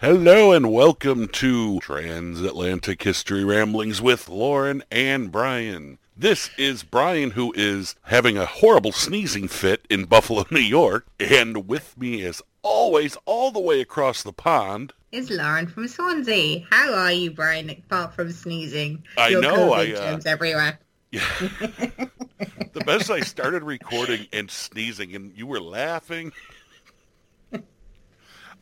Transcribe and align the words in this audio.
Hello 0.00 0.52
and 0.52 0.72
welcome 0.72 1.26
to 1.26 1.80
Transatlantic 1.80 3.02
History 3.02 3.42
Ramblings 3.42 4.00
with 4.00 4.28
Lauren 4.28 4.84
and 4.92 5.32
Brian. 5.32 5.98
This 6.16 6.50
is 6.56 6.84
Brian 6.84 7.32
who 7.32 7.52
is 7.56 7.96
having 8.02 8.38
a 8.38 8.46
horrible 8.46 8.92
sneezing 8.92 9.48
fit 9.48 9.84
in 9.90 10.04
Buffalo, 10.08 10.44
New 10.52 10.60
York, 10.60 11.08
and 11.18 11.66
with 11.66 11.98
me 11.98 12.22
as 12.22 12.40
always, 12.62 13.16
all 13.24 13.50
the 13.50 13.58
way 13.58 13.80
across 13.80 14.22
the 14.22 14.32
pond, 14.32 14.92
is 15.10 15.30
Lauren 15.30 15.66
from 15.66 15.88
Swansea. 15.88 16.64
How 16.70 16.94
are 16.94 17.10
you, 17.10 17.32
Brian, 17.32 17.68
apart 17.68 18.14
from 18.14 18.30
sneezing? 18.30 19.02
I 19.16 19.30
Your 19.30 19.42
know, 19.42 19.70
COVID 19.72 19.96
I, 19.96 20.00
uh, 20.00 20.10
germs 20.12 20.26
everywhere. 20.26 20.78
Yeah. 21.10 21.26
the 21.40 22.84
best 22.86 23.10
I 23.10 23.18
started 23.18 23.64
recording 23.64 24.28
and 24.32 24.48
sneezing 24.48 25.16
and 25.16 25.36
you 25.36 25.48
were 25.48 25.60
laughing. 25.60 26.32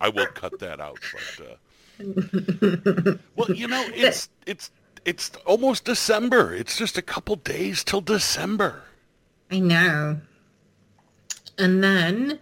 I 0.00 0.08
will 0.08 0.26
cut 0.26 0.58
that 0.60 0.80
out, 0.80 0.98
but 1.12 1.46
uh... 1.46 1.54
well, 3.36 3.50
you 3.50 3.66
know, 3.66 3.84
it's 3.94 4.28
it's 4.46 4.70
it's 5.06 5.30
almost 5.46 5.84
December. 5.84 6.54
It's 6.54 6.76
just 6.76 6.98
a 6.98 7.02
couple 7.02 7.36
days 7.36 7.82
till 7.82 8.02
December. 8.02 8.82
I 9.50 9.60
know. 9.60 10.20
And 11.58 11.82
then 11.82 12.38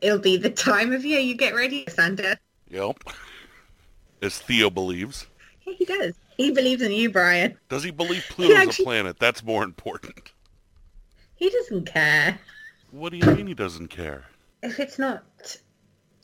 it'll 0.00 0.18
be 0.18 0.36
the 0.36 0.50
time 0.50 0.92
of 0.92 1.04
year 1.04 1.20
you 1.20 1.34
get 1.34 1.54
ready, 1.54 1.86
Santa. 1.88 2.38
Yep. 2.68 3.04
As 4.20 4.38
Theo 4.38 4.68
believes. 4.68 5.26
Yeah, 5.64 5.74
he 5.74 5.84
does. 5.84 6.14
He 6.36 6.50
believes 6.50 6.82
in 6.82 6.92
you, 6.92 7.10
Brian. 7.10 7.56
Does 7.68 7.82
he 7.84 7.90
believe 7.90 8.24
Pluto's 8.28 8.56
actually- 8.56 8.84
a 8.84 8.86
planet? 8.86 9.18
That's 9.18 9.42
more 9.42 9.62
important. 9.62 10.32
He 11.36 11.50
doesn't 11.50 11.86
care. 11.86 12.38
What 12.90 13.10
do 13.10 13.18
you 13.18 13.26
mean 13.26 13.46
he 13.46 13.54
doesn't 13.54 13.88
care? 13.88 14.26
If 14.62 14.78
it's 14.78 14.98
not 14.98 15.24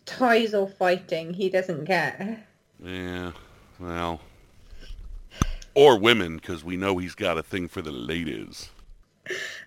toys 0.09 0.55
or 0.55 0.69
fighting, 0.69 1.35
he 1.35 1.49
doesn't 1.49 1.87
care. 1.87 2.45
Yeah, 2.83 3.33
well. 3.79 4.21
Or 5.75 5.99
women, 5.99 6.37
because 6.37 6.65
we 6.65 6.77
know 6.77 6.99
he's 6.99 7.15
got 7.15 7.39
a 7.39 7.43
thing 7.43 7.69
for 7.69 7.83
the 7.83 7.93
ladies. 7.93 8.71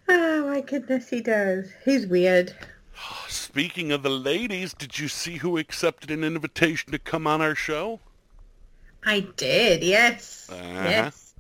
Oh 0.10 0.48
my 0.48 0.62
goodness, 0.62 1.10
he 1.10 1.22
does. 1.22 1.70
He's 1.86 2.08
weird. 2.08 2.54
Speaking 3.28 3.92
of 3.92 4.04
the 4.04 4.10
ladies, 4.10 4.74
did 4.74 5.00
you 5.00 5.08
see 5.08 5.38
who 5.38 5.58
accepted 5.58 6.12
an 6.12 6.24
invitation 6.24 6.92
to 6.92 7.00
come 7.00 7.28
on 7.28 7.42
our 7.42 7.56
show? 7.56 8.00
I 9.06 9.22
did, 9.36 9.84
yes. 9.84 10.50
Uh-huh. 10.52 10.84
Yes. 10.90 11.34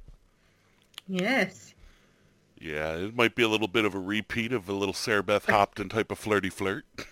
Yes. 1.07 1.73
Yeah, 2.59 2.93
it 2.93 3.15
might 3.15 3.35
be 3.35 3.43
a 3.43 3.47
little 3.47 3.67
bit 3.67 3.85
of 3.85 3.95
a 3.95 3.99
repeat 3.99 4.53
of 4.53 4.69
a 4.69 4.73
little 4.73 4.93
Sarah 4.93 5.23
Beth 5.23 5.47
Hopton 5.47 5.89
type 5.89 6.11
of 6.11 6.19
flirty 6.19 6.49
flirt. 6.49 6.85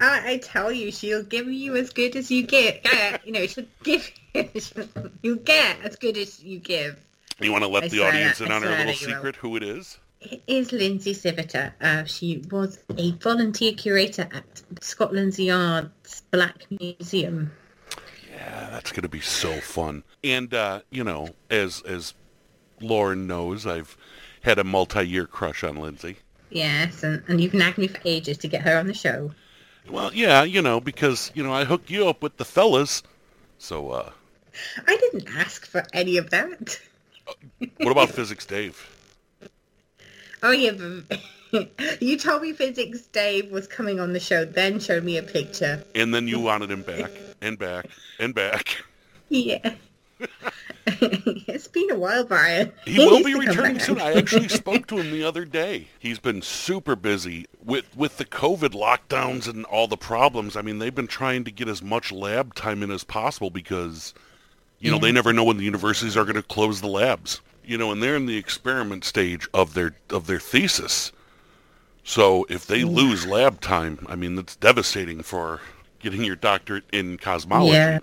I, 0.00 0.32
I 0.32 0.36
tell 0.38 0.72
you, 0.72 0.90
she'll 0.90 1.22
give 1.22 1.48
you 1.48 1.76
as 1.76 1.90
good 1.90 2.16
as 2.16 2.30
you 2.30 2.46
get. 2.46 2.86
You 3.24 3.32
know, 3.32 3.46
she'll 3.46 3.66
give 3.82 4.10
you 5.22 5.36
get 5.36 5.80
as 5.82 5.96
good 5.96 6.16
as 6.16 6.42
you 6.42 6.58
give. 6.58 6.98
You 7.40 7.52
want 7.52 7.64
to 7.64 7.68
let 7.68 7.84
I 7.84 7.88
the 7.88 8.00
audience 8.06 8.38
that- 8.38 8.46
in 8.46 8.52
on 8.52 8.64
our 8.64 8.70
little 8.70 8.86
that 8.86 9.00
you 9.00 9.08
will. 9.08 9.14
secret 9.14 9.36
who 9.36 9.56
it 9.56 9.62
is? 9.62 9.98
It 10.20 10.42
is 10.46 10.72
Lindsay 10.72 11.12
Siviter. 11.14 11.72
Uh, 11.82 12.04
she 12.04 12.42
was 12.50 12.78
a 12.96 13.10
volunteer 13.12 13.72
curator 13.72 14.26
at 14.32 14.62
Scotland 14.82 15.38
Yard's 15.38 16.22
Black 16.30 16.64
Museum. 16.80 17.52
Yeah, 18.32 18.70
that's 18.70 18.90
going 18.90 19.02
to 19.02 19.08
be 19.08 19.20
so 19.20 19.60
fun. 19.60 20.02
And, 20.22 20.52
uh, 20.54 20.80
you 20.90 21.04
know, 21.04 21.28
as 21.50 21.82
as 21.82 22.14
Lauren 22.80 23.26
knows, 23.26 23.66
I've 23.66 23.96
had 24.40 24.58
a 24.58 24.64
multi-year 24.64 25.26
crush 25.26 25.62
on 25.62 25.76
Lindsay. 25.76 26.16
Yes, 26.50 27.02
and, 27.02 27.22
and 27.28 27.40
you've 27.40 27.54
nagged 27.54 27.78
me 27.78 27.88
for 27.88 28.00
ages 28.06 28.38
to 28.38 28.48
get 28.48 28.62
her 28.62 28.78
on 28.78 28.86
the 28.86 28.94
show. 28.94 29.30
Well, 29.88 30.12
yeah, 30.14 30.42
you 30.42 30.62
know, 30.62 30.80
because, 30.80 31.30
you 31.34 31.42
know, 31.42 31.52
I 31.52 31.64
hooked 31.64 31.90
you 31.90 32.08
up 32.08 32.22
with 32.22 32.36
the 32.36 32.44
fellas. 32.44 33.02
So, 33.58 33.90
uh, 33.90 34.10
I 34.86 34.96
didn't 34.96 35.28
ask 35.36 35.66
for 35.66 35.84
any 35.92 36.16
of 36.16 36.30
that. 36.30 36.80
what 37.78 37.90
about 37.92 38.10
Physics 38.10 38.46
Dave? 38.46 38.90
Oh 40.42 40.50
yeah, 40.50 40.72
you 42.00 42.18
told 42.18 42.42
me 42.42 42.52
Physics 42.52 43.02
Dave 43.02 43.50
was 43.50 43.66
coming 43.66 43.98
on 43.98 44.12
the 44.12 44.20
show, 44.20 44.44
then 44.44 44.78
showed 44.78 45.04
me 45.04 45.16
a 45.16 45.22
picture. 45.22 45.82
And 45.94 46.14
then 46.14 46.28
you 46.28 46.38
wanted 46.40 46.70
him 46.70 46.82
back 46.82 47.10
and 47.40 47.58
back 47.58 47.86
and 48.18 48.34
back. 48.34 48.76
Yeah. 49.30 49.74
it's 51.48 51.68
been 51.68 51.90
a 51.90 51.98
while, 51.98 52.24
Brian. 52.24 52.72
He 52.84 52.98
will 52.98 53.22
be 53.24 53.34
returning 53.34 53.78
soon. 53.80 54.00
I 54.00 54.14
actually 54.14 54.48
spoke 54.48 54.86
to 54.88 54.96
him 54.98 55.10
the 55.10 55.24
other 55.24 55.44
day. 55.44 55.88
He's 55.98 56.18
been 56.18 56.42
super 56.42 56.96
busy 56.96 57.46
with 57.64 57.84
with 57.96 58.16
the 58.18 58.24
COVID 58.24 58.70
lockdowns 58.70 59.48
and 59.48 59.64
all 59.66 59.88
the 59.88 59.96
problems. 59.96 60.56
I 60.56 60.62
mean, 60.62 60.78
they've 60.78 60.94
been 60.94 61.06
trying 61.06 61.44
to 61.44 61.50
get 61.50 61.68
as 61.68 61.82
much 61.82 62.12
lab 62.12 62.54
time 62.54 62.82
in 62.82 62.90
as 62.90 63.04
possible 63.04 63.50
because 63.50 64.14
you 64.80 64.90
know, 64.90 64.96
Yeah. 64.96 65.02
they 65.02 65.12
never 65.12 65.32
know 65.32 65.44
when 65.44 65.56
the 65.56 65.64
universities 65.64 66.16
are 66.16 66.24
going 66.24 66.34
to 66.36 66.42
close 66.42 66.80
the 66.80 66.88
labs. 66.88 67.40
You 67.64 67.78
know, 67.78 67.90
and 67.92 68.02
they're 68.02 68.16
in 68.16 68.26
the 68.26 68.36
experiment 68.36 69.04
stage 69.04 69.48
of 69.54 69.74
their 69.74 69.94
of 70.10 70.26
their 70.26 70.38
thesis. 70.40 71.12
So, 72.06 72.44
if 72.50 72.66
they 72.66 72.84
lose 72.84 73.26
lab 73.26 73.62
time, 73.62 74.04
I 74.10 74.14
mean, 74.16 74.34
that's 74.34 74.56
devastating 74.56 75.22
for 75.22 75.60
getting 76.00 76.22
your 76.22 76.36
doctorate 76.36 76.84
in 76.92 77.16
cosmology. 77.16 77.72
Yeah. 77.72 78.00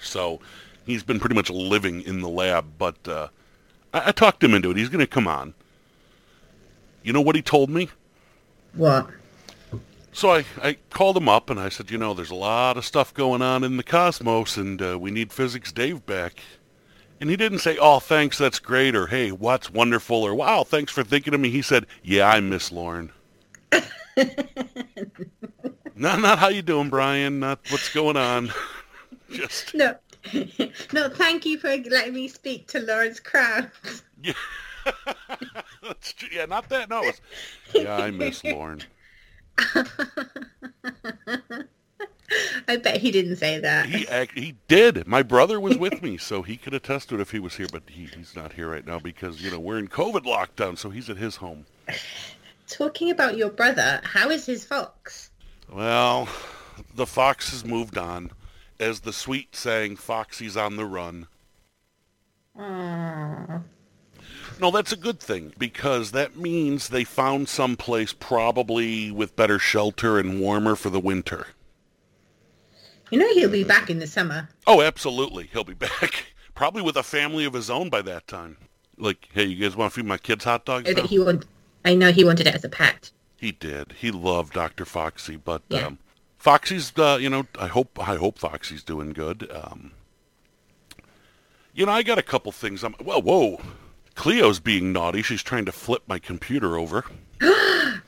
So 0.00 0.40
he's 0.86 1.02
been 1.02 1.20
pretty 1.20 1.34
much 1.34 1.50
living 1.50 2.02
in 2.02 2.20
the 2.20 2.28
lab, 2.28 2.78
but 2.78 2.96
uh, 3.06 3.28
I, 3.92 4.08
I 4.08 4.12
talked 4.12 4.42
him 4.42 4.54
into 4.54 4.70
it. 4.70 4.76
He's 4.76 4.88
going 4.88 5.00
to 5.00 5.06
come 5.06 5.28
on. 5.28 5.54
You 7.02 7.12
know 7.12 7.20
what 7.20 7.36
he 7.36 7.42
told 7.42 7.70
me? 7.70 7.90
What? 8.74 9.08
So 10.12 10.30
I, 10.30 10.44
I 10.62 10.76
called 10.90 11.16
him 11.16 11.28
up 11.28 11.50
and 11.50 11.58
I 11.58 11.68
said, 11.68 11.90
you 11.90 11.98
know, 11.98 12.14
there's 12.14 12.30
a 12.30 12.36
lot 12.36 12.76
of 12.76 12.84
stuff 12.84 13.12
going 13.12 13.42
on 13.42 13.64
in 13.64 13.76
the 13.76 13.82
cosmos 13.82 14.56
and 14.56 14.80
uh, 14.80 14.98
we 14.98 15.10
need 15.10 15.32
Physics 15.32 15.72
Dave 15.72 16.06
back. 16.06 16.40
And 17.20 17.30
he 17.30 17.36
didn't 17.36 17.58
say, 17.60 17.76
oh, 17.80 18.00
thanks, 18.00 18.38
that's 18.38 18.58
great, 18.58 18.94
or 18.94 19.06
hey, 19.06 19.32
what's 19.32 19.70
wonderful, 19.70 20.22
or 20.22 20.34
wow, 20.34 20.64
thanks 20.64 20.92
for 20.92 21.04
thinking 21.04 21.32
of 21.32 21.40
me. 21.40 21.50
He 21.50 21.62
said, 21.62 21.86
yeah, 22.02 22.28
I 22.28 22.40
miss 22.40 22.70
Lauren. 22.70 23.12
not, 25.96 26.20
not 26.20 26.38
how 26.38 26.48
you 26.48 26.62
doing, 26.62 26.90
Brian, 26.90 27.40
not 27.40 27.60
what's 27.70 27.92
going 27.92 28.16
on. 28.16 28.52
Just, 29.30 29.74
No. 29.74 29.96
no, 30.92 31.08
thank 31.08 31.44
you 31.46 31.58
for 31.58 31.68
letting 31.68 32.14
me 32.14 32.28
speak 32.28 32.68
to 32.68 32.80
Lawrence 32.80 33.20
Krauss. 33.20 34.02
Yeah. 34.22 34.32
That's 35.82 36.14
yeah, 36.32 36.46
not 36.46 36.68
that. 36.68 36.88
No, 36.90 37.02
it's, 37.02 37.20
yeah, 37.74 37.96
I 37.96 38.10
miss 38.10 38.44
Lauren. 38.44 38.82
I 42.68 42.76
bet 42.76 42.98
he 43.00 43.10
didn't 43.10 43.36
say 43.36 43.60
that. 43.60 43.86
He 43.86 44.06
he 44.34 44.56
did. 44.68 45.06
My 45.06 45.22
brother 45.22 45.60
was 45.60 45.76
with 45.76 46.02
me, 46.02 46.16
so 46.16 46.42
he 46.42 46.56
could 46.56 46.74
attest 46.74 47.10
to 47.10 47.16
it 47.16 47.20
if 47.20 47.30
he 47.30 47.38
was 47.38 47.56
here. 47.56 47.66
But 47.70 47.84
he, 47.86 48.06
he's 48.06 48.34
not 48.34 48.52
here 48.52 48.70
right 48.70 48.86
now 48.86 48.98
because 48.98 49.42
you 49.42 49.50
know 49.50 49.60
we're 49.60 49.78
in 49.78 49.88
COVID 49.88 50.24
lockdown, 50.24 50.76
so 50.76 50.90
he's 50.90 51.08
at 51.10 51.16
his 51.16 51.36
home. 51.36 51.66
Talking 52.66 53.10
about 53.10 53.36
your 53.36 53.50
brother, 53.50 54.00
how 54.04 54.30
is 54.30 54.46
his 54.46 54.64
fox? 54.64 55.30
Well, 55.70 56.28
the 56.94 57.06
fox 57.06 57.50
has 57.50 57.64
moved 57.64 57.98
on, 57.98 58.30
as 58.80 59.00
the 59.00 59.12
sweet 59.12 59.54
saying, 59.56 59.96
"Foxy's 59.96 60.56
on 60.56 60.76
the 60.76 60.84
run." 60.86 61.26
Aww. 62.58 63.62
No, 64.60 64.70
that's 64.70 64.92
a 64.92 64.96
good 64.96 65.18
thing 65.18 65.52
because 65.58 66.12
that 66.12 66.36
means 66.36 66.88
they 66.88 67.04
found 67.04 67.48
some 67.48 67.76
place 67.76 68.12
probably 68.12 69.10
with 69.10 69.34
better 69.36 69.58
shelter 69.58 70.18
and 70.18 70.40
warmer 70.40 70.76
for 70.76 70.90
the 70.90 71.00
winter. 71.00 71.48
You 73.10 73.18
know 73.18 73.32
he'll 73.34 73.50
be 73.50 73.64
back 73.64 73.90
in 73.90 73.98
the 73.98 74.06
summer. 74.06 74.48
Oh, 74.66 74.80
absolutely. 74.80 75.48
He'll 75.52 75.64
be 75.64 75.74
back. 75.74 76.26
Probably 76.54 76.82
with 76.82 76.96
a 76.96 77.02
family 77.02 77.44
of 77.44 77.52
his 77.52 77.68
own 77.68 77.90
by 77.90 78.02
that 78.02 78.28
time. 78.28 78.56
Like, 78.96 79.28
hey, 79.32 79.44
you 79.44 79.56
guys 79.64 79.76
want 79.76 79.92
to 79.92 80.00
feed 80.00 80.06
my 80.06 80.18
kids 80.18 80.44
hot 80.44 80.64
dogs? 80.64 80.88
Now? 80.94 81.02
he 81.02 81.18
want, 81.18 81.44
I 81.84 81.94
know 81.96 82.12
he 82.12 82.24
wanted 82.24 82.46
it 82.46 82.54
as 82.54 82.64
a 82.64 82.68
pet. 82.68 83.10
He 83.36 83.50
did. 83.50 83.92
He 83.98 84.12
loved 84.12 84.54
Dr. 84.54 84.84
Foxy, 84.84 85.36
but 85.36 85.62
Yeah. 85.68 85.86
um, 85.88 85.98
Foxy's, 86.44 86.92
uh, 86.98 87.16
you 87.18 87.30
know, 87.30 87.46
I 87.58 87.68
hope 87.68 87.98
I 87.98 88.16
hope 88.16 88.38
Foxy's 88.38 88.82
doing 88.82 89.14
good. 89.14 89.50
Um, 89.50 89.92
you 91.72 91.86
know, 91.86 91.92
I 91.92 92.02
got 92.02 92.18
a 92.18 92.22
couple 92.22 92.52
things. 92.52 92.84
I'm 92.84 92.94
well. 93.02 93.22
Whoa, 93.22 93.62
Cleo's 94.14 94.60
being 94.60 94.92
naughty. 94.92 95.22
She's 95.22 95.42
trying 95.42 95.64
to 95.64 95.72
flip 95.72 96.02
my 96.06 96.18
computer 96.18 96.76
over. 96.76 97.06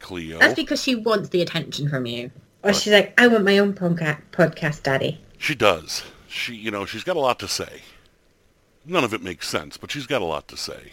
Cleo, 0.00 0.40
That's 0.40 0.54
because 0.54 0.82
she 0.82 0.96
wants 0.96 1.28
the 1.28 1.40
attention 1.40 1.88
from 1.88 2.04
you. 2.04 2.32
Or 2.64 2.72
she's 2.72 2.92
like, 2.92 3.14
I 3.16 3.28
want 3.28 3.44
my 3.44 3.58
own 3.58 3.74
podca- 3.74 4.20
podcast, 4.32 4.82
Daddy. 4.82 5.20
she 5.38 5.54
does. 5.54 6.02
She, 6.26 6.56
you 6.56 6.72
know, 6.72 6.84
she's 6.84 7.04
got 7.04 7.14
a 7.14 7.20
lot 7.20 7.38
to 7.38 7.46
say. 7.46 7.82
None 8.84 9.04
of 9.04 9.14
it 9.14 9.22
makes 9.22 9.48
sense, 9.48 9.76
but 9.76 9.92
she's 9.92 10.08
got 10.08 10.20
a 10.20 10.24
lot 10.24 10.48
to 10.48 10.56
say. 10.56 10.90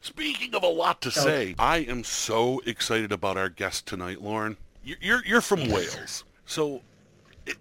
Speaking 0.00 0.56
of 0.56 0.64
a 0.64 0.68
lot 0.68 1.00
to 1.02 1.12
say, 1.12 1.54
I 1.56 1.78
am 1.78 2.02
so 2.02 2.60
excited 2.66 3.12
about 3.12 3.36
our 3.36 3.48
guest 3.48 3.86
tonight, 3.86 4.20
Lauren. 4.20 4.56
You're 4.84 5.24
you're, 5.24 5.40
from 5.40 5.70
Wales, 5.70 6.24
so 6.44 6.82
it, 7.46 7.56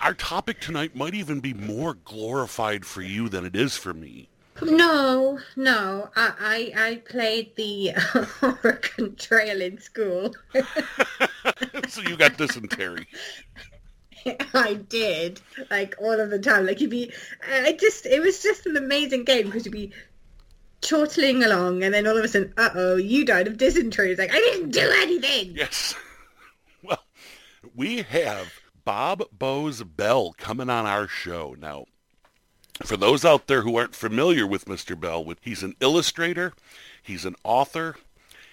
our 0.00 0.14
topic 0.14 0.60
tonight 0.60 0.94
might 0.94 1.14
even 1.14 1.40
be 1.40 1.52
more 1.52 1.94
glorified 1.94 2.86
for 2.86 3.02
you 3.02 3.28
than 3.28 3.44
it 3.44 3.56
is 3.56 3.76
for 3.76 3.92
me. 3.92 4.28
No, 4.60 5.40
no. 5.56 6.08
I 6.14 6.72
I, 6.76 6.88
I 6.88 6.96
played 6.96 7.56
the 7.56 7.92
Oregon 8.62 9.16
Trail 9.16 9.60
in 9.60 9.80
school. 9.80 10.32
so 11.88 12.00
you 12.02 12.16
got 12.16 12.36
dysentery. 12.36 13.08
I 14.54 14.74
did, 14.74 15.40
like 15.68 15.96
all 16.00 16.20
of 16.20 16.30
the 16.30 16.38
time. 16.38 16.66
Like 16.66 16.80
you'd 16.80 16.90
be, 16.90 17.12
I 17.50 17.72
just, 17.72 18.06
it 18.06 18.20
was 18.20 18.40
just 18.40 18.66
an 18.66 18.76
amazing 18.76 19.24
game 19.24 19.46
because 19.46 19.64
you'd 19.64 19.72
be 19.72 19.92
chortling 20.80 21.42
along, 21.42 21.82
and 21.82 21.92
then 21.92 22.06
all 22.06 22.16
of 22.16 22.24
a 22.24 22.28
sudden, 22.28 22.54
uh 22.56 22.70
oh, 22.74 22.96
you 22.96 23.24
died 23.24 23.48
of 23.48 23.58
dysentery. 23.58 24.12
It's 24.12 24.20
like 24.20 24.32
I 24.32 24.38
didn't 24.38 24.70
do 24.70 24.92
anything. 25.00 25.56
Yes. 25.56 25.96
We 27.74 28.02
have 28.02 28.52
Bob 28.84 29.24
Boze 29.32 29.82
Bell 29.82 30.34
coming 30.36 30.70
on 30.70 30.86
our 30.86 31.08
show 31.08 31.54
now. 31.58 31.86
For 32.84 32.96
those 32.96 33.24
out 33.24 33.46
there 33.46 33.62
who 33.62 33.76
aren't 33.76 33.94
familiar 33.94 34.46
with 34.46 34.64
Mr. 34.64 34.98
Bell, 34.98 35.32
he's 35.40 35.62
an 35.62 35.76
illustrator, 35.80 36.52
he's 37.02 37.24
an 37.24 37.36
author, 37.44 37.96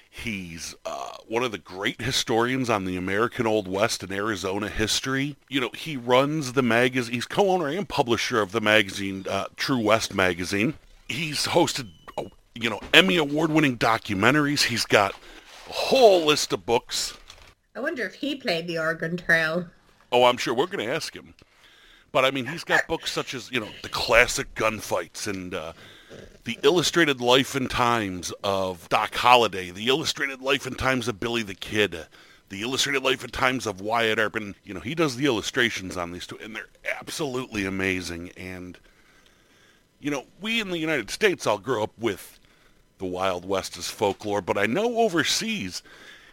He's 0.10 0.76
uh, 0.86 1.18
one 1.28 1.44
of 1.44 1.52
the 1.52 1.60
great 1.60 2.02
historians 2.02 2.70
on 2.70 2.86
the 2.86 2.98
American 2.98 3.46
Old 3.46 3.68
West 3.68 4.02
and 4.02 4.12
Arizona 4.12 4.68
history. 4.68 5.36
You 5.48 5.62
know, 5.62 5.70
he 5.74 5.98
runs 5.98 6.54
the 6.54 6.64
magazine. 6.64 7.14
He's 7.14 7.26
co-owner 7.26 7.68
and 7.68 7.88
publisher 7.88 8.42
of 8.42 8.52
the 8.52 8.60
magazine 8.60 9.26
uh, 9.30 9.46
True 9.56 9.80
West 9.80 10.16
magazine. 10.16 10.74
He's 11.08 11.48
hosted, 11.48 11.90
oh, 12.18 12.32
you 12.56 12.70
know, 12.70 12.80
Emmy 12.94 13.18
award-winning 13.18 13.78
documentaries. 13.78 14.64
He's 14.64 14.86
got 14.86 15.14
a 15.70 15.74
whole 15.74 16.26
list 16.26 16.54
of 16.54 16.66
books. 16.66 17.16
I 17.80 17.82
wonder 17.82 18.06
if 18.06 18.16
he 18.16 18.36
played 18.36 18.68
the 18.68 18.78
Oregon 18.78 19.16
Trail. 19.16 19.68
Oh, 20.12 20.26
I'm 20.26 20.36
sure 20.36 20.54
we're 20.54 20.66
going 20.66 20.86
to 20.86 20.94
ask 20.94 21.16
him. 21.16 21.34
But 22.12 22.26
I 22.26 22.32
mean, 22.32 22.46
he's 22.46 22.66
got 22.66 22.86
books 22.90 23.10
such 23.10 23.34
as 23.34 23.50
you 23.54 23.62
know 23.62 23.70
the 23.84 23.88
classic 23.88 24.54
gunfights 24.54 25.28
and 25.28 25.56
uh, 25.56 25.72
the 26.44 26.60
illustrated 26.64 27.22
life 27.22 27.56
and 27.56 27.70
times 27.70 28.34
of 28.44 28.90
Doc 28.90 29.16
Holliday, 29.16 29.72
the 29.72 29.88
illustrated 29.88 30.42
life 30.42 30.66
and 30.66 30.78
times 30.78 31.08
of 31.08 31.22
Billy 31.22 31.42
the 31.42 31.56
Kid, 31.56 32.08
the 32.50 32.64
illustrated 32.64 33.02
life 33.02 33.24
and 33.24 33.32
times 33.32 33.66
of 33.66 33.80
Wyatt 33.80 34.20
Earp, 34.20 34.36
and 34.36 34.56
you 34.66 34.74
know 34.74 34.82
he 34.82 34.94
does 34.94 35.16
the 35.16 35.26
illustrations 35.26 35.96
on 35.96 36.12
these 36.12 36.28
two, 36.28 36.38
and 36.40 36.54
they're 36.54 36.68
absolutely 37.00 37.64
amazing. 37.64 38.32
And 38.36 38.78
you 40.02 40.12
know, 40.12 40.26
we 40.42 40.60
in 40.60 40.70
the 40.70 40.80
United 40.80 41.10
States 41.10 41.48
all 41.48 41.60
grew 41.60 41.82
up 41.82 41.94
with 41.98 42.42
the 42.98 43.06
Wild 43.06 43.46
West 43.46 43.78
as 43.78 43.88
folklore, 43.88 44.42
but 44.42 44.58
I 44.58 44.66
know 44.66 44.98
overseas 44.98 45.82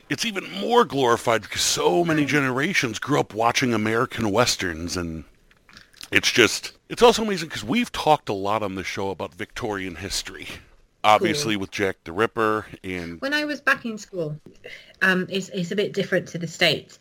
it's 0.09 0.25
even 0.25 0.51
more 0.61 0.85
glorified 0.85 1.43
because 1.43 1.63
so 1.63 2.05
many 2.05 2.25
generations 2.25 2.99
grew 2.99 3.21
up 3.21 3.35
watching 3.35 3.75
American 3.75 4.31
westerns 4.31 4.97
and 4.97 5.25
it's 6.11 6.31
just 6.31 6.73
it's 6.89 7.03
also 7.03 7.23
amazing 7.23 7.49
because 7.49 7.65
we've 7.65 7.91
talked 7.91 8.29
a 8.29 8.33
lot 8.33 8.63
on 8.63 8.77
the 8.77 8.85
show 8.85 9.11
about 9.11 9.35
Victorian 9.35 9.97
history. 9.97 10.47
Obviously, 11.03 11.55
cool. 11.55 11.61
with 11.61 11.71
Jack 11.71 11.97
the 12.05 12.13
Ripper 12.13 12.67
and 12.83 13.21
when 13.21 13.35
I 13.35 13.45
was 13.45 13.61
back 13.61 13.85
in 13.85 13.99
school, 13.99 14.41
um, 15.03 15.27
it's 15.29 15.49
it's 15.51 15.71
a 15.73 15.77
bit 15.77 15.93
different 15.93 16.29
to 16.29 16.39
the 16.39 16.47
states. 16.47 16.99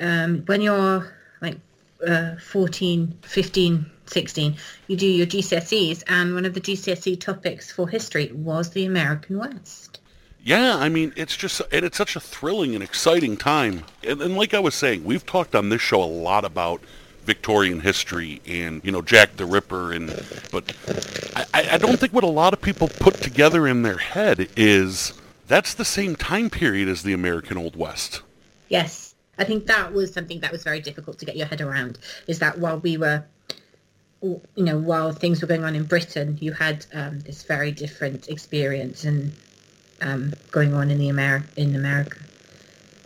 Um, 0.00 0.42
when 0.46 0.60
you're 0.60 1.14
like 1.40 1.58
uh, 2.06 2.36
14, 2.36 3.18
15, 3.22 3.90
16, 4.06 4.56
you 4.88 4.96
do 4.96 5.06
your 5.06 5.26
GCSEs, 5.26 6.02
and 6.06 6.34
one 6.34 6.44
of 6.44 6.54
the 6.54 6.60
GCSE 6.60 7.20
topics 7.20 7.70
for 7.70 7.88
history 7.88 8.30
was 8.32 8.70
the 8.70 8.84
American 8.84 9.38
West. 9.38 10.00
Yeah, 10.44 10.76
I 10.76 10.90
mean, 10.90 11.14
it's 11.16 11.36
just, 11.36 11.62
and 11.72 11.86
it's 11.86 11.96
such 11.96 12.16
a 12.16 12.20
thrilling 12.20 12.74
and 12.74 12.84
exciting 12.84 13.38
time. 13.38 13.84
And, 14.06 14.20
and 14.20 14.36
like 14.36 14.52
I 14.52 14.60
was 14.60 14.74
saying, 14.74 15.02
we've 15.02 15.24
talked 15.24 15.54
on 15.54 15.70
this 15.70 15.80
show 15.80 16.02
a 16.02 16.04
lot 16.04 16.44
about 16.44 16.82
Victorian 17.24 17.80
history 17.80 18.42
and 18.46 18.84
you 18.84 18.92
know 18.92 19.00
Jack 19.00 19.36
the 19.36 19.46
Ripper 19.46 19.92
and 19.92 20.08
but 20.52 20.76
I, 21.54 21.70
I 21.72 21.78
don't 21.78 21.98
think 21.98 22.12
what 22.12 22.22
a 22.22 22.26
lot 22.28 22.52
of 22.52 22.60
people 22.60 22.88
put 22.88 23.14
together 23.14 23.66
in 23.66 23.80
their 23.82 23.96
head 23.96 24.48
is 24.56 25.14
that's 25.48 25.72
the 25.72 25.86
same 25.86 26.16
time 26.16 26.50
period 26.50 26.86
as 26.86 27.02
the 27.02 27.14
American 27.14 27.56
Old 27.56 27.76
West. 27.76 28.20
Yes, 28.68 29.14
I 29.38 29.44
think 29.44 29.66
that 29.66 29.92
was 29.92 30.12
something 30.12 30.40
that 30.40 30.52
was 30.52 30.62
very 30.62 30.80
difficult 30.80 31.18
to 31.20 31.24
get 31.24 31.36
your 31.36 31.46
head 31.46 31.60
around. 31.60 31.98
Is 32.26 32.38
that 32.40 32.58
while 32.58 32.78
we 32.78 32.96
were, 32.96 33.24
you 34.20 34.40
know, 34.56 34.78
while 34.78 35.12
things 35.12 35.40
were 35.40 35.48
going 35.48 35.64
on 35.64 35.74
in 35.74 35.84
Britain, 35.84 36.36
you 36.40 36.52
had 36.52 36.84
um, 36.92 37.20
this 37.20 37.42
very 37.42 37.72
different 37.72 38.28
experience 38.28 39.04
and 39.04 39.32
um, 40.00 40.32
going 40.50 40.74
on 40.74 40.90
in 40.90 40.98
the 40.98 41.08
Amer- 41.08 41.44
in 41.56 41.74
America. 41.74 42.18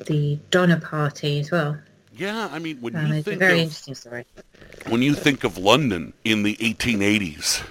The 0.07 0.39
Donner 0.51 0.81
Party 0.81 1.41
as 1.41 1.51
well. 1.51 1.77
Yeah, 2.17 2.49
I 2.51 2.59
mean, 2.59 2.81
when 2.81 2.97
um, 2.97 3.07
you 3.07 3.23
think 3.23 3.37
a 3.37 3.39
very 3.39 3.59
of, 3.59 3.65
interesting 3.65 3.95
story. 3.95 4.25
When 4.89 5.03
you 5.03 5.15
think 5.15 5.45
of 5.45 5.57
London 5.57 6.13
in 6.25 6.43
the 6.43 6.57
1880s, 6.57 7.65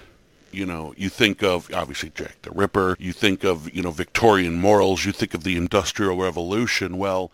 you 0.51 0.65
know, 0.65 0.93
you 0.97 1.09
think 1.09 1.43
of 1.43 1.71
obviously 1.73 2.11
Jack 2.15 2.41
the 2.43 2.51
Ripper, 2.51 2.95
you 2.99 3.11
think 3.11 3.43
of, 3.43 3.73
you 3.73 3.83
know, 3.83 3.91
Victorian 3.91 4.55
morals, 4.55 5.05
you 5.05 5.11
think 5.11 5.33
of 5.33 5.43
the 5.43 5.57
Industrial 5.57 6.15
Revolution. 6.15 6.97
Well, 6.97 7.31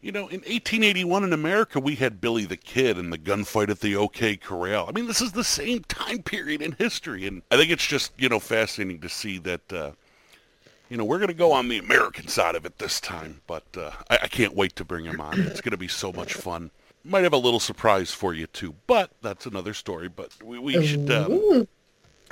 you 0.00 0.12
know, 0.12 0.28
in 0.28 0.40
1881 0.40 1.24
in 1.24 1.32
America, 1.32 1.80
we 1.80 1.96
had 1.96 2.20
Billy 2.20 2.44
the 2.44 2.56
Kid 2.56 2.96
and 2.96 3.12
the 3.12 3.18
gunfight 3.18 3.68
at 3.68 3.80
the 3.80 3.96
OK 3.96 4.36
Corral. 4.36 4.86
I 4.88 4.92
mean, 4.92 5.06
this 5.06 5.20
is 5.20 5.32
the 5.32 5.44
same 5.44 5.82
time 5.84 6.22
period 6.22 6.62
in 6.62 6.72
history, 6.72 7.26
and 7.26 7.42
I 7.50 7.56
think 7.56 7.70
it's 7.70 7.86
just, 7.86 8.12
you 8.16 8.28
know, 8.28 8.38
fascinating 8.38 9.00
to 9.00 9.08
see 9.08 9.38
that, 9.38 9.72
uh, 9.72 9.90
you 10.88 10.96
know, 10.96 11.04
we're 11.04 11.18
going 11.18 11.28
to 11.28 11.34
go 11.34 11.52
on 11.52 11.68
the 11.68 11.78
American 11.78 12.28
side 12.28 12.54
of 12.54 12.64
it 12.64 12.78
this 12.78 13.00
time, 13.00 13.40
but 13.46 13.64
uh, 13.76 13.90
I, 14.08 14.18
I, 14.22 14.28
can't 14.28 14.54
wait 14.54 14.76
to 14.76 14.84
bring 14.84 15.04
him 15.04 15.20
on. 15.20 15.40
It's 15.40 15.60
going 15.60 15.72
to 15.72 15.76
be 15.76 15.88
so 15.88 16.12
much 16.12 16.34
fun. 16.34 16.70
Might 17.04 17.24
have 17.24 17.32
a 17.32 17.38
little 17.38 17.60
surprise 17.60 18.12
for 18.12 18.34
you 18.34 18.46
too, 18.48 18.74
but 18.86 19.10
that's 19.22 19.46
another 19.46 19.74
story. 19.74 20.08
But 20.08 20.30
we, 20.42 20.58
we 20.58 20.86
should, 20.86 21.10
um, 21.10 21.68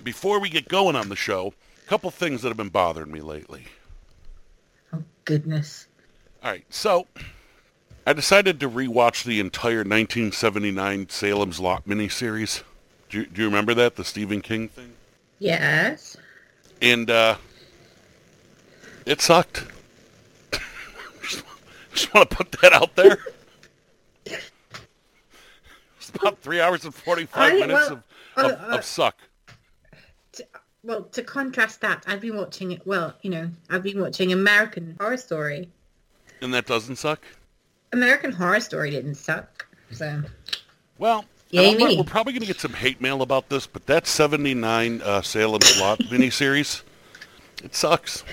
before 0.02 0.40
we 0.40 0.48
get 0.48 0.68
going 0.68 0.96
on 0.96 1.08
the 1.08 1.16
show, 1.16 1.54
a 1.84 1.88
couple 1.88 2.10
things 2.10 2.42
that 2.42 2.48
have 2.48 2.56
been 2.56 2.70
bothering 2.70 3.12
me 3.12 3.20
lately. 3.20 3.66
Oh 4.92 5.02
goodness! 5.24 5.86
All 6.42 6.50
right, 6.50 6.64
so 6.70 7.06
I 8.06 8.12
decided 8.12 8.60
to 8.60 8.68
rewatch 8.68 9.24
the 9.24 9.40
entire 9.40 9.78
1979 9.78 11.08
Salem's 11.08 11.60
Lot 11.60 11.86
miniseries. 11.86 12.62
Do 13.08 13.20
you, 13.20 13.26
do 13.26 13.42
you 13.42 13.46
remember 13.46 13.74
that 13.74 13.96
the 13.96 14.04
Stephen 14.04 14.40
King 14.42 14.68
thing? 14.68 14.92
Yes. 15.38 16.16
And 16.82 17.10
uh, 17.10 17.36
it 19.06 19.20
sucked. 19.20 19.64
just, 21.22 21.44
just 21.92 22.14
want 22.14 22.30
to 22.30 22.36
put 22.36 22.52
that 22.60 22.72
out 22.72 22.94
there. 22.96 23.18
It's 24.26 26.10
about 26.14 26.38
three 26.38 26.60
hours 26.60 26.84
and 26.84 26.94
45 26.94 27.42
I, 27.42 27.54
minutes 27.54 27.72
well, 27.72 27.92
of, 27.92 28.02
of, 28.36 28.44
uh, 28.44 28.72
uh, 28.72 28.78
of, 28.78 28.84
suck. 28.84 29.16
To, 30.32 30.46
well, 30.82 31.02
to 31.04 31.22
contrast 31.22 31.80
that, 31.80 32.04
I've 32.06 32.20
been 32.20 32.36
watching 32.36 32.72
it. 32.72 32.86
Well, 32.86 33.14
you 33.22 33.30
know, 33.30 33.50
I've 33.70 33.82
been 33.82 34.00
watching 34.00 34.32
American 34.32 34.96
Horror 35.00 35.16
Story. 35.16 35.68
And 36.40 36.52
that 36.54 36.66
doesn't 36.66 36.96
suck? 36.96 37.20
American 37.92 38.32
Horror 38.32 38.60
Story 38.60 38.90
didn't 38.90 39.14
suck. 39.14 39.66
So. 39.92 40.22
Well, 40.98 41.24
we're, 41.52 41.96
we're, 41.96 42.04
probably 42.04 42.32
going 42.32 42.40
to 42.40 42.46
get 42.46 42.60
some 42.60 42.72
hate 42.72 43.00
mail 43.00 43.22
about 43.22 43.48
this, 43.48 43.66
but 43.66 43.86
that 43.86 44.06
79 44.06 45.02
uh, 45.02 45.22
Salem's 45.22 45.80
Lot 45.80 46.00
miniseries, 46.00 46.82
it 47.62 47.74
sucks. 47.74 48.24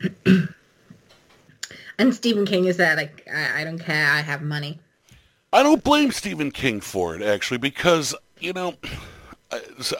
and 1.98 2.14
Stephen 2.14 2.46
King 2.46 2.66
is 2.66 2.76
that 2.76 2.96
like, 2.96 3.26
I, 3.32 3.62
I 3.62 3.64
don't 3.64 3.78
care, 3.78 4.10
I 4.10 4.20
have 4.20 4.42
money. 4.42 4.78
I 5.52 5.62
don't 5.62 5.82
blame 5.82 6.12
Stephen 6.12 6.50
King 6.50 6.80
for 6.80 7.14
it, 7.14 7.22
actually, 7.22 7.58
because, 7.58 8.14
you 8.38 8.52
know, 8.52 8.74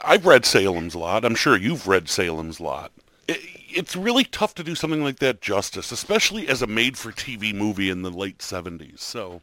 I've 0.03 0.25
read 0.25 0.45
Salem's 0.45 0.95
Lot. 0.95 1.25
I'm 1.25 1.35
sure 1.35 1.57
you've 1.57 1.87
read 1.87 2.07
Salem's 2.07 2.59
Lot. 2.59 2.91
It, 3.27 3.39
it's 3.69 3.95
really 3.95 4.23
tough 4.23 4.53
to 4.55 4.63
do 4.63 4.75
something 4.75 5.03
like 5.03 5.19
that 5.19 5.41
justice, 5.41 5.91
especially 5.91 6.47
as 6.47 6.61
a 6.61 6.67
made-for-TV 6.67 7.53
movie 7.55 7.89
in 7.89 8.03
the 8.03 8.11
late 8.11 8.39
70s. 8.39 8.99
So 8.99 9.41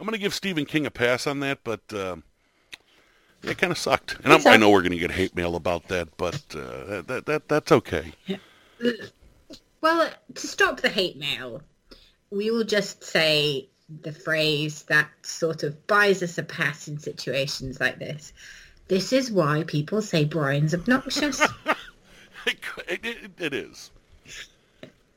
I'm 0.00 0.06
going 0.06 0.12
to 0.12 0.18
give 0.18 0.34
Stephen 0.34 0.66
King 0.66 0.86
a 0.86 0.90
pass 0.90 1.26
on 1.28 1.40
that, 1.40 1.60
but 1.62 1.80
uh, 1.92 2.16
it 3.44 3.58
kind 3.58 3.70
of 3.70 3.78
sucked. 3.78 4.16
And 4.24 4.32
i 4.32 4.56
know 4.56 4.70
we're 4.70 4.82
going 4.82 4.92
to 4.92 4.98
get 4.98 5.12
hate 5.12 5.36
mail 5.36 5.54
about 5.54 5.88
that, 5.88 6.08
but 6.16 6.42
uh, 6.54 7.02
that, 7.02 7.22
that 7.26 7.48
that's 7.48 7.70
okay. 7.70 8.12
Well, 9.84 10.08
to 10.36 10.46
stop 10.46 10.80
the 10.80 10.88
hate 10.88 11.18
mail, 11.18 11.60
we 12.30 12.50
will 12.50 12.64
just 12.64 13.04
say 13.04 13.68
the 14.00 14.12
phrase 14.12 14.84
that 14.84 15.10
sort 15.20 15.62
of 15.62 15.86
buys 15.86 16.22
us 16.22 16.38
a 16.38 16.42
pass 16.42 16.88
in 16.88 16.98
situations 16.98 17.80
like 17.80 17.98
this. 17.98 18.32
This 18.88 19.12
is 19.12 19.30
why 19.30 19.62
people 19.64 20.00
say 20.00 20.24
Brian's 20.24 20.72
obnoxious. 20.72 21.38
it, 22.46 22.58
it, 22.88 23.30
it 23.38 23.52
is. 23.52 23.90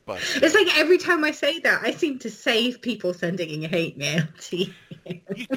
But, 0.06 0.20
it's 0.36 0.54
like 0.54 0.78
every 0.78 0.98
time 0.98 1.24
I 1.24 1.32
say 1.32 1.60
that, 1.60 1.82
I 1.82 1.92
seem 1.92 2.20
to 2.20 2.30
save 2.30 2.82
people 2.82 3.14
sending 3.14 3.64
a 3.64 3.70
hate 3.70 3.98
mail 3.98 4.24
to 4.50 4.58
you. 4.58 4.74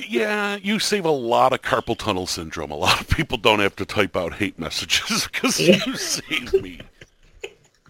yeah, 0.09 0.55
you 0.63 0.79
save 0.79 1.05
a 1.05 1.11
lot 1.11 1.53
of 1.53 1.63
carpal 1.63 1.99
tunnel 1.99 2.29
syndrome. 2.29 2.71
A 2.71 2.77
lot 2.77 3.01
of 3.01 3.09
people 3.09 3.39
don't 3.39 3.59
have 3.59 3.75
to 3.75 3.85
type 3.85 4.17
out 4.17 4.35
hate 4.35 4.57
messages 4.57 5.27
because 5.33 5.59
yeah. 5.59 5.81
you 5.85 5.97
save 5.97 6.53
me. 6.63 6.81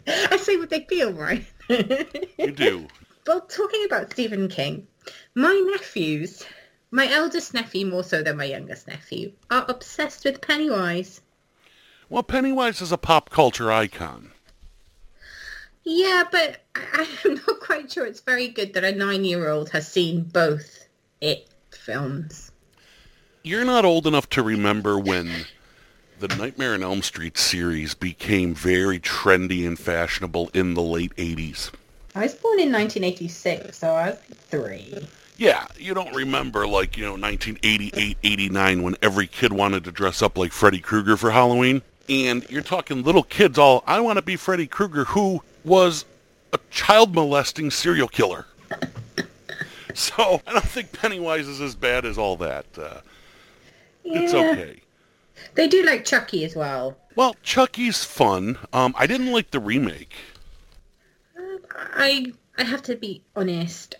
I 0.06 0.36
say 0.36 0.56
what 0.56 0.70
they 0.70 0.84
feel, 0.88 1.12
right? 1.12 1.44
you 1.68 2.52
do. 2.52 2.86
Well, 3.26 3.42
talking 3.42 3.84
about 3.84 4.10
Stephen 4.10 4.48
King, 4.48 4.88
my 5.36 5.52
nephews, 5.72 6.44
my 6.90 7.08
eldest 7.12 7.54
nephew 7.54 7.86
more 7.86 8.02
so 8.02 8.22
than 8.22 8.38
my 8.38 8.44
youngest 8.44 8.88
nephew, 8.88 9.32
are 9.50 9.64
obsessed 9.68 10.24
with 10.24 10.40
Pennywise. 10.40 11.20
Well, 12.08 12.24
Pennywise 12.24 12.80
is 12.80 12.90
a 12.90 12.98
pop 12.98 13.30
culture 13.30 13.70
icon. 13.70 14.32
Yeah, 15.84 16.24
but 16.32 16.62
I, 16.74 17.06
am 17.24 17.34
not 17.34 17.60
quite 17.60 17.92
sure 17.92 18.06
it's 18.06 18.20
very 18.20 18.48
good 18.48 18.74
that 18.74 18.84
a 18.84 18.92
nine-year-old 18.92 19.70
has 19.70 19.86
seen 19.86 20.22
both 20.22 20.88
It 21.20 21.48
films. 21.70 22.50
You're 23.42 23.64
not 23.64 23.84
old 23.84 24.06
enough 24.06 24.28
to 24.30 24.42
remember 24.42 24.98
when 24.98 25.46
the 26.20 26.28
Nightmare 26.36 26.74
on 26.74 26.82
Elm 26.82 27.00
Street 27.00 27.38
series 27.38 27.94
became 27.94 28.54
very 28.54 29.00
trendy 29.00 29.66
and 29.66 29.78
fashionable 29.78 30.50
in 30.52 30.74
the 30.74 30.82
late 30.82 31.16
80s. 31.16 31.70
I 32.14 32.24
was 32.24 32.34
born 32.34 32.60
in 32.60 32.70
1986, 32.70 33.78
so 33.78 33.94
I 33.94 34.10
was 34.10 34.18
three. 34.34 34.98
Yeah, 35.38 35.66
you 35.78 35.94
don't 35.94 36.14
remember 36.14 36.66
like, 36.66 36.98
you 36.98 37.04
know, 37.04 37.12
1988, 37.12 38.18
89 38.22 38.82
when 38.82 38.96
every 39.00 39.26
kid 39.26 39.54
wanted 39.54 39.84
to 39.84 39.92
dress 39.92 40.20
up 40.20 40.36
like 40.36 40.52
Freddy 40.52 40.80
Krueger 40.80 41.16
for 41.16 41.30
Halloween. 41.30 41.80
And 42.10 42.44
you're 42.50 42.60
talking 42.62 43.02
little 43.02 43.22
kids 43.22 43.56
all, 43.58 43.82
I 43.86 44.00
want 44.00 44.18
to 44.18 44.22
be 44.22 44.36
Freddy 44.36 44.66
Krueger, 44.66 45.04
who 45.06 45.42
was 45.64 46.04
a 46.52 46.58
child 46.70 47.14
molesting 47.14 47.70
serial 47.70 48.08
killer. 48.08 48.44
so 49.94 50.42
I 50.46 50.52
don't 50.52 50.64
think 50.66 50.92
Pennywise 50.92 51.48
is 51.48 51.62
as 51.62 51.74
bad 51.74 52.04
as 52.04 52.18
all 52.18 52.36
that. 52.36 52.66
Uh, 52.76 53.00
It's 54.04 54.34
okay. 54.34 54.82
They 55.54 55.68
do 55.68 55.82
like 55.84 56.04
Chucky 56.04 56.44
as 56.44 56.54
well. 56.54 56.96
Well, 57.16 57.36
Chucky's 57.42 58.04
fun. 58.04 58.58
Um, 58.72 58.94
I 58.96 59.06
didn't 59.06 59.32
like 59.32 59.50
the 59.50 59.60
remake. 59.60 60.14
I 61.76 62.32
I 62.56 62.64
have 62.64 62.82
to 62.82 62.96
be 62.96 63.22
honest. 63.34 63.96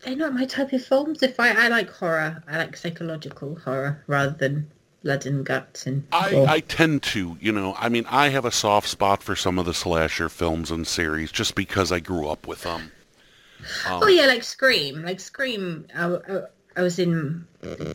They're 0.00 0.16
not 0.16 0.34
my 0.34 0.44
type 0.44 0.72
of 0.72 0.84
films. 0.84 1.22
If 1.22 1.40
I, 1.40 1.64
I 1.64 1.68
like 1.68 1.90
horror, 1.90 2.42
I 2.46 2.58
like 2.58 2.76
psychological 2.76 3.58
horror 3.64 4.02
rather 4.06 4.32
than 4.32 4.70
blood 5.02 5.24
and 5.24 5.46
guts 5.46 5.86
and. 5.86 6.06
I. 6.12 6.44
I 6.46 6.60
tend 6.60 7.02
to, 7.04 7.38
you 7.40 7.52
know, 7.52 7.74
I 7.78 7.88
mean, 7.88 8.04
I 8.10 8.28
have 8.28 8.44
a 8.44 8.50
soft 8.50 8.88
spot 8.88 9.22
for 9.22 9.34
some 9.36 9.58
of 9.58 9.64
the 9.64 9.72
slasher 9.74 10.28
films 10.28 10.70
and 10.70 10.86
series 10.86 11.32
just 11.32 11.54
because 11.54 11.90
I 11.90 12.00
grew 12.00 12.28
up 12.28 12.46
with 12.46 12.62
them. 12.62 12.92
oh 13.86 14.08
yeah, 14.08 14.26
like 14.26 14.42
Scream. 14.42 15.02
Like 15.02 15.20
Scream. 15.20 15.86
I, 15.94 16.16
I, 16.16 16.40
I 16.76 16.82
was 16.82 16.98
in 16.98 17.46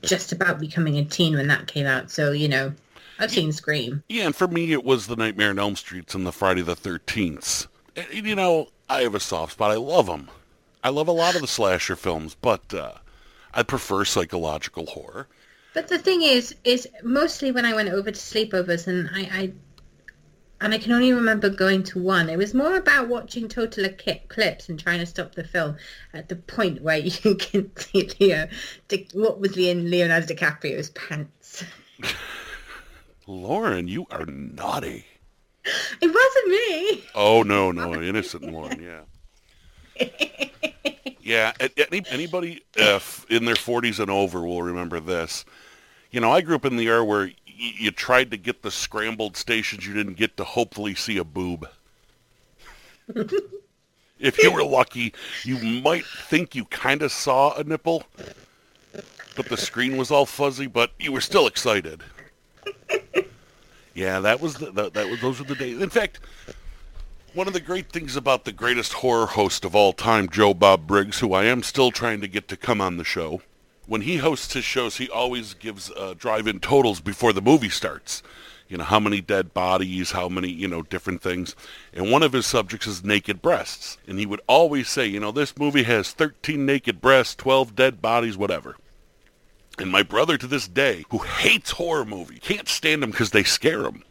just 0.01 0.31
about 0.31 0.59
becoming 0.59 0.97
a 0.97 1.05
teen 1.05 1.35
when 1.35 1.47
that 1.47 1.67
came 1.67 1.85
out, 1.85 2.11
so 2.11 2.31
you 2.31 2.47
know, 2.47 2.73
I've 3.19 3.31
seen 3.31 3.51
Scream. 3.51 4.03
Yeah, 4.07 4.25
and 4.25 4.35
for 4.35 4.47
me, 4.47 4.71
it 4.71 4.83
was 4.83 5.07
the 5.07 5.15
Nightmare 5.15 5.49
on 5.49 5.59
Elm 5.59 5.75
Streets 5.75 6.15
and 6.15 6.25
the 6.25 6.31
Friday 6.31 6.61
the 6.61 6.75
13th. 6.75 7.67
And, 7.95 8.07
you 8.27 8.35
know, 8.35 8.69
I 8.89 9.01
have 9.01 9.15
a 9.15 9.19
soft 9.19 9.53
spot. 9.53 9.71
I 9.71 9.75
love 9.75 10.05
them. 10.05 10.29
I 10.83 10.89
love 10.89 11.09
a 11.09 11.13
lot 11.13 11.35
of 11.35 11.41
the 11.41 11.47
slasher 11.47 11.97
films, 11.97 12.35
but 12.39 12.73
uh, 12.73 12.93
I 13.53 13.63
prefer 13.63 14.05
psychological 14.05 14.85
horror. 14.85 15.27
But 15.73 15.89
the 15.89 15.99
thing 15.99 16.21
is, 16.21 16.55
is 16.63 16.87
mostly 17.03 17.51
when 17.51 17.65
I 17.65 17.73
went 17.73 17.89
over 17.89 18.09
to 18.09 18.17
sleepovers, 18.17 18.87
and 18.87 19.09
I, 19.13 19.21
I 19.21 19.51
and 20.61 20.73
I 20.73 20.77
can 20.77 20.91
only 20.91 21.13
remember 21.13 21.49
going 21.49 21.83
to 21.83 21.99
one. 21.99 22.29
It 22.29 22.37
was 22.37 22.53
more 22.53 22.75
about 22.75 23.07
watching 23.07 23.47
total 23.47 23.85
eclipse 23.85 24.69
and 24.69 24.79
trying 24.79 24.99
to 24.99 25.05
stop 25.05 25.35
the 25.35 25.43
film 25.43 25.77
at 26.13 26.29
the 26.29 26.35
point 26.35 26.81
where 26.81 26.97
you 26.99 27.35
can 27.35 27.71
see 27.77 28.09
Leo, 28.19 28.47
what 29.13 29.39
was 29.39 29.57
in 29.57 29.89
Leonardo 29.89 30.25
DiCaprio's 30.25 30.89
pants. 30.91 31.63
Lauren, 33.27 33.87
you 33.87 34.05
are 34.11 34.25
naughty. 34.25 35.05
It 36.01 36.07
wasn't 36.07 36.47
me. 36.47 37.03
Oh, 37.15 37.43
no, 37.43 37.71
no, 37.71 37.93
innocent 38.01 38.51
Lauren, 38.51 38.81
yeah. 38.81 40.07
Yeah, 41.21 41.53
any, 41.77 42.01
anybody 42.09 42.63
uh, 42.79 42.95
f- 42.95 43.25
in 43.29 43.45
their 43.45 43.55
40s 43.55 43.99
and 43.99 44.09
over 44.09 44.41
will 44.41 44.63
remember 44.63 44.99
this. 44.99 45.45
You 46.09 46.21
know, 46.21 46.31
I 46.31 46.41
grew 46.41 46.55
up 46.55 46.65
in 46.65 46.75
the 46.75 46.87
era 46.87 47.05
where 47.05 47.29
you 47.59 47.91
tried 47.91 48.31
to 48.31 48.37
get 48.37 48.61
the 48.61 48.71
scrambled 48.71 49.35
stations 49.35 49.85
you 49.85 49.93
didn't 49.93 50.13
get 50.13 50.37
to 50.37 50.43
hopefully 50.43 50.95
see 50.95 51.17
a 51.17 51.23
boob. 51.23 51.67
if 54.19 54.41
you 54.41 54.51
were 54.51 54.63
lucky, 54.63 55.13
you 55.43 55.57
might 55.81 56.05
think 56.05 56.55
you 56.55 56.65
kind 56.65 57.01
of 57.01 57.11
saw 57.11 57.55
a 57.57 57.63
nipple, 57.63 58.03
but 59.35 59.47
the 59.49 59.57
screen 59.57 59.97
was 59.97 60.09
all 60.09 60.25
fuzzy, 60.25 60.67
but 60.67 60.91
you 60.99 61.11
were 61.11 61.21
still 61.21 61.47
excited. 61.47 62.01
Yeah, 63.93 64.21
that 64.21 64.39
was 64.39 64.55
the, 64.55 64.71
that, 64.71 64.93
that 64.93 65.09
was 65.09 65.19
those 65.19 65.39
were 65.39 65.45
the 65.45 65.55
days. 65.55 65.81
In 65.81 65.89
fact, 65.89 66.21
one 67.33 67.47
of 67.47 67.53
the 67.53 67.59
great 67.59 67.91
things 67.91 68.15
about 68.15 68.45
the 68.45 68.53
greatest 68.53 68.93
horror 68.93 69.25
host 69.25 69.65
of 69.65 69.75
all 69.75 69.91
time, 69.91 70.29
Joe 70.29 70.53
Bob 70.53 70.87
Briggs, 70.87 71.19
who 71.19 71.33
I 71.33 71.43
am 71.45 71.63
still 71.63 71.91
trying 71.91 72.21
to 72.21 72.27
get 72.27 72.47
to 72.47 72.55
come 72.55 72.79
on 72.79 72.95
the 72.95 73.03
show, 73.03 73.41
when 73.89 74.01
he 74.01 74.17
hosts 74.17 74.53
his 74.53 74.63
shows, 74.63 74.97
he 74.97 75.09
always 75.09 75.55
gives 75.55 75.89
uh, 75.91 76.13
drive-in 76.15 76.59
totals 76.59 77.01
before 77.01 77.33
the 77.33 77.41
movie 77.41 77.69
starts. 77.69 78.21
You 78.67 78.77
know, 78.77 78.83
how 78.83 78.99
many 78.99 79.19
dead 79.19 79.51
bodies, 79.51 80.11
how 80.11 80.29
many, 80.29 80.47
you 80.47 80.67
know, 80.67 80.83
different 80.83 81.23
things. 81.23 81.55
And 81.91 82.11
one 82.11 82.21
of 82.21 82.33
his 82.33 82.45
subjects 82.45 82.85
is 82.85 83.03
naked 83.03 83.41
breasts. 83.41 83.97
And 84.07 84.19
he 84.19 84.27
would 84.27 84.41
always 84.45 84.87
say, 84.87 85.07
you 85.07 85.19
know, 85.19 85.31
this 85.31 85.57
movie 85.57 85.83
has 85.83 86.11
13 86.11 86.67
naked 86.67 87.01
breasts, 87.01 87.33
12 87.33 87.75
dead 87.75 87.99
bodies, 87.99 88.37
whatever. 88.37 88.75
And 89.79 89.91
my 89.91 90.03
brother 90.03 90.37
to 90.37 90.45
this 90.45 90.67
day, 90.67 91.05
who 91.09 91.17
hates 91.17 91.71
horror 91.71 92.05
movies, 92.05 92.41
can't 92.43 92.67
stand 92.67 93.01
them 93.01 93.09
because 93.09 93.31
they 93.31 93.43
scare 93.43 93.85
him, 93.85 94.03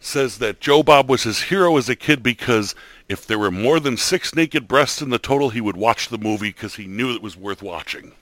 says 0.00 0.36
that 0.36 0.60
Joe 0.60 0.82
Bob 0.82 1.08
was 1.08 1.22
his 1.22 1.44
hero 1.44 1.78
as 1.78 1.88
a 1.88 1.96
kid 1.96 2.22
because 2.22 2.74
if 3.08 3.26
there 3.26 3.38
were 3.38 3.50
more 3.50 3.80
than 3.80 3.96
six 3.96 4.34
naked 4.34 4.68
breasts 4.68 5.00
in 5.00 5.08
the 5.08 5.18
total, 5.18 5.48
he 5.48 5.62
would 5.62 5.78
watch 5.78 6.10
the 6.10 6.18
movie 6.18 6.50
because 6.50 6.74
he 6.74 6.86
knew 6.86 7.14
it 7.14 7.22
was 7.22 7.38
worth 7.38 7.62
watching. 7.62 8.12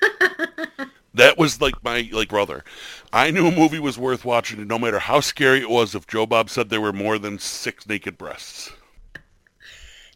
that 1.14 1.36
was 1.38 1.60
like 1.60 1.82
my 1.82 2.08
like 2.12 2.28
brother. 2.28 2.64
I 3.12 3.30
knew 3.30 3.46
a 3.46 3.50
movie 3.50 3.78
was 3.78 3.98
worth 3.98 4.24
watching, 4.24 4.58
and 4.58 4.68
no 4.68 4.78
matter 4.78 4.98
how 4.98 5.20
scary 5.20 5.60
it 5.60 5.70
was. 5.70 5.94
If 5.94 6.06
Joe 6.06 6.26
Bob 6.26 6.50
said 6.50 6.68
there 6.70 6.80
were 6.80 6.92
more 6.92 7.18
than 7.18 7.38
six 7.38 7.86
naked 7.86 8.16
breasts, 8.18 8.70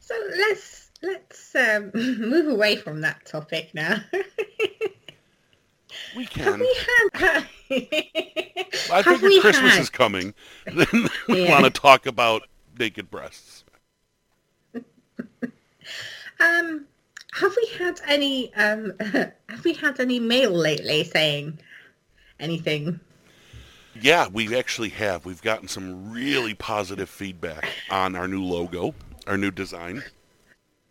So 0.01 0.15
let's 0.37 0.91
let's 1.03 1.55
um, 1.55 1.91
move 1.95 2.49
away 2.49 2.77
from 2.77 3.01
that 3.03 3.25
topic 3.27 3.71
now. 3.75 3.97
we 6.17 6.25
Have 6.25 6.31
can. 6.31 6.61
we 6.61 6.77
had? 7.15 7.47
I 8.91 9.03
have 9.03 9.05
figure 9.21 9.41
Christmas 9.41 9.73
had- 9.73 9.81
is 9.81 9.91
coming. 9.91 10.35
Then 10.67 11.09
we 11.29 11.45
Yeah. 11.45 11.51
want 11.51 11.65
to 11.65 11.71
talk 11.81 12.07
about 12.07 12.43
naked 12.79 13.11
breasts. 13.11 13.65
Um, 16.41 16.87
have 17.33 17.57
we 17.57 17.79
had 17.79 18.01
any? 18.07 18.55
Um, 18.55 18.93
have 19.01 19.65
we 19.65 19.75
had 19.75 19.99
any 20.01 20.21
mail 20.21 20.53
lately 20.53 21.05
saying 21.05 21.59
anything? 22.39 23.01
Yeah, 24.01 24.29
we 24.29 24.57
actually 24.57 24.91
have. 24.91 25.25
We've 25.25 25.43
gotten 25.43 25.69
some 25.69 26.13
really 26.13 26.55
positive 26.55 27.11
feedback 27.11 27.69
on 27.91 28.17
our 28.17 28.27
new 28.27 28.43
logo, 28.43 28.95
our 29.27 29.37
new 29.37 29.51
design. 29.51 30.03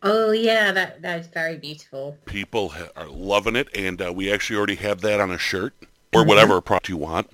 Oh 0.04 0.32
yeah, 0.32 0.72
that 0.72 1.02
that 1.04 1.20
is 1.20 1.28
very 1.28 1.58
beautiful. 1.58 2.18
People 2.26 2.70
ha- 2.70 2.90
are 2.96 3.08
loving 3.08 3.56
it, 3.56 3.68
and 3.76 4.02
uh, 4.02 4.12
we 4.14 4.32
actually 4.32 4.58
already 4.58 4.76
have 4.76 5.02
that 5.02 5.20
on 5.20 5.32
a 5.32 5.38
shirt 5.38 5.74
or 6.14 6.26
whatever 6.26 6.60
product 6.60 6.90
you 6.90 6.98
want. 6.98 7.30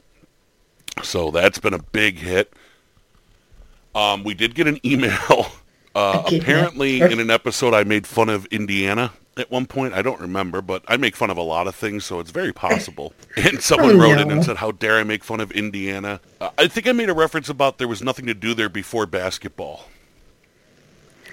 So 1.01 1.31
that's 1.31 1.59
been 1.59 1.73
a 1.73 1.81
big 1.81 2.17
hit. 2.17 2.53
Um, 3.95 4.23
we 4.23 4.33
did 4.33 4.53
get 4.53 4.67
an 4.67 4.79
email. 4.85 5.47
Uh, 5.97 6.23
apparently, 6.27 7.01
in 7.01 7.19
an 7.19 7.31
episode, 7.31 7.73
I 7.73 7.83
made 7.83 8.05
fun 8.05 8.29
of 8.29 8.45
Indiana 8.47 9.13
at 9.35 9.49
one 9.49 9.65
point. 9.65 9.93
I 9.95 10.01
don't 10.03 10.19
remember, 10.21 10.61
but 10.61 10.83
I 10.87 10.97
make 10.97 11.15
fun 11.15 11.29
of 11.31 11.37
a 11.37 11.41
lot 11.41 11.67
of 11.67 11.75
things, 11.75 12.05
so 12.05 12.19
it's 12.19 12.31
very 12.31 12.53
possible. 12.53 13.13
And 13.37 13.61
someone 13.61 13.95
Oh, 13.95 13.99
wrote 13.99 14.19
in 14.19 14.27
no. 14.27 14.35
and 14.35 14.45
said, 14.45 14.57
"How 14.57 14.71
dare 14.71 14.97
I 14.99 15.03
make 15.03 15.23
fun 15.23 15.39
of 15.39 15.51
Indiana?" 15.51 16.21
Uh, 16.39 16.51
I 16.57 16.67
think 16.67 16.87
I 16.87 16.91
made 16.91 17.09
a 17.09 17.13
reference 17.15 17.49
about 17.49 17.79
there 17.79 17.87
was 17.87 18.01
nothing 18.03 18.27
to 18.27 18.35
do 18.35 18.53
there 18.53 18.69
before 18.69 19.05
basketball. 19.07 19.85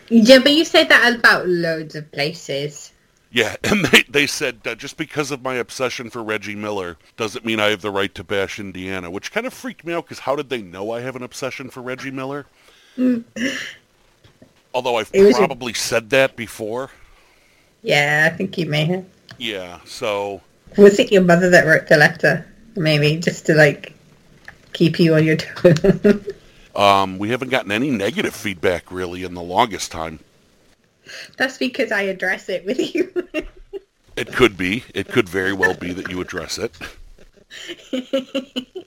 Yeah, 0.08 0.38
but 0.38 0.52
you 0.52 0.64
said 0.64 0.88
that 0.90 1.14
about 1.14 1.48
loads 1.48 1.94
of 1.94 2.10
places. 2.12 2.92
Yeah, 3.30 3.56
and 3.64 3.84
they, 3.86 4.02
they 4.08 4.26
said 4.26 4.60
uh, 4.66 4.74
just 4.74 4.96
because 4.96 5.30
of 5.30 5.42
my 5.42 5.54
obsession 5.56 6.08
for 6.10 6.22
Reggie 6.22 6.54
Miller 6.54 6.96
doesn't 7.16 7.44
mean 7.44 7.60
I 7.60 7.70
have 7.70 7.82
the 7.82 7.90
right 7.90 8.14
to 8.14 8.24
bash 8.24 8.60
Indiana, 8.60 9.10
which 9.10 9.32
kind 9.32 9.46
of 9.46 9.52
freaked 9.52 9.84
me 9.84 9.92
out 9.92 10.04
because 10.04 10.20
how 10.20 10.36
did 10.36 10.50
they 10.50 10.62
know 10.62 10.90
I 10.92 11.00
have 11.00 11.16
an 11.16 11.22
obsession 11.22 11.68
for 11.70 11.82
Reggie 11.82 12.10
Miller? 12.12 12.46
Although 14.74 14.96
I've 14.96 15.10
was 15.14 15.36
a- 15.36 15.38
probably 15.38 15.72
said 15.72 16.10
that 16.10 16.36
before. 16.36 16.90
Yeah, 17.82 18.28
I 18.32 18.36
think 18.36 18.58
you 18.58 18.66
may 18.66 18.84
have. 18.86 19.04
Yeah, 19.38 19.78
so 19.84 20.40
Was 20.76 20.98
it 20.98 21.12
your 21.12 21.22
mother 21.22 21.50
that 21.50 21.66
wrote 21.66 21.86
the 21.88 21.96
letter? 21.96 22.46
Maybe 22.76 23.16
just 23.18 23.46
to 23.46 23.54
like 23.54 23.92
keep 24.72 24.98
you 24.98 25.14
on 25.14 25.24
your 25.24 25.36
toes. 25.36 26.26
um, 26.76 27.18
we 27.18 27.30
haven't 27.30 27.50
gotten 27.50 27.70
any 27.72 27.90
negative 27.90 28.34
feedback 28.34 28.90
really 28.90 29.22
in 29.22 29.34
the 29.34 29.42
longest 29.42 29.92
time. 29.92 30.18
That's 31.36 31.58
because 31.58 31.92
I 31.92 32.02
address 32.02 32.48
it 32.48 32.64
with 32.64 32.78
you. 32.94 33.12
It 34.16 34.32
could 34.32 34.56
be. 34.56 34.84
It 34.94 35.08
could 35.08 35.28
very 35.28 35.52
well 35.52 35.74
be 35.74 35.92
that 35.92 36.10
you 36.10 36.20
address 36.20 36.58
it. 36.58 36.72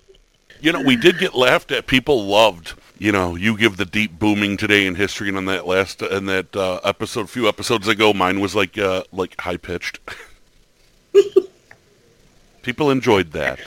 You 0.59 0.71
know, 0.71 0.81
we 0.81 0.95
did 0.95 1.19
get 1.19 1.35
laughed 1.35 1.71
at. 1.71 1.85
People 1.85 2.25
loved, 2.25 2.73
you 2.99 3.11
know, 3.11 3.35
you 3.35 3.57
give 3.57 3.77
the 3.77 3.85
deep 3.85 4.17
booming 4.19 4.57
today 4.57 4.85
in 4.85 4.95
history, 4.95 5.29
and 5.29 5.37
on 5.37 5.45
that 5.45 5.67
last, 5.67 6.01
and 6.01 6.27
that 6.29 6.55
uh, 6.55 6.79
episode, 6.83 7.21
a 7.25 7.27
few 7.27 7.47
episodes 7.47 7.87
ago, 7.87 8.13
mine 8.13 8.39
was 8.39 8.55
like, 8.55 8.77
uh, 8.77 9.03
like 9.11 9.39
high 9.41 9.57
pitched. 9.57 9.99
People 12.61 12.91
enjoyed 12.91 13.31
that. 13.31 13.59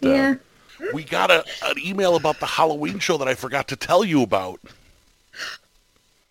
yeah. 0.00 0.34
We 0.92 1.04
got 1.04 1.30
a, 1.30 1.44
an 1.64 1.78
email 1.78 2.16
about 2.16 2.40
the 2.40 2.46
Halloween 2.46 2.98
show 2.98 3.16
that 3.18 3.28
I 3.28 3.34
forgot 3.34 3.68
to 3.68 3.76
tell 3.76 4.04
you 4.04 4.20
about. 4.22 4.60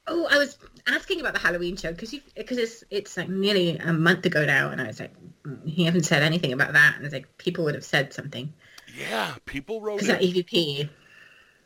Oh, 0.08 0.28
I 0.30 0.38
was 0.38 0.58
asking 0.88 1.22
about 1.22 1.34
the 1.34 1.40
Halloween 1.40 1.78
show 1.78 1.92
because 1.94 2.14
because 2.36 2.58
it's 2.58 2.84
it's 2.90 3.16
like 3.16 3.30
nearly 3.30 3.78
a 3.78 3.94
month 3.94 4.26
ago 4.26 4.46
now, 4.46 4.70
and 4.70 4.82
I 4.82 4.88
was 4.88 5.00
like, 5.00 5.14
mm, 5.46 5.66
he 5.66 5.86
haven't 5.86 6.04
said 6.04 6.22
anything 6.22 6.52
about 6.52 6.74
that, 6.74 6.96
and 6.98 7.06
it's 7.06 7.14
like 7.14 7.38
people 7.38 7.64
would 7.64 7.76
have 7.76 7.86
said 7.86 8.12
something. 8.14 8.52
Yeah, 8.94 9.36
people 9.46 9.80
wrote 9.80 10.02
Because 10.02 10.10
it. 10.10 10.20
that 10.20 10.46
EVP 10.46 10.90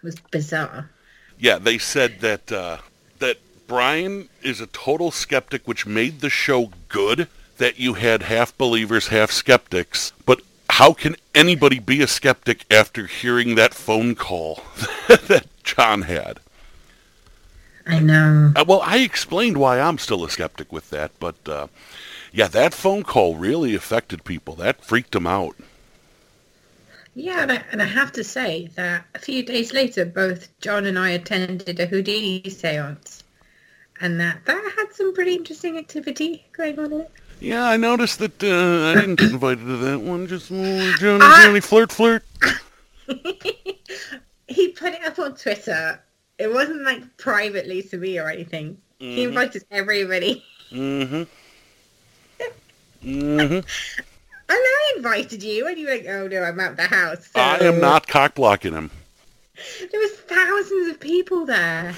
was 0.06 0.20
bizarre. 0.32 0.90
Yeah, 1.38 1.58
they 1.58 1.78
said 1.78 2.22
that 2.22 2.50
uh, 2.52 2.78
that 3.20 3.38
Brian 3.68 4.30
is 4.42 4.62
a 4.62 4.68
total 4.68 5.12
skeptic, 5.12 5.68
which 5.68 5.86
made 5.86 6.22
the 6.22 6.30
show 6.30 6.72
good. 6.88 7.28
That 7.58 7.80
you 7.80 7.94
had 7.94 8.24
half 8.24 8.58
believers, 8.58 9.08
half 9.08 9.32
skeptics. 9.32 10.12
But 10.26 10.42
how 10.70 10.94
can 10.94 11.16
anybody 11.34 11.80
be 11.80 12.02
a 12.02 12.08
skeptic 12.08 12.66
after 12.70 13.08
hearing 13.08 13.56
that 13.56 13.74
phone 13.74 14.16
call 14.16 14.62
that 15.08 15.48
John 15.64 16.04
had? 16.04 16.40
I 17.88 18.00
know. 18.00 18.52
Uh, 18.56 18.66
well, 18.68 18.82
I 18.82 18.98
explained 18.98 19.58
why 19.58 19.80
I'm 19.80 19.98
still 19.98 20.26
a 20.26 20.30
skeptic 20.30 20.74
with 20.74 20.90
that, 20.90 21.12
but 21.20 21.36
uh, 21.48 21.68
yeah, 22.34 22.48
that 22.48 22.74
phone 22.74 23.04
call 23.04 23.36
really 23.36 23.76
affected 23.76 24.26
people. 24.26 24.56
That 24.56 24.84
freaked 24.84 25.12
them 25.14 25.28
out. 25.28 25.56
Yeah, 27.16 27.42
and 27.44 27.52
I, 27.54 27.64
and 27.72 27.82
I 27.82 27.86
have 27.86 28.12
to 28.14 28.24
say 28.24 28.70
that 28.76 29.06
a 29.16 29.20
few 29.20 29.42
days 29.42 29.72
later, 29.74 30.04
both 30.06 30.50
John 30.60 30.86
and 30.86 31.00
I 31.00 31.12
attended 31.12 31.80
a 31.80 31.86
Houdini 31.86 32.44
seance, 32.50 33.24
and 34.02 34.20
that 34.20 34.46
that 34.46 34.74
had 34.78 34.94
some 34.94 35.14
pretty 35.14 35.34
interesting 35.36 35.78
activity 35.78 36.46
going 36.52 36.78
on 36.78 36.92
in 36.92 37.02
it. 37.02 37.12
Yeah, 37.40 37.64
I 37.66 37.78
noticed 37.78 38.20
that 38.20 38.44
uh, 38.44 38.92
I 38.92 38.96
didn't 39.00 39.16
get 39.16 39.32
invited 39.32 39.66
to 39.66 39.78
that 39.78 40.00
one. 40.02 40.28
Just 40.28 40.52
uh, 40.52 40.56
Johnny, 40.98 41.20
Ah. 41.24 41.42
Johnny 41.46 41.62
flirt, 41.62 41.92
flirt. 41.92 42.24
he 44.48 44.70
put 44.70 44.94
it 44.94 45.04
up 45.06 45.18
on 45.20 45.36
Twitter. 45.36 46.02
It 46.38 46.52
wasn't 46.54 46.84
like 46.84 47.16
privately 47.18 47.82
to 47.84 47.98
me 47.98 48.20
or 48.20 48.30
anything. 48.30 48.78
He 49.00 49.24
Mhm. 49.24 49.28
invited 49.30 49.64
everybody. 49.72 50.44
Mm-hmm. 50.72 51.24
Mm-hmm. 53.06 53.60
And 54.48 54.58
I 54.58 54.94
invited 54.98 55.44
you, 55.44 55.68
and 55.68 55.78
you 55.78 55.88
were 55.88 55.94
like, 55.94 56.06
"Oh 56.08 56.28
no, 56.28 56.44
I'm 56.44 56.60
out 56.60 56.78
the 56.78 56.84
house." 56.84 57.28
So 57.28 57.40
I 57.40 57.58
am 57.60 57.80
not 57.80 58.08
cock 58.08 58.36
blocking 58.36 58.74
him. 58.74 58.92
There 59.92 60.00
was 60.00 60.12
thousands 60.12 60.90
of 60.90 61.00
people 61.00 61.46
there. 61.46 61.96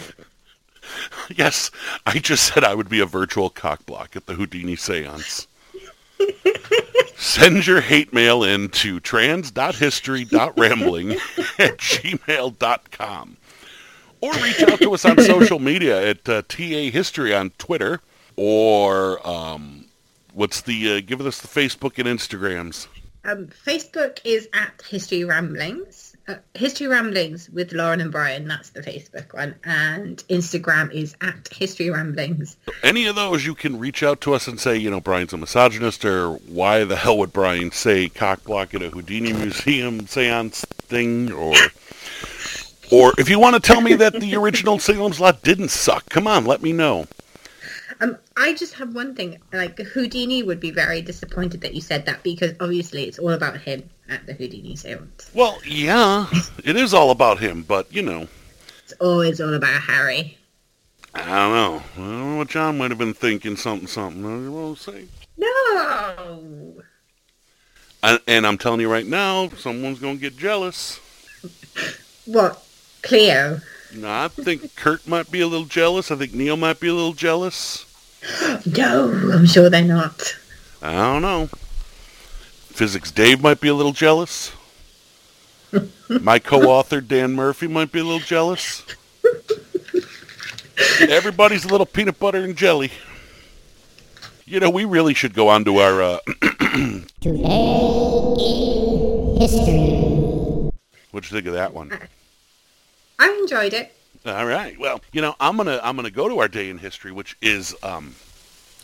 Yes, 1.35 1.69
I 2.05 2.19
just 2.19 2.53
said 2.53 2.63
I 2.63 2.73
would 2.73 2.87
be 2.87 3.01
a 3.01 3.05
virtual 3.05 3.49
cock 3.49 3.85
block 3.85 4.15
at 4.15 4.25
the 4.25 4.35
Houdini 4.35 4.77
seance. 4.77 5.47
Send 7.17 7.67
your 7.67 7.81
hate 7.81 8.13
mail 8.13 8.43
in 8.43 8.69
to 8.69 8.99
trans.history.rambling 8.99 11.11
at 11.59 11.77
gmail.com. 11.77 13.37
Or 14.21 14.33
reach 14.33 14.61
out 14.61 14.79
to 14.79 14.93
us 14.93 15.03
on 15.05 15.19
social 15.19 15.59
media 15.59 16.09
at 16.09 16.27
uh, 16.29 16.41
TA 16.47 16.89
History 16.91 17.35
on 17.35 17.49
Twitter. 17.57 18.01
Or, 18.35 19.25
um, 19.27 19.85
what's 20.37 20.61
the, 20.61 20.97
uh, 20.97 21.01
give 21.05 21.19
us 21.19 21.41
the 21.41 21.47
Facebook 21.47 21.97
and 21.97 22.07
Instagrams. 22.07 22.87
Um, 23.25 23.47
Facebook 23.47 24.19
is 24.23 24.47
at 24.53 24.81
History 24.87 25.25
Ramblings. 25.25 26.15
Uh, 26.27 26.35
History 26.53 26.87
Ramblings 26.87 27.49
with 27.49 27.73
Lauren 27.73 27.99
and 28.01 28.11
Brian. 28.11 28.47
That's 28.47 28.69
the 28.69 28.81
Facebook 28.81 29.33
one, 29.33 29.55
and 29.63 30.23
Instagram 30.29 30.93
is 30.93 31.15
at 31.21 31.47
History 31.51 31.89
Ramblings. 31.89 32.55
Any 32.83 33.07
of 33.07 33.15
those, 33.15 33.45
you 33.45 33.55
can 33.55 33.79
reach 33.79 34.03
out 34.03 34.21
to 34.21 34.33
us 34.33 34.47
and 34.47 34.59
say, 34.59 34.77
you 34.77 34.91
know, 34.91 35.01
Brian's 35.01 35.33
a 35.33 35.37
misogynist, 35.37 36.05
or 36.05 36.33
why 36.33 36.83
the 36.83 36.97
hell 36.97 37.17
would 37.17 37.33
Brian 37.33 37.71
say 37.71 38.07
cock 38.07 38.43
block 38.43 38.73
at 38.73 38.81
a 38.81 38.89
Houdini 38.89 39.33
museum 39.33 40.05
seance 40.05 40.65
thing, 40.65 41.31
or, 41.31 41.55
or 42.91 43.13
if 43.17 43.29
you 43.29 43.39
want 43.39 43.55
to 43.55 43.61
tell 43.61 43.81
me 43.81 43.95
that 43.95 44.13
the 44.13 44.35
original 44.35 44.79
Salem's 44.79 45.19
Lot 45.19 45.41
didn't 45.41 45.69
suck, 45.69 46.07
come 46.09 46.27
on, 46.27 46.45
let 46.45 46.61
me 46.61 46.73
know. 46.73 47.07
Um, 47.99 48.17
I 48.37 48.53
just 48.53 48.73
have 48.75 48.93
one 48.93 49.15
thing. 49.15 49.39
Like 49.51 49.77
Houdini 49.79 50.43
would 50.43 50.59
be 50.59 50.71
very 50.71 51.01
disappointed 51.01 51.61
that 51.61 51.73
you 51.73 51.81
said 51.81 52.05
that 52.05 52.21
because 52.23 52.53
obviously 52.59 53.03
it's 53.05 53.17
all 53.19 53.31
about 53.31 53.57
him 53.59 53.89
at 54.09 54.25
the 54.25 54.33
Houdini 54.33 54.75
seance. 54.75 55.31
Well, 55.33 55.59
yeah, 55.65 56.27
it 56.63 56.75
is 56.75 56.93
all 56.93 57.11
about 57.11 57.39
him, 57.39 57.63
but 57.63 57.91
you 57.93 58.01
know, 58.03 58.27
It's 58.83 58.93
always 58.93 59.41
all 59.41 59.53
about 59.53 59.81
Harry. 59.81 60.37
I 61.15 61.25
don't 61.25 61.53
know. 61.53 61.83
I 61.95 61.97
don't 61.97 62.29
know 62.31 62.37
what 62.37 62.49
John 62.49 62.77
might 62.77 62.91
have 62.91 62.99
been 62.99 63.13
thinking, 63.15 63.55
something, 63.55 63.87
something. 63.87 64.23
I 64.23 64.49
won't 64.49 64.77
say. 64.77 65.05
No. 65.37 66.83
And, 68.03 68.19
and 68.27 68.45
I'm 68.45 68.59
telling 68.59 68.79
you 68.79 68.91
right 68.91 69.05
now, 69.07 69.49
someone's 69.57 69.99
gonna 69.99 70.17
get 70.17 70.37
jealous. 70.37 70.99
What? 72.25 72.63
Cleo. 73.01 73.59
No, 73.95 74.09
I 74.09 74.27
think 74.27 74.75
Kurt 74.75 75.07
might 75.07 75.31
be 75.31 75.41
a 75.41 75.47
little 75.47 75.65
jealous. 75.65 76.11
I 76.11 76.15
think 76.17 76.33
Neil 76.33 76.57
might 76.57 76.79
be 76.79 76.89
a 76.89 76.93
little 76.93 77.13
jealous. 77.13 77.85
No, 78.65 79.11
I'm 79.33 79.45
sure 79.45 79.69
they're 79.69 79.83
not. 79.83 80.35
I 80.81 80.93
don't 80.93 81.21
know. 81.21 81.47
Physics 82.67 83.11
Dave 83.11 83.41
might 83.41 83.61
be 83.61 83.67
a 83.69 83.73
little 83.73 83.93
jealous. 83.93 84.51
My 86.21 86.39
co-author 86.39 87.01
Dan 87.01 87.33
Murphy 87.33 87.67
might 87.67 87.91
be 87.91 87.99
a 87.99 88.03
little 88.03 88.19
jealous. 88.19 88.83
Everybody's 90.99 91.65
a 91.65 91.69
little 91.69 91.85
peanut 91.85 92.19
butter 92.19 92.43
and 92.43 92.55
jelly. 92.55 92.91
You 94.45 94.59
know, 94.59 94.69
we 94.69 94.85
really 94.85 95.13
should 95.13 95.33
go 95.33 95.49
on 95.49 95.65
to 95.65 95.77
our. 95.77 96.01
Uh, 96.01 96.19
Today 97.19 97.43
in 98.39 99.37
history. 99.41 100.71
what'd 101.11 101.29
you 101.29 101.35
think 101.35 101.47
of 101.47 101.53
that 101.53 101.73
one? 101.73 101.97
I 103.19 103.29
enjoyed 103.41 103.73
it. 103.73 103.96
All 104.27 104.45
right. 104.45 104.77
Well, 104.77 104.99
you 105.13 105.21
know, 105.21 105.35
I'm 105.39 105.55
gonna 105.55 105.79
I'm 105.81 105.95
gonna 105.95 106.11
go 106.11 106.27
to 106.27 106.39
our 106.39 106.49
day 106.49 106.69
in 106.69 106.77
history, 106.77 107.13
which 107.13 107.37
is 107.41 107.73
um, 107.81 108.15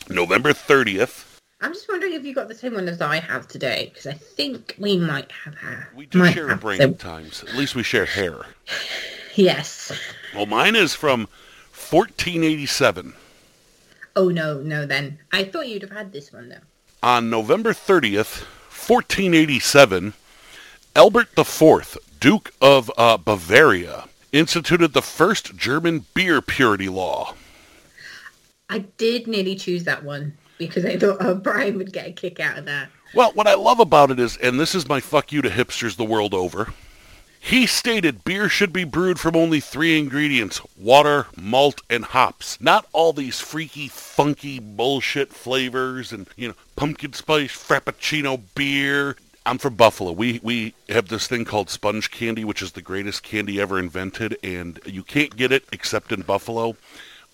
November 0.09 0.53
30th. 0.53 1.37
I'm 1.59 1.73
just 1.73 1.87
wondering 1.89 2.13
if 2.13 2.25
you 2.25 2.33
got 2.33 2.47
the 2.47 2.55
same 2.55 2.75
one 2.75 2.87
as 2.87 3.01
I 3.01 3.19
have 3.19 3.47
today, 3.47 3.89
because 3.89 4.07
I 4.07 4.13
think 4.13 4.75
we 4.77 4.97
might 4.97 5.31
have 5.31 5.55
had. 5.55 5.87
We 5.95 6.05
do 6.05 6.19
might 6.19 6.33
share 6.33 6.49
a 6.49 6.57
brain 6.57 6.81
at 6.81 6.99
times. 6.99 7.43
At 7.43 7.55
least 7.55 7.75
we 7.75 7.83
share 7.83 8.05
hair. 8.05 8.45
Yes. 9.35 9.91
Well, 10.33 10.45
mine 10.45 10.75
is 10.75 10.93
from 10.93 11.21
1487. 11.71 13.13
Oh 14.15 14.29
no, 14.29 14.61
no. 14.61 14.85
Then 14.85 15.19
I 15.31 15.43
thought 15.43 15.67
you'd 15.67 15.81
have 15.81 15.91
had 15.91 16.13
this 16.13 16.31
one 16.31 16.49
though. 16.49 16.57
On 17.01 17.29
November 17.29 17.73
30th, 17.73 18.43
1487, 18.69 20.13
Albert 20.95 21.29
IV, 21.37 21.97
Duke 22.19 22.53
of 22.61 22.91
uh, 22.97 23.17
Bavaria, 23.17 24.05
instituted 24.33 24.91
the 24.93 25.01
first 25.01 25.55
German 25.55 26.05
beer 26.13 26.41
purity 26.41 26.89
law. 26.89 27.35
I 28.69 28.79
did 28.97 29.27
nearly 29.27 29.55
choose 29.55 29.85
that 29.85 30.03
one 30.03 30.35
because 30.57 30.83
I 30.83 30.97
thought 30.97 31.17
oh, 31.21 31.35
Brian 31.35 31.77
would 31.77 31.93
get 31.93 32.07
a 32.07 32.11
kick 32.11 32.39
out 32.39 32.57
of 32.57 32.65
that. 32.65 32.89
Well, 33.13 33.31
what 33.33 33.47
I 33.47 33.53
love 33.53 33.79
about 33.79 34.09
it 34.09 34.19
is, 34.19 34.37
and 34.37 34.59
this 34.59 34.73
is 34.73 34.89
my 34.89 34.99
fuck 34.99 35.31
you 35.31 35.41
to 35.43 35.49
hipsters 35.49 35.95
the 35.95 36.03
world 36.03 36.33
over, 36.33 36.73
he 37.39 37.67
stated 37.67 38.23
beer 38.23 38.47
should 38.47 38.71
be 38.71 38.85
brewed 38.85 39.19
from 39.19 39.35
only 39.35 39.59
three 39.59 39.99
ingredients, 39.99 40.61
water, 40.77 41.27
malt, 41.35 41.81
and 41.89 42.05
hops. 42.05 42.59
Not 42.61 42.87
all 42.93 43.11
these 43.11 43.39
freaky, 43.39 43.89
funky 43.89 44.59
bullshit 44.59 45.33
flavors 45.33 46.13
and, 46.13 46.25
you 46.37 46.47
know, 46.47 46.55
pumpkin 46.77 47.11
spice, 47.11 47.51
frappuccino 47.51 48.41
beer. 48.55 49.17
I'm 49.45 49.57
from 49.57 49.75
Buffalo. 49.75 50.11
We, 50.11 50.39
we 50.41 50.73
have 50.89 51.09
this 51.09 51.27
thing 51.27 51.43
called 51.43 51.69
sponge 51.69 52.11
candy, 52.11 52.45
which 52.45 52.61
is 52.61 52.71
the 52.71 52.81
greatest 52.81 53.23
candy 53.23 53.59
ever 53.59 53.77
invented, 53.77 54.37
and 54.41 54.79
you 54.85 55.03
can't 55.03 55.35
get 55.35 55.51
it 55.51 55.65
except 55.71 56.11
in 56.11 56.21
Buffalo. 56.21 56.77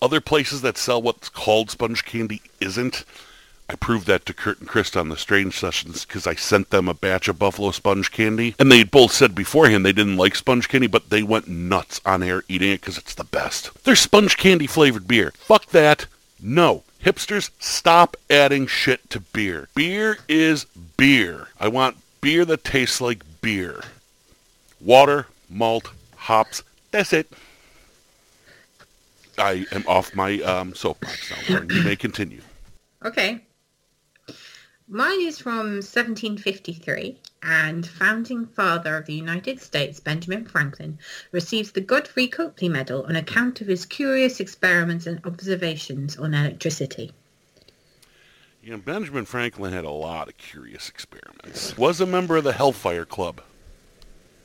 Other 0.02 0.20
places 0.20 0.62
that 0.62 0.78
sell 0.78 1.00
what's 1.00 1.28
called 1.28 1.70
sponge 1.70 2.04
candy 2.04 2.42
isn't. 2.60 3.04
I 3.68 3.76
proved 3.76 4.08
that 4.08 4.26
to 4.26 4.34
Kurt 4.34 4.58
and 4.58 4.68
Chris 4.68 4.96
on 4.96 5.10
the 5.10 5.16
Strange 5.16 5.56
Sessions 5.56 6.04
because 6.04 6.26
I 6.26 6.34
sent 6.34 6.70
them 6.70 6.88
a 6.88 6.94
batch 6.94 7.28
of 7.28 7.38
Buffalo 7.38 7.70
sponge 7.70 8.10
candy. 8.10 8.56
And 8.58 8.72
they 8.72 8.82
both 8.82 9.12
said 9.12 9.32
beforehand 9.32 9.86
they 9.86 9.92
didn't 9.92 10.16
like 10.16 10.34
sponge 10.34 10.68
candy, 10.68 10.88
but 10.88 11.10
they 11.10 11.22
went 11.22 11.46
nuts 11.46 12.00
on 12.04 12.24
air 12.24 12.42
eating 12.48 12.72
it 12.72 12.80
because 12.80 12.98
it's 12.98 13.14
the 13.14 13.22
best. 13.22 13.70
There's 13.84 14.00
sponge 14.00 14.36
candy 14.36 14.66
flavored 14.66 15.06
beer. 15.06 15.32
Fuck 15.36 15.66
that. 15.66 16.06
No. 16.42 16.82
Hipsters, 17.04 17.50
stop 17.60 18.16
adding 18.28 18.66
shit 18.66 19.08
to 19.10 19.20
beer. 19.20 19.68
Beer 19.74 20.18
is 20.28 20.64
beer. 20.96 21.48
I 21.58 21.68
want 21.68 21.96
beer 22.20 22.44
that 22.44 22.64
tastes 22.64 23.00
like 23.00 23.22
beer. 23.40 23.80
Water, 24.80 25.26
malt, 25.48 25.90
hops. 26.16 26.62
That's 26.90 27.12
it. 27.12 27.32
I 29.38 29.66
am 29.72 29.84
off 29.86 30.14
my 30.14 30.40
um, 30.42 30.74
soapbox 30.74 31.30
now. 31.48 31.60
You 31.62 31.82
may 31.82 31.96
continue. 31.96 32.42
Okay. 33.04 33.40
Mine 34.92 35.20
is 35.20 35.38
from 35.38 35.76
1753, 35.76 37.16
and 37.44 37.86
founding 37.86 38.44
father 38.44 38.96
of 38.96 39.06
the 39.06 39.14
United 39.14 39.60
States, 39.60 40.00
Benjamin 40.00 40.44
Franklin, 40.44 40.98
receives 41.30 41.70
the 41.70 41.80
Godfrey 41.80 42.26
Copley 42.26 42.68
Medal 42.68 43.04
on 43.04 43.14
account 43.14 43.60
of 43.60 43.68
his 43.68 43.86
curious 43.86 44.40
experiments 44.40 45.06
and 45.06 45.24
observations 45.24 46.16
on 46.16 46.34
electricity. 46.34 47.12
You 48.62 48.72
know, 48.72 48.78
Benjamin 48.78 49.24
Franklin 49.24 49.72
had 49.72 49.84
a 49.84 49.90
lot 49.90 50.28
of 50.28 50.36
curious 50.36 50.88
experiments. 50.88 51.76
Was 51.78 52.00
a 52.00 52.06
member 52.06 52.36
of 52.36 52.44
the 52.44 52.52
Hellfire 52.52 53.06
Club. 53.06 53.40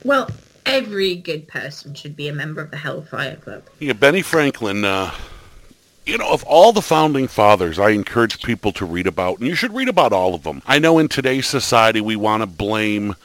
Well, 0.03 0.29
every 0.65 1.15
good 1.15 1.47
person 1.47 1.93
should 1.93 2.15
be 2.15 2.27
a 2.29 2.33
member 2.33 2.61
of 2.61 2.71
the 2.71 2.77
Hellfire 2.77 3.35
Club. 3.35 3.63
Yeah, 3.79 3.93
Benny 3.93 4.21
Franklin 4.21 4.85
uh, 4.85 5.11
you 6.05 6.17
know, 6.17 6.29
of 6.29 6.43
all 6.43 6.71
the 6.71 6.81
founding 6.81 7.27
fathers, 7.27 7.79
I 7.79 7.89
encourage 7.89 8.41
people 8.43 8.71
to 8.73 8.85
read 8.85 9.07
about, 9.07 9.39
and 9.39 9.47
you 9.47 9.55
should 9.55 9.73
read 9.73 9.89
about 9.89 10.13
all 10.13 10.35
of 10.35 10.43
them. 10.43 10.61
I 10.65 10.79
know 10.79 10.99
in 10.99 11.07
today's 11.07 11.47
society 11.47 11.99
we 11.99 12.15
want 12.15 12.41
to 12.41 12.47
blame, 12.47 13.15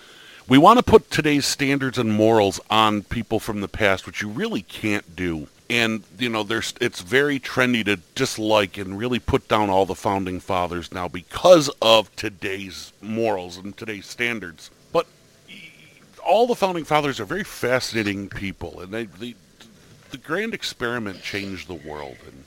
we 0.48 0.58
want 0.58 0.78
to 0.78 0.82
put 0.82 1.10
today's 1.10 1.46
standards 1.46 1.98
and 1.98 2.12
morals 2.12 2.58
on 2.70 3.02
people 3.02 3.38
from 3.38 3.60
the 3.60 3.68
past, 3.68 4.06
which 4.06 4.22
you 4.22 4.28
really 4.28 4.62
can't 4.62 5.14
do. 5.14 5.46
And 5.70 6.02
you 6.18 6.28
know, 6.28 6.42
there's 6.42 6.74
it's 6.80 7.00
very 7.00 7.38
trendy 7.38 7.84
to 7.84 7.96
dislike 8.16 8.76
and 8.76 8.98
really 8.98 9.20
put 9.20 9.46
down 9.46 9.70
all 9.70 9.86
the 9.86 9.94
founding 9.94 10.40
fathers 10.40 10.92
now 10.92 11.06
because 11.06 11.70
of 11.80 12.14
today's 12.16 12.92
morals 13.00 13.56
and 13.56 13.76
today's 13.76 14.06
standards. 14.06 14.72
But 14.92 15.06
all 16.26 16.48
the 16.48 16.56
founding 16.56 16.84
fathers 16.84 17.20
are 17.20 17.24
very 17.24 17.44
fascinating 17.44 18.28
people, 18.28 18.80
and 18.80 18.92
they, 18.92 19.04
they 19.04 19.36
the 20.10 20.18
grand 20.18 20.54
experiment 20.54 21.22
changed 21.22 21.68
the 21.68 21.74
world. 21.74 22.16
And 22.26 22.44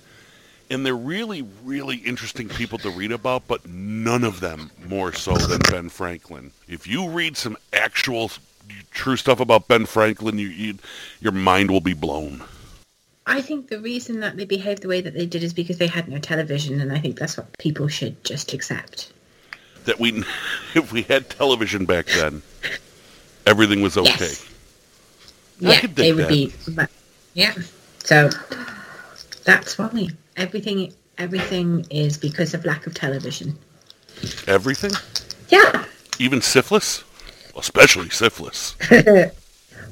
and 0.70 0.86
they're 0.86 0.94
really 0.94 1.48
really 1.64 1.98
interesting 1.98 2.50
people 2.50 2.78
to 2.80 2.90
read 2.90 3.14
about 3.14 3.48
but 3.48 3.66
none 3.66 4.26
of 4.26 4.42
them 4.42 4.70
more 4.86 5.14
so 5.14 5.34
than 5.38 5.62
ben 5.70 5.88
franklin. 5.88 6.52
If 6.68 6.88
you 6.88 7.08
read 7.08 7.38
some 7.38 7.56
actual 7.72 8.32
true 8.92 9.16
stuff 9.16 9.40
about 9.40 9.70
ben 9.70 9.86
franklin 9.86 10.38
you, 10.38 10.48
you 10.48 10.78
your 11.22 11.32
mind 11.32 11.72
will 11.72 11.82
be 11.82 11.94
blown 11.94 12.44
I 13.26 13.42
think 13.42 13.70
the 13.70 13.80
reason 13.80 14.20
that 14.20 14.36
they 14.38 14.46
behaved 14.46 14.82
the 14.82 14.88
way 14.90 15.00
that 15.02 15.14
they 15.14 15.26
did 15.26 15.44
is 15.44 15.54
because 15.54 15.78
they 15.78 15.88
had 15.88 16.08
no 16.10 16.18
television, 16.20 16.82
and 16.82 16.92
I 16.92 17.00
think 17.00 17.18
that's 17.18 17.38
what 17.38 17.58
people 17.58 17.88
should 17.88 18.22
just 18.24 18.54
accept. 18.54 19.12
that 19.86 20.00
we 20.00 20.24
if 20.76 20.92
we 20.92 21.04
had 21.04 21.30
television 21.30 21.86
back 21.86 22.06
then 22.08 22.42
everything 23.46 23.82
was 23.82 23.98
okay 23.98 24.34
Yes. 25.60 25.84
Yeah, 25.84 25.88
they 25.94 26.12
would 26.14 26.24
that. 26.26 26.30
be. 26.30 26.54
But, 26.70 26.90
yeah, 27.36 27.54
so 28.04 28.30
that's 29.46 29.78
why 29.78 30.08
everything 30.36 30.94
everything 31.18 31.86
is 31.92 32.18
because 32.18 32.54
of 32.54 32.66
lack 32.66 32.88
of 32.88 32.94
television. 32.94 33.58
everything 34.48 34.92
Yeah. 35.50 35.86
even 36.20 36.42
syphilis 36.42 37.04
especially 37.56 38.10
syphilis 38.10 38.76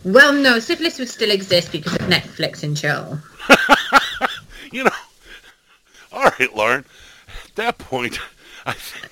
Well, 0.03 0.33
no, 0.33 0.59
syphilis 0.59 0.97
would 0.99 1.09
still 1.09 1.31
exist 1.31 1.71
because 1.71 1.93
of 1.93 2.01
Netflix 2.01 2.63
and 2.63 2.75
chill. 2.75 3.19
you 4.71 4.83
know 4.83 4.91
all 6.13 6.23
right 6.39 6.55
lauren 6.55 6.85
at 7.45 7.55
that 7.55 7.77
point 7.77 8.19
i 8.65 8.73
th- 8.73 9.11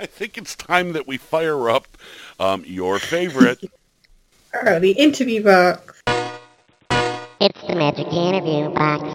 I 0.00 0.06
think 0.06 0.38
it's 0.38 0.54
time 0.54 0.92
that 0.92 1.08
we 1.08 1.16
fire 1.16 1.68
up 1.68 1.88
um, 2.38 2.62
your 2.64 3.00
favorite 3.00 3.58
Oh, 4.54 4.78
the 4.78 4.92
interview 4.92 5.42
box. 5.42 6.00
It's 7.40 7.60
the 7.66 7.74
Magic 7.74 8.06
Interview 8.06 8.70
Box. 8.70 9.14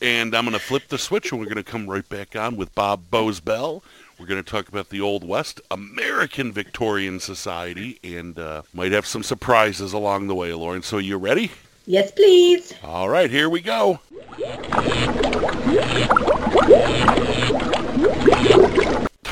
And 0.00 0.34
I'm 0.34 0.44
going 0.44 0.54
to 0.54 0.58
flip 0.58 0.88
the 0.88 0.98
switch 0.98 1.30
and 1.30 1.40
we're 1.40 1.46
going 1.46 1.56
to 1.56 1.62
come 1.62 1.86
right 1.86 2.06
back 2.08 2.34
on 2.34 2.56
with 2.56 2.74
Bob 2.74 3.10
Boze 3.10 3.40
Bell. 3.40 3.84
We're 4.22 4.28
going 4.28 4.44
to 4.44 4.48
talk 4.48 4.68
about 4.68 4.90
the 4.90 5.00
Old 5.00 5.24
West, 5.24 5.60
American 5.68 6.52
Victorian 6.52 7.18
Society, 7.18 7.98
and 8.04 8.38
uh, 8.38 8.62
might 8.72 8.92
have 8.92 9.04
some 9.04 9.24
surprises 9.24 9.92
along 9.92 10.28
the 10.28 10.34
way, 10.36 10.52
Lauren. 10.52 10.82
So 10.84 10.98
you 10.98 11.16
ready? 11.16 11.50
Yes, 11.86 12.12
please. 12.12 12.72
All 12.84 13.08
right, 13.08 13.28
here 13.28 13.48
we 13.48 13.60
go. 13.60 13.98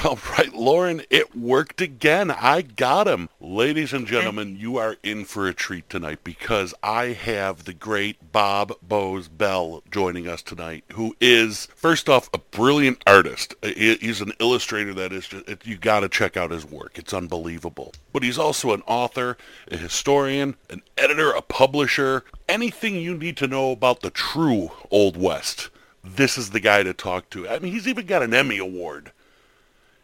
All 0.05 0.19
right, 0.39 0.55
Lauren, 0.55 1.03
it 1.11 1.37
worked 1.37 1.83
again. 1.83 2.31
I 2.31 2.63
got 2.63 3.07
him. 3.07 3.29
Ladies 3.39 3.93
and 3.93 4.07
gentlemen, 4.07 4.57
you 4.57 4.79
are 4.79 4.97
in 5.03 5.27
for 5.27 5.47
a 5.47 5.53
treat 5.53 5.91
tonight 5.91 6.21
because 6.25 6.73
I 6.83 7.07
have 7.09 7.65
the 7.65 7.75
great 7.75 8.33
Bob 8.33 8.73
Boze 8.81 9.29
Bell 9.29 9.83
joining 9.91 10.27
us 10.27 10.41
tonight, 10.43 10.85
who 10.93 11.17
is, 11.21 11.67
first 11.75 12.09
off, 12.09 12.31
a 12.33 12.39
brilliant 12.39 13.03
artist. 13.07 13.55
Uh, 13.63 13.69
he's 13.77 14.23
an 14.23 14.33
illustrator 14.41 14.95
that 14.95 15.13
is 15.13 15.29
just, 15.29 15.67
you 15.67 15.77
got 15.77 16.01
to 16.01 16.09
check 16.09 16.35
out 16.35 16.51
his 16.51 16.65
work. 16.65 16.99
It's 16.99 17.13
unbelievable. 17.13 17.93
But 18.13 18.23
he's 18.23 18.39
also 18.39 18.73
an 18.73 18.83
author, 18.87 19.37
a 19.71 19.77
historian, 19.77 20.57
an 20.71 20.81
editor, 20.97 21.33
a 21.33 21.43
publisher, 21.43 22.25
anything 22.49 22.95
you 22.97 23.19
need 23.19 23.37
to 23.39 23.47
know 23.47 23.73
about 23.73 24.01
the 24.01 24.11
true 24.11 24.71
Old 24.91 25.19
West. 25.19 25.69
This 26.03 26.39
is 26.39 26.51
the 26.51 26.61
guy 26.61 26.85
to 26.85 26.95
talk 26.95 27.29
to. 27.31 27.47
I 27.47 27.59
mean, 27.59 27.73
he's 27.73 27.89
even 27.89 28.07
got 28.07 28.23
an 28.23 28.33
Emmy 28.33 28.57
Award 28.57 29.13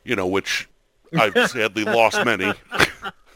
you 0.07 0.17
know, 0.17 0.27
which 0.27 0.69
I've 1.19 1.51
sadly 1.51 1.85
lost 1.85 2.25
many. 2.25 2.53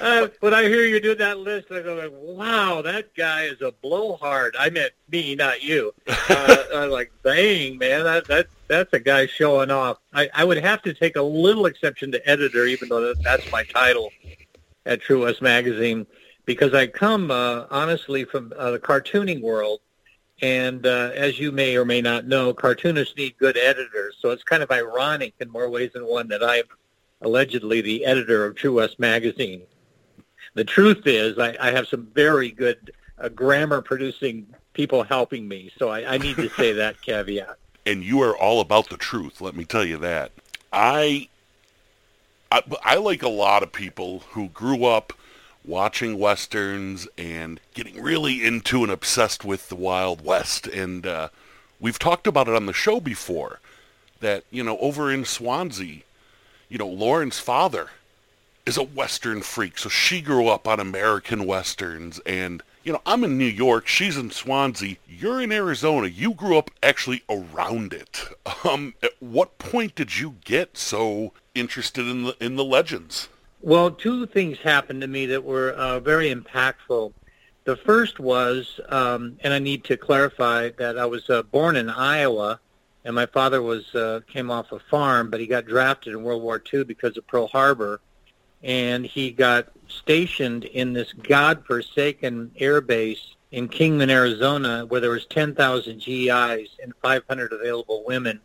Uh, 0.00 0.28
when 0.40 0.54
I 0.54 0.62
hear 0.62 0.84
you 0.84 1.00
do 1.00 1.14
that 1.16 1.38
list, 1.38 1.72
I 1.72 1.82
go 1.82 1.94
like, 1.96 2.12
"Wow, 2.12 2.82
that 2.82 3.14
guy 3.16 3.44
is 3.44 3.60
a 3.60 3.72
blowhard." 3.72 4.54
I 4.58 4.70
meant 4.70 4.92
me, 5.10 5.34
not 5.34 5.62
you. 5.62 5.92
Uh, 6.06 6.56
I'm 6.74 6.90
like, 6.90 7.10
"Dang, 7.24 7.78
man, 7.78 8.04
that 8.04 8.26
that 8.26 8.46
that's 8.68 8.92
a 8.92 9.00
guy 9.00 9.26
showing 9.26 9.70
off." 9.70 9.98
I, 10.12 10.30
I 10.34 10.44
would 10.44 10.58
have 10.58 10.82
to 10.82 10.94
take 10.94 11.16
a 11.16 11.22
little 11.22 11.66
exception 11.66 12.12
to 12.12 12.28
editor, 12.28 12.64
even 12.66 12.88
though 12.88 13.00
that, 13.00 13.22
that's 13.24 13.50
my 13.50 13.64
title 13.64 14.12
at 14.86 15.00
True 15.00 15.24
West 15.24 15.42
Magazine, 15.42 16.06
because 16.44 16.74
I 16.74 16.86
come 16.86 17.32
uh, 17.32 17.64
honestly 17.70 18.24
from 18.24 18.52
uh, 18.56 18.70
the 18.70 18.78
cartooning 18.78 19.40
world, 19.42 19.80
and 20.40 20.86
uh, 20.86 21.10
as 21.14 21.38
you 21.38 21.50
may 21.50 21.76
or 21.76 21.84
may 21.84 22.00
not 22.00 22.26
know, 22.26 22.52
cartoonists 22.54 23.16
need 23.16 23.36
good 23.38 23.56
editors. 23.56 24.16
So 24.20 24.30
it's 24.30 24.44
kind 24.44 24.62
of 24.62 24.70
ironic 24.70 25.34
in 25.40 25.50
more 25.50 25.68
ways 25.68 25.92
than 25.94 26.06
one 26.06 26.28
that 26.28 26.44
I'm 26.44 26.64
allegedly 27.22 27.80
the 27.80 28.04
editor 28.04 28.44
of 28.44 28.54
True 28.54 28.74
West 28.74 28.98
Magazine. 29.00 29.62
The 30.54 30.64
truth 30.64 31.06
is, 31.06 31.38
I, 31.38 31.56
I 31.60 31.70
have 31.72 31.88
some 31.88 32.06
very 32.14 32.50
good 32.50 32.92
uh, 33.18 33.28
grammar-producing 33.28 34.46
people 34.72 35.02
helping 35.02 35.48
me, 35.48 35.70
so 35.76 35.88
I, 35.88 36.14
I 36.14 36.18
need 36.18 36.36
to 36.36 36.48
say 36.56 36.72
that 36.74 37.00
caveat. 37.02 37.56
and 37.84 38.04
you 38.04 38.22
are 38.22 38.36
all 38.36 38.60
about 38.60 38.88
the 38.90 38.96
truth. 38.96 39.40
Let 39.40 39.56
me 39.56 39.64
tell 39.64 39.84
you 39.84 39.96
that. 39.98 40.30
I, 40.72 41.28
I, 42.52 42.62
I 42.84 42.96
like 42.96 43.22
a 43.22 43.28
lot 43.28 43.62
of 43.62 43.72
people 43.72 44.20
who 44.30 44.48
grew 44.50 44.84
up 44.84 45.12
watching 45.68 46.18
westerns 46.18 47.06
and 47.16 47.60
getting 47.74 48.02
really 48.02 48.44
into 48.44 48.82
and 48.82 48.90
obsessed 48.90 49.44
with 49.44 49.68
the 49.68 49.76
Wild 49.76 50.24
West. 50.24 50.66
And 50.66 51.06
uh, 51.06 51.28
we've 51.78 51.98
talked 51.98 52.26
about 52.26 52.48
it 52.48 52.54
on 52.54 52.66
the 52.66 52.72
show 52.72 52.98
before. 52.98 53.60
That 54.20 54.42
you 54.50 54.64
know, 54.64 54.78
over 54.78 55.12
in 55.12 55.24
Swansea, 55.24 56.00
you 56.68 56.78
know, 56.78 56.88
Lauren's 56.88 57.38
father 57.38 57.90
is 58.66 58.76
a 58.76 58.82
Western 58.82 59.40
freak, 59.40 59.78
so 59.78 59.88
she 59.88 60.20
grew 60.20 60.48
up 60.48 60.68
on 60.68 60.80
American 60.80 61.46
Westerns. 61.46 62.20
And, 62.26 62.62
you 62.84 62.92
know, 62.92 63.00
I'm 63.06 63.24
in 63.24 63.38
New 63.38 63.44
York, 63.44 63.86
she's 63.86 64.16
in 64.16 64.30
Swansea, 64.30 64.96
you're 65.08 65.40
in 65.40 65.52
Arizona, 65.52 66.08
you 66.08 66.34
grew 66.34 66.58
up 66.58 66.70
actually 66.82 67.22
around 67.30 67.92
it. 67.92 68.24
Um, 68.64 68.94
at 69.02 69.12
what 69.20 69.56
point 69.58 69.94
did 69.94 70.18
you 70.18 70.34
get 70.44 70.76
so 70.76 71.32
interested 71.54 72.06
in 72.06 72.24
the, 72.24 72.36
in 72.40 72.56
the 72.56 72.64
legends? 72.64 73.28
Well, 73.60 73.90
two 73.90 74.26
things 74.26 74.58
happened 74.58 75.00
to 75.00 75.08
me 75.08 75.26
that 75.26 75.42
were 75.42 75.72
uh, 75.72 75.98
very 75.98 76.32
impactful. 76.32 77.12
The 77.64 77.76
first 77.76 78.20
was, 78.20 78.78
um, 78.88 79.36
and 79.40 79.52
I 79.52 79.58
need 79.58 79.82
to 79.84 79.96
clarify 79.96 80.70
that 80.78 80.96
I 80.96 81.04
was 81.06 81.28
uh, 81.28 81.42
born 81.42 81.74
in 81.74 81.90
Iowa, 81.90 82.60
and 83.04 83.16
my 83.16 83.26
father 83.26 83.60
was 83.60 83.92
uh, 83.96 84.20
came 84.28 84.50
off 84.50 84.70
a 84.70 84.78
farm, 84.78 85.28
but 85.28 85.40
he 85.40 85.46
got 85.48 85.66
drafted 85.66 86.12
in 86.12 86.22
World 86.22 86.42
War 86.42 86.62
II 86.72 86.84
because 86.84 87.16
of 87.16 87.26
Pearl 87.26 87.48
Harbor, 87.48 88.00
and 88.62 89.04
he 89.04 89.32
got 89.32 89.68
stationed 89.88 90.64
in 90.64 90.92
this 90.92 91.12
godforsaken 91.12 92.52
air 92.58 92.80
base 92.80 93.34
in 93.50 93.68
Kingman, 93.68 94.10
Arizona, 94.10 94.86
where 94.86 95.00
there 95.00 95.10
was 95.10 95.26
10,000 95.26 95.98
GIs 95.98 96.68
and 96.80 96.94
500 97.02 97.52
available 97.52 98.04
women 98.06 98.40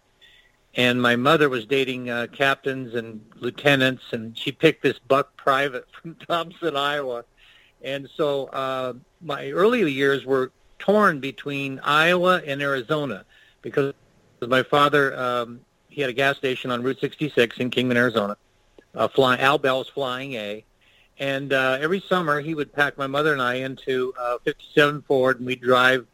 and 0.76 1.02
my 1.02 1.16
mother 1.16 1.50
was 1.50 1.66
dating 1.66 2.10
uh, 2.10 2.28
captains 2.32 2.96
and 2.96 3.24
lieutenants, 3.36 4.04
and 4.12 4.38
she 4.38 4.52
picked 4.52 4.82
this 4.82 5.00
buck 5.00 5.36
private 5.38 5.88
from 6.02 6.16
Thompson, 6.16 6.76
Iowa. 6.76 7.26
And 7.84 8.10
so 8.16 8.46
uh, 8.48 8.94
my 9.22 9.52
early 9.52 9.92
years 9.92 10.26
were 10.26 10.52
torn 10.80 11.20
between 11.20 11.80
Iowa 11.80 12.42
and 12.46 12.62
Arizona 12.62 13.26
because 13.62 13.94
my 14.42 14.64
father 14.64 15.18
um, 15.18 15.60
he 15.94 16.02
had 16.02 16.10
a 16.10 16.14
gas 16.14 16.38
station 16.38 16.72
on 16.72 16.82
Route 16.82 17.00
66 17.00 17.58
in 17.58 17.70
Kingman, 17.70 17.98
Arizona, 17.98 18.36
uh, 18.96 19.08
flying 19.08 19.40
Al 19.40 19.58
Bell's 19.58 19.90
Flying 19.90 20.34
A. 20.34 20.66
And 21.20 21.54
uh, 21.54 21.78
every 21.80 22.02
summer 22.02 22.42
he 22.42 22.56
would 22.56 22.74
pack 22.74 22.98
my 22.98 23.06
mother 23.06 23.34
and 23.34 23.42
I 23.42 23.56
into 23.56 24.14
uh, 24.20 24.40
57 24.44 25.04
Ford, 25.04 25.38
and 25.38 25.46
we'd 25.46 25.62
drive 25.62 26.08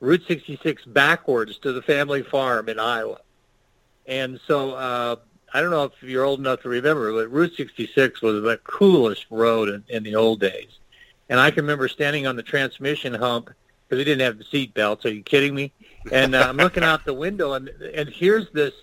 Route 0.00 0.22
66 0.28 0.84
backwards 0.84 1.58
to 1.58 1.72
the 1.72 1.80
family 1.80 2.22
farm 2.22 2.68
in 2.68 2.78
Iowa. 2.78 3.20
And 4.06 4.40
so 4.46 4.72
uh, 4.72 5.16
I 5.52 5.60
don't 5.60 5.70
know 5.70 5.84
if 5.84 6.02
you're 6.02 6.24
old 6.24 6.40
enough 6.40 6.62
to 6.62 6.68
remember, 6.68 7.12
but 7.12 7.30
Route 7.30 7.54
66 7.56 8.22
was 8.22 8.42
the 8.42 8.58
coolest 8.64 9.26
road 9.30 9.68
in, 9.68 9.84
in 9.88 10.02
the 10.02 10.14
old 10.16 10.40
days. 10.40 10.78
And 11.28 11.40
I 11.40 11.50
can 11.50 11.64
remember 11.64 11.88
standing 11.88 12.26
on 12.26 12.36
the 12.36 12.42
transmission 12.42 13.14
hump 13.14 13.50
because 13.88 13.98
we 13.98 14.04
didn't 14.04 14.22
have 14.22 14.38
the 14.38 14.44
seat 14.44 14.74
belts. 14.74 15.06
Are 15.06 15.12
you 15.12 15.22
kidding 15.22 15.54
me? 15.54 15.72
And 16.12 16.34
uh, 16.34 16.46
I'm 16.48 16.56
looking 16.56 16.84
out 16.84 17.04
the 17.04 17.14
window, 17.14 17.54
and 17.54 17.68
and 17.68 18.08
here's 18.08 18.50
this 18.50 18.74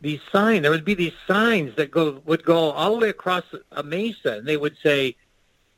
these 0.00 0.20
signs. 0.30 0.62
There 0.62 0.70
would 0.70 0.84
be 0.84 0.94
these 0.94 1.14
signs 1.26 1.74
that 1.76 1.90
go 1.90 2.22
would 2.26 2.44
go 2.44 2.70
all 2.70 2.92
the 2.92 2.98
way 2.98 3.08
across 3.08 3.44
a 3.72 3.82
mesa, 3.82 4.38
and 4.38 4.46
they 4.46 4.56
would 4.56 4.76
say, 4.82 5.16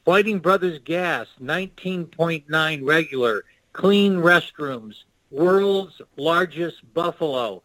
"Fighting 0.05 0.39
Brothers 0.39 0.81
Gas, 0.85 1.29
19.9 1.41 2.87
regular, 2.87 3.45
clean 3.73 4.17
restrooms, 4.17 5.05
world's 5.31 6.01
largest 6.17 6.83
buffalo. 6.93 7.63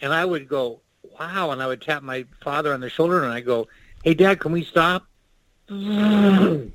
And 0.00 0.12
I 0.12 0.24
would 0.24 0.48
go, 0.48 0.80
wow. 1.18 1.50
And 1.50 1.62
I 1.62 1.66
would 1.66 1.82
tap 1.82 2.02
my 2.02 2.24
father 2.42 2.72
on 2.72 2.80
the 2.80 2.90
shoulder 2.90 3.24
and 3.24 3.32
I 3.32 3.40
go, 3.40 3.68
hey, 4.04 4.14
Dad, 4.14 4.40
can 4.40 4.52
we 4.52 4.64
stop? 4.64 5.06
he 5.68 6.70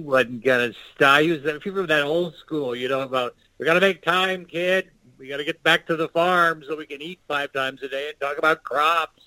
wasn't 0.00 0.44
going 0.44 0.72
to 0.72 0.74
stop. 0.94 1.22
He 1.22 1.30
was 1.30 1.42
you 1.42 1.60
remember 1.64 1.86
that 1.86 2.02
old 2.02 2.34
school, 2.36 2.74
you 2.76 2.88
know, 2.88 3.00
about, 3.00 3.34
we 3.58 3.66
got 3.66 3.74
to 3.74 3.80
make 3.80 4.02
time, 4.02 4.44
kid. 4.44 4.90
We 5.18 5.28
got 5.28 5.38
to 5.38 5.44
get 5.44 5.62
back 5.62 5.86
to 5.86 5.96
the 5.96 6.08
farm 6.08 6.64
so 6.66 6.76
we 6.76 6.86
can 6.86 7.00
eat 7.00 7.20
five 7.28 7.52
times 7.52 7.82
a 7.82 7.88
day 7.88 8.08
and 8.08 8.20
talk 8.20 8.36
about 8.36 8.64
crops. 8.64 9.22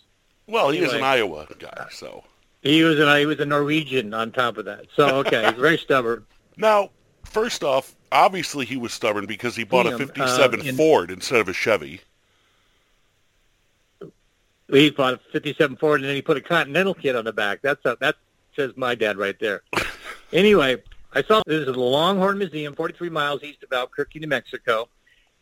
Well, 0.48 0.70
he 0.70 0.82
was 0.82 0.94
an 0.94 1.04
Iowa 1.04 1.48
guy, 1.60 1.88
so. 1.92 2.24
He 2.62 2.84
was 2.84 3.00
an 3.00 3.18
he 3.18 3.26
was 3.26 3.40
a 3.40 3.46
Norwegian 3.46 4.14
on 4.14 4.32
top 4.32 4.58
of 4.58 4.66
that. 4.66 4.88
So 4.96 5.18
okay, 5.20 5.46
he's 5.46 5.60
very 5.60 5.78
stubborn. 5.78 6.26
Now, 6.58 6.90
first 7.24 7.64
off, 7.64 7.96
obviously 8.12 8.66
he 8.66 8.78
was 8.78 8.94
stubborn 8.94 9.26
because 9.26 9.56
he 9.56 9.64
bought 9.64 9.86
a 9.86 9.92
Liam, 9.92 10.02
uh, 10.20 10.28
57 10.28 10.68
in- 10.68 10.76
Ford 10.76 11.12
instead 11.12 11.40
of 11.40 11.48
a 11.48 11.54
Chevy. 11.54 12.02
He 14.70 14.90
bought 14.90 15.14
a 15.14 15.20
'57 15.32 15.78
Ford 15.78 16.02
and 16.02 16.10
then 16.10 16.16
he 16.16 16.22
put 16.22 16.38
a 16.38 16.42
Continental 16.42 16.94
kit 16.94 17.16
on 17.16 17.26
the 17.26 17.34
back. 17.34 17.62
That's 17.62 17.84
a, 17.86 17.98
that 18.02 18.16
says 18.56 18.74
my 18.76 18.96
dad 18.96 19.18
right 19.18 19.40
there. 19.40 19.64
anyway, 20.34 20.82
I 21.14 21.24
saw 21.24 21.42
this 21.46 21.68
is 21.68 21.74
the 21.74 21.80
Longhorn 21.80 22.38
Museum, 22.38 22.76
43 22.76 23.10
miles 23.10 23.44
east 23.44 23.64
of 23.64 23.72
Albuquerque, 23.72 24.20
New 24.20 24.28
Mexico, 24.28 24.90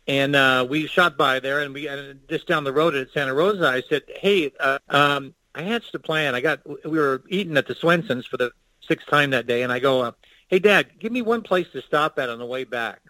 and 0.06 0.36
uh, 0.36 0.66
we 0.68 0.86
shot 0.86 1.16
by 1.16 1.40
there 1.40 1.60
and 1.60 1.74
we 1.74 1.88
and 1.88 2.20
just 2.28 2.46
down 2.46 2.64
the 2.64 2.72
road 2.72 2.94
at 2.94 3.10
Santa 3.10 3.34
Rosa. 3.34 3.66
I 3.66 3.82
said, 3.88 4.02
"Hey, 4.08 4.52
uh, 4.60 4.78
um, 4.88 5.34
I 5.54 5.62
hatched 5.62 5.94
a 5.94 5.98
plan. 5.98 6.34
I 6.34 6.40
got 6.40 6.60
we 6.84 6.98
were 6.98 7.22
eating 7.28 7.56
at 7.56 7.66
the 7.66 7.74
Swensons 7.74 8.26
for 8.26 8.36
the 8.36 8.52
sixth 8.86 9.08
time 9.08 9.30
that 9.30 9.46
day, 9.46 9.62
and 9.62 9.72
I 9.72 9.80
go, 9.80 10.02
uh, 10.02 10.12
"Hey, 10.48 10.60
Dad, 10.60 10.86
give 11.00 11.10
me 11.10 11.22
one 11.22 11.42
place 11.42 11.66
to 11.72 11.82
stop 11.82 12.18
at 12.18 12.28
on 12.28 12.38
the 12.38 12.46
way 12.46 12.62
back." 12.62 13.00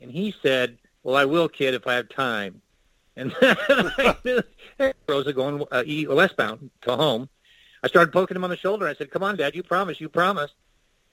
And 0.00 0.10
he 0.10 0.34
said, 0.42 0.78
"Well, 1.02 1.16
I 1.16 1.26
will, 1.26 1.48
kid, 1.48 1.74
if 1.74 1.86
I 1.86 1.94
have 1.94 2.08
time." 2.08 2.62
And 3.16 3.34
Rosa 5.08 5.32
going 5.32 5.64
uh, 5.70 5.82
westbound 6.14 6.70
to 6.82 6.96
home. 6.96 7.28
I 7.82 7.88
started 7.88 8.12
poking 8.12 8.36
him 8.36 8.44
on 8.44 8.50
the 8.50 8.56
shoulder. 8.56 8.86
I 8.86 8.94
said, 8.94 9.10
"Come 9.10 9.22
on, 9.22 9.36
Dad, 9.36 9.54
you 9.54 9.62
promised, 9.62 10.00
you 10.00 10.08
promised." 10.08 10.54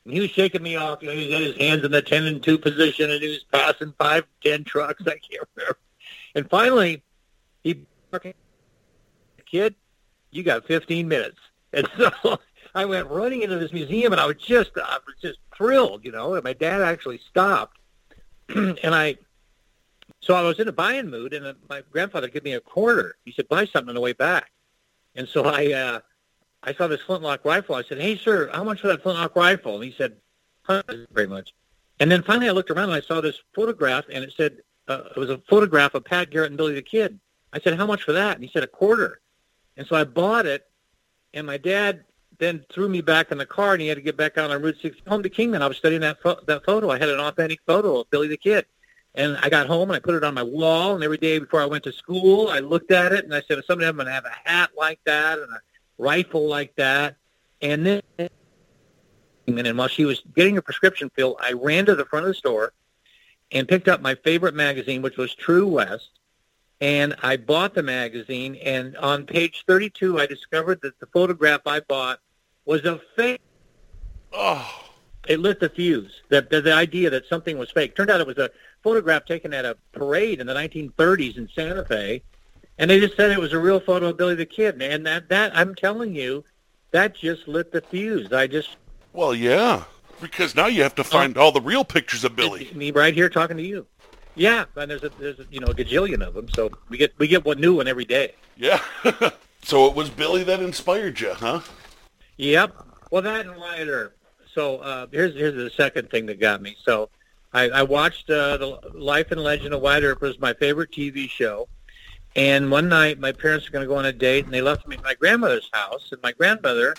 And 0.05 0.13
he 0.13 0.19
was 0.19 0.29
shaking 0.29 0.63
me 0.63 0.75
off. 0.75 1.01
You 1.01 1.09
know, 1.09 1.15
he 1.15 1.31
had 1.31 1.41
his 1.41 1.57
hands 1.57 1.83
in 1.83 1.91
the 1.91 2.01
ten 2.01 2.25
and 2.25 2.41
two 2.41 2.57
position, 2.57 3.11
and 3.11 3.21
he 3.21 3.29
was 3.29 3.45
passing 3.51 3.93
five, 3.97 4.25
ten 4.43 4.63
trucks. 4.63 5.01
I 5.07 5.17
can't 5.17 5.47
remember. 5.55 5.77
And 6.35 6.49
finally, 6.49 7.03
he, 7.63 7.85
kid, 9.49 9.75
you 10.31 10.43
got 10.43 10.65
15 10.65 11.07
minutes. 11.07 11.39
And 11.73 11.85
so 11.97 12.39
I 12.73 12.85
went 12.85 13.09
running 13.09 13.41
into 13.41 13.59
this 13.59 13.73
museum, 13.73 14.13
and 14.13 14.21
I 14.21 14.25
was 14.25 14.37
just, 14.37 14.71
I 14.77 14.99
was 15.05 15.15
just 15.21 15.37
thrilled, 15.55 16.05
you 16.05 16.13
know. 16.13 16.35
And 16.35 16.43
my 16.43 16.53
dad 16.53 16.81
actually 16.81 17.19
stopped, 17.29 17.77
and 18.55 18.79
I, 18.95 19.17
so 20.27 20.33
I 20.33 20.41
was 20.41 20.59
in 20.59 20.67
a 20.67 20.73
buying 20.73 21.09
mood, 21.09 21.33
and 21.33 21.55
my 21.69 21.81
grandfather 21.89 22.27
gave 22.27 22.43
me 22.43 22.53
a 22.53 22.59
quarter. 22.59 23.15
He 23.23 23.31
said, 23.31 23.47
"Buy 23.47 23.65
something 23.65 23.89
on 23.89 23.95
the 23.95 24.01
way 24.01 24.11
back." 24.11 24.51
And 25.15 25.27
so 25.27 25.45
I, 25.45 25.71
uh, 25.71 25.99
I 26.61 26.73
saw 26.73 26.87
this 26.87 27.01
flintlock 27.01 27.45
rifle. 27.45 27.75
I 27.75 27.83
said, 27.83 27.97
"Hey, 27.97 28.17
sir, 28.17 28.49
how 28.53 28.65
much 28.65 28.81
for 28.81 28.87
that 28.87 29.01
flintlock 29.01 29.37
rifle?" 29.37 29.75
And 29.75 29.85
he 29.85 29.95
said, 29.97 30.17
"Hundred, 30.63 31.07
very 31.11 31.27
much." 31.27 31.53
And 32.01 32.11
then 32.11 32.23
finally, 32.23 32.49
I 32.49 32.51
looked 32.51 32.69
around 32.69 32.89
and 32.89 32.93
I 32.93 32.99
saw 32.99 33.21
this 33.21 33.41
photograph, 33.55 34.03
and 34.11 34.21
it 34.21 34.33
said 34.35 34.57
uh, 34.89 35.03
it 35.15 35.17
was 35.17 35.29
a 35.29 35.37
photograph 35.49 35.95
of 35.95 36.03
Pat 36.03 36.29
Garrett 36.29 36.51
and 36.51 36.57
Billy 36.57 36.75
the 36.75 36.81
Kid. 36.81 37.17
I 37.53 37.61
said, 37.61 37.75
"How 37.75 37.85
much 37.85 38.03
for 38.03 38.11
that?" 38.11 38.35
And 38.35 38.43
he 38.43 38.51
said, 38.51 38.63
"A 38.63 38.67
quarter." 38.67 39.21
And 39.77 39.87
so 39.87 39.95
I 39.95 40.03
bought 40.03 40.45
it, 40.45 40.67
and 41.33 41.47
my 41.47 41.57
dad 41.57 42.03
then 42.37 42.65
threw 42.69 42.89
me 42.89 42.99
back 42.99 43.31
in 43.31 43.37
the 43.37 43.45
car, 43.45 43.73
and 43.73 43.81
he 43.81 43.87
had 43.87 43.95
to 43.95 44.01
get 44.01 44.17
back 44.17 44.37
on 44.37 44.51
on 44.51 44.61
Route 44.61 44.77
6 44.81 44.97
home 45.07 45.23
to 45.23 45.29
Kingman. 45.29 45.61
I 45.61 45.67
was 45.67 45.77
studying 45.77 46.01
that 46.01 46.21
pho- 46.21 46.41
that 46.47 46.65
photo. 46.65 46.89
I 46.89 46.99
had 46.99 47.09
an 47.09 47.19
authentic 47.19 47.61
photo 47.65 48.01
of 48.01 48.09
Billy 48.09 48.27
the 48.27 48.37
Kid. 48.37 48.65
And 49.17 49.35
I 49.37 49.49
got 49.49 49.65
home 49.65 49.89
and 49.89 49.97
I 49.97 49.99
put 49.99 50.13
it 50.13 50.23
on 50.23 50.35
my 50.35 50.43
wall. 50.43 50.93
And 50.93 51.03
every 51.03 51.17
day 51.17 51.39
before 51.39 51.59
I 51.59 51.65
went 51.65 51.83
to 51.85 51.91
school, 51.91 52.49
I 52.49 52.59
looked 52.59 52.91
at 52.91 53.11
it 53.11 53.25
and 53.25 53.33
I 53.33 53.41
said, 53.41 53.61
someday 53.65 53.87
I'm 53.87 53.95
going 53.95 54.05
to 54.05 54.13
have 54.13 54.25
a 54.25 54.49
hat 54.49 54.69
like 54.77 54.99
that 55.05 55.39
and 55.39 55.51
a 55.51 55.59
rifle 55.97 56.47
like 56.47 56.75
that. 56.75 57.15
And 57.59 57.83
then, 57.83 58.01
and 59.47 59.77
while 59.77 59.87
she 59.87 60.05
was 60.05 60.21
getting 60.35 60.53
her 60.53 60.61
prescription 60.61 61.09
filled, 61.15 61.37
I 61.39 61.53
ran 61.53 61.87
to 61.87 61.95
the 61.95 62.05
front 62.05 62.25
of 62.25 62.27
the 62.29 62.35
store 62.35 62.73
and 63.51 63.67
picked 63.67 63.87
up 63.87 64.01
my 64.01 64.13
favorite 64.13 64.53
magazine, 64.53 65.01
which 65.01 65.17
was 65.17 65.33
True 65.33 65.67
West. 65.67 66.11
And 66.79 67.15
I 67.23 67.37
bought 67.37 67.73
the 67.73 67.81
magazine. 67.81 68.55
And 68.57 68.95
on 68.97 69.25
page 69.25 69.63
32, 69.67 70.19
I 70.19 70.27
discovered 70.27 70.79
that 70.83 70.99
the 70.99 71.07
photograph 71.07 71.61
I 71.65 71.79
bought 71.79 72.19
was 72.65 72.85
a 72.85 73.01
fake. 73.15 73.41
Oh, 74.31 74.86
It 75.27 75.39
lit 75.39 75.59
the 75.59 75.69
fuse. 75.69 76.21
That 76.29 76.49
the, 76.49 76.61
the 76.61 76.73
idea 76.73 77.09
that 77.09 77.27
something 77.27 77.57
was 77.57 77.71
fake. 77.71 77.95
Turned 77.95 78.09
out 78.09 78.21
it 78.21 78.27
was 78.27 78.37
a 78.37 78.49
photograph 78.83 79.25
taken 79.25 79.53
at 79.53 79.65
a 79.65 79.77
parade 79.91 80.39
in 80.39 80.47
the 80.47 80.53
1930s 80.53 81.37
in 81.37 81.49
Santa 81.53 81.85
Fe, 81.85 82.23
and 82.77 82.89
they 82.89 82.99
just 82.99 83.15
said 83.15 83.31
it 83.31 83.39
was 83.39 83.53
a 83.53 83.59
real 83.59 83.79
photo 83.79 84.07
of 84.09 84.17
Billy 84.17 84.35
the 84.35 84.45
Kid. 84.45 84.81
And 84.81 85.05
that 85.05 85.29
that 85.29 85.55
I'm 85.55 85.75
telling 85.75 86.15
you, 86.15 86.43
that 86.91 87.15
just 87.15 87.47
lit 87.47 87.71
the 87.71 87.81
fuse. 87.81 88.31
I 88.31 88.47
just 88.47 88.77
well, 89.13 89.33
yeah. 89.33 89.83
Because 90.21 90.55
now 90.55 90.67
you 90.67 90.81
have 90.83 90.95
to 90.95 91.03
find 91.03 91.37
oh. 91.37 91.41
all 91.41 91.51
the 91.51 91.61
real 91.61 91.83
pictures 91.83 92.23
of 92.23 92.35
Billy. 92.35 92.71
Me 92.73 92.91
right 92.91 93.13
here 93.13 93.29
talking 93.29 93.57
to 93.57 93.63
you. 93.63 93.85
Yeah, 94.35 94.65
and 94.75 94.89
there's 94.89 95.03
a 95.03 95.09
there's 95.19 95.39
a, 95.39 95.45
you 95.49 95.59
know 95.59 95.67
a 95.67 95.73
gajillion 95.73 96.21
of 96.21 96.35
them, 96.35 96.47
so 96.49 96.71
we 96.89 96.97
get 96.97 97.17
we 97.17 97.27
get 97.27 97.43
one 97.43 97.59
new 97.59 97.75
one 97.75 97.87
every 97.87 98.05
day. 98.05 98.33
Yeah. 98.55 98.79
so 99.63 99.87
it 99.87 99.95
was 99.95 100.09
Billy 100.09 100.43
that 100.43 100.59
inspired 100.59 101.19
you, 101.19 101.33
huh? 101.33 101.61
Yep. 102.37 102.75
Well, 103.09 103.21
that 103.23 103.45
and 103.45 103.57
Wyatt 103.57 103.87
Earp. 103.87 104.16
So 104.57 104.77
uh, 104.77 105.05
here's 105.11 105.35
here's 105.35 105.53
the 105.53 105.69
second 105.69 106.09
thing 106.09 106.25
that 106.25 106.39
got 106.39 106.63
me. 106.63 106.75
So 106.83 107.09
I, 107.53 107.69
I 107.69 107.83
watched 107.83 108.27
uh, 108.31 108.57
the 108.57 108.79
Life 108.95 109.31
and 109.31 109.43
Legend 109.43 109.71
of 109.71 109.81
Wyatt 109.81 110.03
Earp. 110.03 110.21
Was 110.21 110.39
my 110.39 110.53
favorite 110.53 110.89
TV 110.91 111.29
show. 111.29 111.67
And 112.35 112.71
one 112.71 112.89
night, 112.89 113.19
my 113.19 113.31
parents 113.31 113.67
were 113.67 113.71
going 113.71 113.83
to 113.83 113.87
go 113.87 113.97
on 113.99 114.05
a 114.05 114.11
date, 114.11 114.45
and 114.45 114.53
they 114.53 114.61
left 114.61 114.87
me 114.87 114.95
at 114.95 115.03
my 115.03 115.13
grandmother's 115.13 115.69
house. 115.71 116.09
And 116.11 116.19
my 116.23 116.31
grandmother 116.31 116.95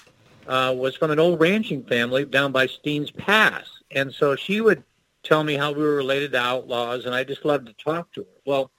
uh, 0.46 0.72
was 0.76 0.94
from 0.94 1.10
an 1.10 1.18
old 1.18 1.40
ranching 1.40 1.82
family 1.82 2.24
down 2.24 2.52
by 2.52 2.68
Steens 2.68 3.14
Pass, 3.16 3.66
and 3.90 4.14
so 4.14 4.36
she 4.36 4.60
would 4.60 4.84
tell 5.24 5.42
me 5.42 5.54
how 5.54 5.72
we 5.72 5.82
were 5.82 5.96
related 5.96 6.30
to 6.32 6.38
outlaws, 6.38 7.06
and 7.06 7.14
I 7.14 7.24
just 7.24 7.44
loved 7.44 7.66
to 7.66 7.72
talk 7.72 8.12
to 8.12 8.20
her. 8.20 8.40
Well, 8.46 8.70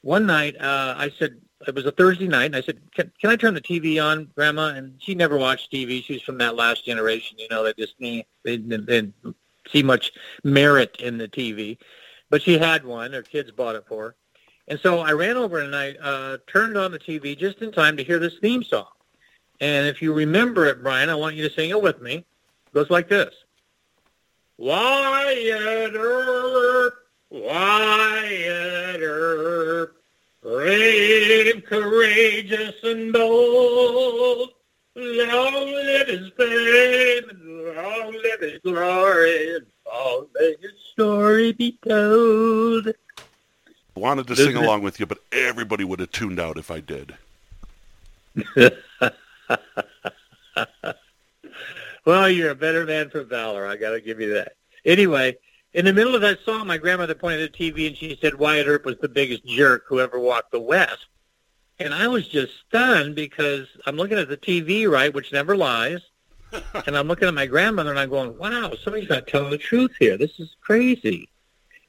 one 0.00 0.26
night 0.26 0.56
uh, 0.60 0.96
I 0.98 1.12
said 1.20 1.40
it 1.68 1.74
was 1.74 1.86
a 1.86 1.92
Thursday 1.92 2.28
night, 2.28 2.46
and 2.46 2.56
I 2.56 2.62
said, 2.62 2.78
"Can, 2.94 3.10
can 3.20 3.30
I 3.30 3.36
turn 3.36 3.54
the 3.54 3.60
TV 3.60 4.02
on, 4.02 4.28
Grandma?" 4.34 4.68
And 4.68 4.94
she 4.98 5.14
never 5.14 5.36
watched 5.36 5.72
TV. 5.72 6.02
She 6.02 6.14
was 6.14 6.22
from 6.22 6.38
that 6.38 6.56
last 6.56 6.84
generation, 6.84 7.38
you 7.38 7.48
know, 7.50 7.64
that 7.64 7.76
just 7.76 7.94
eh, 8.02 8.22
they 8.42 8.56
didn't, 8.56 8.86
they 8.86 9.00
didn't 9.00 9.36
see 9.70 9.82
much 9.82 10.12
merit 10.42 10.96
in 11.00 11.18
the 11.18 11.28
TV. 11.28 11.78
But 12.30 12.42
she 12.42 12.58
had 12.58 12.84
one. 12.84 13.12
Her 13.12 13.22
kids 13.22 13.50
bought 13.50 13.76
it 13.76 13.84
for 13.88 14.02
her. 14.04 14.16
And 14.68 14.80
so 14.80 15.00
I 15.00 15.12
ran 15.12 15.36
over 15.36 15.60
and 15.60 15.76
I 15.76 15.92
uh, 15.92 16.38
turned 16.46 16.76
on 16.78 16.90
the 16.90 16.98
TV 16.98 17.36
just 17.38 17.58
in 17.58 17.70
time 17.70 17.96
to 17.96 18.04
hear 18.04 18.18
this 18.18 18.38
theme 18.40 18.62
song. 18.62 18.86
And 19.60 19.86
if 19.86 20.00
you 20.00 20.12
remember 20.12 20.66
it, 20.66 20.82
Brian, 20.82 21.10
I 21.10 21.14
want 21.14 21.36
you 21.36 21.46
to 21.48 21.54
sing 21.54 21.70
it 21.70 21.80
with 21.80 22.00
me. 22.00 22.16
It 22.16 22.74
goes 22.74 22.90
like 22.90 23.08
this. 23.08 23.34
Wyatt 24.56 25.94
Earp, 25.94 26.94
Wyatt 27.30 29.00
Earp, 29.02 30.03
brave, 30.44 31.64
courageous, 31.64 32.74
and 32.84 33.12
bold. 33.12 34.50
Long 34.94 35.66
live 35.66 36.06
his 36.06 36.30
fame, 36.36 37.30
and 37.30 37.76
long 37.76 38.12
live 38.12 38.40
his 38.40 38.60
glory, 38.62 39.56
and 39.56 39.66
long 39.92 40.26
may 40.38 40.54
his 40.60 40.70
story 40.92 41.52
be 41.52 41.76
told. 41.84 42.92
Wanted 43.96 44.28
to 44.28 44.36
sing 44.36 44.56
along 44.56 44.82
with 44.82 45.00
you, 45.00 45.06
but 45.06 45.18
everybody 45.32 45.82
would 45.82 45.98
have 45.98 46.12
tuned 46.12 46.38
out 46.38 46.58
if 46.58 46.70
I 46.70 46.80
did. 46.80 47.16
Well, 52.04 52.28
you're 52.28 52.50
a 52.50 52.54
better 52.54 52.84
man 52.84 53.08
for 53.08 53.22
valor. 53.22 53.66
I 53.66 53.76
got 53.76 53.92
to 53.92 54.00
give 54.00 54.20
you 54.20 54.34
that. 54.34 54.56
Anyway, 54.84 55.36
in 55.74 55.84
the 55.84 55.92
middle 55.92 56.14
of 56.14 56.20
that 56.20 56.38
song, 56.44 56.68
my 56.68 56.78
grandmother 56.78 57.16
pointed 57.16 57.42
at 57.42 57.52
the 57.52 57.72
TV 57.72 57.88
and 57.88 57.96
she 57.96 58.16
said 58.20 58.36
Wyatt 58.36 58.68
Earp 58.68 58.84
was 58.84 58.96
the 59.00 59.08
biggest 59.08 59.44
jerk 59.44 59.84
who 59.88 60.00
ever 60.00 60.18
walked 60.18 60.52
the 60.52 60.60
West. 60.60 61.06
And 61.80 61.92
I 61.92 62.06
was 62.06 62.28
just 62.28 62.52
stunned 62.68 63.16
because 63.16 63.66
I'm 63.84 63.96
looking 63.96 64.18
at 64.18 64.28
the 64.28 64.36
TV, 64.36 64.88
right, 64.88 65.12
which 65.12 65.32
never 65.32 65.56
lies. 65.56 66.00
and 66.86 66.96
I'm 66.96 67.08
looking 67.08 67.26
at 67.26 67.34
my 67.34 67.46
grandmother 67.46 67.90
and 67.90 67.98
I'm 67.98 68.08
going, 68.08 68.38
wow, 68.38 68.72
somebody's 68.82 69.08
not 69.08 69.26
telling 69.26 69.50
the 69.50 69.58
truth 69.58 69.90
here. 69.98 70.16
This 70.16 70.38
is 70.38 70.54
crazy. 70.60 71.28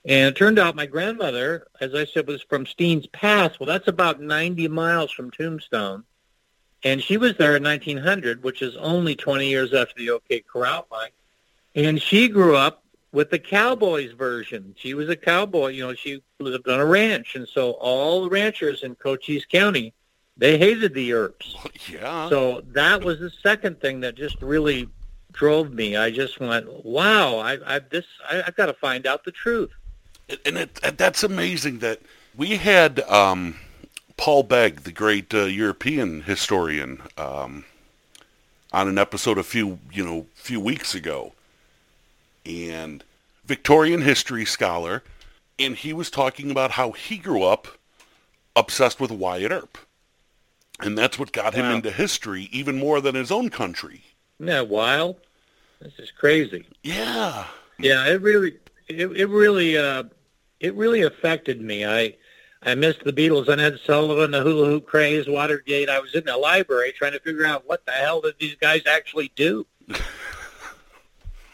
And 0.03 0.29
it 0.29 0.35
turned 0.35 0.57
out 0.57 0.75
my 0.75 0.87
grandmother, 0.87 1.67
as 1.79 1.93
I 1.93 2.05
said, 2.05 2.27
was 2.27 2.41
from 2.41 2.65
Steens 2.65 3.11
Pass. 3.11 3.59
Well, 3.59 3.67
that's 3.67 3.87
about 3.87 4.19
90 4.19 4.67
miles 4.67 5.11
from 5.11 5.29
Tombstone. 5.29 6.03
And 6.83 7.01
she 7.01 7.17
was 7.17 7.35
there 7.37 7.55
in 7.55 7.63
1900, 7.63 8.43
which 8.43 8.63
is 8.63 8.75
only 8.77 9.15
20 9.15 9.47
years 9.47 9.73
after 9.73 9.93
the 9.95 10.09
OK 10.11 10.41
Corral 10.41 10.87
fight. 10.89 11.11
And 11.75 12.01
she 12.01 12.27
grew 12.29 12.55
up 12.55 12.83
with 13.15 13.29
the 13.29 13.39
Cowboys 13.39 14.11
version. 14.11 14.75
She 14.77 14.93
was 14.93 15.07
a 15.07 15.15
cowboy. 15.15 15.69
You 15.69 15.87
know, 15.87 15.93
she 15.93 16.21
lived 16.39 16.67
on 16.67 16.81
a 16.81 16.85
ranch. 16.85 17.35
And 17.35 17.47
so 17.47 17.71
all 17.71 18.23
the 18.23 18.29
ranchers 18.29 18.83
in 18.83 18.93
Cochise 18.95 19.45
County, 19.45 19.93
they 20.35 20.57
hated 20.57 20.93
the 20.93 21.13
Earps. 21.13 21.55
Yeah. 21.89 22.27
So 22.29 22.61
that 22.73 23.03
was 23.03 23.19
the 23.19 23.29
second 23.29 23.79
thing 23.79 24.01
that 24.01 24.15
just 24.15 24.41
really 24.41 24.89
drove 25.31 25.71
me. 25.71 25.95
I 25.95 26.11
just 26.11 26.39
went, 26.41 26.67
wow, 26.83 27.37
I, 27.37 27.75
I 27.75 27.79
this 27.79 28.05
I, 28.29 28.43
I've 28.45 28.55
got 28.55 28.65
to 28.65 28.73
find 28.73 29.07
out 29.07 29.23
the 29.23 29.31
truth. 29.31 29.71
and 30.45 30.57
it, 30.57 30.79
and 30.83 30.97
that's 30.97 31.23
amazing 31.23 31.79
that 31.79 32.01
we 32.35 32.57
had 32.57 32.99
um, 33.01 33.55
Paul 34.17 34.43
Begg, 34.43 34.81
the 34.81 34.91
great 34.91 35.33
uh, 35.33 35.43
European 35.43 36.23
historian, 36.23 37.01
um, 37.17 37.65
on 38.73 38.87
an 38.89 38.97
episode 38.97 39.37
a 39.37 39.43
few 39.43 39.79
you 39.93 40.03
know 40.03 40.25
few 40.33 40.59
weeks 40.59 40.95
ago, 40.95 41.34
and 42.45 43.03
Victorian 43.45 44.01
history 44.01 44.45
scholar, 44.45 45.03
and 45.59 45.75
he 45.75 45.93
was 45.93 46.09
talking 46.09 46.51
about 46.51 46.71
how 46.71 46.91
he 46.91 47.17
grew 47.17 47.43
up 47.43 47.67
obsessed 48.55 48.99
with 48.99 49.11
Wyatt 49.11 49.51
Earp, 49.51 49.77
and 50.79 50.97
that's 50.97 51.19
what 51.19 51.31
got 51.31 51.53
him 51.53 51.65
into 51.65 51.91
history 51.91 52.49
even 52.51 52.77
more 52.77 53.01
than 53.01 53.15
his 53.15 53.31
own 53.31 53.49
country. 53.49 54.03
Isn't 54.39 54.47
that 54.47 54.67
wild? 54.67 55.17
This 55.81 55.93
is 55.99 56.11
crazy. 56.11 56.65
Yeah, 56.83 57.45
Yeah, 57.79 58.07
it 58.07 58.21
really, 58.21 58.57
it, 58.87 59.07
it 59.11 59.27
really, 59.27 59.77
uh, 59.77 60.03
it 60.59 60.73
really 60.75 61.01
affected 61.01 61.61
me. 61.61 61.85
I, 61.85 62.15
I 62.63 62.75
missed 62.75 63.03
the 63.03 63.13
Beatles 63.13 63.47
and 63.47 63.61
Ed 63.61 63.79
Sullivan, 63.85 64.31
the 64.31 64.41
Hula 64.41 64.65
Hoop 64.67 64.87
craze, 64.87 65.27
Watergate. 65.27 65.89
I 65.89 65.99
was 65.99 66.15
in 66.15 66.25
the 66.25 66.37
library 66.37 66.93
trying 66.97 67.11
to 67.11 67.19
figure 67.19 67.45
out 67.45 67.67
what 67.67 67.85
the 67.85 67.91
hell 67.91 68.21
did 68.21 68.35
these 68.39 68.55
guys 68.55 68.81
actually 68.87 69.31
do, 69.35 69.67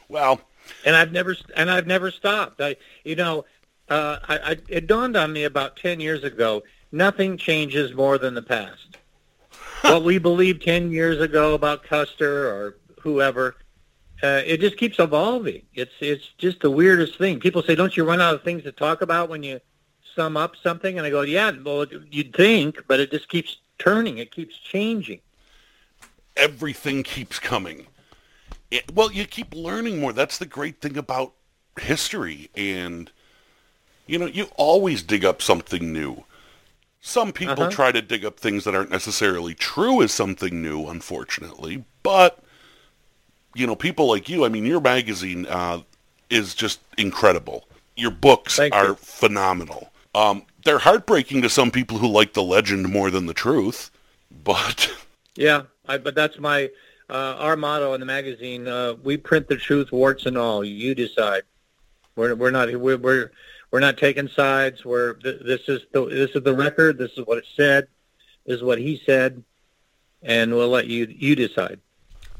well, 0.07 0.39
and 0.85 0.95
I've 0.95 1.11
never, 1.11 1.35
and 1.55 1.69
I've 1.69 1.87
never 1.87 2.11
stopped. 2.11 2.61
I, 2.61 2.75
you 3.03 3.15
know, 3.15 3.45
uh, 3.89 4.19
I, 4.27 4.37
I, 4.37 4.57
it 4.67 4.87
dawned 4.87 5.17
on 5.17 5.33
me 5.33 5.43
about 5.43 5.77
ten 5.77 5.99
years 5.99 6.23
ago. 6.23 6.63
Nothing 6.91 7.37
changes 7.37 7.93
more 7.93 8.17
than 8.17 8.33
the 8.33 8.41
past. 8.41 8.97
what 9.81 10.03
we 10.03 10.17
believed 10.17 10.63
ten 10.63 10.91
years 10.91 11.19
ago 11.21 11.53
about 11.53 11.83
Custer 11.83 12.47
or 12.49 12.77
whoever, 12.99 13.55
uh, 14.23 14.41
it 14.45 14.59
just 14.59 14.77
keeps 14.77 14.99
evolving. 14.99 15.63
It's 15.73 15.93
it's 15.99 16.29
just 16.37 16.61
the 16.61 16.71
weirdest 16.71 17.17
thing. 17.17 17.39
People 17.39 17.63
say, 17.63 17.75
"Don't 17.75 17.95
you 17.95 18.03
run 18.03 18.21
out 18.21 18.35
of 18.35 18.43
things 18.43 18.63
to 18.63 18.71
talk 18.71 19.01
about 19.01 19.29
when 19.29 19.43
you 19.43 19.59
sum 20.15 20.37
up 20.37 20.55
something?" 20.61 20.97
And 20.97 21.05
I 21.05 21.09
go, 21.09 21.21
"Yeah, 21.21 21.51
well, 21.63 21.85
you'd 22.09 22.35
think, 22.35 22.83
but 22.87 22.99
it 22.99 23.11
just 23.11 23.29
keeps 23.29 23.57
turning. 23.77 24.17
It 24.17 24.31
keeps 24.31 24.57
changing." 24.57 25.21
everything 26.37 27.03
keeps 27.03 27.39
coming. 27.39 27.87
It, 28.71 28.93
well, 28.95 29.11
you 29.11 29.25
keep 29.25 29.53
learning 29.53 29.99
more. 29.99 30.13
That's 30.13 30.37
the 30.37 30.45
great 30.45 30.81
thing 30.81 30.97
about 30.97 31.33
history. 31.79 32.49
And, 32.55 33.11
you 34.07 34.17
know, 34.17 34.25
you 34.27 34.47
always 34.55 35.03
dig 35.03 35.25
up 35.25 35.41
something 35.41 35.91
new. 35.93 36.23
Some 37.01 37.33
people 37.33 37.65
Uh-huh. 37.65 37.71
try 37.71 37.91
to 37.91 38.01
dig 38.01 38.25
up 38.25 38.39
things 38.39 38.63
that 38.63 38.75
aren't 38.75 38.91
necessarily 38.91 39.55
true 39.55 40.01
as 40.01 40.11
something 40.13 40.61
new, 40.61 40.87
unfortunately. 40.87 41.83
But, 42.03 42.39
you 43.55 43.67
know, 43.67 43.75
people 43.75 44.07
like 44.07 44.29
you, 44.29 44.45
I 44.45 44.49
mean, 44.49 44.65
your 44.65 44.81
magazine 44.81 45.45
uh, 45.47 45.81
is 46.29 46.53
just 46.55 46.79
incredible. 46.97 47.67
Your 47.95 48.11
books 48.11 48.55
Thank 48.55 48.73
are 48.73 48.89
you. 48.89 48.95
phenomenal. 48.95 49.91
Um, 50.15 50.45
they're 50.63 50.79
heartbreaking 50.79 51.41
to 51.41 51.49
some 51.49 51.71
people 51.71 51.97
who 51.97 52.07
like 52.07 52.33
the 52.33 52.43
legend 52.43 52.89
more 52.89 53.11
than 53.11 53.25
the 53.25 53.33
truth. 53.33 53.91
But, 54.43 54.91
Yeah, 55.35 55.63
I, 55.87 55.97
but 55.97 56.13
that's 56.15 56.37
my 56.39 56.69
uh, 57.11 57.35
our 57.39 57.57
motto 57.57 57.93
in 57.93 57.99
the 57.99 58.05
magazine. 58.05 58.67
Uh, 58.67 58.95
we 59.03 59.17
print 59.17 59.47
the 59.47 59.57
truth, 59.57 59.91
warts 59.91 60.25
and 60.25 60.37
all. 60.37 60.63
You 60.63 60.95
decide. 60.95 61.43
We're 62.15 62.35
we're 62.35 62.51
not 62.51 62.69
we're 62.73 62.97
we're, 62.97 63.31
we're 63.69 63.79
not 63.81 63.97
taking 63.97 64.29
sides. 64.29 64.85
We're 64.85 65.13
th- 65.13 65.41
this 65.45 65.67
is 65.67 65.81
the 65.91 66.05
this 66.05 66.31
is 66.31 66.43
the 66.43 66.55
record. 66.55 66.97
This 66.97 67.11
is 67.17 67.25
what 67.25 67.37
it 67.37 67.45
said. 67.55 67.87
This 68.45 68.57
is 68.57 68.63
what 68.63 68.79
he 68.79 69.01
said, 69.05 69.43
and 70.23 70.53
we'll 70.53 70.69
let 70.69 70.87
you 70.87 71.05
you 71.09 71.35
decide. 71.35 71.79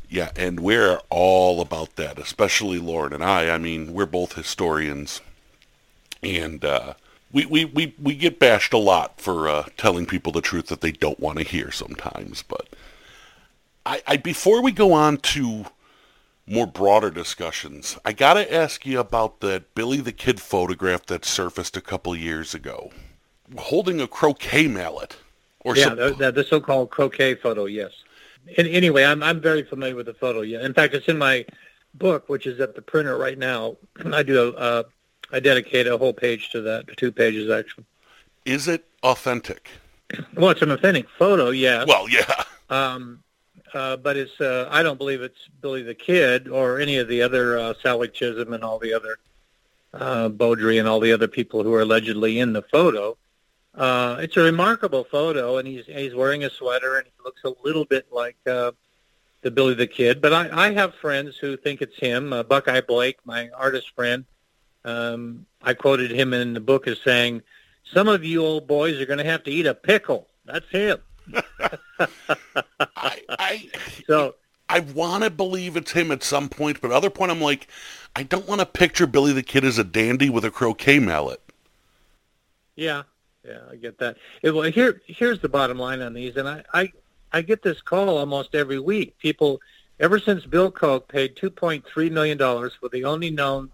Yeah, 0.10 0.31
and 0.36 0.60
we're 0.60 0.99
all 1.10 1.62
about 1.62 1.95
that, 1.95 2.17
especially 2.19 2.79
Lauren 2.79 3.13
and 3.13 3.23
I. 3.23 3.49
I 3.49 3.57
mean, 3.57 3.93
we're 3.93 4.05
both 4.05 4.34
historians, 4.34 5.21
and 6.21 6.65
uh, 6.65 6.95
we, 7.31 7.45
we, 7.45 7.63
we, 7.63 7.95
we 7.97 8.15
get 8.15 8.38
bashed 8.38 8.73
a 8.73 8.77
lot 8.77 9.21
for 9.21 9.47
uh, 9.47 9.67
telling 9.77 10.05
people 10.05 10.34
the 10.34 10.41
truth 10.41 10.67
that 10.67 10.81
they 10.81 10.91
don't 10.91 11.21
want 11.21 11.38
to 11.38 11.45
hear 11.45 11.71
sometimes. 11.71 12.43
But 12.43 12.67
I, 13.91 14.01
I 14.08 14.17
before 14.17 14.62
we 14.62 14.71
go 14.71 14.93
on 14.93 15.17
to 15.17 15.65
more 16.45 16.65
broader 16.65 17.12
discussions, 17.12 17.97
I 18.06 18.13
got 18.13 18.36
to 18.36 18.54
ask 18.54 18.86
you 18.86 18.97
about 19.01 19.41
that 19.41 19.75
Billy 19.75 19.99
the 19.99 20.13
Kid 20.13 20.39
photograph 20.39 21.06
that 21.08 21.25
surfaced 21.25 21.75
a 21.75 21.82
couple 21.82 22.15
years 22.15 22.54
ago, 22.54 22.93
holding 23.58 23.99
a 23.99 24.08
croquet 24.08 24.69
mallet. 24.69 25.17
Or 25.65 25.75
yeah, 25.75 25.89
sup- 25.89 25.97
the, 25.97 26.13
the, 26.13 26.32
the 26.32 26.43
so-called 26.45 26.89
croquet 26.89 27.36
photo. 27.36 27.65
Yes. 27.65 27.91
And 28.58 28.65
anyway, 28.65 29.04
I'm 29.04 29.21
I'm 29.21 29.41
very 29.41 29.63
familiar 29.63 29.95
with 29.97 30.06
the 30.06 30.13
photo. 30.13 30.39
Yeah. 30.39 30.65
In 30.65 30.73
fact, 30.73 30.93
it's 30.93 31.10
in 31.10 31.17
my 31.17 31.45
book, 31.95 32.30
which 32.30 32.47
is 32.47 32.62
at 32.62 32.75
the 32.75 32.82
printer 32.82 33.17
right 33.17 33.38
now. 33.38 33.75
I 34.13 34.23
do 34.23 34.41
a 34.41 34.51
uh, 34.51 34.84
I 35.34 35.41
dedicate 35.41 35.88
a 35.88 35.97
whole 35.97 36.13
page 36.13 36.49
to 36.51 36.62
that, 36.62 36.95
two 36.95 37.12
pages 37.12 37.49
actually. 37.49 37.86
is 38.45 38.69
it 38.69 38.86
authentic? 39.04 39.69
Well, 40.36 40.51
it's 40.51 40.62
an 40.62 40.71
authentic 40.71 41.08
photo, 41.10 41.49
yeah. 41.49 41.86
Well, 41.86 42.10
yeah. 42.10 42.43
Um, 42.69 43.23
uh, 43.73 43.97
but 43.97 44.17
it's 44.17 44.39
uh, 44.41 44.67
I 44.71 44.84
don't 44.84 44.97
believe 44.97 45.21
it's 45.21 45.47
Billy 45.62 45.84
the 45.84 45.95
Kid 45.95 46.47
or 46.47 46.79
any 46.79 46.97
of 46.97 47.07
the 47.07 47.21
other 47.21 47.57
uh, 47.57 47.73
Sallie 47.81 48.10
Chisum 48.10 48.53
and 48.53 48.63
all 48.63 48.79
the 48.79 48.93
other 48.93 49.17
uh, 49.93 50.29
Bowdre 50.29 50.79
and 50.79 50.88
all 50.88 50.99
the 50.99 51.13
other 51.13 51.27
people 51.27 51.63
who 51.63 51.73
are 51.73 51.81
allegedly 51.81 52.39
in 52.39 52.53
the 52.53 52.62
photo. 52.62 53.17
Uh, 53.73 54.17
it's 54.19 54.36
a 54.36 54.41
remarkable 54.41 55.05
photo, 55.05 55.57
and 55.57 55.67
he's 55.67 55.86
he's 55.86 56.13
wearing 56.13 56.43
a 56.43 56.49
sweater, 56.49 56.97
and 56.97 57.05
he 57.05 57.13
looks 57.23 57.41
a 57.45 57.53
little 57.63 57.86
bit 57.86 58.07
like 58.12 58.36
uh, 58.45 58.71
the 59.41 59.51
Billy 59.51 59.73
the 59.73 59.88
Kid. 59.88 60.21
But 60.21 60.34
I, 60.34 60.67
I 60.67 60.73
have 60.73 60.93
friends 60.95 61.38
who 61.38 61.55
think 61.55 61.81
it's 61.81 61.97
him. 61.97 62.34
Uh, 62.34 62.43
Buckeye 62.43 62.81
Blake, 62.81 63.19
my 63.23 63.49
artist 63.49 63.91
friend, 63.95 64.25
um, 64.84 65.45
I 65.62 65.73
quoted 65.73 66.12
him 66.12 66.34
in 66.34 66.53
the 66.53 66.60
book 66.60 66.88
as 66.88 66.99
saying, 67.03 67.43
"Some 67.93 68.10
of 68.10 68.25
you 68.25 68.43
old 68.43 68.67
boys 68.67 68.99
are 68.99 69.05
going 69.05 69.19
to 69.19 69.31
have 69.31 69.43
to 69.45 69.51
eat 69.51 69.65
a 69.65 69.73
pickle." 69.73 70.27
That's 70.45 70.69
him. 70.69 70.99
I, 72.96 73.22
I, 73.30 73.70
So. 74.06 74.36
I 74.70 74.80
want 74.80 75.26
to 75.26 75.30
believe 75.30 75.76
it's 75.76 75.91
him 75.91 76.12
at 76.12 76.24
some 76.24 76.48
point, 76.48 76.80
but 76.80 76.91
other 76.91 77.10
point 77.10 77.30
I'm 77.30 77.41
like, 77.41 77.67
I 78.15 78.24
don't 78.24 78.48
want 78.48 78.60
to 78.62 78.65
picture 78.65 79.06
Billy 79.06 79.34
the 79.34 79.44
Kid 79.44 79.65
as 79.65 79.78
a 79.78 79.84
dandy 79.84 80.30
with 80.30 80.46
a 80.46 80.52
croquet 80.52 81.00
mallet. 81.00 81.41
Yeah, 82.78 83.04
yeah, 83.46 83.60
I 83.70 83.76
get 83.76 83.98
that. 83.98 84.15
It, 84.41 84.52
well, 84.52 84.72
here, 84.72 85.02
here's 85.08 85.41
the 85.41 85.50
bottom 85.50 85.78
line 85.78 86.02
on 86.02 86.13
these, 86.13 86.38
and 86.38 86.48
I, 86.48 86.63
I, 86.74 86.91
I 87.34 87.41
get 87.41 87.62
this 87.62 87.82
call 87.82 88.17
almost 88.17 88.56
every 88.56 88.80
week. 88.80 89.17
People, 89.17 89.60
ever 90.00 90.20
since 90.20 90.46
Bill 90.46 90.72
Koch 90.72 91.06
paid 91.08 91.36
2.3 91.36 92.12
million 92.12 92.38
dollars 92.38 92.74
for 92.80 92.88
the 92.88 93.04
only 93.04 93.30
known 93.30 93.72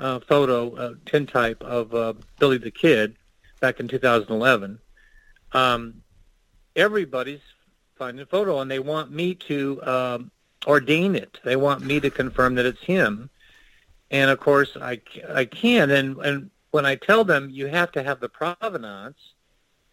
uh, 0.00 0.18
photo, 0.20 0.74
uh, 0.74 0.94
tintype 1.06 1.62
of 1.62 1.94
uh, 1.94 2.14
Billy 2.40 2.58
the 2.58 2.72
Kid, 2.72 3.14
back 3.60 3.78
in 3.80 3.88
2011, 3.88 4.78
um, 5.52 6.02
everybody's 6.76 7.40
finding 7.96 8.22
a 8.22 8.26
photo, 8.26 8.60
and 8.60 8.70
they 8.70 8.78
want 8.78 9.10
me 9.10 9.34
to 9.34 9.80
um, 9.84 10.30
ordain 10.66 11.14
it. 11.14 11.40
They 11.44 11.56
want 11.56 11.84
me 11.84 12.00
to 12.00 12.10
confirm 12.10 12.54
that 12.56 12.66
it's 12.66 12.82
him. 12.82 13.30
And 14.10 14.30
of 14.30 14.40
course, 14.40 14.76
I, 14.80 15.00
I 15.32 15.44
can. 15.44 15.90
And, 15.90 16.16
and 16.18 16.50
when 16.70 16.86
I 16.86 16.96
tell 16.96 17.24
them 17.24 17.50
you 17.50 17.66
have 17.66 17.92
to 17.92 18.02
have 18.02 18.20
the 18.20 18.28
provenance, 18.28 19.18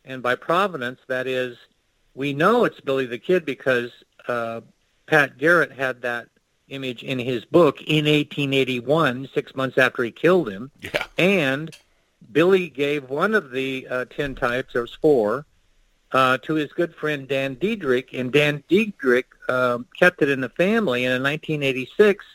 and 0.05 0.21
by 0.23 0.35
provenance, 0.35 0.99
that 1.07 1.27
is, 1.27 1.57
we 2.15 2.33
know 2.33 2.65
it's 2.65 2.79
Billy 2.81 3.05
the 3.05 3.19
Kid 3.19 3.45
because 3.45 3.91
uh, 4.27 4.61
Pat 5.05 5.37
Garrett 5.37 5.71
had 5.71 6.01
that 6.01 6.27
image 6.69 7.03
in 7.03 7.19
his 7.19 7.45
book 7.45 7.81
in 7.81 8.05
1881, 8.05 9.29
six 9.33 9.55
months 9.55 9.77
after 9.77 10.03
he 10.03 10.11
killed 10.11 10.49
him. 10.49 10.71
Yeah. 10.81 11.05
And 11.17 11.75
Billy 12.31 12.69
gave 12.69 13.09
one 13.09 13.35
of 13.35 13.51
the 13.51 13.87
uh, 13.89 14.05
tin 14.05 14.35
types, 14.35 14.73
there 14.73 14.81
was 14.81 14.93
four, 14.93 15.45
uh, 16.13 16.37
to 16.39 16.53
his 16.55 16.71
good 16.73 16.93
friend 16.93 17.27
Dan 17.27 17.55
Dedrick, 17.55 18.19
and 18.19 18.31
Dan 18.31 18.63
Dedrick 18.69 19.25
um, 19.49 19.85
kept 19.97 20.21
it 20.21 20.29
in 20.29 20.41
the 20.41 20.49
family. 20.49 21.05
And 21.05 21.15
in 21.15 21.23
1986, 21.23 22.25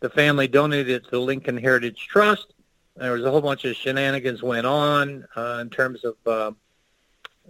the 0.00 0.10
family 0.10 0.48
donated 0.48 0.88
it 0.88 1.04
to 1.04 1.10
the 1.12 1.20
Lincoln 1.20 1.56
Heritage 1.56 2.08
Trust. 2.08 2.54
There 2.96 3.12
was 3.12 3.24
a 3.24 3.30
whole 3.30 3.40
bunch 3.40 3.64
of 3.64 3.74
shenanigans 3.74 4.42
went 4.42 4.66
on 4.66 5.26
uh, 5.34 5.58
in 5.62 5.70
terms 5.70 6.04
of, 6.04 6.16
uh, 6.26 6.52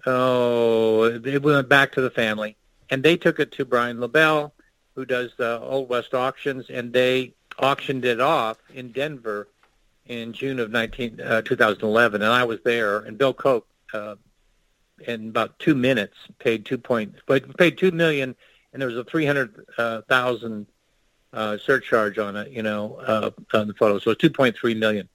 oh, 0.07 1.05
it 1.05 1.43
went 1.43 1.69
back 1.69 1.93
to 1.93 2.01
the 2.01 2.11
family. 2.11 2.57
And 2.91 3.03
they 3.03 3.17
took 3.17 3.41
it 3.41 3.51
to 3.53 3.65
Brian 3.65 3.99
Lebel, 4.01 4.53
who 4.95 5.05
does 5.05 5.33
the 5.37 5.61
Old 5.61 5.89
West 5.89 6.15
auctions, 6.15 6.67
and 6.71 6.93
they 6.93 7.33
auctioned 7.59 8.05
it 8.05 8.21
off 8.21 8.59
in 8.75 8.93
Denver 8.93 9.49
in 10.07 10.33
June 10.33 10.59
of 10.59 10.71
19, 10.71 11.21
uh, 11.21 11.43
2011. 11.43 12.23
And 12.23 12.31
I 12.31 12.45
was 12.45 12.61
there, 12.65 12.99
and 12.99 13.17
Bill 13.19 13.35
Koch, 13.35 13.67
uh, 13.95 14.17
in 15.07 15.29
about 15.29 15.59
two 15.59 15.75
minutes, 15.75 16.17
paid 16.39 16.65
two 16.65 16.79
point, 16.79 17.15
but 17.27 17.57
paid 17.57 17.79
two 17.79 17.91
million, 17.91 18.35
and 18.73 18.81
there 18.81 18.89
was 18.89 18.99
a 18.99 19.05
three 19.05 19.27
hundred 19.27 19.65
thousand 20.09 20.67
uh, 21.33 21.57
surcharge 21.59 22.19
on 22.19 22.37
it, 22.37 22.51
you 22.51 22.63
know, 22.63 22.97
uh, 22.97 23.31
on 23.55 23.67
the 23.67 23.75
photo. 23.75 23.99
So 23.99 24.11
it's 24.11 24.21
two 24.21 24.31
point 24.31 24.57
three 24.57 24.75
million. 24.75 25.09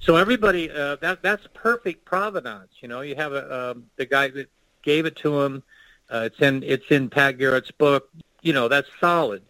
So 0.00 0.16
everybody, 0.16 0.70
uh, 0.70 0.96
that 0.96 1.22
that's 1.22 1.46
perfect 1.54 2.04
provenance. 2.04 2.72
You 2.80 2.88
know, 2.88 3.02
you 3.02 3.16
have 3.16 3.32
a 3.32 3.72
um, 3.72 3.84
the 3.96 4.06
guy 4.06 4.28
that 4.28 4.48
gave 4.82 5.06
it 5.06 5.16
to 5.16 5.40
him. 5.40 5.62
Uh, 6.10 6.22
it's 6.26 6.40
in 6.40 6.62
it's 6.62 6.90
in 6.90 7.08
Pat 7.08 7.38
Garrett's 7.38 7.70
book. 7.70 8.08
You 8.42 8.52
know, 8.52 8.68
that's 8.68 8.88
solid. 9.00 9.42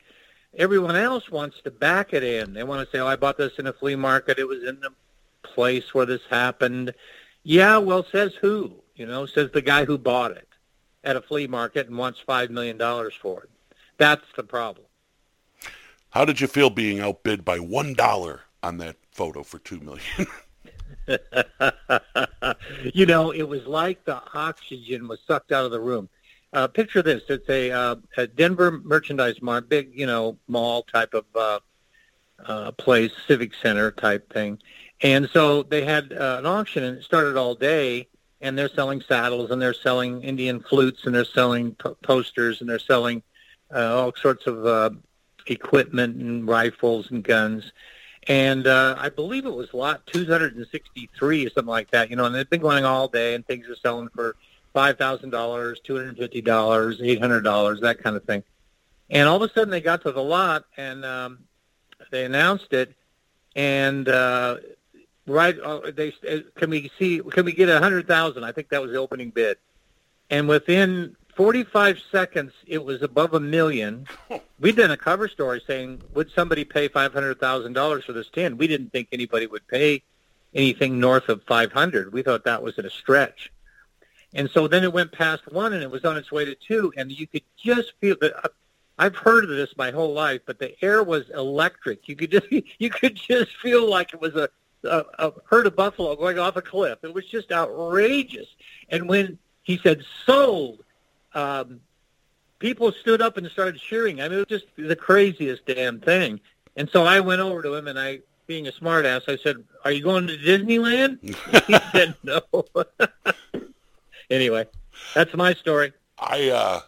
Everyone 0.59 0.97
else 0.97 1.31
wants 1.31 1.61
to 1.63 1.71
back 1.71 2.13
it 2.13 2.25
in. 2.25 2.53
They 2.53 2.65
want 2.65 2.85
to 2.85 2.91
say, 2.91 3.01
"Oh, 3.01 3.07
I 3.07 3.17
bought 3.17 3.39
this 3.39 3.53
in 3.59 3.69
a 3.69 3.73
flea 3.73 3.95
market. 3.95 4.39
It 4.39 4.49
was 4.49 4.65
in 4.65 4.81
the 4.81 4.91
place 5.43 5.95
where 5.95 6.07
this 6.07 6.23
happened. 6.29 6.95
Yeah, 7.43 7.79
well, 7.79 8.05
says 8.05 8.35
who? 8.35 8.75
You 9.01 9.07
know, 9.07 9.25
says 9.25 9.51
the 9.51 9.63
guy 9.63 9.87
who 9.87 9.97
bought 9.97 10.33
it 10.33 10.47
at 11.05 11.17
a 11.17 11.23
flea 11.23 11.47
market 11.47 11.87
and 11.89 11.97
wants 11.97 12.21
$5 12.29 12.51
million 12.51 12.79
for 13.23 13.45
it. 13.45 13.51
That's 13.97 14.27
the 14.37 14.43
problem. 14.43 14.85
How 16.11 16.27
did 16.27 16.39
you 16.39 16.47
feel 16.47 16.69
being 16.69 17.01
outbid 17.01 17.43
by 17.43 17.59
$1 17.59 18.41
on 18.63 18.77
that 18.77 18.97
photo 19.11 19.43
for 19.43 19.59
2 19.59 19.81
million? 19.81 20.05
you 22.93 23.07
know, 23.07 23.31
it 23.31 23.45
was 23.45 23.67
like 23.67 24.05
the 24.05 24.21
oxygen 24.35 25.09
was 25.09 25.19
sucked 25.27 25.51
out 25.51 25.65
of 25.65 25.71
the 25.71 25.81
room. 25.81 26.11
Uh, 26.53 26.67
picture 26.67 27.01
this: 27.01 27.23
it's 27.31 27.49
a, 27.49 27.71
uh, 27.71 27.97
a 28.19 28.27
Denver 28.27 28.83
merchandise 28.85 29.41
mart, 29.41 29.71
big, 29.71 29.99
you 29.99 30.05
know, 30.05 30.37
mall 30.47 30.83
type 30.83 31.15
of 31.15 31.25
uh, 31.35 31.61
uh, 32.45 32.73
place, 32.73 33.13
civic 33.27 33.55
center 33.55 33.91
type 33.93 34.31
thing. 34.31 34.59
And 35.01 35.31
so 35.33 35.63
they 35.63 35.87
had 35.87 36.13
uh, 36.13 36.37
an 36.39 36.45
auction, 36.45 36.85
and 36.85 36.99
it 36.99 37.05
started 37.05 37.39
all 37.39 37.55
day. 37.55 38.10
And 38.41 38.57
they're 38.57 38.71
selling 38.71 39.03
saddles, 39.03 39.51
and 39.51 39.61
they're 39.61 39.75
selling 39.75 40.23
Indian 40.23 40.61
flutes, 40.61 41.05
and 41.05 41.15
they're 41.15 41.25
selling 41.25 41.75
po- 41.75 41.97
posters, 42.03 42.61
and 42.61 42.71
they're 42.71 42.79
selling 42.79 43.23
uh, 43.75 43.95
all 43.95 44.15
sorts 44.17 44.47
of 44.47 44.65
uh, 44.67 44.91
equipment 45.47 46.17
and 46.17 46.49
rifles 46.49 47.11
and 47.11 47.23
guns 47.23 47.71
and 48.29 48.67
uh, 48.67 48.97
I 48.99 49.09
believe 49.09 49.47
it 49.47 49.55
was 49.55 49.73
lot 49.73 50.07
263 50.07 51.47
or 51.47 51.51
something 51.51 51.67
like 51.67 51.91
that. 51.91 52.11
You 52.11 52.17
know, 52.17 52.27
and 52.27 52.35
they've 52.35 52.49
been 52.49 52.61
going 52.61 52.85
all 52.85 53.09
day, 53.09 53.35
and 53.35 53.47
things 53.47 53.67
are 53.69 53.77
selling 53.77 54.09
for 54.15 54.37
five 54.73 54.99
thousand 54.99 55.31
dollars, 55.31 55.81
two 55.83 55.97
hundred 55.97 56.19
fifty 56.19 56.41
dollars, 56.41 57.01
eight 57.03 57.21
hundred 57.21 57.43
dollars, 57.43 57.81
that 57.81 58.03
kind 58.03 58.17
of 58.17 58.25
thing. 58.25 58.43
And 59.09 59.29
all 59.29 59.43
of 59.43 59.51
a 59.51 59.53
sudden, 59.53 59.71
they 59.71 59.81
got 59.81 60.03
to 60.03 60.13
the 60.13 60.23
lot, 60.23 60.65
and 60.77 61.05
um, 61.05 61.39
they 62.11 62.25
announced 62.25 62.73
it, 62.73 62.95
and 63.57 64.09
uh, 64.09 64.59
right, 65.31 65.59
uh, 65.59 65.91
they 65.91 66.15
uh, 66.29 66.39
can 66.57 66.71
we 66.71 66.91
see? 66.99 67.21
Can 67.21 67.45
we 67.45 67.53
get 67.53 67.69
a 67.69 67.79
hundred 67.79 68.07
thousand? 68.07 68.45
I 68.45 68.53
think 68.53 68.69
that 68.71 68.83
was 68.83 68.91
the 68.93 68.99
opening 68.99 69.31
bid, 69.31 69.59
and 70.31 70.49
within 70.49 71.17
45 71.41 71.99
seconds, 72.13 72.53
it 72.67 72.85
was 72.85 73.01
above 73.01 73.33
a 73.33 73.41
million. 73.41 74.07
We'd 74.61 74.77
done 74.77 74.91
a 74.91 74.97
cover 74.97 75.27
story 75.27 75.63
saying, 75.67 76.03
would 76.13 76.31
somebody 76.33 76.65
pay 76.65 76.87
$500,000 76.87 78.05
for 78.05 78.13
this 78.13 78.29
tin? 78.29 78.59
We 78.59 78.67
didn't 78.67 78.93
think 78.93 79.09
anybody 79.11 79.47
would 79.47 79.67
pay 79.67 80.03
anything 80.55 81.01
north 81.01 81.31
of 81.31 81.43
500. 81.45 82.13
We 82.13 82.23
thought 82.23 82.45
that 82.45 82.63
was 82.63 82.79
at 82.79 82.85
a 82.85 82.91
stretch. 82.91 83.51
And 84.35 84.51
so 84.51 84.69
then 84.69 84.85
it 84.85 84.93
went 84.93 85.13
past 85.13 85.51
one 85.51 85.73
and 85.73 85.83
it 85.83 85.91
was 85.91 86.05
on 86.05 86.17
its 86.17 86.31
way 86.31 86.45
to 86.45 86.55
two 86.55 86.93
and 86.97 87.11
you 87.11 87.27
could 87.27 87.43
just 87.57 87.93
feel 88.01 88.17
that 88.21 88.45
uh, 88.45 88.49
I've 88.99 89.17
heard 89.17 89.45
of 89.45 89.51
this 89.51 89.75
my 89.79 89.91
whole 89.91 90.13
life, 90.13 90.43
but 90.45 90.59
the 90.59 90.75
air 90.85 91.03
was 91.03 91.31
electric. 91.31 92.07
You 92.07 92.17
could 92.17 92.31
just, 92.31 92.47
you 92.79 92.91
could 92.91 93.17
just 93.17 93.57
feel 93.57 93.89
like 93.89 94.13
it 94.13 94.21
was 94.21 94.35
a, 94.37 94.51
a, 94.85 95.05
a 95.19 95.33
herd 95.47 95.67
of 95.67 95.77
buffalo 95.77 96.17
going 96.17 96.39
off 96.39 96.57
a 96.57 96.63
cliff. 96.63 96.99
It 97.03 97.15
was 97.15 97.27
just 97.27 97.53
outrageous. 97.53 98.47
And 98.89 99.09
when 99.09 99.39
he 99.63 99.79
said 99.79 100.03
sold, 100.25 100.85
um, 101.35 101.81
people 102.59 102.93
stood 102.93 103.21
up 103.21 103.37
and 103.37 103.47
started 103.49 103.81
cheering. 103.81 104.21
I 104.21 104.29
mean, 104.29 104.39
it 104.39 104.51
was 104.51 104.61
just 104.61 104.77
the 104.77 104.97
craziest 104.97 105.67
damn 105.67 106.01
thing. 106.01 106.41
And 106.77 106.89
so 106.91 107.05
I 107.05 107.21
went 107.21 107.41
over 107.41 107.63
to 107.63 107.75
him 107.75 107.89
and 107.89 107.99
I, 107.99 108.21
being 108.47 108.67
a 108.67 108.73
smartass, 108.73 109.29
I 109.29 109.37
said, 109.37 109.63
"Are 109.85 109.93
you 109.93 110.03
going 110.03 110.27
to 110.27 110.37
Disneyland?" 110.37 111.21
he 111.67 111.79
said, 111.93 112.17
"No." 112.25 112.43
anyway, 114.31 114.67
that's 115.15 115.33
my 115.35 115.55
story. 115.55 115.93
I 116.19 116.49
uh, 116.49 116.81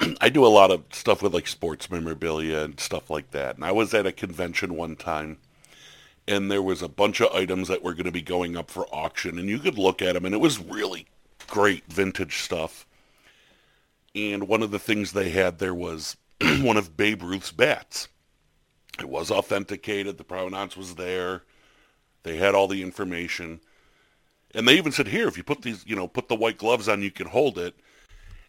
I 0.20 0.28
do 0.28 0.44
a 0.44 0.48
lot 0.48 0.70
of 0.70 0.84
stuff 0.92 1.22
with 1.22 1.34
like 1.34 1.48
sports 1.48 1.90
memorabilia 1.90 2.60
and 2.60 2.78
stuff 2.78 3.10
like 3.10 3.32
that. 3.32 3.56
And 3.56 3.64
I 3.64 3.72
was 3.72 3.92
at 3.94 4.06
a 4.06 4.12
convention 4.12 4.76
one 4.76 4.96
time, 4.96 5.38
and 6.26 6.50
there 6.50 6.62
was 6.62 6.82
a 6.82 6.88
bunch 6.88 7.20
of 7.20 7.32
items 7.32 7.68
that 7.68 7.82
were 7.82 7.94
going 7.94 8.06
to 8.06 8.12
be 8.12 8.22
going 8.22 8.56
up 8.56 8.70
for 8.70 8.86
auction, 8.94 9.38
and 9.38 9.48
you 9.48 9.58
could 9.58 9.78
look 9.78 10.02
at 10.02 10.14
them, 10.14 10.24
and 10.24 10.34
it 10.34 10.40
was 10.40 10.58
really 10.58 11.06
great 11.48 11.84
vintage 11.86 12.38
stuff 12.38 12.86
and 14.14 14.48
one 14.48 14.62
of 14.62 14.70
the 14.70 14.78
things 14.78 15.12
they 15.12 15.30
had 15.30 15.58
there 15.58 15.74
was 15.74 16.16
one 16.40 16.76
of 16.76 16.96
Babe 16.96 17.22
Ruth's 17.22 17.52
bats. 17.52 18.08
It 18.98 19.08
was 19.08 19.30
authenticated. 19.30 20.18
The 20.18 20.24
provenance 20.24 20.76
was 20.76 20.96
there. 20.96 21.42
They 22.22 22.36
had 22.36 22.54
all 22.54 22.68
the 22.68 22.82
information. 22.82 23.60
And 24.54 24.68
they 24.68 24.76
even 24.76 24.92
said, 24.92 25.08
here, 25.08 25.28
if 25.28 25.38
you 25.38 25.42
put 25.42 25.62
these, 25.62 25.84
you 25.86 25.96
know, 25.96 26.06
put 26.06 26.28
the 26.28 26.34
white 26.34 26.58
gloves 26.58 26.88
on, 26.88 27.02
you 27.02 27.10
can 27.10 27.28
hold 27.28 27.56
it. 27.56 27.74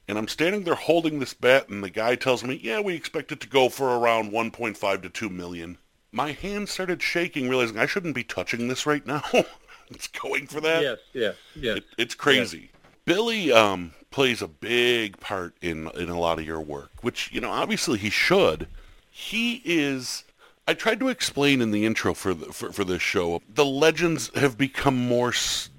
And 0.05 0.17
I'm 0.17 0.27
standing 0.27 0.65
there 0.65 0.75
holding 0.75 1.19
this 1.19 1.33
bat, 1.33 1.69
and 1.69 1.81
the 1.81 1.89
guy 1.89 2.15
tells 2.15 2.43
me, 2.43 2.59
yeah, 2.61 2.81
we 2.81 2.93
expect 2.93 3.31
it 3.31 3.39
to 3.39 3.47
go 3.47 3.69
for 3.69 3.97
around 3.97 4.33
1.5 4.33 5.01
to 5.01 5.09
2 5.09 5.29
million. 5.29 5.77
My 6.13 6.31
hand 6.31 6.69
started 6.69 7.01
shaking, 7.01 7.49
realizing 7.49 7.79
I 7.79 7.87
shouldn't 7.87 8.13
be 8.13 8.23
touching 8.23 8.67
this 8.67 8.85
right 8.85 9.05
now. 9.05 9.23
it's 9.89 10.07
going 10.07 10.45
for 10.45 10.61
that. 10.61 10.83
Yes, 10.83 10.99
yes, 11.11 11.35
yes. 11.55 11.77
It, 11.77 11.85
it's 11.97 12.15
crazy. 12.15 12.59
Yes. 12.59 12.69
Billy 13.05 13.51
um, 13.51 13.93
plays 14.11 14.41
a 14.43 14.47
big 14.47 15.19
part 15.19 15.55
in 15.59 15.89
in 15.95 16.09
a 16.09 16.19
lot 16.19 16.37
of 16.37 16.45
your 16.45 16.61
work, 16.61 16.91
which 17.01 17.31
you 17.33 17.41
know 17.41 17.49
obviously 17.49 17.97
he 17.97 18.11
should. 18.11 18.67
He 19.09 19.61
is. 19.65 20.23
I 20.67 20.75
tried 20.75 20.99
to 21.01 21.09
explain 21.09 21.61
in 21.61 21.71
the 21.71 21.85
intro 21.85 22.13
for 22.13 22.33
the, 22.33 22.45
for, 22.53 22.71
for 22.71 22.85
this 22.85 23.01
show. 23.01 23.41
The 23.53 23.65
legends 23.65 24.31
have 24.35 24.57
become 24.57 24.95
more 24.95 25.29
s- 25.29 25.69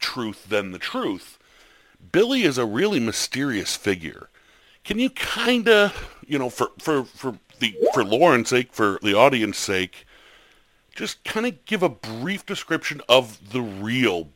truth 0.00 0.48
than 0.48 0.72
the 0.72 0.78
truth. 0.78 1.38
Billy 2.10 2.42
is 2.42 2.58
a 2.58 2.66
really 2.66 2.98
mysterious 2.98 3.76
figure. 3.76 4.28
Can 4.82 4.98
you 4.98 5.10
kind 5.10 5.68
of, 5.68 6.16
you 6.26 6.38
know, 6.38 6.50
for 6.50 6.70
for 6.78 7.04
for 7.04 7.38
the 7.72 7.88
for 7.92 8.04
Lauren's 8.04 8.48
sake, 8.48 8.72
for 8.72 8.98
the 9.02 9.14
audience 9.14 9.58
sake, 9.58 10.06
just 10.94 11.24
kind 11.24 11.46
of 11.46 11.64
give 11.64 11.82
a 11.82 11.88
brief 11.88 12.46
description 12.46 13.00
of 13.08 13.52
the 13.52 13.62
real 13.62 14.28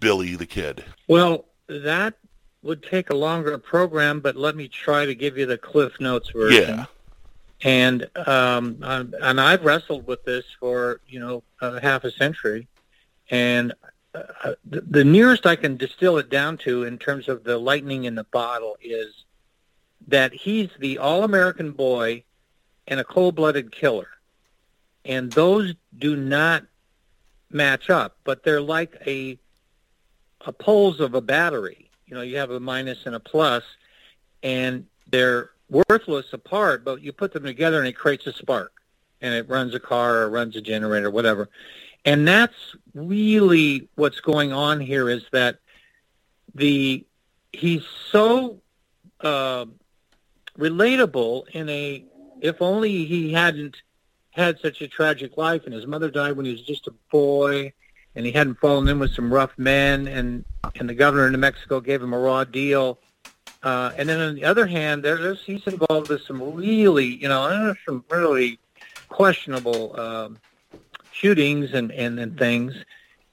Billy 0.00 0.34
the 0.34 0.46
Kid? 0.46 0.84
Well, 1.08 1.44
that 1.68 2.14
would 2.62 2.82
take 2.82 3.10
a 3.10 3.14
longer 3.14 3.56
program, 3.58 4.20
but 4.20 4.36
let 4.36 4.56
me 4.56 4.68
try 4.68 5.06
to 5.06 5.14
give 5.14 5.36
you 5.36 5.46
the 5.46 5.58
Cliff 5.58 6.00
Notes 6.00 6.30
version. 6.30 6.78
Yeah. 6.78 6.84
And 7.64 8.10
um, 8.26 8.78
and 8.82 9.40
I've 9.40 9.64
wrestled 9.64 10.06
with 10.08 10.24
this 10.24 10.44
for 10.58 11.00
you 11.06 11.20
know 11.20 11.44
uh, 11.60 11.78
half 11.78 12.02
a 12.02 12.10
century, 12.10 12.66
and 13.30 13.72
uh, 14.14 14.54
the, 14.64 14.80
the 14.80 15.04
nearest 15.04 15.46
I 15.46 15.54
can 15.54 15.76
distill 15.76 16.18
it 16.18 16.28
down 16.28 16.58
to 16.58 16.82
in 16.82 16.98
terms 16.98 17.28
of 17.28 17.44
the 17.44 17.58
lightning 17.58 18.04
in 18.04 18.16
the 18.16 18.24
bottle 18.24 18.76
is 18.82 19.24
that 20.08 20.32
he's 20.32 20.70
the 20.80 20.98
all-American 20.98 21.70
boy 21.70 22.24
and 22.86 23.00
a 23.00 23.04
cold-blooded 23.04 23.72
killer, 23.72 24.08
and 25.04 25.32
those 25.32 25.74
do 25.98 26.16
not 26.16 26.64
match 27.50 27.90
up, 27.90 28.16
but 28.24 28.42
they're 28.42 28.60
like 28.60 28.96
a 29.06 29.38
a 30.44 30.52
poles 30.52 31.00
of 31.00 31.14
a 31.14 31.20
battery. 31.20 31.90
You 32.06 32.16
know, 32.16 32.22
you 32.22 32.36
have 32.36 32.50
a 32.50 32.60
minus 32.60 33.06
and 33.06 33.14
a 33.14 33.20
plus, 33.20 33.62
and 34.42 34.86
they're 35.10 35.50
worthless 35.70 36.32
apart, 36.32 36.84
but 36.84 37.00
you 37.00 37.12
put 37.12 37.32
them 37.32 37.44
together 37.44 37.78
and 37.78 37.86
it 37.86 37.92
creates 37.92 38.26
a 38.26 38.32
spark, 38.32 38.72
and 39.20 39.34
it 39.34 39.48
runs 39.48 39.74
a 39.74 39.80
car 39.80 40.22
or 40.22 40.30
runs 40.30 40.56
a 40.56 40.60
generator, 40.60 41.10
whatever. 41.10 41.48
And 42.04 42.26
that's 42.26 42.74
really 42.94 43.88
what's 43.94 44.20
going 44.20 44.52
on 44.52 44.80
here 44.80 45.08
is 45.08 45.22
that 45.30 45.58
the 46.54 47.04
he's 47.52 47.84
so 48.10 48.58
uh, 49.20 49.66
relatable 50.58 51.48
in 51.50 51.68
a 51.68 52.04
if 52.42 52.60
only 52.60 53.06
he 53.06 53.32
hadn't 53.32 53.76
had 54.30 54.58
such 54.58 54.82
a 54.82 54.88
tragic 54.88 55.36
life 55.36 55.64
and 55.64 55.72
his 55.74 55.86
mother 55.86 56.10
died 56.10 56.36
when 56.36 56.44
he 56.44 56.52
was 56.52 56.62
just 56.62 56.86
a 56.86 56.94
boy 57.10 57.72
and 58.14 58.26
he 58.26 58.32
hadn't 58.32 58.58
fallen 58.58 58.88
in 58.88 58.98
with 58.98 59.14
some 59.14 59.32
rough 59.32 59.52
men, 59.56 60.06
and 60.06 60.44
and 60.78 60.88
the 60.88 60.94
governor 60.94 61.26
of 61.26 61.32
New 61.32 61.38
Mexico 61.38 61.80
gave 61.80 62.02
him 62.02 62.12
a 62.12 62.18
raw 62.18 62.44
deal. 62.44 62.98
Uh, 63.62 63.92
and 63.96 64.08
then 64.08 64.20
on 64.20 64.34
the 64.34 64.44
other 64.44 64.66
hand, 64.66 65.02
there's 65.02 65.42
he's 65.42 65.66
involved 65.66 66.08
with 66.08 66.22
some 66.22 66.54
really, 66.54 67.06
you 67.06 67.28
know, 67.28 67.74
some 67.86 68.04
really 68.10 68.58
questionable 69.08 69.98
um, 69.98 70.38
shootings 71.12 71.72
and, 71.72 71.90
and 71.92 72.18
and 72.18 72.38
things. 72.38 72.74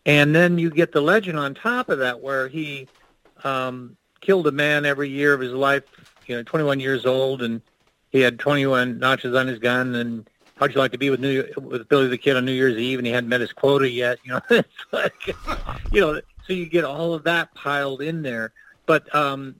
And 0.05 0.33
then 0.33 0.57
you 0.57 0.69
get 0.69 0.91
the 0.91 1.01
legend 1.01 1.37
on 1.37 1.55
top 1.55 1.89
of 1.89 1.99
that, 1.99 2.21
where 2.21 2.47
he 2.47 2.87
um, 3.43 3.97
killed 4.21 4.47
a 4.47 4.51
man 4.51 4.85
every 4.85 5.09
year 5.09 5.33
of 5.33 5.41
his 5.41 5.53
life. 5.53 5.83
You 6.25 6.37
know, 6.37 6.43
21 6.43 6.79
years 6.79 7.05
old, 7.05 7.41
and 7.41 7.61
he 8.11 8.21
had 8.21 8.39
21 8.39 8.99
notches 8.99 9.35
on 9.35 9.47
his 9.47 9.59
gun, 9.59 9.95
and 9.95 10.29
how'd 10.55 10.73
you 10.73 10.79
like 10.79 10.91
to 10.91 10.97
be 10.97 11.09
with 11.09 11.19
New 11.19 11.47
with 11.57 11.87
Billy 11.89 12.07
the 12.07 12.17
Kid 12.17 12.35
on 12.35 12.45
New 12.45 12.51
Year's 12.51 12.77
Eve, 12.77 12.99
and 12.99 13.05
he 13.05 13.13
hadn't 13.13 13.29
met 13.29 13.41
his 13.41 13.53
quota 13.53 13.89
yet. 13.89 14.19
You 14.23 14.33
know, 14.33 14.41
it's 14.49 14.85
like, 14.91 15.35
you 15.91 16.01
know, 16.01 16.21
so 16.45 16.53
you 16.53 16.65
get 16.65 16.83
all 16.83 17.13
of 17.13 17.23
that 17.23 17.53
piled 17.53 18.01
in 18.01 18.21
there. 18.21 18.51
But 18.85 19.13
um, 19.13 19.55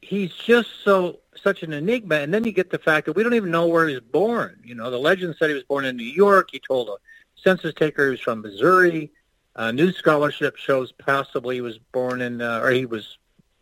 he's 0.00 0.32
just 0.32 0.68
so 0.84 1.18
such 1.42 1.62
an 1.62 1.72
enigma, 1.72 2.16
and 2.16 2.32
then 2.32 2.44
you 2.44 2.52
get 2.52 2.70
the 2.70 2.78
fact 2.78 3.06
that 3.06 3.12
we 3.14 3.22
don't 3.22 3.34
even 3.34 3.50
know 3.50 3.66
where 3.66 3.88
he 3.88 3.94
was 3.94 4.02
born. 4.02 4.60
You 4.64 4.74
know, 4.74 4.90
the 4.90 4.98
legend 4.98 5.36
said 5.38 5.48
he 5.48 5.54
was 5.54 5.64
born 5.64 5.84
in 5.84 5.96
New 5.96 6.04
York. 6.04 6.48
He 6.52 6.58
told 6.58 6.88
a 6.88 6.96
census 7.36 7.74
taker 7.74 8.06
he 8.06 8.10
was 8.12 8.20
from 8.20 8.42
Missouri. 8.42 9.10
Uh, 9.56 9.72
new 9.72 9.92
scholarship 9.92 10.56
shows 10.56 10.92
possibly 10.92 11.56
he 11.56 11.60
was 11.60 11.78
born 11.92 12.22
in, 12.22 12.40
uh, 12.40 12.60
or 12.60 12.70
he 12.70 12.86
was 12.86 13.18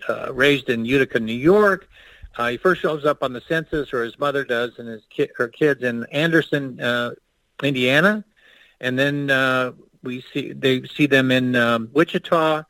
uh, 0.09 0.33
raised 0.33 0.69
in 0.69 0.85
Utica, 0.85 1.19
New 1.19 1.33
York. 1.33 1.89
Uh, 2.39 2.51
he 2.51 2.57
first 2.57 2.81
shows 2.81 3.05
up 3.05 3.25
on 3.25 3.33
the 3.33 3.43
census, 3.49 3.93
or 3.93 4.05
his 4.05 4.17
mother 4.19 4.45
does, 4.45 4.79
and 4.79 4.89
his 4.89 5.03
ki- 5.11 5.29
her 5.37 5.49
kids 5.49 5.83
in 5.83 6.05
Anderson, 6.13 6.81
uh, 6.81 7.11
Indiana, 7.63 8.25
and 8.81 8.97
then 8.97 9.29
uh, 9.29 9.73
we 10.05 10.25
see 10.33 10.53
they 10.53 10.85
see 10.85 11.07
them 11.07 11.33
in 11.33 11.57
um, 11.57 11.89
Wichita, 11.93 12.63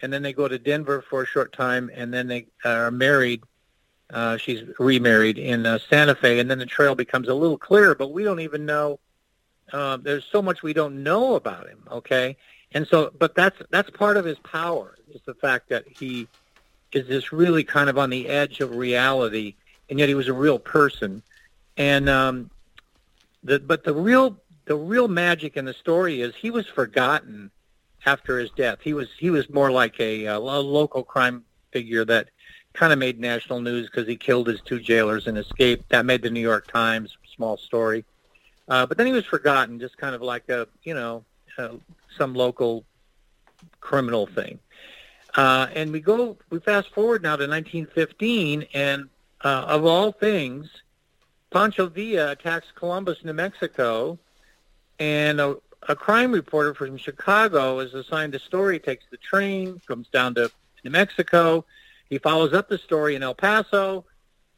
and 0.00 0.12
then 0.12 0.22
they 0.22 0.32
go 0.32 0.48
to 0.48 0.58
Denver 0.58 1.04
for 1.08 1.22
a 1.22 1.26
short 1.26 1.52
time, 1.52 1.88
and 1.94 2.12
then 2.12 2.26
they 2.26 2.48
are 2.64 2.90
married. 2.90 3.44
Uh, 4.12 4.36
she's 4.36 4.64
remarried 4.80 5.38
in 5.38 5.64
uh, 5.66 5.78
Santa 5.88 6.16
Fe, 6.16 6.40
and 6.40 6.50
then 6.50 6.58
the 6.58 6.66
trail 6.66 6.96
becomes 6.96 7.28
a 7.28 7.34
little 7.34 7.56
clearer. 7.56 7.94
But 7.94 8.08
we 8.08 8.24
don't 8.24 8.40
even 8.40 8.66
know. 8.66 8.98
Uh, 9.72 9.98
there's 9.98 10.24
so 10.24 10.42
much 10.42 10.64
we 10.64 10.72
don't 10.72 11.04
know 11.04 11.36
about 11.36 11.68
him. 11.68 11.78
Okay, 11.92 12.36
and 12.72 12.88
so, 12.88 13.12
but 13.16 13.36
that's 13.36 13.62
that's 13.70 13.88
part 13.90 14.16
of 14.16 14.24
his 14.24 14.38
power 14.40 14.96
is 15.14 15.20
the 15.26 15.34
fact 15.34 15.68
that 15.68 15.84
he 15.86 16.26
is 16.92 17.08
this 17.08 17.32
really 17.32 17.64
kind 17.64 17.88
of 17.88 17.98
on 17.98 18.10
the 18.10 18.28
edge 18.28 18.60
of 18.60 18.76
reality, 18.76 19.54
and 19.88 19.98
yet 19.98 20.08
he 20.08 20.14
was 20.14 20.28
a 20.28 20.32
real 20.32 20.58
person. 20.58 21.22
And 21.76 22.08
um, 22.08 22.50
the 23.42 23.58
but 23.58 23.84
the 23.84 23.94
real 23.94 24.36
the 24.66 24.76
real 24.76 25.08
magic 25.08 25.56
in 25.56 25.64
the 25.64 25.74
story 25.74 26.20
is 26.20 26.34
he 26.34 26.50
was 26.50 26.66
forgotten 26.66 27.50
after 28.06 28.38
his 28.38 28.50
death. 28.50 28.78
He 28.82 28.92
was 28.92 29.08
he 29.18 29.30
was 29.30 29.48
more 29.50 29.70
like 29.70 29.98
a, 30.00 30.26
a 30.26 30.38
local 30.38 31.02
crime 31.02 31.44
figure 31.72 32.04
that 32.04 32.28
kind 32.72 32.92
of 32.92 32.98
made 32.98 33.20
national 33.20 33.60
news 33.60 33.88
because 33.88 34.06
he 34.06 34.16
killed 34.16 34.46
his 34.46 34.60
two 34.60 34.80
jailers 34.80 35.26
and 35.26 35.38
escaped. 35.38 35.88
That 35.90 36.06
made 36.06 36.22
the 36.22 36.30
New 36.30 36.40
York 36.40 36.70
Times. 36.70 37.16
Small 37.34 37.56
story, 37.56 38.04
uh, 38.68 38.84
but 38.84 38.98
then 38.98 39.06
he 39.06 39.12
was 39.12 39.24
forgotten, 39.24 39.80
just 39.80 39.96
kind 39.96 40.14
of 40.14 40.20
like 40.20 40.48
a 40.48 40.68
you 40.84 40.94
know 40.94 41.24
uh, 41.58 41.70
some 42.16 42.34
local 42.34 42.84
criminal 43.80 44.26
thing. 44.26 44.58
Uh, 45.34 45.66
and 45.74 45.92
we 45.92 46.00
go, 46.00 46.36
we 46.50 46.58
fast 46.60 46.90
forward 46.90 47.22
now 47.22 47.36
to 47.36 47.46
1915, 47.46 48.66
and 48.74 49.08
uh, 49.42 49.48
of 49.66 49.84
all 49.84 50.12
things, 50.12 50.68
Pancho 51.50 51.88
Villa 51.88 52.32
attacks 52.32 52.66
Columbus, 52.74 53.24
New 53.24 53.32
Mexico, 53.32 54.18
and 54.98 55.40
a, 55.40 55.56
a 55.88 55.96
crime 55.96 56.32
reporter 56.32 56.74
from 56.74 56.96
Chicago 56.96 57.78
is 57.78 57.94
assigned 57.94 58.34
the 58.34 58.38
story, 58.38 58.78
takes 58.78 59.04
the 59.10 59.16
train, 59.16 59.80
comes 59.86 60.08
down 60.08 60.34
to 60.34 60.50
New 60.84 60.90
Mexico. 60.90 61.64
He 62.08 62.18
follows 62.18 62.52
up 62.52 62.68
the 62.68 62.78
story 62.78 63.14
in 63.14 63.22
El 63.22 63.34
Paso. 63.34 64.04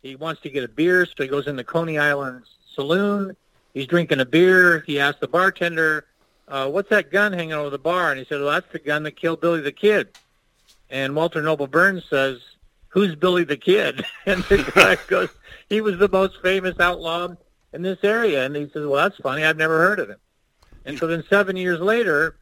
He 0.03 0.16
wants 0.16 0.43
to 0.43 0.51
get 0.51 0.64
a 0.64 0.68
beer, 0.68 1.07
so 1.07 1.22
he 1.22 1.29
goes 1.29 1.47
in 1.47 1.57
the 1.57 1.64
Coney 1.64 1.99
Island 1.99 2.43
saloon. 2.75 3.37
He's 3.72 3.87
drinking 3.87 4.20
a 4.20 4.27
beer. 4.27 4.81
He 4.87 5.01
asks 5.01 5.20
the 5.20 5.29
bartender, 5.29 6.07
uh, 6.47 6.68
what's 6.68 6.91
that 6.91 7.11
gun 7.11 7.33
hanging 7.33 7.53
over 7.53 7.70
the 7.70 7.79
bar? 7.79 8.11
And 8.11 8.18
he 8.18 8.27
said, 8.27 8.41
well, 8.41 8.51
that's 8.51 8.70
the 8.72 8.79
gun 8.79 9.03
that 9.05 9.12
killed 9.12 9.41
Billy 9.41 9.61
the 9.61 9.72
Kid. 9.72 10.09
And 10.91 11.16
Walter 11.16 11.43
Noble 11.43 11.66
Burns 11.66 12.05
says, 12.09 12.39
who's 12.89 13.14
Billy 13.14 13.45
the 13.45 13.57
Kid? 13.57 14.05
And 14.26 14.43
the 14.45 14.70
guy 14.74 14.97
goes, 15.09 15.28
he 15.68 15.80
was 15.80 15.99
the 15.99 16.09
most 16.09 16.41
famous 16.43 16.78
outlaw 16.80 17.35
in 17.72 17.82
this 17.82 17.99
area. 18.03 18.45
And 18.47 18.55
he 18.57 18.64
says, 18.72 18.87
well, 18.87 19.03
that's 19.03 19.16
funny. 19.18 19.45
I've 19.45 19.57
never 19.57 19.78
heard 19.78 20.01
of 20.01 20.09
him. 20.09 20.18
And 20.85 20.99
so 20.99 21.07
then 21.07 21.24
seven 21.28 21.57
years 21.57 21.80
later, 21.80 22.37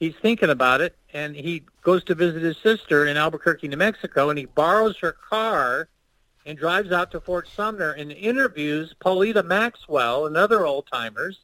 he's 0.00 0.14
thinking 0.16 0.48
about 0.48 0.80
it, 0.80 0.96
and 1.12 1.36
he 1.36 1.62
goes 1.82 2.02
to 2.04 2.14
visit 2.14 2.42
his 2.42 2.56
sister 2.58 3.06
in 3.06 3.16
Albuquerque, 3.16 3.68
New 3.68 3.76
Mexico, 3.76 4.30
and 4.30 4.38
he 4.38 4.46
borrows 4.46 4.96
her 4.98 5.12
car 5.12 5.88
and 6.46 6.56
drives 6.56 6.90
out 6.90 7.10
to 7.10 7.20
Fort 7.20 7.48
Sumner 7.54 7.92
and 7.92 8.12
interviews 8.12 8.94
Paulita 8.98 9.44
Maxwell 9.44 10.26
and 10.26 10.36
other 10.36 10.64
old-timers 10.64 11.40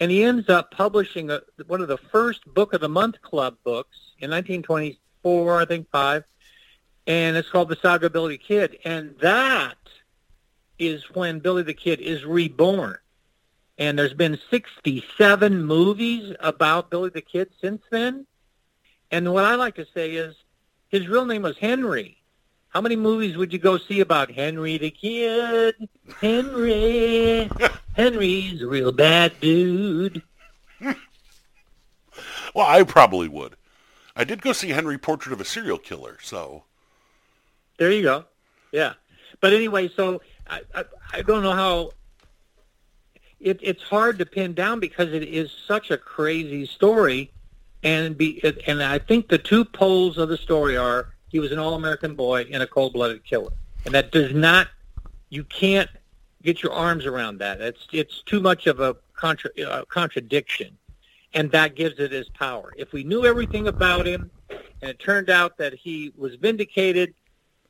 and 0.00 0.10
he 0.10 0.24
ends 0.24 0.48
up 0.48 0.70
publishing 0.70 1.30
a, 1.30 1.40
one 1.66 1.80
of 1.80 1.88
the 1.88 1.98
first 1.98 2.52
Book 2.52 2.72
of 2.72 2.80
the 2.80 2.88
Month 2.88 3.22
Club 3.22 3.56
books 3.64 3.96
in 4.18 4.30
1924, 5.24 5.60
I 5.60 5.64
think 5.64 5.90
five, 5.90 6.24
and 7.06 7.36
it's 7.36 7.50
called 7.50 7.68
The 7.68 7.76
Saga 7.76 8.06
of 8.06 8.12
Billy 8.12 8.34
the 8.34 8.42
Kid, 8.42 8.78
and 8.84 9.14
that 9.20 9.76
is 10.78 11.02
when 11.10 11.38
Billy 11.38 11.62
the 11.62 11.74
Kid 11.74 12.00
is 12.00 12.24
reborn. 12.24 12.98
And 13.76 13.98
there's 13.98 14.14
been 14.14 14.38
67 14.50 15.64
movies 15.64 16.34
about 16.40 16.90
Billy 16.90 17.10
the 17.10 17.20
Kid 17.20 17.50
since 17.60 17.82
then. 17.90 18.26
And 19.10 19.32
what 19.32 19.44
I 19.44 19.56
like 19.56 19.74
to 19.76 19.86
say 19.94 20.12
is 20.12 20.36
his 20.88 21.08
real 21.08 21.26
name 21.26 21.42
was 21.42 21.58
Henry. 21.58 22.18
How 22.68 22.80
many 22.80 22.96
movies 22.96 23.36
would 23.36 23.52
you 23.52 23.58
go 23.58 23.78
see 23.78 24.00
about 24.00 24.30
Henry 24.30 24.78
the 24.78 24.90
Kid? 24.90 25.88
Henry. 26.20 27.50
Henry's 27.96 28.62
a 28.62 28.66
real 28.66 28.92
bad 28.92 29.32
dude. 29.40 30.22
well, 30.80 30.96
I 32.56 32.82
probably 32.82 33.28
would. 33.28 33.56
I 34.16 34.24
did 34.24 34.42
go 34.42 34.52
see 34.52 34.70
Henry 34.70 34.98
Portrait 34.98 35.32
of 35.32 35.40
a 35.40 35.44
Serial 35.44 35.78
Killer, 35.78 36.18
so. 36.22 36.64
There 37.78 37.90
you 37.90 38.02
go. 38.02 38.24
Yeah. 38.70 38.94
But 39.40 39.52
anyway, 39.52 39.90
so 39.94 40.20
I, 40.48 40.60
I, 40.74 40.84
I 41.12 41.22
don't 41.22 41.42
know 41.42 41.52
how. 41.52 41.90
It, 43.40 43.58
it's 43.60 43.82
hard 43.82 44.18
to 44.20 44.26
pin 44.26 44.54
down 44.54 44.80
because 44.80 45.12
it 45.12 45.24
is 45.24 45.50
such 45.66 45.90
a 45.90 45.98
crazy 45.98 46.64
story, 46.64 47.30
and 47.82 48.16
be 48.16 48.40
and 48.66 48.82
I 48.82 48.98
think 48.98 49.28
the 49.28 49.38
two 49.38 49.64
poles 49.64 50.16
of 50.16 50.28
the 50.28 50.38
story 50.38 50.76
are 50.76 51.12
he 51.28 51.40
was 51.40 51.52
an 51.52 51.58
all-American 51.58 52.14
boy 52.14 52.46
and 52.52 52.62
a 52.62 52.66
cold-blooded 52.66 53.24
killer, 53.24 53.52
and 53.84 53.92
that 53.94 54.12
does 54.12 54.32
not, 54.32 54.68
you 55.28 55.44
can't 55.44 55.90
get 56.42 56.62
your 56.62 56.72
arms 56.72 57.04
around 57.04 57.38
that. 57.38 57.60
It's 57.60 57.86
it's 57.92 58.22
too 58.22 58.40
much 58.40 58.66
of 58.66 58.80
a 58.80 58.96
contra, 59.14 59.50
uh, 59.66 59.84
contradiction, 59.86 60.78
and 61.34 61.50
that 61.50 61.74
gives 61.74 61.98
it 61.98 62.12
his 62.12 62.28
power. 62.30 62.72
If 62.76 62.92
we 62.92 63.04
knew 63.04 63.26
everything 63.26 63.66
about 63.66 64.06
him, 64.06 64.30
and 64.48 64.90
it 64.90 64.98
turned 64.98 65.30
out 65.30 65.58
that 65.58 65.74
he 65.74 66.12
was 66.16 66.36
vindicated, 66.36 67.14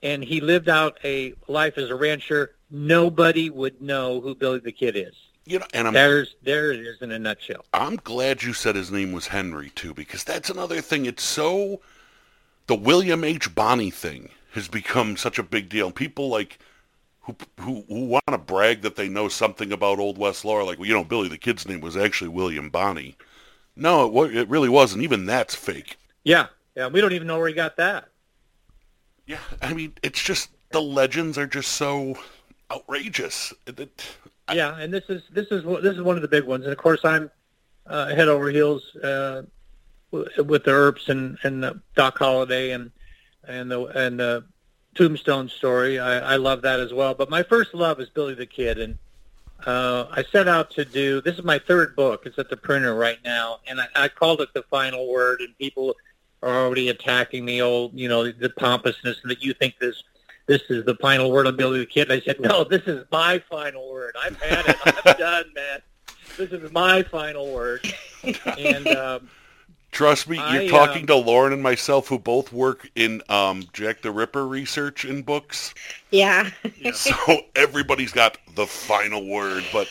and 0.03 0.23
he 0.23 0.41
lived 0.41 0.69
out 0.69 0.99
a 1.03 1.35
life 1.49 1.79
as 1.79 1.91
a 1.91 1.95
rancher, 1.95 2.55
nobody 2.71 3.51
would 3.51 3.81
know 3.81 4.21
who 4.21 4.35
Billy 4.35 4.59
the 4.59 4.73
Kid 4.73 4.97
is. 4.97 5.15
You 5.47 5.59
know, 5.59 5.67
and 5.75 5.89
I'm, 5.89 5.95
there's 5.95 6.37
there 6.43 6.73
it 6.73 6.81
is 6.81 7.03
in 7.03 7.11
a 7.11 7.19
nutshell. 7.19 7.65
I'm 7.73 7.97
glad 7.97 8.43
you 8.43 8.53
said 8.53 8.77
his 8.77 8.91
name 8.91 9.12
was 9.12 9.27
Henry 9.27 9.71
too, 9.71 9.93
because 9.93 10.25
that's 10.25 10.51
another 10.51 10.81
thing. 10.81 11.07
It's 11.07 11.23
so 11.23 11.81
the 12.67 12.75
William 12.75 13.25
H. 13.25 13.55
Bonney 13.55 13.91
thing 13.91 14.31
has 14.53 14.69
become 14.69 15.17
such 15.17 15.39
a 15.39 15.43
big 15.43 15.69
deal. 15.69 15.91
People 15.91 16.29
like 16.29 16.59
who 17.23 17.37
who, 17.61 17.85
who 17.89 18.05
want 18.07 18.25
to 18.31 18.39
brag 18.39 18.83
that 18.83 18.97
they 18.97 19.09
know 19.09 19.29
something 19.29 19.71
about 19.71 19.99
Old 19.99 20.17
West 20.17 20.47
lore, 20.47 20.65
like 20.65 20.79
well, 20.79 20.89
you 20.89 20.95
know, 20.95 21.05
Billy 21.05 21.29
the 21.29 21.39
Kid's 21.39 21.69
name 21.69 21.81
was 21.81 21.97
actually 21.97 22.29
William 22.29 22.71
Bonney. 22.71 23.17
No, 23.77 24.25
it, 24.25 24.37
it 24.37 24.49
really 24.49 24.68
wasn't. 24.68 25.03
Even 25.03 25.27
that's 25.27 25.55
fake. 25.55 25.97
Yeah, 26.22 26.47
yeah. 26.77 26.89
We 26.89 27.01
don't 27.01 27.12
even 27.12 27.27
know 27.27 27.39
where 27.39 27.49
he 27.49 27.55
got 27.55 27.77
that. 27.77 28.09
Yeah, 29.27 29.39
I 29.62 29.72
mean, 29.72 29.95
it's 30.03 30.22
just 30.22 30.51
the 30.70 30.83
legends 30.83 31.39
are 31.39 31.47
just 31.47 31.72
so 31.72 32.16
outrageous. 32.70 33.53
It, 33.66 34.05
I, 34.49 34.55
yeah, 34.55 34.77
and 34.79 34.93
this 34.93 35.05
is 35.09 35.22
this 35.33 35.49
is 35.51 35.64
this 35.83 35.97
is 35.97 36.03
one 36.03 36.16
of 36.16 36.22
the 36.22 36.29
big 36.29 36.45
ones, 36.45 36.64
and 36.64 36.72
of 36.72 36.79
course 36.79 37.01
I'm 37.05 37.31
uh, 37.87 38.14
head 38.14 38.29
over 38.29 38.51
heels 38.51 38.95
uh, 38.97 39.43
with 40.11 40.64
the 40.64 40.70
Earps 40.70 41.09
and 41.09 41.39
and 41.43 41.81
Doc 41.97 42.18
Holliday 42.18 42.72
and 42.72 42.91
and 43.47 43.70
the 43.70 43.85
and 43.85 44.20
the 44.20 44.45
Tombstone 44.95 45.49
story. 45.49 45.99
I, 45.99 46.35
I 46.35 46.37
love 46.37 46.62
that 46.62 46.81
as 46.81 46.93
well. 46.93 47.14
But 47.14 47.31
my 47.31 47.43
first 47.43 47.75
love 47.75 48.01
is 48.01 48.09
Billy 48.11 48.35
the 48.35 48.47
Kid, 48.47 48.79
and 48.79 48.99
uh, 49.67 50.07
I 50.11 50.25
set 50.31 50.49
out 50.49 50.71
to 50.73 50.85
do. 50.85 51.21
This 51.21 51.39
is 51.39 51.45
my 51.45 51.59
third 51.59 51.97
book. 51.97 52.27
It's 52.27 52.39
at 52.39 52.51
the 52.51 52.57
printer 52.57 52.95
right 52.95 53.19
now, 53.25 53.61
and 53.67 53.81
I, 53.81 53.87
I 53.97 54.09
called 54.09 54.41
it 54.41 54.49
the 54.55 54.62
final 54.65 55.09
word. 55.09 55.41
And 55.41 55.57
people 55.59 55.95
are 56.43 56.65
already 56.65 56.91
attacking 56.91 57.47
the 57.47 57.62
old, 57.62 57.99
you 57.99 58.09
know, 58.09 58.31
the 58.31 58.51
pompousness 58.51 59.21
that 59.25 59.43
you 59.43 59.55
think 59.55 59.79
this 59.79 60.03
this 60.47 60.62
is 60.69 60.85
the 60.85 60.95
final 60.97 61.31
word 61.31 61.47
on 61.47 61.57
Billy 61.57 61.79
the 61.79 61.87
Kid. 61.87 62.11
And 62.11 62.21
I 62.21 62.25
said, 62.25 62.39
no, 62.41 62.65
this 62.65 62.83
is 62.87 63.07
my 63.11 63.43
final 63.51 63.91
word. 63.91 64.15
I've 64.23 64.41
had 64.43 64.67
it. 64.67 64.77
I'm 64.85 65.17
done, 65.17 65.45
man. 65.55 65.81
This 66.37 66.51
is 66.51 66.71
my 66.71 67.03
final 67.03 67.53
word. 67.53 67.81
And 68.59 68.87
um, 68.89 69.31
Trust 69.95 70.28
me, 70.28 70.38
you're 70.38 70.62
I, 70.62 70.66
talking 70.66 71.05
uh, 71.05 71.07
to 71.07 71.14
Lauren 71.14 71.53
and 71.53 71.62
myself, 71.62 72.09
who 72.09 72.18
both 72.18 72.53
work 72.53 72.90
in 72.97 73.22
um, 73.28 73.62
Jack 73.72 74.03
the 74.03 74.11
Ripper 74.11 74.45
research 74.45 75.05
in 75.05 75.22
books. 75.22 75.72
Yeah. 76.11 76.51
so 76.95 77.14
everybody's 77.55 78.11
got 78.11 78.36
the 78.57 78.66
final 78.66 79.24
word, 79.24 79.62
but 79.72 79.88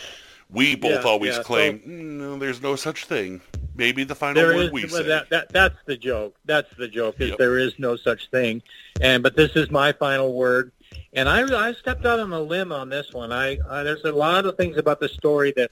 we 0.50 0.76
both 0.76 1.06
yeah, 1.06 1.10
always 1.10 1.38
yeah, 1.38 1.44
claim 1.44 1.82
so, 1.82 1.90
no, 1.90 2.38
there's 2.38 2.62
no 2.62 2.76
such 2.76 3.06
thing. 3.06 3.40
Maybe 3.76 4.04
the 4.04 4.14
final 4.14 4.44
word 4.44 4.66
is, 4.66 4.72
we 4.74 4.82
well, 4.82 4.92
say. 4.92 5.04
That, 5.04 5.30
that, 5.30 5.54
that's 5.54 5.78
the 5.86 5.96
joke. 5.96 6.36
That's 6.44 6.70
the 6.78 6.90
joke. 6.90 7.16
Is 7.20 7.30
yep. 7.30 7.38
there 7.38 7.58
is 7.58 7.80
no 7.80 7.96
such 7.96 8.30
thing, 8.30 8.62
and 9.00 9.24
but 9.24 9.38
this 9.38 9.56
is 9.56 9.72
my 9.72 9.94
final 9.94 10.34
word. 10.34 10.74
And 11.14 11.30
I, 11.30 11.70
I 11.70 11.72
stepped 11.74 12.06
out 12.06 12.20
on 12.20 12.34
a 12.34 12.42
limb 12.42 12.74
on 12.74 12.90
this 12.90 13.14
one. 13.14 13.32
I, 13.32 13.58
I 13.70 13.84
there's 13.84 14.04
a 14.04 14.12
lot 14.12 14.46
of 14.46 14.58
things 14.58 14.76
about 14.76 15.00
the 15.00 15.08
story 15.08 15.54
that 15.56 15.72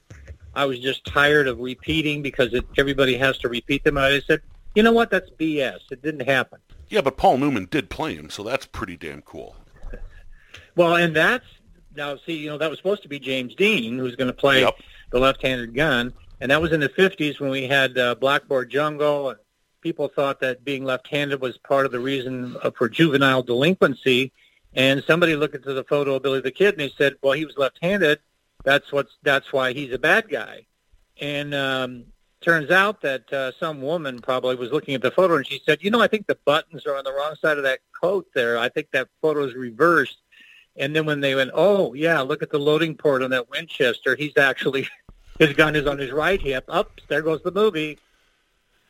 I 0.54 0.66
was 0.66 0.78
just 0.78 1.04
tired 1.04 1.48
of 1.48 1.60
repeating 1.60 2.22
because 2.22 2.52
it, 2.52 2.64
everybody 2.76 3.16
has 3.16 3.38
to 3.38 3.48
repeat 3.48 3.84
them. 3.84 3.96
And 3.96 4.06
I 4.06 4.20
said, 4.20 4.42
you 4.74 4.82
know 4.82 4.92
what? 4.92 5.10
That's 5.10 5.30
BS. 5.30 5.80
It 5.90 6.02
didn't 6.02 6.26
happen. 6.26 6.58
Yeah, 6.88 7.00
but 7.00 7.16
Paul 7.16 7.38
Newman 7.38 7.68
did 7.70 7.90
play 7.90 8.14
him, 8.14 8.30
so 8.30 8.42
that's 8.42 8.66
pretty 8.66 8.96
damn 8.96 9.22
cool. 9.22 9.56
well, 10.76 10.96
and 10.96 11.14
that's 11.16 11.46
now 11.96 12.16
see, 12.24 12.36
you 12.36 12.48
know, 12.50 12.58
that 12.58 12.70
was 12.70 12.78
supposed 12.78 13.02
to 13.02 13.08
be 13.08 13.18
James 13.18 13.54
Dean, 13.54 13.98
who's 13.98 14.16
going 14.16 14.28
to 14.28 14.36
play 14.36 14.60
yep. 14.60 14.74
the 15.10 15.18
left-handed 15.18 15.74
gun, 15.74 16.12
and 16.40 16.50
that 16.50 16.60
was 16.60 16.72
in 16.72 16.80
the 16.80 16.88
'50s 16.88 17.40
when 17.40 17.50
we 17.50 17.66
had 17.66 17.96
uh, 17.98 18.14
Blackboard 18.14 18.70
Jungle, 18.70 19.30
and 19.30 19.38
people 19.80 20.08
thought 20.08 20.40
that 20.40 20.64
being 20.64 20.84
left-handed 20.84 21.40
was 21.40 21.58
part 21.58 21.86
of 21.86 21.92
the 21.92 22.00
reason 22.00 22.56
uh, 22.62 22.70
for 22.70 22.88
juvenile 22.88 23.42
delinquency. 23.42 24.32
And 24.74 25.04
somebody 25.04 25.36
looked 25.36 25.54
into 25.54 25.74
the 25.74 25.84
photo 25.84 26.14
of 26.14 26.22
Billy 26.22 26.40
the 26.40 26.50
Kid, 26.50 26.74
and 26.74 26.80
he 26.82 26.94
said, 26.96 27.14
"Well, 27.22 27.32
he 27.32 27.44
was 27.44 27.58
left-handed." 27.58 28.20
That's 28.62 28.92
what's 28.92 29.16
that's 29.22 29.52
why 29.52 29.72
he's 29.72 29.92
a 29.92 29.98
bad 29.98 30.28
guy. 30.28 30.66
And 31.20 31.54
um, 31.54 32.04
turns 32.42 32.70
out 32.70 33.00
that 33.02 33.32
uh, 33.32 33.52
some 33.58 33.80
woman 33.80 34.20
probably 34.20 34.56
was 34.56 34.72
looking 34.72 34.94
at 34.94 35.02
the 35.02 35.10
photo 35.10 35.36
and 35.36 35.46
she 35.46 35.62
said, 35.64 35.82
you 35.82 35.90
know, 35.90 36.00
I 36.00 36.08
think 36.08 36.26
the 36.26 36.38
buttons 36.44 36.86
are 36.86 36.96
on 36.96 37.04
the 37.04 37.12
wrong 37.12 37.34
side 37.40 37.56
of 37.56 37.64
that 37.64 37.80
coat 38.00 38.26
there. 38.34 38.58
I 38.58 38.68
think 38.68 38.88
that 38.92 39.08
photo 39.20 39.44
is 39.44 39.54
reversed. 39.54 40.18
And 40.76 40.96
then 40.96 41.06
when 41.06 41.20
they 41.20 41.34
went, 41.34 41.50
oh, 41.54 41.94
yeah, 41.94 42.20
look 42.20 42.42
at 42.42 42.50
the 42.50 42.58
loading 42.58 42.96
port 42.96 43.22
on 43.22 43.30
that 43.30 43.50
Winchester. 43.50 44.16
He's 44.16 44.36
actually, 44.36 44.88
his 45.38 45.52
gun 45.52 45.76
is 45.76 45.86
on 45.86 45.98
his 45.98 46.10
right 46.10 46.40
hip. 46.40 46.64
Up, 46.68 47.00
there 47.08 47.22
goes 47.22 47.42
the 47.42 47.52
movie. 47.52 47.98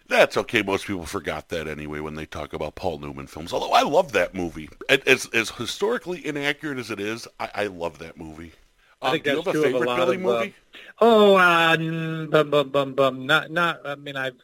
That's 0.08 0.36
okay. 0.36 0.62
Most 0.62 0.86
people 0.86 1.06
forgot 1.06 1.48
that 1.48 1.66
anyway 1.66 2.00
when 2.00 2.14
they 2.14 2.26
talk 2.26 2.52
about 2.52 2.74
Paul 2.74 2.98
Newman 2.98 3.26
films. 3.26 3.52
Although 3.52 3.72
I 3.72 3.82
love 3.82 4.12
that 4.12 4.34
movie. 4.34 4.68
As, 4.88 5.26
as 5.32 5.50
historically 5.50 6.24
inaccurate 6.24 6.78
as 6.78 6.90
it 6.90 7.00
is, 7.00 7.26
I, 7.40 7.50
I 7.54 7.66
love 7.66 7.98
that 7.98 8.18
movie. 8.18 8.52
I 9.02 9.10
think 9.12 9.28
um, 9.28 9.42
that's 9.44 9.54
you 9.54 9.62
have 9.62 9.64
a 9.64 9.68
true 9.68 9.76
of 9.76 9.82
a 9.82 9.86
lot 9.86 9.96
Billy 9.96 10.16
of, 10.16 10.26
uh. 10.26 10.46
Oh, 11.00 11.34
uh, 11.34 11.76
bum, 12.26 12.50
bum, 12.50 12.68
bum, 12.70 12.94
bum. 12.94 13.26
Not, 13.26 13.50
not. 13.50 13.80
I 13.84 13.96
mean, 13.96 14.16
I've 14.16 14.36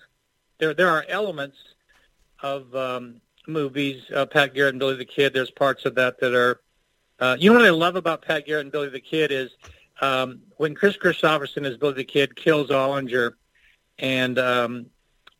there. 0.58 0.74
There 0.74 0.88
are 0.88 1.04
elements 1.08 1.56
of 2.42 2.74
um, 2.74 3.20
movies. 3.46 4.02
Uh, 4.14 4.26
Pat 4.26 4.54
Garrett 4.54 4.74
and 4.74 4.80
Billy 4.80 4.96
the 4.96 5.04
Kid. 5.04 5.32
There's 5.32 5.50
parts 5.50 5.84
of 5.84 5.94
that 5.96 6.20
that 6.20 6.34
are. 6.34 6.60
Uh, 7.20 7.36
you 7.38 7.50
know 7.50 7.58
what 7.58 7.66
I 7.66 7.70
love 7.70 7.96
about 7.96 8.22
Pat 8.22 8.46
Garrett 8.46 8.66
and 8.66 8.72
Billy 8.72 8.88
the 8.88 9.00
Kid 9.00 9.32
is 9.32 9.50
um, 10.00 10.40
when 10.56 10.74
Kris 10.74 10.96
Kristofferson 10.96 11.66
as 11.66 11.76
Billy 11.76 11.94
the 11.94 12.04
Kid 12.04 12.36
kills 12.36 12.70
Ollinger 12.70 13.32
and 13.98 14.38
um, 14.38 14.86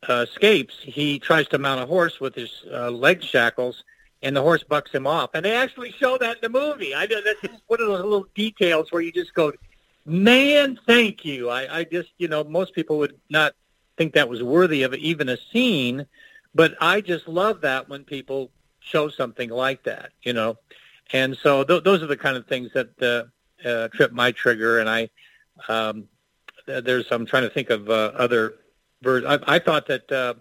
uh, 0.07 0.25
escapes. 0.29 0.75
He 0.81 1.19
tries 1.19 1.47
to 1.49 1.57
mount 1.57 1.81
a 1.81 1.85
horse 1.85 2.19
with 2.19 2.35
his 2.35 2.63
uh, 2.71 2.91
leg 2.91 3.23
shackles, 3.23 3.83
and 4.21 4.35
the 4.35 4.41
horse 4.41 4.63
bucks 4.63 4.91
him 4.91 5.07
off. 5.07 5.31
And 5.33 5.45
they 5.45 5.55
actually 5.55 5.91
show 5.91 6.17
that 6.17 6.37
in 6.37 6.41
the 6.41 6.59
movie. 6.59 6.93
I 6.93 7.05
know 7.05 7.21
that's 7.21 7.53
one 7.67 7.81
of 7.81 7.87
those 7.87 8.03
little 8.03 8.25
details 8.35 8.91
where 8.91 9.01
you 9.01 9.11
just 9.11 9.33
go, 9.33 9.53
man, 10.05 10.79
thank 10.85 11.23
you. 11.23 11.49
I, 11.49 11.79
I 11.79 11.83
just, 11.83 12.09
you 12.17 12.27
know, 12.27 12.43
most 12.43 12.73
people 12.73 12.97
would 12.97 13.15
not 13.29 13.53
think 13.97 14.13
that 14.13 14.29
was 14.29 14.41
worthy 14.41 14.83
of 14.83 14.93
even 14.95 15.29
a 15.29 15.37
scene, 15.51 16.05
but 16.55 16.75
I 16.81 17.01
just 17.01 17.27
love 17.27 17.61
that 17.61 17.87
when 17.89 18.03
people 18.03 18.51
show 18.79 19.09
something 19.09 19.49
like 19.49 19.83
that, 19.83 20.11
you 20.23 20.33
know. 20.33 20.57
And 21.11 21.37
so 21.37 21.63
th- 21.63 21.83
those 21.83 22.01
are 22.01 22.07
the 22.07 22.17
kind 22.17 22.37
of 22.37 22.45
things 22.47 22.71
that 22.73 23.01
uh, 23.01 23.67
uh, 23.67 23.87
trip 23.89 24.11
my 24.11 24.31
trigger. 24.31 24.79
And 24.79 24.89
I, 24.89 25.09
um, 25.67 26.07
there's, 26.65 27.07
I'm 27.11 27.25
trying 27.25 27.43
to 27.43 27.49
think 27.49 27.69
of 27.69 27.89
uh, 27.89 28.11
other 28.15 28.55
versions. 29.01 29.39
I, 29.47 29.55
I 29.55 29.59
thought 29.59 29.87
that 29.87 30.11
uh, 30.11 30.33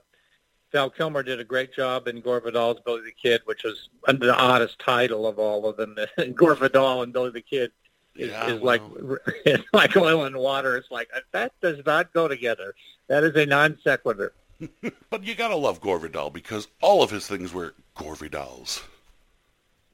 Val 0.73 0.91
Kilmer 0.91 1.23
did 1.23 1.41
a 1.41 1.45
great 1.45 1.75
job 1.75 2.09
in 2.09 2.21
Gore 2.21 2.41
Vidal's 2.41 2.81
Billy 2.85 3.03
the 3.03 3.13
Kid, 3.13 3.41
which 3.47 3.65
was 3.65 3.89
the 4.07 4.37
oddest 4.37 4.79
title 4.79 5.27
of 5.27 5.39
all 5.39 5.67
of 5.67 5.77
them. 5.77 5.97
Gore 6.35 6.55
Vidal 6.55 7.03
and 7.03 7.13
Billy 7.13 7.31
the 7.31 7.41
Kid 7.41 7.73
is, 8.15 8.31
Yeah, 8.31 8.49
is 8.49 8.63
like 8.63 8.83
it's 9.47 9.65
like 9.73 9.97
oil 9.97 10.25
and 10.25 10.37
water. 10.37 10.77
It's 10.77 10.91
like 10.91 11.09
that 11.33 11.53
does 11.61 11.79
not 11.87 12.13
go 12.13 12.29
together. 12.29 12.75
That 13.07 13.25
is 13.25 13.35
a 13.37 13.47
non 13.47 13.79
sequitur. 13.83 14.33
But 15.11 15.25
you 15.25 15.35
gotta 15.35 15.57
love 15.57 15.81
Gore 15.81 16.01
Vidal 16.01 16.31
because 16.31 16.69
all 16.83 17.03
of 17.03 17.11
his 17.11 17.27
things 17.27 17.53
were 17.55 17.75
Gore 17.95 18.17
Vidal's. 18.17 18.83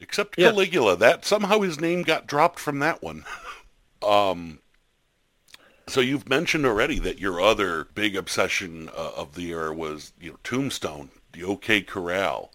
Except. 0.01 0.37
Caligula. 0.37 0.97
That 0.97 1.25
somehow 1.25 1.61
his 1.61 1.81
name 1.81 2.03
got 2.03 2.27
dropped 2.27 2.59
from 2.59 2.81
that 2.81 3.03
one. 3.03 3.25
um 4.03 4.59
so 5.87 6.01
you've 6.01 6.28
mentioned 6.28 6.66
already 6.66 6.99
that 7.01 7.18
your 7.18 7.41
other 7.41 7.85
big 7.95 8.16
obsession 8.16 8.89
uh, 8.97 9.12
of 9.16 9.35
the 9.35 9.51
era 9.51 9.72
was, 9.72 10.12
you 10.20 10.30
know, 10.30 10.39
Tombstone, 10.43 11.11
the 11.32 11.45
OK 11.45 11.82
Corral, 11.82 12.53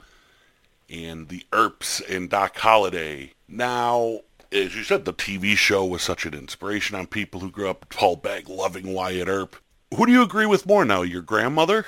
and 0.90 1.30
the 1.30 1.46
Earps 1.54 2.02
and 2.02 2.30
Doc 2.30 2.58
Holliday. 2.58 3.34
Now, 3.48 4.22
as 4.52 4.76
you 4.76 4.84
said, 4.84 5.06
the 5.06 5.14
TV 5.14 5.56
show 5.56 5.86
was 5.86 6.02
such 6.02 6.26
an 6.26 6.34
inspiration 6.34 6.96
on 6.96 7.08
people 7.08 7.40
who 7.40 7.52
grew 7.52 7.70
up 7.70 7.88
Paul 7.90 8.16
Begg 8.16 8.50
loving 8.50 8.94
Wyatt 8.94 9.28
Earp. 9.28 9.56
Who 9.96 10.06
do 10.06 10.12
you 10.12 10.22
agree 10.22 10.46
with 10.46 10.66
more 10.66 10.86
now, 10.86 11.02
your 11.02 11.22
grandmother 11.22 11.86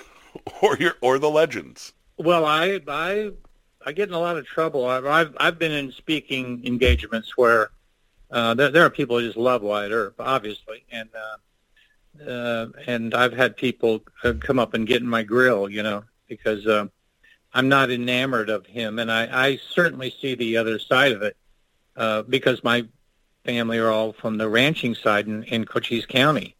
or 0.62 0.76
your 0.76 0.94
or 1.00 1.18
the 1.18 1.30
legends? 1.30 1.92
Well, 2.16 2.44
I 2.44 2.80
I 2.88 3.32
I 3.86 3.92
get 3.92 4.08
in 4.08 4.14
a 4.14 4.20
lot 4.20 4.36
of 4.36 4.46
trouble. 4.46 4.86
I've, 4.86 5.36
I've 5.38 5.58
been 5.58 5.72
in 5.72 5.92
speaking 5.92 6.62
engagements 6.64 7.36
where 7.36 7.70
uh, 8.34 8.52
there, 8.52 8.70
there 8.70 8.84
are 8.84 8.90
people 8.90 9.18
who 9.18 9.26
just 9.26 9.38
love 9.38 9.62
Wyatt 9.62 9.92
Earp, 9.92 10.16
obviously, 10.18 10.84
and 10.90 11.08
uh, 11.14 12.28
uh, 12.28 12.66
and 12.88 13.14
I've 13.14 13.32
had 13.32 13.56
people 13.56 14.02
uh, 14.24 14.32
come 14.40 14.58
up 14.58 14.74
and 14.74 14.88
get 14.88 15.02
in 15.02 15.08
my 15.08 15.22
grill, 15.22 15.68
you 15.68 15.84
know, 15.84 16.02
because 16.28 16.66
uh, 16.66 16.86
I'm 17.52 17.68
not 17.68 17.92
enamored 17.92 18.50
of 18.50 18.66
him, 18.66 18.98
and 18.98 19.10
I, 19.10 19.46
I 19.46 19.58
certainly 19.70 20.12
see 20.20 20.34
the 20.34 20.56
other 20.56 20.80
side 20.80 21.12
of 21.12 21.22
it 21.22 21.36
uh, 21.96 22.22
because 22.22 22.64
my 22.64 22.84
family 23.44 23.78
are 23.78 23.90
all 23.90 24.12
from 24.12 24.36
the 24.36 24.48
ranching 24.48 24.96
side 24.96 25.28
in, 25.28 25.44
in 25.44 25.64
Cochise 25.64 26.06
County, 26.06 26.56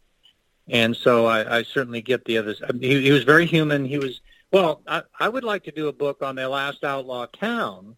and 0.68 0.94
so 0.94 1.26
I, 1.26 1.58
I 1.58 1.62
certainly 1.64 2.02
get 2.02 2.24
the 2.24 2.38
other. 2.38 2.54
He, 2.80 3.02
he 3.02 3.10
was 3.10 3.24
very 3.24 3.46
human. 3.46 3.84
He 3.84 3.98
was 3.98 4.20
well. 4.52 4.80
I, 4.86 5.02
I 5.18 5.28
would 5.28 5.44
like 5.44 5.64
to 5.64 5.72
do 5.72 5.88
a 5.88 5.92
book 5.92 6.22
on 6.22 6.36
the 6.36 6.48
last 6.48 6.84
outlaw 6.84 7.26
town, 7.26 7.96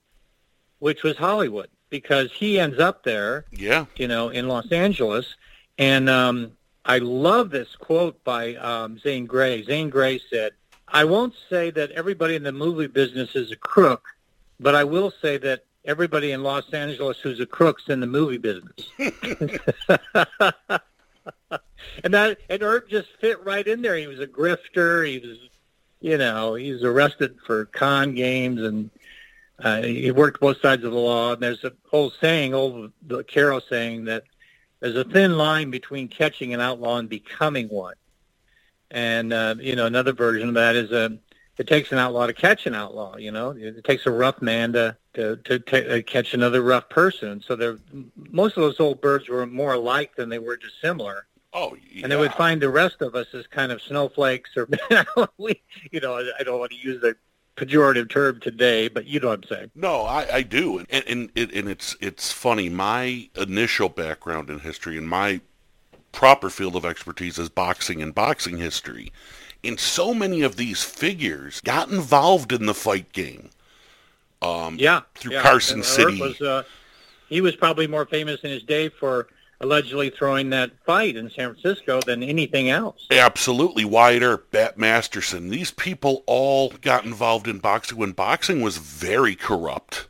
which 0.79 1.03
was 1.03 1.19
Hollywood, 1.19 1.69
because 1.91 2.33
he 2.33 2.59
ends 2.59 2.79
up 2.79 3.03
there 3.05 3.45
Yeah. 3.53 3.87
you 3.97 4.09
know, 4.09 4.29
in 4.31 4.49
Los 4.49 4.71
Angeles. 4.73 5.35
And 5.79 6.09
um, 6.09 6.53
I 6.85 6.99
love 6.99 7.51
this 7.51 7.75
quote 7.77 8.23
by 8.25 8.55
um, 8.57 8.99
Zane 8.99 9.27
Grey. 9.27 9.63
Zane 9.65 9.91
Grey 9.91 10.21
said, 10.31 10.53
I 10.89 11.05
won't 11.05 11.35
say 11.51 11.71
that 11.71 11.91
everybody 11.93 12.35
in 12.37 12.43
the 12.43 12.53
movie 12.53 12.87
business 12.87 13.35
is 13.35 13.51
a 13.53 13.57
crook, 13.57 14.05
but 14.61 14.75
I 14.75 14.85
will 14.85 15.13
say 15.21 15.37
that 15.39 15.65
everybody 15.85 16.33
in 16.33 16.43
Los 16.43 16.73
Angeles 16.73 17.19
who's 17.19 17.41
a 17.41 17.47
crook's 17.47 17.89
in 17.89 18.01
the 18.01 18.07
movie 18.07 18.39
business. 18.39 18.75
and 22.05 22.15
that 22.15 22.39
and 22.49 22.63
Earp 22.63 22.89
just 22.89 23.09
fit 23.21 23.45
right 23.45 23.67
in 23.67 23.83
there. 23.83 23.97
He 23.97 24.07
was 24.07 24.21
a 24.21 24.27
grifter. 24.27 25.09
He 25.09 25.19
was, 25.27 25.39
you 26.01 26.19
know, 26.19 26.55
he 26.55 26.73
was 26.73 26.83
arrested 26.85 27.37
for 27.47 27.67
con 27.67 28.15
games 28.15 28.63
and 28.63 28.91
uh, 29.59 29.83
he 29.83 30.11
worked 30.11 30.41
both 30.41 30.61
sides 30.61 30.85
of 30.85 30.93
the 30.93 30.99
law. 30.99 31.33
And 31.33 31.43
there's 31.43 31.65
a 31.65 31.73
old 31.93 32.15
saying, 32.21 32.55
old 32.55 32.93
vaquero 33.07 33.61
saying 33.61 34.05
that 34.05 34.25
there's 34.81 34.97
a 34.97 35.05
thin 35.05 35.39
line 35.39 35.71
between 35.71 36.09
catching 36.09 36.53
an 36.55 36.61
outlaw 36.61 36.99
and 36.99 37.09
becoming 37.09 37.69
one. 37.69 37.95
And 38.91 39.33
uh, 39.33 39.57
you 39.59 39.75
know, 39.77 39.87
another 39.87 40.13
version 40.13 40.49
of 40.49 40.55
that 40.55 40.77
is 40.77 40.93
a 40.93 41.19
it 41.59 41.67
takes 41.67 41.91
an 41.91 41.99
outlaw 41.99 42.27
to 42.27 42.35
catch 42.35 42.67
an 42.67 42.75
outlaw. 42.75 43.17
You 43.17 43.33
know, 43.33 43.51
it 43.57 43.83
takes 43.85 44.05
a 44.07 44.11
rough 44.11 44.43
man 44.43 44.73
to 44.75 44.97
to 45.15 45.37
to, 45.37 45.59
ta- 45.59 45.95
uh 45.95 46.03
catch 46.03 46.35
another 46.35 46.63
rough 46.63 46.89
person. 46.89 47.43
So 47.47 47.57
there, 47.57 47.79
most 48.31 48.57
of 48.57 48.63
those 48.63 48.79
old 48.79 49.01
birds 49.01 49.29
were 49.29 49.47
more 49.47 49.73
alike 49.73 50.15
than 50.17 50.29
they 50.29 50.39
were 50.39 50.57
dissimilar 50.57 51.27
Oh, 51.59 51.75
yeah. 51.91 52.03
and 52.03 52.13
they 52.13 52.17
would 52.17 52.35
find 52.35 52.61
the 52.61 52.69
rest 52.69 53.01
of 53.01 53.15
us 53.15 53.29
as 53.33 53.47
kind 53.47 53.73
of 53.73 53.81
snowflakes 53.81 54.51
or 54.59 54.69
we 55.39 55.63
you 55.91 56.01
know 56.01 56.23
I 56.39 56.43
don't 56.43 56.59
want 56.59 56.73
to 56.73 56.77
use 56.77 57.03
a 57.03 57.15
pejorative 57.57 58.09
term 58.11 58.39
today 58.41 58.89
but 58.89 59.07
you 59.07 59.19
know 59.21 59.29
what 59.29 59.41
I'm 59.45 59.49
saying 59.49 59.71
No, 59.75 60.03
I, 60.03 60.37
I 60.37 60.43
do, 60.43 60.79
and 60.91 61.05
and, 61.07 61.31
it, 61.35 61.53
and 61.53 61.69
it's 61.69 61.97
it's 62.01 62.33
funny. 62.33 62.69
My 62.69 63.29
initial 63.37 63.89
background 63.89 64.51
in 64.51 64.61
history 64.61 64.97
and 64.99 65.09
my 65.09 65.41
proper 66.13 66.51
field 66.51 66.77
of 66.77 66.85
expertise 66.85 67.39
is 67.39 67.49
boxing 67.49 68.03
and 68.03 68.15
boxing 68.15 68.59
history, 68.59 69.13
and 69.65 69.79
so 69.81 70.15
many 70.15 70.43
of 70.43 70.57
these 70.57 70.83
figures 70.83 71.61
got 71.61 71.91
involved 71.91 72.53
in 72.53 72.67
the 72.67 72.75
fight 72.75 73.13
game. 73.13 73.51
Um, 74.43 74.77
yeah 74.79 75.03
through 75.15 75.33
yeah. 75.33 75.43
Carson 75.43 75.79
And 75.79 75.85
City. 75.85 76.21
was 76.21 76.41
uh, 76.41 76.63
he 77.29 77.41
was 77.41 77.57
probably 77.57 77.87
more 77.87 78.07
famous 78.07 78.41
in 78.43 78.51
his 78.51 78.63
day 78.63 78.89
for 78.89 79.29
allegedly 79.61 80.11
throwing 80.11 80.51
that 80.51 80.71
fight 80.85 81.17
in 81.17 81.31
San 81.31 81.55
Francisco 81.55 82.01
than 82.03 82.23
anything 82.23 82.69
else 82.69 83.07
Absolutely, 83.11 83.85
Wyatt 83.85 84.23
Earp, 84.23 84.51
Bat 84.51 84.77
Masterson. 84.79 85.49
These 85.49 85.71
people 85.71 86.23
all 86.27 86.71
got 86.83 87.05
involved 87.05 87.49
in 87.49 87.59
boxing 87.59 87.97
when 87.99 88.13
boxing 88.13 88.61
was 88.61 88.77
very 88.79 89.35
corrupt. 89.35 90.09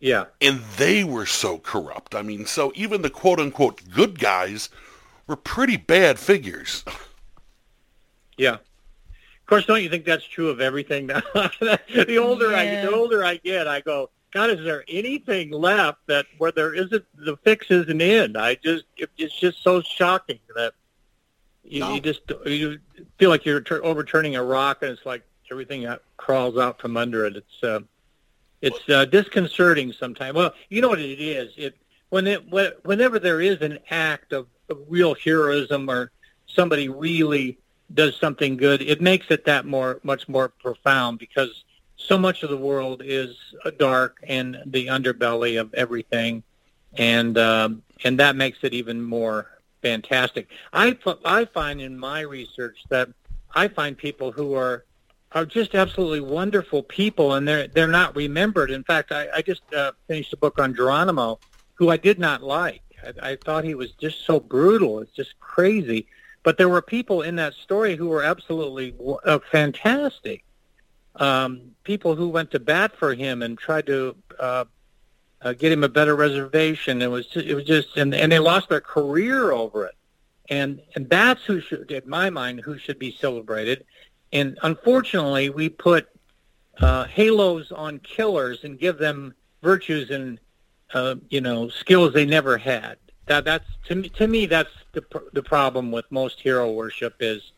yeah 0.00 0.24
And 0.40 0.60
they 0.76 1.04
were 1.04 1.26
so 1.26 1.58
corrupt. 1.58 2.14
I 2.14 2.22
mean, 2.22 2.46
so 2.46 2.72
even 2.74 3.02
the 3.02 3.10
quote-unquote 3.10 3.90
good 3.90 4.18
guys 4.18 4.70
were 5.26 5.36
pretty 5.36 5.76
bad 5.76 6.18
figures. 6.18 6.84
Yeah. 8.36 8.54
Of 8.54 9.46
course, 9.46 9.66
don't 9.66 9.82
you 9.82 9.88
think 9.90 10.04
that's 10.04 10.24
true 10.24 10.48
of 10.50 10.60
everything? 10.60 11.06
now? 11.06 11.20
the 11.34 12.16
older 12.22 12.54
I 12.54 12.62
Yeah. 12.64 12.82
the 12.86 12.92
older 12.94 13.24
I 13.24 13.36
get, 13.38 13.66
I 13.66 13.80
go, 13.80 14.10
God, 14.32 14.50
is 14.50 14.64
there 14.64 14.84
anything 14.88 15.50
left 15.50 15.98
that 16.06 16.26
where 16.36 16.52
there 16.52 16.74
isn't 16.74 17.04
the 17.16 17.36
fix 17.38 17.70
isn't 17.70 18.00
in? 18.00 18.36
I 18.36 18.56
just 18.56 18.84
it, 18.96 19.10
it's 19.16 19.34
just 19.34 19.62
so 19.62 19.80
shocking 19.80 20.38
that 20.54 20.74
you, 21.64 21.80
No. 21.80 21.94
you 21.94 22.00
just 22.00 22.20
you 22.44 22.78
feel 23.18 23.30
like 23.30 23.44
you're 23.44 23.60
tur 23.60 23.82
overturning 23.82 24.36
a 24.36 24.42
rock, 24.42 24.82
and 24.82 24.90
it's 24.90 25.06
like 25.06 25.22
everything 25.50 25.86
out, 25.86 26.02
crawls 26.18 26.58
out 26.58 26.80
from 26.80 26.96
under 26.96 27.24
it. 27.24 27.36
It's 27.36 27.62
uh, 27.62 27.80
it's 28.60 28.88
uh, 28.88 29.06
disconcerting 29.06 29.92
sometimes. 29.92 30.34
Well, 30.34 30.52
you 30.68 30.82
know 30.82 30.88
what 30.88 30.98
it 31.00 31.20
is. 31.20 31.52
It 31.56 31.76
when 32.10 32.26
it 32.26 32.50
when, 32.50 32.72
whenever 32.84 33.18
there 33.18 33.40
is 33.40 33.60
an 33.62 33.78
act 33.90 34.32
of, 34.32 34.46
of 34.68 34.78
real 34.88 35.14
heroism 35.14 35.88
or 35.88 36.10
somebody 36.46 36.88
really 36.88 37.58
does 37.94 38.16
something 38.16 38.56
good, 38.58 38.82
it 38.82 39.00
makes 39.00 39.26
it 39.30 39.46
that 39.46 39.64
more 39.64 40.00
much 40.02 40.28
more 40.28 40.48
profound 40.50 41.18
because 41.18 41.64
so 41.98 42.16
much 42.16 42.42
of 42.42 42.48
the 42.48 42.56
world 42.56 43.02
is 43.04 43.36
uh, 43.64 43.70
dark 43.78 44.18
and 44.26 44.62
the 44.66 44.86
underbelly 44.86 45.60
of 45.60 45.74
everything, 45.74 46.42
and 46.94 47.36
um, 47.36 47.82
and 48.04 48.18
that 48.18 48.36
makes 48.36 48.58
it 48.62 48.72
even 48.72 49.02
more 49.02 49.58
fantastic. 49.82 50.48
I 50.72 50.96
I 51.24 51.44
find 51.44 51.80
in 51.80 51.98
my 51.98 52.20
research 52.20 52.78
that 52.88 53.08
I 53.54 53.68
find 53.68 53.98
people 53.98 54.32
who 54.32 54.54
are 54.54 54.84
are 55.32 55.44
just 55.44 55.74
absolutely 55.74 56.20
wonderful 56.20 56.82
people, 56.84 57.34
and 57.34 57.46
they're 57.46 57.66
they're 57.66 57.88
not 57.88 58.16
remembered. 58.16 58.70
In 58.70 58.84
fact, 58.84 59.12
I, 59.12 59.28
I 59.34 59.42
just 59.42 59.62
uh, 59.74 59.92
finished 60.06 60.32
a 60.32 60.36
book 60.36 60.58
on 60.58 60.74
Geronimo, 60.74 61.40
who 61.74 61.90
I 61.90 61.96
did 61.96 62.18
not 62.18 62.42
like. 62.42 62.82
I, 63.04 63.32
I 63.32 63.36
thought 63.36 63.64
he 63.64 63.74
was 63.74 63.92
just 63.92 64.24
so 64.24 64.40
brutal. 64.40 65.00
It's 65.00 65.12
just 65.12 65.38
crazy. 65.40 66.06
But 66.44 66.56
there 66.56 66.68
were 66.68 66.80
people 66.80 67.22
in 67.22 67.36
that 67.36 67.54
story 67.54 67.96
who 67.96 68.08
were 68.08 68.22
absolutely 68.22 68.94
uh, 69.24 69.40
fantastic. 69.50 70.44
Um, 71.18 71.72
people 71.84 72.14
who 72.14 72.28
went 72.28 72.50
to 72.52 72.60
bat 72.60 72.96
for 72.96 73.14
him 73.14 73.42
and 73.42 73.58
tried 73.58 73.86
to 73.86 74.16
uh, 74.38 74.64
uh, 75.42 75.52
get 75.52 75.72
him 75.72 75.84
a 75.84 75.88
better 75.88 76.16
reservation. 76.16 77.02
It 77.02 77.10
was 77.10 77.26
it 77.34 77.54
was 77.54 77.64
just, 77.64 77.96
and, 77.96 78.14
and 78.14 78.30
they 78.30 78.38
lost 78.38 78.68
their 78.68 78.80
career 78.80 79.52
over 79.52 79.86
it. 79.86 79.94
And 80.50 80.80
and 80.94 81.08
that's 81.08 81.44
who 81.44 81.60
should, 81.60 81.90
in 81.90 82.08
my 82.08 82.30
mind, 82.30 82.60
who 82.60 82.78
should 82.78 82.98
be 82.98 83.12
celebrated. 83.12 83.84
And 84.32 84.58
unfortunately, 84.62 85.50
we 85.50 85.68
put 85.68 86.08
uh, 86.80 87.04
halos 87.04 87.72
on 87.72 87.98
killers 88.00 88.64
and 88.64 88.78
give 88.78 88.98
them 88.98 89.34
virtues 89.62 90.10
and 90.10 90.38
uh, 90.94 91.16
you 91.28 91.40
know 91.40 91.68
skills 91.68 92.14
they 92.14 92.24
never 92.24 92.56
had. 92.56 92.96
That 93.26 93.44
that's 93.44 93.66
to 93.86 93.94
me, 93.96 94.08
to 94.10 94.26
me 94.26 94.46
that's 94.46 94.70
the 94.92 95.04
the 95.32 95.42
problem 95.42 95.92
with 95.92 96.10
most 96.10 96.40
hero 96.40 96.72
worship 96.72 97.16
is 97.20 97.52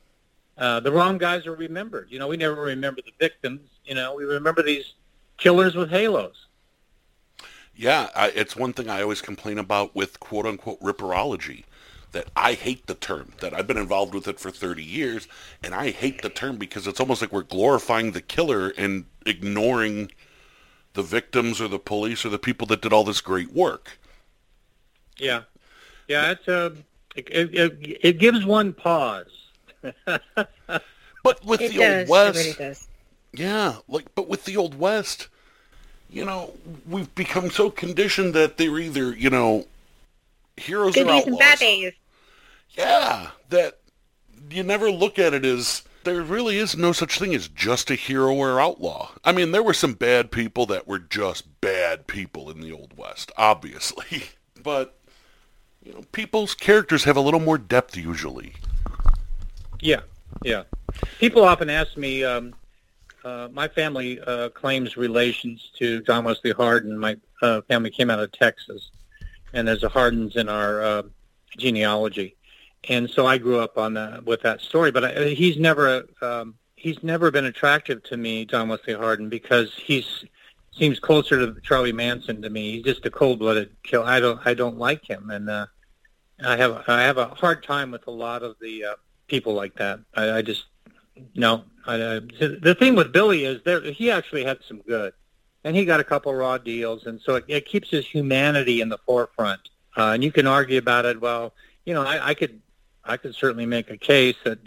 uh, 0.61 0.79
the 0.79 0.93
wrong 0.93 1.17
guys 1.17 1.47
are 1.47 1.55
remembered. 1.55 2.09
You 2.11 2.19
know, 2.19 2.29
we 2.29 2.37
never 2.37 2.61
remember 2.61 3.01
the 3.01 3.13
victims. 3.19 3.63
You 3.85 3.95
know, 3.95 4.15
we 4.15 4.25
remember 4.25 4.63
these 4.63 4.93
killers 5.39 5.75
with 5.75 5.91
halos. 5.91 6.47
Yeah, 7.75 8.11
I, 8.15 8.29
it's 8.29 8.55
one 8.55 8.75
thing 8.75 8.91
I 8.91 9.01
always 9.01 9.23
complain 9.23 9.59
about 9.59 9.97
with 9.97 10.21
quote 10.21 10.45
unquote 10.45 10.81
ripperology. 10.81 11.65
That 12.13 12.29
I 12.37 12.55
hate 12.55 12.87
the 12.89 12.95
term. 12.95 13.33
That 13.41 13.55
I've 13.55 13.67
been 13.67 13.79
involved 13.79 14.15
with 14.15 14.29
it 14.29 14.39
for 14.39 14.51
30 14.51 14.85
years, 14.85 15.29
and 15.63 15.75
I 15.75 15.91
hate 15.91 16.23
the 16.23 16.29
term 16.29 16.57
because 16.57 16.87
it's 16.87 17.01
almost 17.01 17.23
like 17.23 17.33
we're 17.33 17.43
glorifying 17.43 18.13
the 18.13 18.21
killer 18.21 18.71
and 18.77 19.07
ignoring 19.25 20.11
the 20.93 21.03
victims 21.03 21.61
or 21.61 21.69
the 21.69 21.79
police 21.79 22.25
or 22.25 22.29
the 22.29 22.39
people 22.39 22.67
that 22.67 22.83
did 22.83 22.93
all 22.93 23.05
this 23.05 23.21
great 23.21 23.53
work. 23.53 23.99
Yeah, 25.17 25.43
yeah, 26.07 26.33
it's. 26.33 26.47
Uh, 26.47 26.75
it, 27.17 27.29
it, 27.31 27.99
it 28.03 28.19
gives 28.19 28.45
one 28.45 28.73
pause. 28.73 29.40
but 30.07 31.45
with 31.45 31.61
it 31.61 31.73
the 31.73 31.79
does. 31.79 32.01
old 32.01 32.09
west, 32.09 32.59
really 32.59 32.75
yeah, 33.33 33.77
like 33.89 34.15
but 34.15 34.29
with 34.29 34.45
the 34.45 34.57
old 34.57 34.79
west, 34.79 35.29
you 36.11 36.25
know, 36.25 36.53
we've 36.89 37.15
become 37.15 37.51
so 37.51 37.71
conditioned 37.71 38.35
that 38.35 38.57
they're 38.57 38.79
either 38.79 39.15
you 39.15 39.31
know 39.31 39.67
heroes 40.57 40.95
Good 40.95 41.07
or 41.07 41.13
days 41.13 41.25
and 41.27 41.35
outlaws. 41.35 41.39
bad 41.39 41.59
days. 41.59 41.93
Yeah, 42.71 43.31
that 43.49 43.79
you 44.51 44.63
never 44.63 44.91
look 44.91 45.19
at 45.19 45.35
it 45.35 45.45
as 45.45 45.83
there 46.05 46.23
really 46.23 46.57
is 46.57 46.77
no 46.77 46.93
such 46.93 47.19
thing 47.19 47.35
as 47.35 47.49
just 47.49 47.91
a 47.91 47.95
hero 47.95 48.35
or 48.35 48.61
outlaw. 48.61 49.11
I 49.25 49.33
mean, 49.33 49.53
there 49.53 49.63
were 49.63 49.75
some 49.75 49.95
bad 49.95 50.31
people 50.31 50.67
that 50.67 50.87
were 50.87 50.99
just 50.99 51.61
bad 51.61 52.07
people 52.07 52.51
in 52.51 52.61
the 52.61 52.73
Old 52.73 52.97
West, 52.97 53.33
obviously. 53.37 54.25
But, 54.63 54.99
you 55.83 55.95
know, 55.95 56.03
people's 56.13 56.53
characters 56.53 57.05
have 57.05 57.17
a 57.17 57.23
little 57.23 57.41
more 57.41 57.57
depth 57.57 57.97
usually. 57.97 58.53
Yeah, 59.81 60.01
yeah. 60.45 60.65
People 61.19 61.45
often 61.45 61.71
ask 61.71 61.97
me, 61.97 62.25
um, 62.25 62.55
uh, 63.25 63.49
my 63.53 63.69
family 63.69 64.21
uh, 64.21 64.49
claims 64.51 64.97
relations 64.97 65.71
to 65.79 66.03
John 66.03 66.25
Wesley 66.25 66.53
Hardin. 66.53 66.99
My 66.99 67.17
uh, 67.43 67.61
family 67.63 67.91
came 67.91 68.11
out 68.11 68.19
of 68.19 68.33
Texas, 68.33 68.91
and 69.53 69.67
there's 69.67 69.83
a 69.83 69.89
Hardins 69.89 70.37
in 70.37 70.49
our 70.49 70.83
uh, 70.83 71.03
genealogy, 71.57 72.37
and 72.89 73.09
so 73.09 73.27
I 73.27 73.39
grew 73.39 73.59
up 73.59 73.79
on 73.79 73.95
the, 73.95 74.23
with 74.25 74.43
that 74.43 74.61
story. 74.61 74.91
But 74.91 75.05
I, 75.05 75.29
he's 75.29 75.59
never 75.59 76.07
um, 76.23 76.55
he's 76.77 77.03
never 77.03 77.31
been 77.31 77.47
attractive 77.47 78.03
to 78.05 78.17
me, 78.17 78.45
John 78.47 78.69
Wesley 78.69 78.95
Hardin, 78.95 79.29
because 79.29 79.75
he's 79.75 80.25
seems 80.73 80.99
closer 80.99 81.39
to 81.39 81.61
Charlie 81.61 81.93
Manson 81.93 82.41
to 82.43 82.49
me. 82.49 82.73
He's 82.73 82.85
just 82.85 83.05
a 83.05 83.11
cold-blooded 83.11 83.71
kill. 83.83 84.03
I 84.03 84.21
don't 84.21 84.41
I 84.47 84.55
don't 84.55 84.79
like 84.79 85.05
him, 85.09 85.31
and 85.31 85.51
uh, 85.51 85.67
I 86.43 86.57
have 86.57 86.85
I 86.89 87.03
have 87.03 87.19
a 87.19 87.29
hard 87.29 87.63
time 87.63 87.91
with 87.91 88.07
a 88.07 88.11
lot 88.11 88.43
of 88.43 88.57
the 88.61 88.85
uh, 88.85 88.95
people 89.31 89.55
like 89.55 89.77
that. 89.77 90.01
I, 90.15 90.39
I 90.39 90.43
just 90.43 90.65
no. 91.35 91.65
I, 91.87 91.95
uh, 91.95 92.21
the 92.41 92.77
thing 92.79 92.95
with 92.95 93.13
Billy 93.13 93.45
is 93.45 93.63
there 93.65 93.81
he 93.81 94.11
actually 94.11 94.45
had 94.45 94.59
some 94.69 94.81
good, 94.83 95.15
and 95.65 95.75
he 95.75 95.85
got 95.87 96.01
a 96.01 96.05
couple 96.05 96.35
raw 96.35 96.59
deals, 96.59 97.07
and 97.07 97.21
so 97.21 97.37
it, 97.37 97.45
it 97.49 97.67
keeps 97.67 97.89
his 97.89 98.07
humanity 98.07 98.83
in 98.83 98.91
the 98.91 98.99
forefront. 98.99 99.61
Uh, 99.97 100.11
and 100.15 100.23
you 100.23 100.31
can 100.31 100.47
argue 100.47 100.79
about 100.79 101.07
it. 101.07 101.21
Well, 101.21 101.53
you 101.85 101.95
know, 101.95 102.03
I, 102.03 102.29
I 102.29 102.35
could 102.35 102.61
I 103.05 103.17
could 103.17 103.35
certainly 103.35 103.67
make 103.67 103.91
a 103.91 103.97
case 103.97 104.37
that 104.45 104.59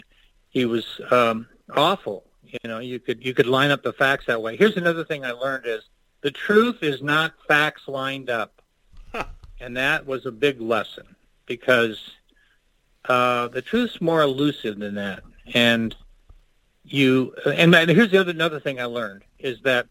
he 0.50 0.64
was 0.64 1.00
um, 1.10 1.46
awful. 1.74 2.24
You 2.42 2.68
know, 2.68 2.80
you 2.80 2.98
could 2.98 3.24
you 3.24 3.34
could 3.34 3.46
line 3.46 3.70
up 3.70 3.82
the 3.82 3.92
facts 3.92 4.26
that 4.26 4.42
way. 4.42 4.56
Here's 4.56 4.76
another 4.76 5.04
thing 5.04 5.24
I 5.24 5.30
learned 5.30 5.66
is 5.66 5.82
the 6.22 6.30
truth 6.30 6.82
is 6.82 7.02
not 7.02 7.34
facts 7.46 7.82
lined 7.86 8.30
up. 8.30 8.60
And 9.60 9.76
that 9.76 10.06
was 10.06 10.26
a 10.26 10.30
big 10.30 10.60
lesson 10.60 11.16
because 11.46 11.98
uh, 13.08 13.48
the 13.48 13.62
truth's 13.62 14.00
more 14.00 14.22
elusive 14.22 14.78
than 14.78 14.94
that. 14.94 15.22
And 15.52 15.94
you, 16.84 17.34
and 17.46 17.74
here's 17.90 18.10
the 18.10 18.18
other 18.18 18.30
another 18.30 18.60
thing 18.60 18.80
I 18.80 18.84
learned 18.84 19.22
is 19.38 19.60
that 19.62 19.86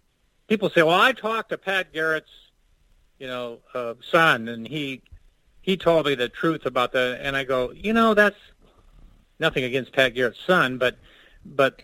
people 0.48 0.70
say, 0.70 0.84
"Well, 0.84 1.00
I 1.00 1.12
talked 1.12 1.50
to 1.50 1.58
Pat 1.58 1.94
Garrett's, 1.94 2.32
you 3.20 3.28
know, 3.28 3.60
uh, 3.74 3.96
son, 4.10 4.48
and 4.48 4.68
he 4.68 5.02
he 5.62 5.78
told 5.78 6.06
me 6.06 6.16
the 6.16 6.30
truth 6.30 6.66
about 6.66 6.92
that." 6.94 7.20
And 7.22 7.36
I 7.36 7.44
go, 7.44 7.72
you 7.72 7.94
know, 7.94 8.14
that's 8.14 8.38
nothing 9.40 9.64
against 9.64 9.94
Pat 9.94 10.14
Garrett's 10.14 10.40
son, 10.46 10.78
but 10.78 10.98
but 11.46 11.82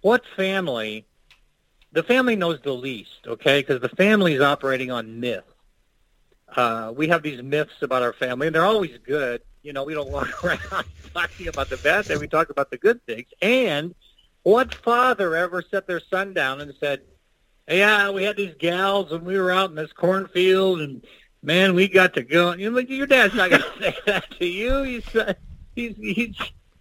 what 0.00 0.22
family? 0.36 1.06
The 1.92 2.02
family 2.02 2.36
knows 2.36 2.60
the 2.62 2.72
least, 2.72 3.26
okay? 3.26 3.60
Because 3.60 3.80
the 3.80 3.88
family 3.88 4.34
is 4.34 4.42
operating 4.42 4.90
on 4.90 5.18
myth. 5.20 5.44
Uh, 6.54 6.92
we 6.94 7.08
have 7.08 7.22
these 7.22 7.42
myths 7.42 7.82
about 7.82 8.02
our 8.02 8.12
family, 8.12 8.46
and 8.46 8.54
they're 8.54 8.64
always 8.64 8.98
good. 9.06 9.40
You 9.66 9.72
know, 9.72 9.82
we 9.82 9.94
don't 9.94 10.10
walk 10.10 10.44
around 10.44 10.86
talking 11.12 11.48
about 11.48 11.68
the 11.68 11.76
bad 11.78 12.06
thing. 12.06 12.20
We 12.20 12.28
talk 12.28 12.50
about 12.50 12.70
the 12.70 12.78
good 12.78 13.04
things. 13.04 13.26
And 13.42 13.96
what 14.44 14.72
father 14.72 15.34
ever 15.34 15.60
set 15.60 15.88
their 15.88 16.00
son 16.00 16.32
down 16.32 16.60
and 16.60 16.72
said, 16.78 17.00
"Yeah, 17.68 18.10
we 18.10 18.22
had 18.22 18.36
these 18.36 18.54
gals, 18.60 19.10
and 19.10 19.26
we 19.26 19.36
were 19.36 19.50
out 19.50 19.70
in 19.70 19.76
this 19.76 19.92
cornfield, 19.92 20.80
and 20.80 21.04
man, 21.42 21.74
we 21.74 21.88
got 21.88 22.14
to 22.14 22.22
go." 22.22 22.52
You 22.52 22.70
know, 22.70 22.78
your 22.78 23.08
dad's 23.08 23.34
not 23.34 23.50
going 23.50 23.62
to 23.78 23.82
say 23.82 23.96
that 24.06 24.30
to 24.38 24.46
you. 24.46 24.82
He's 24.84 25.16
uh, 25.16 25.34
he's 25.74 25.96
he's 25.96 26.36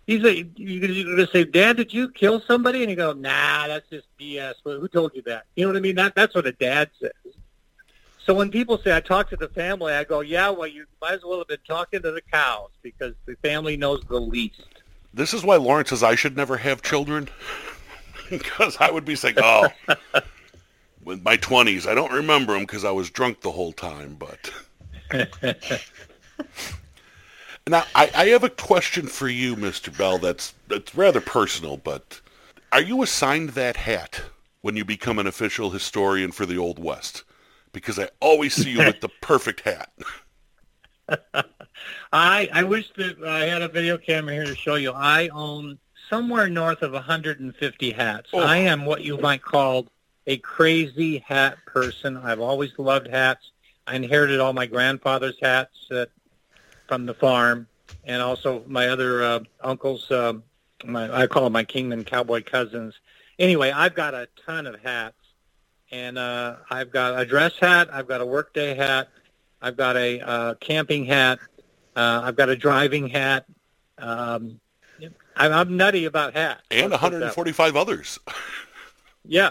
he's 0.06 0.22
like, 0.22 0.48
you're 0.56 0.82
going 0.82 1.18
to 1.18 1.28
say, 1.32 1.44
Dad, 1.44 1.78
did 1.78 1.92
you 1.92 2.10
kill 2.12 2.40
somebody? 2.42 2.84
And 2.84 2.90
you 2.92 2.96
go, 2.96 3.14
Nah, 3.14 3.68
that's 3.68 3.90
just 3.90 4.06
BS. 4.20 4.54
Who 4.64 4.88
told 4.88 5.16
you 5.16 5.24
that? 5.24 5.46
You 5.56 5.66
know 5.66 5.70
what 5.70 5.78
I 5.78 5.82
mean? 5.82 5.96
That 5.96 6.14
that's 6.14 6.36
what 6.36 6.46
a 6.46 6.52
dad 6.52 6.92
says. 7.00 7.34
So 8.26 8.34
when 8.34 8.50
people 8.50 8.80
say 8.80 8.96
I 8.96 9.02
talk 9.02 9.30
to 9.30 9.36
the 9.36 9.50
family, 9.50 9.94
I 9.94 10.04
go, 10.04 10.22
Yeah, 10.22 10.50
well, 10.50 10.68
you 10.68 10.86
might 11.00 11.14
as 11.14 11.24
well 11.24 11.38
have 11.38 11.48
been 11.48 11.58
talking 11.68 12.02
to 12.02 12.12
the 12.12 12.22
cows 12.22 12.72
because 12.82 13.14
the 13.26 13.36
family 13.36 13.78
knows 13.78 14.04
the 14.10 14.20
least. 14.20 14.64
This 15.14 15.34
is 15.34 15.44
why 15.44 15.58
Lauren 15.58 15.86
says 15.86 16.02
I 16.04 16.16
should 16.16 16.36
never 16.36 16.58
have 16.58 16.82
children. 16.82 17.30
because 18.30 18.78
I 18.80 18.90
would 18.92 19.06
be 19.06 19.16
saying, 19.16 19.36
oh, 19.38 19.68
with 21.04 21.24
my 21.24 21.38
20s, 21.38 21.88
I 21.88 21.94
don't 21.94 22.12
remember 22.12 22.54
them 22.54 22.64
because 22.64 22.84
I 22.84 22.92
was 22.92 23.10
drunk 23.10 23.42
the 23.42 23.52
whole 23.52 23.72
time, 23.72 24.18
but... 24.20 24.52
now, 27.68 27.84
I, 27.94 28.10
I 28.16 28.26
have 28.30 28.44
a 28.44 28.50
question 28.50 29.06
for 29.06 29.30
you, 29.30 29.56
Mr. 29.56 29.96
Bell, 29.96 30.18
that's, 30.18 30.56
that's 30.68 30.96
rather 30.96 31.22
personal, 31.22 31.78
but 31.78 32.20
are 32.72 32.82
you 32.82 33.04
assigned 33.04 33.50
that 33.50 33.78
hat 33.78 34.24
when 34.62 34.76
you 34.76 34.84
become 34.84 35.20
an 35.20 35.28
official 35.28 35.70
historian 35.70 36.32
for 36.32 36.48
the 36.48 36.58
Old 36.58 36.80
West? 36.80 37.24
Because 37.76 38.00
I 38.00 38.10
always 38.22 38.54
see 38.54 38.72
you 38.72 38.80
with 38.80 39.02
the 39.02 39.10
perfect 39.22 39.62
hat. 39.62 39.92
I 42.14 42.50
I 42.52 42.64
wish 42.64 42.90
that 42.96 43.22
I 43.24 43.46
had 43.46 43.62
a 43.62 43.68
video 43.68 43.98
camera 43.98 44.34
here 44.34 44.46
to 44.46 44.56
show 44.56 44.76
you. 44.76 44.94
I 44.94 45.28
own 45.28 45.78
somewhere 46.10 46.48
north 46.48 46.82
of 46.82 46.94
150 46.94 47.92
hats. 47.92 48.30
Oh. 48.34 48.40
I 48.40 48.58
am 48.58 48.86
what 48.86 49.04
you 49.04 49.18
might 49.18 49.42
call 49.42 49.88
a 50.26 50.38
crazy 50.38 51.20
hat 51.20 51.58
person. 51.66 52.18
I've 52.18 52.40
always 52.40 52.72
loved 52.78 53.08
hats. 53.08 53.52
I 53.88 53.96
inherited 53.96 54.40
all 54.40 54.54
my 54.54 54.66
grandfather's 54.66 55.36
hats 55.42 55.76
uh, 55.92 56.06
from 56.88 57.06
the 57.06 57.14
farm, 57.14 57.68
and 58.06 58.22
also 58.22 58.64
my 58.68 58.88
other 58.88 59.24
uh, 59.24 59.40
uncles. 59.62 60.10
Uh, 60.10 60.34
my 60.86 61.24
I 61.24 61.28
call 61.28 61.44
them 61.44 61.54
my 61.54 61.66
Kingman 61.66 62.06
cowboy 62.06 62.44
cousins. 62.44 62.96
Anyway, 63.38 63.72
I've 63.72 63.96
got 63.96 64.14
a 64.14 64.30
ton 64.46 64.66
of 64.66 64.80
hats, 64.82 65.18
and 65.96 66.18
uh, 66.18 66.58
I've 66.70 66.92
got 66.92 67.18
a 67.18 67.26
dress 67.26 67.54
hat. 67.60 67.88
I've 67.92 68.08
got 68.08 68.20
a 68.20 68.26
workday 68.26 68.76
hat. 68.76 69.08
I've 69.62 69.78
got 69.78 69.96
a 69.96 70.20
uh, 70.20 70.54
camping 70.56 71.06
hat. 71.06 71.40
Uh, 71.96 72.22
I've 72.26 72.36
got 72.36 72.50
a 72.50 72.56
driving 72.56 73.08
hat. 73.08 73.46
Um, 73.98 74.60
I'm, 75.38 75.54
I'm 75.54 75.78
nutty 75.78 76.04
about 76.06 76.34
hats. 76.34 76.62
And 76.70 76.92
Let's 76.92 77.02
put 77.02 77.08
it 77.14 77.20
that 77.20 77.38
way. 77.38 77.44
145 77.44 77.76
others. 77.76 78.20
Yeah. 79.28 79.50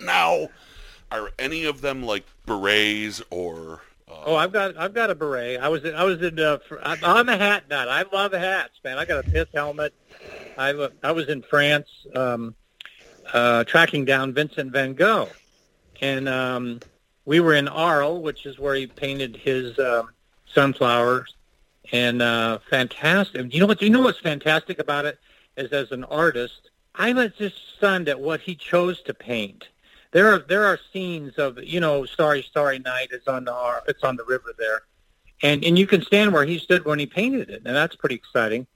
Now, 0.00 0.48
are 1.10 1.30
any 1.38 1.64
of 1.66 1.82
them 1.82 2.02
like 2.02 2.24
berets 2.46 3.20
or 3.28 3.82
uh, 4.08 4.14
Oh, 4.24 4.34
I've 4.34 4.50
got 4.50 4.78
I've 4.78 4.94
got 4.94 5.10
a 5.10 5.14
beret. 5.14 5.60
I 5.60 5.68
was 5.68 5.84
in, 5.84 5.94
I 5.94 6.04
was 6.04 6.22
in 6.22 6.38
uh, 6.40 6.56
fr- 6.66 6.78
I- 6.82 6.96
I'm 7.02 7.28
a 7.28 7.36
hat 7.36 7.64
nut. 7.68 7.86
I 7.86 8.04
love 8.10 8.32
hats, 8.32 8.80
man. 8.82 8.96
I 8.98 9.04
got 9.04 9.26
a 9.26 9.30
pith 9.30 9.48
helmet. 9.52 9.92
I 10.56 10.88
I 11.02 11.12
was 11.12 11.28
in 11.28 11.42
France 11.42 11.86
um, 12.16 12.54
uh, 13.32 13.64
tracking 13.64 14.04
down 14.04 14.32
Vincent 14.32 14.72
Van 14.72 14.94
Gogh, 14.94 15.28
and 16.00 16.28
um, 16.28 16.80
we 17.24 17.40
were 17.40 17.54
in 17.54 17.68
Arles, 17.68 18.22
which 18.22 18.46
is 18.46 18.58
where 18.58 18.74
he 18.74 18.86
painted 18.86 19.36
his 19.36 19.78
uh, 19.78 20.04
sunflowers. 20.46 21.34
And 21.90 22.22
uh, 22.22 22.58
fantastic. 22.70 23.52
You 23.52 23.60
know 23.60 23.66
what? 23.66 23.82
You 23.82 23.90
know 23.90 24.00
what's 24.00 24.20
fantastic 24.20 24.78
about 24.78 25.04
it 25.04 25.18
is 25.56 25.72
as 25.72 25.92
an 25.92 26.04
artist, 26.04 26.70
I 26.94 27.12
was 27.12 27.32
just 27.32 27.56
stunned 27.76 28.08
at 28.08 28.20
what 28.20 28.40
he 28.40 28.54
chose 28.54 29.02
to 29.02 29.14
paint 29.14 29.68
there 30.12 30.32
are 30.32 30.38
there 30.38 30.64
are 30.64 30.78
scenes 30.92 31.36
of 31.38 31.62
you 31.62 31.80
know 31.80 32.04
starry 32.04 32.42
starry 32.42 32.78
night 32.78 33.08
is 33.10 33.26
on 33.26 33.44
the 33.44 33.82
it's 33.88 34.04
on 34.04 34.16
the 34.16 34.24
river 34.24 34.54
there 34.58 34.82
and 35.42 35.64
and 35.64 35.78
you 35.78 35.86
can 35.86 36.02
stand 36.02 36.32
where 36.32 36.44
he 36.44 36.58
stood 36.58 36.84
when 36.84 36.98
he 36.98 37.06
painted 37.06 37.50
it 37.50 37.62
and 37.64 37.74
that's 37.74 37.96
pretty 37.96 38.14
exciting 38.14 38.66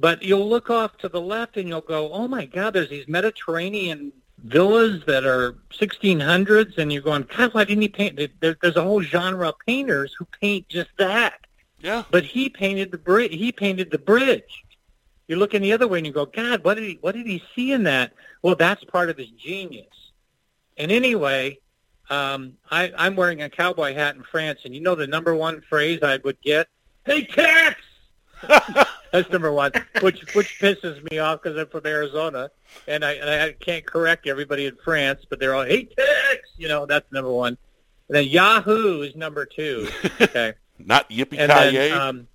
but 0.00 0.22
you'll 0.22 0.48
look 0.48 0.70
off 0.70 0.96
to 0.98 1.08
the 1.08 1.20
left 1.20 1.56
and 1.56 1.68
you'll 1.68 1.80
go 1.80 2.12
oh 2.12 2.28
my 2.28 2.44
god 2.44 2.72
there's 2.74 2.88
these 2.90 3.08
mediterranean 3.08 4.12
villas 4.44 5.02
that 5.06 5.24
are 5.24 5.54
1600s 5.72 6.78
and 6.78 6.92
you're 6.92 7.02
going 7.02 7.26
god 7.36 7.52
why 7.54 7.64
didn't 7.64 7.82
he 7.82 7.88
paint 7.88 8.18
there, 8.40 8.56
there's 8.60 8.76
a 8.76 8.82
whole 8.82 9.02
genre 9.02 9.48
of 9.48 9.54
painters 9.66 10.14
who 10.18 10.26
paint 10.40 10.68
just 10.68 10.90
that 10.98 11.40
Yeah. 11.80 12.04
but 12.10 12.24
he 12.24 12.48
painted 12.48 12.90
the 12.92 12.98
bridge 12.98 13.32
he 13.32 13.50
painted 13.52 13.90
the 13.90 13.98
bridge 13.98 14.64
you 15.26 15.36
look 15.36 15.54
in 15.54 15.62
the 15.62 15.72
other 15.72 15.88
way 15.88 15.98
and 15.98 16.06
you 16.06 16.12
go 16.12 16.26
god 16.26 16.62
what 16.64 16.74
did 16.74 16.84
he 16.84 16.98
what 17.00 17.14
did 17.14 17.26
he 17.26 17.42
see 17.54 17.72
in 17.72 17.82
that 17.84 18.12
well 18.42 18.54
that's 18.54 18.84
part 18.84 19.10
of 19.10 19.16
his 19.18 19.28
genius 19.30 19.86
and 20.78 20.92
anyway, 20.92 21.58
um, 22.08 22.52
I, 22.70 22.92
I'm 22.96 23.16
wearing 23.16 23.42
a 23.42 23.50
cowboy 23.50 23.94
hat 23.94 24.14
in 24.14 24.22
France, 24.22 24.60
and 24.64 24.72
you 24.74 24.80
know 24.80 24.94
the 24.94 25.06
number 25.08 25.34
one 25.34 25.60
phrase 25.68 25.98
I 26.02 26.18
would 26.18 26.40
get? 26.40 26.68
Hey, 27.04 27.24
Tex! 27.24 27.80
That's 29.12 29.30
number 29.30 29.50
one, 29.52 29.72
which 30.02 30.34
which 30.34 30.60
pisses 30.60 31.10
me 31.10 31.18
off 31.18 31.42
because 31.42 31.56
I'm 31.58 31.66
from 31.68 31.86
Arizona, 31.86 32.50
and 32.86 33.04
I, 33.04 33.12
and 33.12 33.30
I 33.30 33.52
can't 33.52 33.86
correct 33.86 34.26
everybody 34.26 34.66
in 34.66 34.76
France, 34.84 35.24
but 35.28 35.40
they're 35.40 35.54
all, 35.54 35.64
hey, 35.64 35.84
Tex! 35.84 36.48
You 36.58 36.68
know, 36.68 36.84
that's 36.84 37.10
number 37.10 37.32
one. 37.32 37.56
And 38.08 38.16
then 38.16 38.24
Yahoo 38.24 39.00
is 39.02 39.16
number 39.16 39.46
two. 39.46 39.88
Okay. 40.20 40.54
Not 40.78 41.08
yippee 41.10 41.70
ki 41.70 41.90
um, 41.90 42.28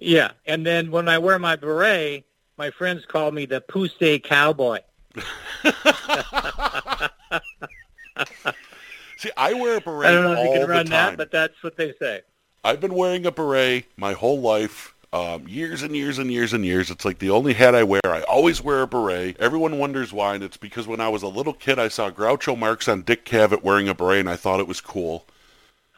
yeah, 0.00 0.32
and 0.44 0.64
then 0.66 0.90
when 0.90 1.08
I 1.08 1.18
wear 1.18 1.38
my 1.38 1.56
beret, 1.56 2.24
my 2.58 2.70
friends 2.70 3.04
call 3.06 3.32
me 3.32 3.46
the 3.46 3.60
Pousse 3.62 4.22
Cowboy. 4.22 4.80
See, 9.16 9.30
I 9.36 9.54
wear 9.54 9.78
a 9.78 9.80
beret 9.80 10.08
I 10.08 10.12
don't 10.12 10.24
know 10.24 10.32
if 10.34 10.44
you 10.44 10.60
can 10.60 10.68
run 10.68 10.86
that, 10.86 11.16
but 11.16 11.30
that's 11.30 11.60
what 11.62 11.76
they 11.76 11.94
say. 11.98 12.20
I've 12.62 12.80
been 12.80 12.94
wearing 12.94 13.26
a 13.26 13.32
beret 13.32 13.86
my 13.96 14.12
whole 14.12 14.40
life. 14.40 14.94
Um, 15.16 15.48
years 15.48 15.82
and 15.82 15.96
years 15.96 16.18
and 16.18 16.30
years 16.30 16.52
and 16.52 16.62
years. 16.64 16.90
It's 16.90 17.04
like 17.06 17.18
the 17.20 17.30
only 17.30 17.54
hat 17.54 17.74
I 17.74 17.84
wear. 17.84 18.02
I 18.04 18.20
always 18.22 18.62
wear 18.62 18.82
a 18.82 18.86
beret. 18.86 19.38
Everyone 19.40 19.78
wonders 19.78 20.12
why, 20.12 20.34
and 20.34 20.44
it's 20.44 20.58
because 20.58 20.86
when 20.86 21.00
I 21.00 21.08
was 21.08 21.22
a 21.22 21.28
little 21.28 21.54
kid, 21.54 21.78
I 21.78 21.88
saw 21.88 22.10
Groucho 22.10 22.58
Marx 22.58 22.86
on 22.86 23.00
Dick 23.02 23.24
Cavett 23.24 23.62
wearing 23.62 23.88
a 23.88 23.94
beret, 23.94 24.20
and 24.20 24.28
I 24.28 24.36
thought 24.36 24.60
it 24.60 24.68
was 24.68 24.82
cool. 24.82 25.24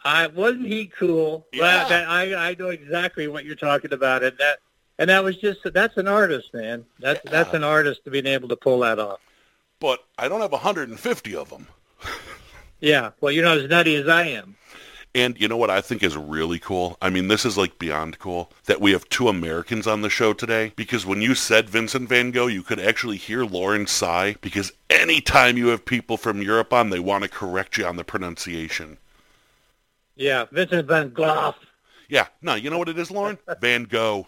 I 0.04 0.28
wasn't 0.28 0.66
he 0.68 0.86
cool? 0.86 1.46
Yeah. 1.52 1.62
Well, 1.62 1.88
that, 1.88 2.08
I 2.08 2.50
I 2.50 2.54
know 2.56 2.68
exactly 2.68 3.26
what 3.26 3.44
you're 3.44 3.56
talking 3.56 3.92
about, 3.92 4.22
and 4.22 4.38
that 4.38 4.60
and 4.98 5.10
that 5.10 5.24
was 5.24 5.36
just 5.36 5.60
that's 5.64 5.96
an 5.96 6.06
artist, 6.06 6.54
man. 6.54 6.84
That's 7.00 7.20
Yeah. 7.24 7.30
that's 7.32 7.54
an 7.54 7.64
artist 7.64 8.04
to 8.04 8.10
being 8.10 8.26
able 8.26 8.48
to 8.48 8.56
pull 8.56 8.78
that 8.80 9.00
off. 9.00 9.18
But 9.80 10.04
I 10.16 10.28
don't 10.28 10.40
have 10.40 10.52
150 10.52 11.34
of 11.34 11.50
them. 11.50 11.66
Yeah. 12.80 13.10
Well, 13.20 13.32
you're 13.32 13.44
not 13.44 13.58
as 13.58 13.68
nutty 13.68 13.96
as 13.96 14.06
I 14.08 14.28
am. 14.28 14.54
And 15.14 15.40
you 15.40 15.48
know 15.48 15.56
what 15.56 15.70
I 15.70 15.80
think 15.80 16.02
is 16.02 16.16
really 16.16 16.58
cool? 16.58 16.96
I 17.00 17.10
mean, 17.10 17.28
this 17.28 17.44
is 17.44 17.56
like 17.56 17.78
beyond 17.78 18.18
cool 18.18 18.52
that 18.66 18.80
we 18.80 18.92
have 18.92 19.08
two 19.08 19.28
Americans 19.28 19.86
on 19.86 20.02
the 20.02 20.10
show 20.10 20.32
today 20.32 20.72
because 20.76 21.06
when 21.06 21.22
you 21.22 21.34
said 21.34 21.70
Vincent 21.70 22.08
van 22.08 22.30
Gogh, 22.30 22.46
you 22.46 22.62
could 22.62 22.78
actually 22.78 23.16
hear 23.16 23.44
Lauren 23.44 23.86
sigh 23.86 24.36
because 24.40 24.72
anytime 24.90 25.56
you 25.56 25.68
have 25.68 25.84
people 25.84 26.16
from 26.16 26.42
Europe 26.42 26.72
on, 26.72 26.90
they 26.90 27.00
want 27.00 27.24
to 27.24 27.28
correct 27.30 27.78
you 27.78 27.86
on 27.86 27.96
the 27.96 28.04
pronunciation. 28.04 28.98
Yeah, 30.16 30.46
Vincent 30.50 30.88
Van 30.88 31.10
Gogh. 31.10 31.54
Yeah, 32.08 32.26
no, 32.42 32.54
you 32.54 32.70
know 32.70 32.78
what 32.78 32.88
it 32.88 32.98
is, 32.98 33.10
Lauren? 33.10 33.38
Van 33.60 33.84
Gogh. 33.84 34.26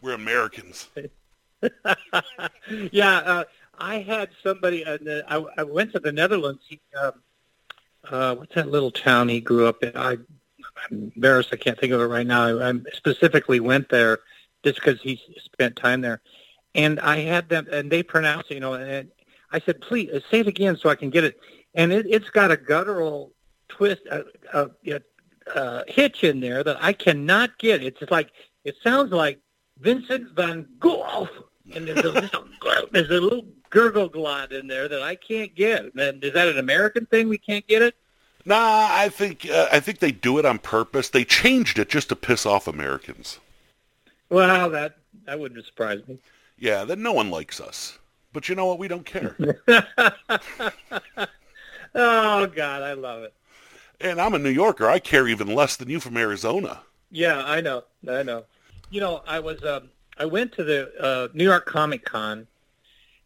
We're 0.00 0.14
Americans. 0.14 0.88
yeah, 2.92 3.16
uh, 3.18 3.44
I 3.78 3.98
had 4.00 4.30
somebody. 4.42 4.84
Uh, 4.84 4.98
I, 5.28 5.44
I 5.58 5.62
went 5.62 5.92
to 5.92 6.00
the 6.00 6.12
Netherlands. 6.12 6.62
He, 6.68 6.80
um, 7.00 7.12
uh, 8.10 8.34
what's 8.34 8.54
that 8.54 8.70
little 8.70 8.90
town 8.90 9.28
he 9.28 9.40
grew 9.40 9.66
up 9.66 9.82
in? 9.82 9.96
I, 9.96 10.12
I'm 10.12 11.12
embarrassed. 11.14 11.50
I 11.52 11.56
can't 11.56 11.78
think 11.78 11.92
of 11.92 12.00
it 12.00 12.06
right 12.06 12.26
now. 12.26 12.58
I, 12.58 12.70
I 12.70 12.74
specifically 12.94 13.60
went 13.60 13.88
there 13.88 14.20
just 14.64 14.76
because 14.76 15.00
he 15.00 15.20
spent 15.42 15.76
time 15.76 16.00
there, 16.00 16.20
and 16.74 17.00
I 17.00 17.20
had 17.20 17.48
them, 17.48 17.66
and 17.70 17.90
they 17.90 18.02
pronounced 18.02 18.50
it. 18.50 18.54
You 18.54 18.60
know, 18.60 18.74
and 18.74 19.08
I 19.50 19.60
said, 19.60 19.80
"Please 19.80 20.10
uh, 20.10 20.20
say 20.30 20.40
it 20.40 20.48
again 20.48 20.76
so 20.76 20.88
I 20.88 20.94
can 20.94 21.10
get 21.10 21.24
it." 21.24 21.38
And 21.74 21.92
it, 21.92 22.06
it's 22.08 22.30
got 22.30 22.50
a 22.50 22.56
guttural 22.56 23.32
twist, 23.68 24.02
uh, 24.10 24.22
uh, 24.52 24.66
yeah, 24.82 24.98
uh, 25.54 25.82
hitch 25.88 26.24
in 26.24 26.40
there 26.40 26.62
that 26.64 26.82
I 26.82 26.92
cannot 26.92 27.58
get. 27.58 27.82
It's 27.82 28.00
just 28.00 28.12
like 28.12 28.30
it 28.64 28.76
sounds 28.82 29.12
like 29.12 29.40
Vincent 29.78 30.30
van 30.34 30.66
Gogh, 30.78 31.28
and 31.76 31.86
there's 31.88 32.04
a 32.04 32.10
little, 32.10 32.44
there's 32.90 33.10
a 33.10 33.20
little 33.20 33.46
gurgle 33.70 34.08
glot 34.10 34.52
in 34.52 34.66
there 34.66 34.88
that 34.88 35.02
I 35.02 35.14
can't 35.14 35.54
get. 35.54 35.94
And 35.94 36.22
is 36.22 36.32
that 36.34 36.48
an 36.48 36.58
American 36.58 37.06
thing? 37.06 37.28
We 37.28 37.38
can't 37.38 37.66
get 37.66 37.82
it. 37.82 37.94
Nah, 38.44 38.88
I 38.90 39.08
think 39.08 39.48
uh, 39.48 39.68
I 39.70 39.78
think 39.80 40.00
they 40.00 40.10
do 40.12 40.38
it 40.38 40.44
on 40.44 40.58
purpose. 40.58 41.08
They 41.10 41.24
changed 41.24 41.78
it 41.78 41.88
just 41.88 42.08
to 42.08 42.16
piss 42.16 42.44
off 42.44 42.66
Americans. 42.66 43.38
Well, 44.30 44.68
that 44.70 44.96
that 45.26 45.38
wouldn't 45.38 45.64
surprise 45.64 46.00
me. 46.08 46.18
Yeah, 46.58 46.84
that 46.84 46.98
no 46.98 47.12
one 47.12 47.30
likes 47.30 47.60
us. 47.60 47.98
But 48.32 48.48
you 48.48 48.54
know 48.54 48.66
what? 48.66 48.78
We 48.80 48.88
don't 48.88 49.06
care. 49.06 49.36
oh 51.94 52.46
God, 52.46 52.82
I 52.82 52.94
love 52.94 53.22
it. 53.22 53.34
and 54.00 54.20
I'm 54.20 54.34
a 54.34 54.38
New 54.38 54.50
Yorker. 54.50 54.88
I 54.88 54.98
care 54.98 55.28
even 55.28 55.54
less 55.54 55.76
than 55.76 55.88
you 55.88 56.00
from 56.00 56.16
Arizona. 56.16 56.80
Yeah, 57.10 57.44
I 57.44 57.60
know, 57.60 57.84
I 58.08 58.22
know. 58.22 58.44
You 58.90 59.00
know, 59.00 59.22
I 59.26 59.38
was 59.38 59.62
um, 59.64 59.90
I 60.18 60.24
went 60.26 60.52
to 60.52 60.64
the 60.64 60.92
uh, 61.00 61.28
New 61.32 61.44
York 61.44 61.66
Comic 61.66 62.04
Con 62.04 62.46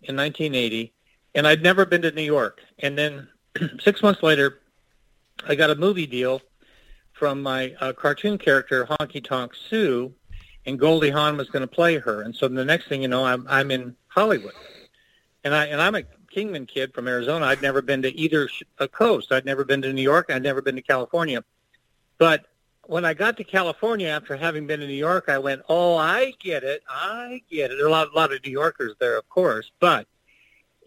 in 0.03 0.17
1980, 0.17 0.93
and 1.35 1.47
I'd 1.47 1.63
never 1.63 1.85
been 1.85 2.03
to 2.03 2.11
New 2.11 2.23
York. 2.23 2.61
And 2.79 2.97
then 2.97 3.29
six 3.81 4.03
months 4.03 4.23
later, 4.23 4.61
I 5.47 5.55
got 5.55 5.71
a 5.71 5.75
movie 5.75 6.07
deal 6.07 6.41
from 7.13 7.43
my 7.43 7.75
uh, 7.81 7.93
cartoon 7.93 8.39
character 8.39 8.87
Honky 8.87 9.25
Tonk 9.25 9.53
Sue, 9.69 10.13
and 10.67 10.79
Goldie 10.79 11.11
Hawn 11.11 11.37
was 11.37 11.49
going 11.49 11.63
to 11.63 11.67
play 11.67 11.99
her. 11.99 12.23
And 12.23 12.35
so 12.35 12.49
the 12.49 12.65
next 12.65 12.89
thing 12.89 13.03
you 13.03 13.09
know, 13.09 13.25
I'm 13.25 13.47
I'm 13.49 13.71
in 13.71 13.97
Hollywood, 14.09 14.55
and 15.45 15.55
I 15.55 15.67
and 15.67 15.81
I'm 15.81 15.95
a 15.95 16.03
Kingman 16.31 16.67
kid 16.67 16.93
from 16.95 17.09
Arizona. 17.09 17.47
I'd 17.47 17.63
never 17.63 17.83
been 17.83 18.03
to 18.03 18.15
either 18.15 18.49
sh- 18.49 18.63
uh, 18.79 18.87
coast. 18.87 19.33
I'd 19.33 19.45
never 19.45 19.65
been 19.65 19.83
to 19.83 19.93
New 19.93 20.03
York. 20.03 20.31
I'd 20.31 20.43
never 20.43 20.61
been 20.61 20.77
to 20.77 20.83
California, 20.83 21.43
but 22.19 22.47
when 22.89 23.05
I 23.05 23.15
got 23.15 23.37
to 23.39 23.45
California 23.45 24.09
after 24.09 24.37
having 24.37 24.67
been 24.67 24.81
in 24.81 24.89
New 24.89 24.95
York, 24.95 25.25
I 25.29 25.39
went, 25.39 25.63
"Oh, 25.69 25.97
I 25.97 26.33
get 26.39 26.63
it. 26.65 26.83
I 26.89 27.43
get 27.51 27.71
it." 27.71 27.77
There 27.77 27.87
are 27.87 27.89
a 27.89 27.93
lot, 27.93 28.09
a 28.13 28.17
lot 28.17 28.33
of 28.33 28.45
New 28.45 28.51
Yorkers 28.51 28.95
there, 28.99 29.17
of 29.19 29.29
course, 29.29 29.71
but 29.81 30.07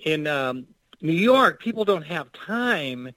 in 0.06 0.28
um, 0.28 0.66
New 1.02 1.12
York, 1.14 1.62
people 1.62 1.86
don't 1.86 2.06
have 2.06 2.32
time. 2.32 3.08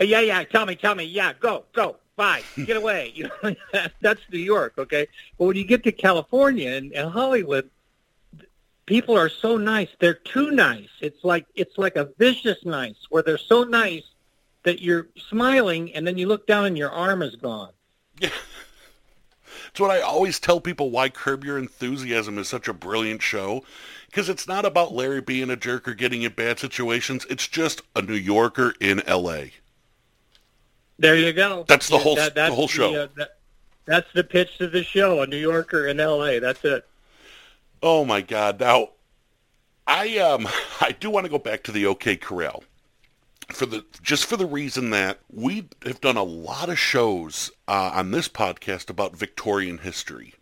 "Uh, 0.00 0.04
Yeah, 0.04 0.20
yeah. 0.20 0.42
Tell 0.44 0.66
me, 0.66 0.74
tell 0.74 0.94
me. 0.94 1.04
Yeah, 1.04 1.32
go, 1.38 1.64
go, 1.72 1.96
bye, 2.16 2.42
get 2.64 2.76
away. 2.76 3.12
You 3.14 3.30
know, 3.42 3.54
that's 4.00 4.20
New 4.30 4.38
York, 4.38 4.74
okay. 4.78 5.06
But 5.38 5.44
when 5.46 5.56
you 5.56 5.64
get 5.64 5.84
to 5.84 5.92
California 5.92 6.70
and, 6.70 6.92
and 6.92 7.10
Hollywood, 7.10 7.70
people 8.86 9.16
are 9.18 9.28
so 9.28 9.56
nice. 9.58 9.88
They're 9.98 10.14
too 10.14 10.50
nice. 10.50 10.88
It's 11.00 11.22
like 11.24 11.46
it's 11.54 11.76
like 11.78 11.96
a 11.96 12.10
vicious 12.18 12.64
nice, 12.64 13.06
where 13.10 13.22
they're 13.22 13.38
so 13.38 13.64
nice 13.64 14.04
that 14.64 14.80
you're 14.80 15.08
smiling, 15.28 15.92
and 15.94 16.06
then 16.06 16.16
you 16.16 16.26
look 16.26 16.46
down 16.46 16.64
and 16.64 16.78
your 16.78 16.90
arm 16.90 17.20
is 17.22 17.36
gone. 17.36 17.72
It's 19.68 19.80
what 19.80 19.90
I 19.90 20.00
always 20.02 20.38
tell 20.38 20.60
people 20.60 20.90
why 20.90 21.08
Curb 21.08 21.44
Your 21.44 21.56
Enthusiasm 21.56 22.36
is 22.36 22.46
such 22.46 22.68
a 22.68 22.74
brilliant 22.74 23.22
show. 23.22 23.64
Because 24.06 24.28
it's 24.28 24.46
not 24.46 24.66
about 24.66 24.92
Larry 24.92 25.22
being 25.22 25.48
a 25.48 25.56
jerk 25.56 25.88
or 25.88 25.94
getting 25.94 26.20
in 26.22 26.32
bad 26.32 26.58
situations. 26.58 27.24
It's 27.30 27.48
just 27.48 27.80
a 27.96 28.02
New 28.02 28.12
Yorker 28.12 28.74
in 28.80 29.00
L.A. 29.06 29.52
There 30.98 31.16
you 31.16 31.32
go. 31.32 31.64
That's 31.66 31.88
the 31.88 31.96
Yeah, 31.96 32.02
whole- 32.02 32.16
that- 32.16 32.34
the 32.34 32.52
whole 32.52 32.68
show. 32.68 32.94
uh, 32.94 33.08
that- 33.16 33.38
that's 33.86 34.12
the 34.12 34.22
pitch 34.24 34.58
to 34.58 34.68
the 34.68 34.84
show. 34.84 35.22
A 35.22 35.26
New 35.26 35.38
Yorker 35.38 35.86
in 35.88 35.98
L.A. 36.00 36.38
That's 36.38 36.62
it. 36.66 36.86
Oh 37.82 38.04
my 38.04 38.20
God! 38.20 38.60
Now, 38.60 38.90
I 39.86 40.18
um 40.18 40.46
I 40.82 40.92
do 40.92 41.08
want 41.08 41.24
to 41.24 41.30
go 41.30 41.38
back 41.38 41.62
to 41.64 41.72
the 41.72 41.86
OK 41.86 42.16
Corral 42.16 42.62
for 43.48 43.66
the 43.66 43.84
just 44.02 44.26
for 44.26 44.36
the 44.36 44.46
reason 44.46 44.90
that 44.90 45.18
we 45.32 45.68
have 45.84 46.00
done 46.00 46.16
a 46.16 46.22
lot 46.22 46.68
of 46.68 46.78
shows 46.78 47.50
uh, 47.68 47.92
on 47.94 48.10
this 48.10 48.28
podcast 48.28 48.90
about 48.90 49.16
Victorian 49.16 49.78
history, 49.78 50.34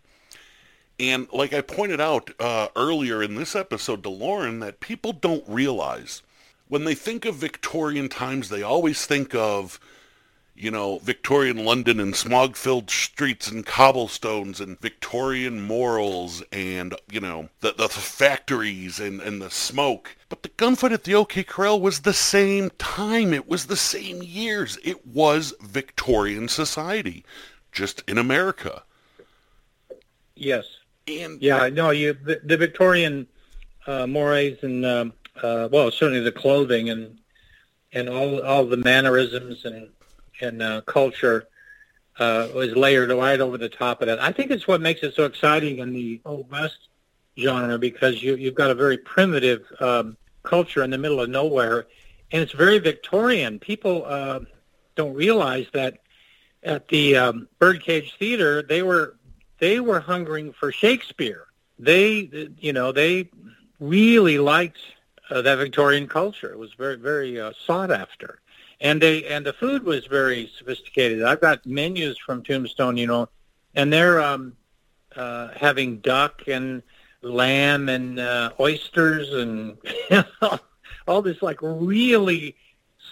and 0.99 1.27
like 1.31 1.53
I 1.53 1.61
pointed 1.61 1.99
out 2.01 2.31
uh, 2.39 2.67
earlier 2.75 3.23
in 3.23 3.35
this 3.35 3.55
episode 3.55 4.03
to 4.03 4.09
Lauren, 4.09 4.59
that 4.59 4.79
people 4.79 5.13
don't 5.13 5.43
realize 5.47 6.21
when 6.67 6.85
they 6.85 6.95
think 6.95 7.25
of 7.25 7.35
Victorian 7.35 8.07
times, 8.07 8.49
they 8.49 8.63
always 8.63 9.05
think 9.05 9.35
of 9.35 9.79
you 10.61 10.69
know, 10.69 10.99
Victorian 10.99 11.65
London 11.65 11.99
and 11.99 12.15
smog-filled 12.15 12.91
streets 12.91 13.49
and 13.49 13.65
cobblestones 13.65 14.61
and 14.61 14.79
Victorian 14.79 15.59
morals 15.59 16.43
and, 16.51 16.93
you 17.11 17.19
know, 17.19 17.49
the, 17.61 17.73
the 17.73 17.89
factories 17.89 18.99
and, 18.99 19.19
and 19.21 19.41
the 19.41 19.49
smoke. 19.49 20.15
But 20.29 20.43
the 20.43 20.49
gunfight 20.49 20.91
at 20.91 21.03
the 21.03 21.15
OK 21.15 21.43
Corral 21.43 21.81
was 21.81 22.01
the 22.01 22.13
same 22.13 22.69
time. 22.77 23.33
It 23.33 23.49
was 23.49 23.65
the 23.65 23.75
same 23.75 24.21
years. 24.21 24.77
It 24.83 25.07
was 25.07 25.55
Victorian 25.61 26.47
society, 26.47 27.25
just 27.71 28.03
in 28.07 28.19
America. 28.19 28.83
Yes. 30.35 30.65
And 31.07 31.41
Yeah, 31.41 31.69
no, 31.69 31.89
you 31.89 32.13
the, 32.13 32.39
the 32.43 32.57
Victorian 32.57 33.25
uh, 33.87 34.05
mores 34.05 34.59
and 34.61 34.85
um, 34.85 35.13
uh, 35.41 35.69
well, 35.71 35.89
certainly 35.89 36.19
the 36.19 36.31
clothing 36.31 36.91
and 36.91 37.17
and 37.93 38.07
all 38.07 38.43
all 38.43 38.65
the 38.65 38.77
mannerisms 38.77 39.65
and 39.65 39.89
and 40.41 40.61
uh, 40.61 40.81
culture 40.81 41.47
uh, 42.19 42.47
was 42.53 42.75
layered 42.75 43.09
right 43.09 43.39
over 43.39 43.57
the 43.57 43.69
top 43.69 44.01
of 44.01 44.07
that. 44.07 44.19
I 44.19 44.31
think 44.31 44.51
it's 44.51 44.67
what 44.67 44.81
makes 44.81 45.01
it 45.03 45.13
so 45.15 45.25
exciting 45.25 45.79
in 45.79 45.93
the 45.93 46.21
old 46.25 46.49
west 46.51 46.77
genre 47.37 47.79
because 47.79 48.21
you 48.21 48.35
you've 48.35 48.55
got 48.55 48.71
a 48.71 48.75
very 48.75 48.97
primitive 48.97 49.65
um, 49.79 50.17
culture 50.43 50.83
in 50.83 50.89
the 50.89 50.97
middle 50.97 51.19
of 51.19 51.29
nowhere, 51.29 51.87
and 52.31 52.41
it's 52.41 52.51
very 52.51 52.79
Victorian. 52.79 53.59
People 53.59 54.03
uh, 54.05 54.41
don't 54.95 55.13
realize 55.13 55.67
that 55.73 55.99
at 56.63 56.87
the 56.89 57.15
um, 57.15 57.47
Birdcage 57.59 58.15
Theater 58.19 58.61
they 58.61 58.83
were 58.83 59.17
they 59.59 59.79
were 59.79 59.99
hungering 59.99 60.53
for 60.53 60.71
Shakespeare. 60.71 61.45
They 61.79 62.49
you 62.59 62.73
know 62.73 62.91
they 62.91 63.29
really 63.79 64.37
liked 64.37 64.79
uh, 65.29 65.41
that 65.41 65.55
Victorian 65.57 66.07
culture. 66.07 66.51
It 66.51 66.59
was 66.59 66.73
very 66.73 66.97
very 66.97 67.39
uh, 67.39 67.53
sought 67.65 67.91
after 67.91 68.41
and 68.81 68.99
they 68.99 69.25
and 69.25 69.45
the 69.45 69.53
food 69.53 69.83
was 69.83 70.05
very 70.07 70.51
sophisticated. 70.57 71.23
I've 71.23 71.39
got 71.39 71.65
menus 71.65 72.17
from 72.17 72.43
Tombstone, 72.43 72.97
you 72.97 73.07
know, 73.07 73.29
and 73.75 73.93
they're 73.93 74.19
um, 74.19 74.57
uh, 75.15 75.49
having 75.55 75.97
duck 75.97 76.41
and 76.47 76.81
lamb 77.21 77.87
and 77.87 78.19
uh, 78.19 78.51
oysters 78.59 79.31
and 79.31 79.77
all 81.07 81.21
this 81.21 81.41
like 81.43 81.59
really 81.61 82.55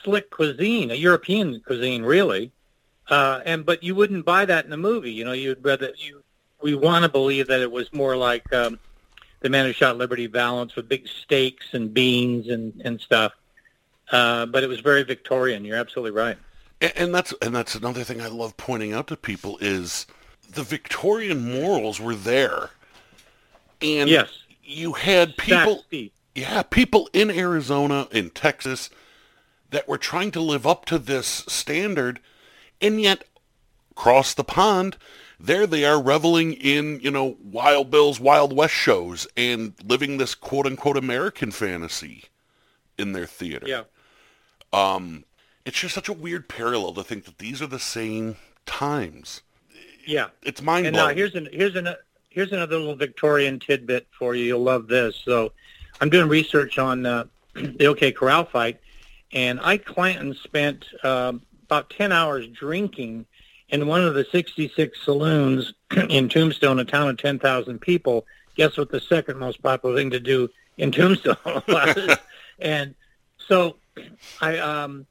slick 0.03 0.31
cuisine, 0.31 0.89
a 0.91 0.95
European 0.95 1.61
cuisine, 1.61 2.03
really. 2.03 2.51
Uh, 3.07 3.41
and 3.45 3.65
but 3.65 3.83
you 3.83 3.93
wouldn't 3.93 4.25
buy 4.25 4.45
that 4.45 4.65
in 4.65 4.73
a 4.73 4.77
movie, 4.77 5.11
you 5.11 5.23
know. 5.23 5.33
You'd 5.33 5.63
rather 5.63 5.91
you. 5.97 6.23
We 6.61 6.75
want 6.75 7.03
to 7.03 7.09
believe 7.09 7.47
that 7.47 7.61
it 7.61 7.71
was 7.71 7.91
more 7.93 8.17
like 8.17 8.51
um, 8.53 8.79
the 9.39 9.49
Man 9.49 9.65
Who 9.65 9.73
Shot 9.73 9.97
Liberty 9.97 10.27
Valance 10.27 10.75
with 10.75 10.89
big 10.89 11.07
steaks 11.07 11.67
and 11.73 11.93
beans 11.93 12.49
and 12.49 12.73
and 12.83 12.99
stuff. 12.99 13.33
Uh, 14.11 14.45
but 14.45 14.63
it 14.63 14.67
was 14.67 14.79
very 14.79 15.03
Victorian. 15.03 15.63
You're 15.65 15.77
absolutely 15.77 16.11
right. 16.11 16.37
And, 16.81 16.93
and 16.95 17.15
that's 17.15 17.33
and 17.41 17.55
that's 17.55 17.75
another 17.75 18.03
thing 18.03 18.21
I 18.21 18.27
love 18.27 18.57
pointing 18.57 18.93
out 18.93 19.07
to 19.07 19.15
people 19.15 19.57
is 19.61 20.07
the 20.51 20.63
Victorian 20.63 21.51
morals 21.51 21.99
were 21.99 22.15
there, 22.15 22.71
and 23.81 24.09
yes, 24.09 24.29
you 24.63 24.93
had 24.93 25.37
people, 25.37 25.83
yeah, 26.35 26.63
people 26.63 27.09
in 27.13 27.29
Arizona, 27.29 28.07
in 28.11 28.29
Texas, 28.29 28.89
that 29.69 29.87
were 29.87 29.97
trying 29.97 30.31
to 30.31 30.41
live 30.41 30.65
up 30.65 30.85
to 30.85 30.97
this 30.97 31.27
standard, 31.47 32.19
and 32.81 33.01
yet 33.01 33.23
across 33.91 34.33
the 34.33 34.43
pond, 34.43 34.97
there 35.39 35.67
they 35.67 35.85
are 35.85 36.01
reveling 36.01 36.53
in 36.53 36.99
you 37.01 37.11
know 37.11 37.37
Wild 37.43 37.91
Bill's 37.91 38.19
Wild 38.19 38.55
West 38.55 38.73
shows 38.73 39.27
and 39.37 39.73
living 39.83 40.17
this 40.17 40.35
quote 40.35 40.65
unquote 40.65 40.97
American 40.97 41.51
fantasy 41.51 42.25
in 42.97 43.13
their 43.13 43.25
theater. 43.25 43.67
Yeah. 43.67 43.83
Um, 44.71 45.25
it's 45.65 45.79
just 45.79 45.95
such 45.95 46.09
a 46.09 46.13
weird 46.13 46.47
parallel 46.47 46.93
to 46.93 47.03
think 47.03 47.25
that 47.25 47.37
these 47.37 47.61
are 47.61 47.67
the 47.67 47.79
same 47.79 48.37
times. 48.65 49.41
Yeah, 50.05 50.27
it's 50.43 50.61
mind 50.61 50.87
and 50.87 50.95
now 50.95 51.09
here's 51.09 51.35
an 51.35 51.49
here's 51.51 51.75
an 51.75 51.93
here's 52.29 52.51
another 52.51 52.77
little 52.77 52.95
Victorian 52.95 53.59
tidbit 53.59 54.07
for 54.17 54.35
you. 54.35 54.45
You'll 54.45 54.63
love 54.63 54.87
this. 54.87 55.15
So, 55.23 55.51
I'm 56.01 56.09
doing 56.09 56.27
research 56.27 56.79
on 56.79 57.05
uh, 57.05 57.25
the 57.53 57.85
OK 57.85 58.11
Corral 58.11 58.45
fight, 58.45 58.79
and 59.33 59.59
Ike 59.61 59.85
Clanton 59.85 60.33
spent 60.33 60.85
um, 61.03 61.41
about 61.63 61.89
ten 61.89 62.11
hours 62.11 62.47
drinking 62.47 63.25
in 63.69 63.87
one 63.87 64.01
of 64.01 64.13
the 64.15 64.25
66 64.31 65.05
saloons 65.05 65.73
in 66.09 66.29
Tombstone, 66.29 66.79
a 66.79 66.85
town 66.85 67.09
of 67.09 67.17
10,000 67.17 67.79
people. 67.79 68.25
Guess 68.55 68.77
what 68.77 68.91
the 68.91 68.99
second 68.99 69.37
most 69.37 69.61
popular 69.61 69.95
thing 69.95 70.09
to 70.09 70.19
do 70.19 70.49
in 70.77 70.91
Tombstone 70.91 71.37
was? 71.67 72.17
and 72.59 72.95
so 73.37 73.77
I 74.41 74.57
um, 74.59 75.05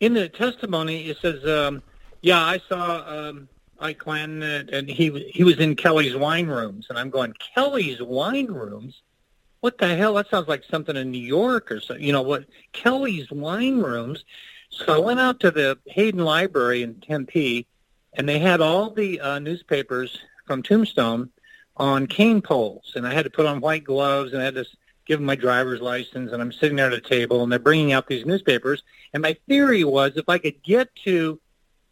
in 0.00 0.14
the 0.14 0.28
testimony 0.28 1.08
it 1.08 1.18
says, 1.18 1.44
um, 1.46 1.82
yeah, 2.20 2.40
I 2.40 2.60
saw 2.68 3.04
um, 3.06 3.48
Ike 3.78 4.06
and 4.06 4.88
he 4.88 5.10
he 5.32 5.44
was 5.44 5.58
in 5.58 5.76
Kelly's 5.76 6.16
wine 6.16 6.46
rooms, 6.46 6.86
and 6.88 6.98
I'm 6.98 7.10
going 7.10 7.34
Kelly's 7.54 8.00
wine 8.00 8.46
rooms. 8.46 9.02
What 9.60 9.78
the 9.78 9.94
hell? 9.94 10.14
That 10.14 10.28
sounds 10.28 10.48
like 10.48 10.64
something 10.64 10.96
in 10.96 11.10
New 11.10 11.18
York 11.18 11.70
or 11.70 11.80
so. 11.80 11.94
You 11.94 12.12
know 12.12 12.22
what? 12.22 12.46
Kelly's 12.72 13.30
wine 13.30 13.78
rooms. 13.78 14.24
So 14.70 14.94
I 14.94 14.98
went 14.98 15.20
out 15.20 15.38
to 15.40 15.50
the 15.50 15.78
Hayden 15.86 16.24
Library 16.24 16.82
in 16.82 16.94
Tempe, 17.00 17.66
and 18.14 18.28
they 18.28 18.38
had 18.38 18.60
all 18.60 18.90
the 18.90 19.20
uh, 19.20 19.38
newspapers 19.38 20.18
from 20.46 20.62
Tombstone 20.62 21.30
on 21.76 22.06
cane 22.06 22.42
poles, 22.42 22.92
and 22.96 23.06
I 23.06 23.12
had 23.12 23.24
to 23.24 23.30
put 23.30 23.46
on 23.46 23.60
white 23.60 23.84
gloves, 23.84 24.32
and 24.32 24.42
I 24.42 24.46
had 24.46 24.54
to 24.54 24.64
give 25.06 25.18
them 25.18 25.26
my 25.26 25.36
driver's 25.36 25.80
license, 25.80 26.32
and 26.32 26.40
I'm 26.40 26.52
sitting 26.52 26.76
there 26.76 26.86
at 26.86 26.92
a 26.92 27.00
table, 27.00 27.42
and 27.42 27.50
they're 27.50 27.58
bringing 27.58 27.92
out 27.92 28.06
these 28.06 28.26
newspapers. 28.26 28.82
And 29.12 29.22
my 29.22 29.36
theory 29.48 29.84
was 29.84 30.12
if 30.16 30.28
I 30.28 30.38
could 30.38 30.62
get 30.62 30.94
to 31.04 31.40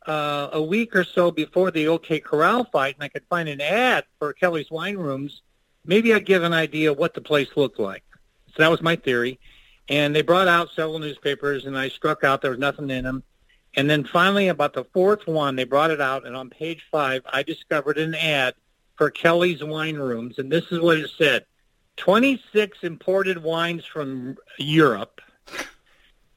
uh, 0.07 0.51
a 0.53 0.63
week 0.63 0.95
or 0.95 1.05
so 1.05 1.31
before 1.31 1.71
the 1.71 1.89
OK 1.89 2.21
Corral 2.21 2.65
fight, 2.65 2.95
and 2.95 3.05
I 3.05 3.09
could 3.09 3.25
find 3.29 3.49
an 3.49 3.61
ad 3.61 4.05
for 4.19 4.33
Kelly's 4.33 4.71
Wine 4.71 4.97
Rooms, 4.97 5.43
maybe 5.85 6.15
I'd 6.15 6.27
give 6.27 6.43
an 6.43 6.53
idea 6.53 6.93
what 6.93 7.15
the 7.15 7.21
place 7.21 7.49
looked 7.57 7.79
like. 7.79 8.05
So 8.49 8.55
that 8.59 8.71
was 8.71 8.83
my 8.83 8.97
theory. 8.97 9.39
And 9.89 10.15
they 10.15 10.23
brought 10.23 10.49
out 10.49 10.71
several 10.75 10.99
newspapers, 10.99 11.67
and 11.67 11.77
I 11.77 11.89
struck 11.89 12.23
out 12.23 12.43
there 12.43 12.53
was 12.53 12.61
nothing 12.61 12.91
in 12.91 13.05
them. 13.05 13.23
And 13.75 13.89
then 13.89 14.05
finally, 14.05 14.49
about 14.49 14.73
the 14.73 14.85
fourth 14.85 15.27
one, 15.27 15.57
they 15.57 15.65
brought 15.65 15.91
it 15.91 16.01
out, 16.01 16.27
and 16.27 16.37
on 16.37 16.51
page 16.51 16.85
five, 16.91 17.23
I 17.33 17.43
discovered 17.43 17.99
an 17.99 18.15
ad 18.15 18.55
for 18.97 19.11
Kelly's 19.11 19.63
Wine 19.63 19.97
Rooms, 19.97 20.39
and 20.39 20.51
this 20.51 20.65
is 20.71 20.81
what 20.81 20.99
it 20.99 21.11
said. 21.17 21.45
26 22.01 22.79
imported 22.83 23.43
wines 23.43 23.85
from 23.85 24.35
Europe, 24.59 25.21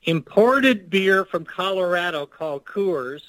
imported 0.04 0.90
beer 0.90 1.24
from 1.24 1.46
Colorado 1.46 2.26
called 2.26 2.66
Coors. 2.66 3.22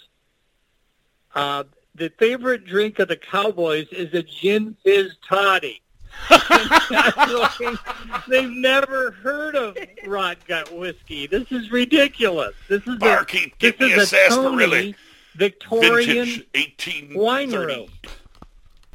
Uh, 1.33 1.63
the 1.95 2.11
favorite 2.19 2.67
drink 2.67 2.99
of 2.99 3.07
the 3.07 3.17
Cowboys 3.17 3.87
is 3.93 4.13
a 4.15 4.23
gin 4.25 4.77
fizz 4.83 5.13
toddy. 5.29 5.81
They've 8.29 8.51
never 8.51 9.13
heard 9.13 9.55
of 9.55 9.77
rot 10.05 10.39
gut 10.49 10.77
whiskey. 10.77 11.29
This 11.29 11.53
is 11.53 11.71
ridiculous. 11.71 12.55
This 12.69 12.85
is 12.85 12.99
Barkeep, 12.99 13.55
a, 13.55 13.59
this 13.59 13.59
give 13.59 13.81
me 13.81 13.93
is 13.93 14.13
a 14.13 14.17
a 14.17 14.19
sarsaparilla. 14.31 14.77
Tony 14.77 14.95
Victorian 15.37 16.27
Vintage 16.27 16.47
1830. 16.55 17.17
wine 17.17 17.53
room. 17.53 17.89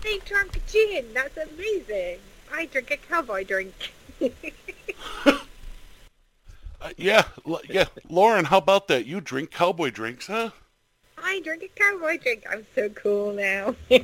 They 0.02 0.18
drank 0.26 0.60
gin. 0.68 1.06
That's 1.14 1.38
amazing. 1.38 2.20
I 2.54 2.66
drink 2.66 2.92
a 2.92 2.98
cowboy 2.98 3.44
drink. 3.46 3.94
Uh, 6.82 6.92
yeah, 6.96 7.24
l- 7.46 7.60
yeah. 7.68 7.84
Lauren, 8.08 8.46
how 8.46 8.58
about 8.58 8.88
that? 8.88 9.06
You 9.06 9.20
drink 9.20 9.52
cowboy 9.52 9.90
drinks, 9.90 10.28
huh? 10.28 10.52
I 11.18 11.42
drink 11.42 11.62
a 11.62 11.68
cowboy 11.78 12.18
drink. 12.20 12.46
I'm 12.50 12.66
so 12.74 12.88
cool 12.88 13.34
now. 13.34 13.76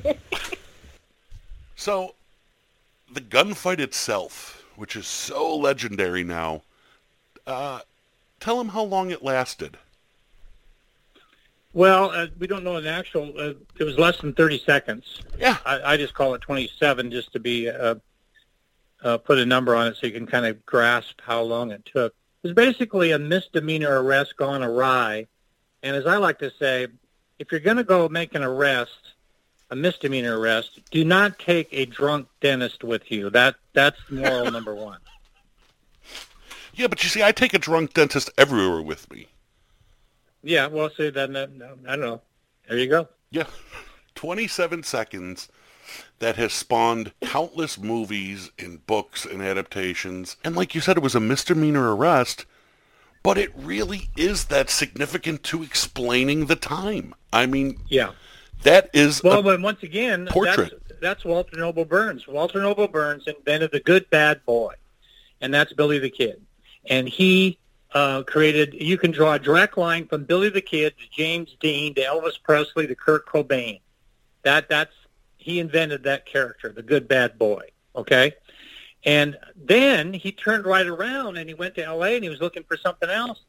So, 1.76 2.16
the 3.12 3.22
gunfight 3.22 3.80
itself, 3.80 4.66
which 4.76 4.96
is 4.96 5.06
so 5.06 5.56
legendary 5.56 6.24
now, 6.24 6.64
uh, 7.46 7.82
tell 8.39 8.58
them 8.58 8.70
how 8.70 8.84
long 8.84 9.12
it 9.12 9.24
lasted. 9.24 9.78
Well, 11.74 12.12
uh, 12.12 12.28
we 12.39 12.48
don't 12.48 12.64
know 12.64 12.78
an 12.78 12.88
actual. 12.88 13.34
Uh, 13.38 13.54
it 13.78 13.84
was 13.84 14.00
less 14.00 14.20
than 14.22 14.34
30 14.34 14.60
seconds. 14.60 15.22
Yeah. 15.38 15.58
I, 15.66 15.93
I 15.93 15.98
just 15.98 16.14
call 16.14 16.34
it 16.34 16.41
27 16.41 17.12
just 17.12 17.34
to 17.34 17.39
be 17.39 17.68
uh, 19.04 19.18
put 19.18 19.38
a 19.38 19.46
number 19.46 19.76
on 19.76 19.88
it 19.88 19.96
so 19.96 20.08
you 20.08 20.14
can 20.14 20.28
kind 20.28 20.46
of 20.46 20.66
grasp 20.66 21.22
how 21.22 21.41
long 21.41 21.72
it 21.72 21.86
took. 21.86 22.14
It 22.43 22.48
was 22.48 22.54
basically 22.54 23.12
a 23.12 23.20
misdemeanor 23.20 24.02
arrest 24.02 24.38
gone 24.38 24.64
awry. 24.64 25.28
And 25.84 25.96
as 25.96 26.06
I 26.06 26.18
like 26.18 26.39
to 26.39 26.52
say, 26.60 26.88
if 27.39 27.52
you're 27.52 27.60
going 27.60 27.78
to 27.78 27.84
go 27.84 28.08
make 28.10 28.36
an 28.36 28.43
arrest, 28.43 29.14
a 29.72 29.76
misdemeanor 29.76 30.39
arrest, 30.39 30.80
do 30.91 31.04
not 31.04 31.39
take 31.39 31.68
a 31.72 31.86
drunk 31.86 32.28
dentist 32.41 32.84
with 32.84 33.12
you. 33.12 33.30
That 33.30 33.56
That's 33.74 34.00
moral 34.10 34.52
number 34.52 34.74
one. 34.76 35.00
Yeah, 36.74 36.88
but 36.88 37.04
you 37.04 37.10
see, 37.10 37.24
I 37.24 37.32
take 37.32 37.54
a 37.54 37.60
drunk 37.60 37.93
dentist 37.93 38.30
everywhere 38.38 38.82
with 38.82 39.10
me. 39.12 39.28
Yeah, 40.43 40.68
well, 40.68 40.89
see, 40.96 41.10
then, 41.10 41.36
uh, 41.36 41.48
I 41.88 41.96
don't 41.96 42.02
know. 42.02 42.22
There 42.68 42.78
you 42.78 42.88
go. 42.88 43.08
Yeah. 43.32 43.48
27 44.16 44.84
seconds 44.84 45.50
that 46.20 46.36
has 46.36 46.54
spawned 46.54 47.12
countless 47.22 47.78
movies 47.78 48.52
and 48.58 48.86
books 48.86 49.26
and 49.26 49.41
adaptations. 49.41 50.38
And 50.43 50.56
like 50.56 50.74
you 50.76 50.82
said, 50.82 50.98
it 50.98 51.04
was 51.04 51.16
a 51.16 51.20
misdemeanor 51.20 51.96
arrest, 51.96 52.46
but 53.24 53.38
it 53.38 53.52
really 53.56 54.10
is 54.16 54.46
that 54.46 54.70
significant 54.70 55.43
to 55.43 55.64
explaining 55.64 56.46
the 56.46 56.56
time. 56.56 57.14
I 57.34 57.46
mean, 57.46 57.80
Yeah. 57.89 58.12
that 58.64 58.89
is 58.93 59.24
Well, 59.24 59.43
but 59.43 59.62
once 59.62 59.84
again, 59.84 60.28
portrait. 60.30 60.72
That's, 60.88 61.00
that's 61.02 61.26
Walter 61.26 61.58
Noble 61.58 61.86
Burns. 61.86 62.28
Walter 62.28 62.62
Noble 62.62 62.88
Burns 62.88 63.28
invented 63.28 63.72
the 63.72 63.80
good 63.80 64.10
bad 64.10 64.46
boy, 64.46 64.74
and 65.41 65.54
that's 65.54 65.74
Billy 65.74 66.00
the 66.00 66.10
Kid. 66.10 66.41
And 66.88 67.10
he 67.10 67.58
uh, 67.93 68.24
created. 68.24 68.74
You 68.74 68.98
can 68.98 69.12
draw 69.12 69.34
a 69.34 69.39
direct 69.39 69.78
line 69.78 70.06
from 70.08 70.24
Billy 70.26 70.50
the 70.50 70.62
Kid 70.62 70.93
to 70.98 71.06
James 71.12 71.56
Dean 71.60 71.96
to 71.96 72.02
Elvis 72.02 72.41
Presley 72.41 72.88
to 72.88 72.96
Kurt 72.96 73.26
Cobain. 73.26 73.80
That 74.43 74.70
that's 74.70 74.93
he 75.46 75.60
invented 75.60 76.02
that 76.02 76.26
character, 76.26 76.72
the 76.72 76.82
good 76.82 77.08
bad 77.08 77.38
boy. 77.38 77.62
Okay. 77.96 78.34
And 79.04 79.38
then 79.56 80.12
he 80.12 80.32
turned 80.32 80.66
right 80.66 80.88
around 80.88 81.38
and 81.38 81.48
he 81.48 81.54
went 81.54 81.76
to 81.76 81.84
L.A. 81.84 82.16
and 82.16 82.24
he 82.24 82.32
was 82.32 82.41
looking 82.41 82.64
for 82.64 82.76
something 82.76 83.12
else. 83.12 83.43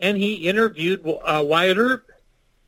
And 0.00 0.16
he 0.16 0.48
interviewed 0.48 1.06
uh, 1.06 1.44
Wyatt 1.46 1.76
Earp, 1.76 2.06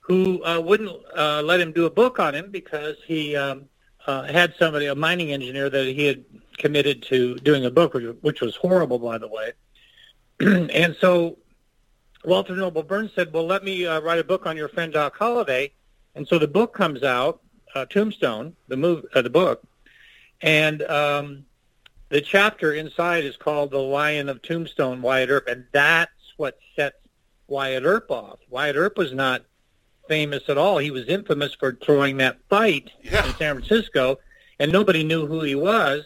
who 0.01 0.45
uh, 0.45 0.61
wouldn't 0.61 0.93
uh, 1.17 1.41
let 1.43 1.61
him 1.61 1.73
do 1.73 1.87
a 1.87 1.91
book 1.91 2.19
on 2.19 2.35
him 2.35 2.51
because 2.51 2.97
he 3.07 3.35
um, 3.35 3.65
uh, 4.07 4.25
had 4.25 4.53
somebody, 4.59 4.85
a 4.85 4.95
mining 4.95 5.33
engineer, 5.33 5.71
that 5.71 5.87
he 5.87 6.05
had 6.05 6.23
committed 6.59 7.03
to 7.05 7.37
doing 7.37 7.65
a 7.65 7.71
book, 7.71 7.95
which, 8.21 8.43
was 8.43 8.55
horrible, 8.55 8.99
by 8.99 9.17
the 9.17 9.29
way. 9.29 9.53
and 10.41 10.95
so 11.01 11.39
Walter 12.23 12.55
Noble 12.55 12.83
Burns 12.83 13.13
said, 13.15 13.33
"Well, 13.33 13.47
let 13.47 13.65
me 13.65 13.87
uh, 13.87 14.03
write 14.03 14.19
a 14.19 14.25
book 14.25 14.45
on 14.45 14.59
your 14.59 14.69
friend 14.69 14.93
Doc 14.93 15.17
Holliday." 15.17 15.73
And 16.15 16.29
so 16.29 16.39
the 16.39 16.47
book 16.47 16.75
comes 16.75 17.03
out, 17.03 17.41
uh, 17.75 17.85
Tombstone, 17.87 18.55
the 18.69 18.77
move, 18.77 19.05
uh, 19.15 19.23
the 19.23 19.31
book, 19.31 19.63
and 20.41 20.83
um, 20.83 21.45
the 22.09 22.21
chapter 22.21 22.73
inside 22.75 23.25
is 23.25 23.37
called 23.37 23.71
"The 23.71 23.79
Lion 23.79 24.29
of 24.29 24.43
Tombstone," 24.43 25.03
Wyatt 25.03 25.31
Earp, 25.31 25.49
and 25.49 25.65
that's 25.73 26.11
what 26.37 26.59
sets 26.77 26.97
Wyatt 27.49 27.85
Earp 27.85 28.11
off. 28.11 28.39
Wyatt 28.51 28.77
Earp 28.77 28.99
was 28.99 29.13
not 29.13 29.43
famous 30.09 30.49
at 30.49 30.59
all. 30.59 30.79
He 30.79 30.91
was 30.91 31.07
infamous 31.07 31.55
for 31.55 31.73
throwing 31.73 32.19
that 32.19 32.39
fight 32.49 32.91
Yeah. 33.03 33.27
in 33.27 33.35
San 33.37 33.55
Francisco, 33.57 34.19
and 34.59 34.71
nobody 34.71 35.03
knew 35.03 35.27
who 35.27 35.41
he 35.43 35.55
was. 35.55 36.05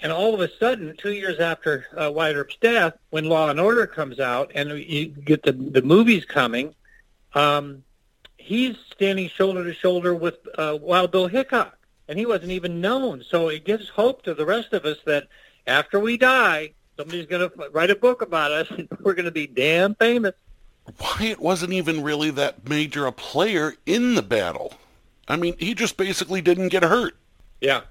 And 0.00 0.10
all 0.12 0.34
of 0.34 0.40
a 0.40 0.50
sudden, 0.58 0.94
two 0.98 1.12
years 1.12 1.38
after 1.40 1.86
uh, 1.96 2.10
Wyatt 2.10 2.36
Earp's 2.36 2.56
death, 2.60 2.94
when 3.10 3.26
Law 3.26 3.48
and 3.48 3.60
Order 3.60 3.86
comes 3.86 4.18
out, 4.20 4.50
and 4.54 4.70
you 4.70 5.06
get 5.06 5.42
the 5.42 5.52
the 5.52 5.82
movies 5.82 6.24
coming, 6.24 6.74
um, 7.34 7.84
he's 8.44 8.76
standing 8.92 9.28
shoulder 9.28 9.64
to 9.64 9.72
shoulder 9.72 10.14
with 10.14 10.36
uh, 10.58 10.78
Wild 10.80 11.10
Bill 11.10 11.26
Hickok, 11.26 11.78
and 12.08 12.18
he 12.18 12.26
wasn't 12.26 12.52
even 12.52 12.80
known. 12.80 13.24
So 13.26 13.48
it 13.48 13.64
gives 13.64 13.88
hope 13.88 14.22
to 14.22 14.34
the 14.34 14.44
rest 14.44 14.72
of 14.74 14.84
us 14.84 14.98
that 15.06 15.28
after 15.66 15.98
we 15.98 16.18
die, 16.18 16.74
somebody's 16.96 17.26
going 17.26 17.48
to 17.48 17.70
write 17.70 17.90
a 17.90 17.96
book 17.96 18.20
about 18.20 18.52
us, 18.52 18.70
and 18.78 18.86
we're 19.00 19.14
going 19.14 19.24
to 19.24 19.30
be 19.30 19.46
damn 19.46 19.94
famous. 19.94 20.34
Wyatt 21.00 21.40
wasn't 21.40 21.72
even 21.72 22.02
really 22.02 22.30
that 22.32 22.68
major 22.68 23.06
a 23.06 23.12
player 23.12 23.74
in 23.86 24.14
the 24.14 24.22
battle. 24.22 24.74
I 25.26 25.36
mean, 25.36 25.56
he 25.58 25.74
just 25.74 25.96
basically 25.96 26.42
didn't 26.42 26.68
get 26.68 26.82
hurt. 26.82 27.16
Yeah. 27.62 27.82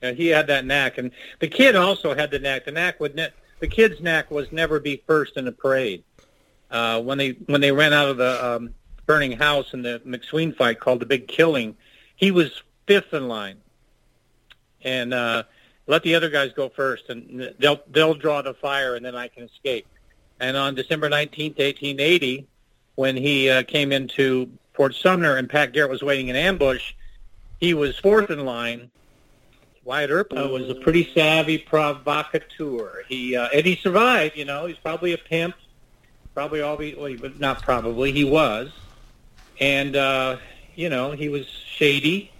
Yeah, 0.00 0.12
he 0.12 0.28
had 0.28 0.46
that 0.46 0.64
knack, 0.64 0.98
and 0.98 1.10
the 1.40 1.48
kid 1.48 1.76
also 1.76 2.14
had 2.14 2.30
the 2.30 2.38
knack. 2.38 2.64
The 2.64 2.72
knack 2.72 2.98
would 3.00 3.14
ne- 3.14 3.30
the 3.60 3.68
kid's 3.68 4.00
knack 4.00 4.30
was 4.30 4.50
never 4.50 4.80
be 4.80 5.02
first 5.06 5.36
in 5.36 5.46
a 5.46 5.52
parade. 5.52 6.02
Uh, 6.70 7.00
when 7.00 7.18
they 7.18 7.30
when 7.46 7.60
they 7.60 7.70
ran 7.70 7.92
out 7.92 8.08
of 8.08 8.16
the 8.16 8.44
um, 8.44 8.74
burning 9.06 9.32
house 9.32 9.72
in 9.72 9.82
the 9.82 10.00
McSween 10.06 10.56
fight 10.56 10.80
called 10.80 11.00
the 11.00 11.06
Big 11.06 11.28
Killing, 11.28 11.76
he 12.16 12.30
was 12.30 12.62
fifth 12.86 13.12
in 13.12 13.28
line, 13.28 13.56
and 14.82 15.12
uh, 15.12 15.42
let 15.86 16.02
the 16.02 16.14
other 16.14 16.30
guys 16.30 16.52
go 16.52 16.68
first, 16.68 17.08
and 17.08 17.54
they'll 17.58 17.80
they'll 17.90 18.14
draw 18.14 18.42
the 18.42 18.54
fire, 18.54 18.94
and 18.94 19.04
then 19.04 19.14
I 19.14 19.28
can 19.28 19.44
escape. 19.44 19.86
And 20.40 20.56
on 20.56 20.74
December 20.74 21.08
nineteenth, 21.08 21.58
eighteen 21.58 22.00
eighty, 22.00 22.46
when 22.94 23.16
he 23.16 23.50
uh, 23.50 23.62
came 23.64 23.92
into 23.92 24.50
Fort 24.74 24.94
Sumner 24.94 25.36
and 25.36 25.48
Pat 25.48 25.72
Garrett 25.72 25.90
was 25.90 26.02
waiting 26.02 26.28
in 26.28 26.36
ambush, 26.36 26.94
he 27.60 27.74
was 27.74 27.98
fourth 27.98 28.30
in 28.30 28.44
line. 28.44 28.90
Wyatt 29.84 30.10
Earp 30.10 30.32
was 30.32 30.70
a 30.70 30.76
pretty 30.76 31.10
savvy 31.12 31.58
provocateur. 31.58 33.02
He 33.08 33.34
uh, 33.34 33.48
and 33.52 33.66
he 33.66 33.74
survived. 33.76 34.36
You 34.36 34.44
know, 34.44 34.66
he's 34.66 34.78
probably 34.78 35.12
a 35.12 35.18
pimp. 35.18 35.56
Probably 36.34 36.62
all 36.62 36.78
the 36.78 36.94
well, 36.94 37.14
not 37.38 37.60
probably 37.60 38.10
he 38.10 38.24
was, 38.24 38.70
and 39.62 39.94
uh, 39.94 40.36
you 40.74 40.88
know 40.88 41.12
he 41.12 41.28
was 41.28 41.46
shady, 41.46 42.32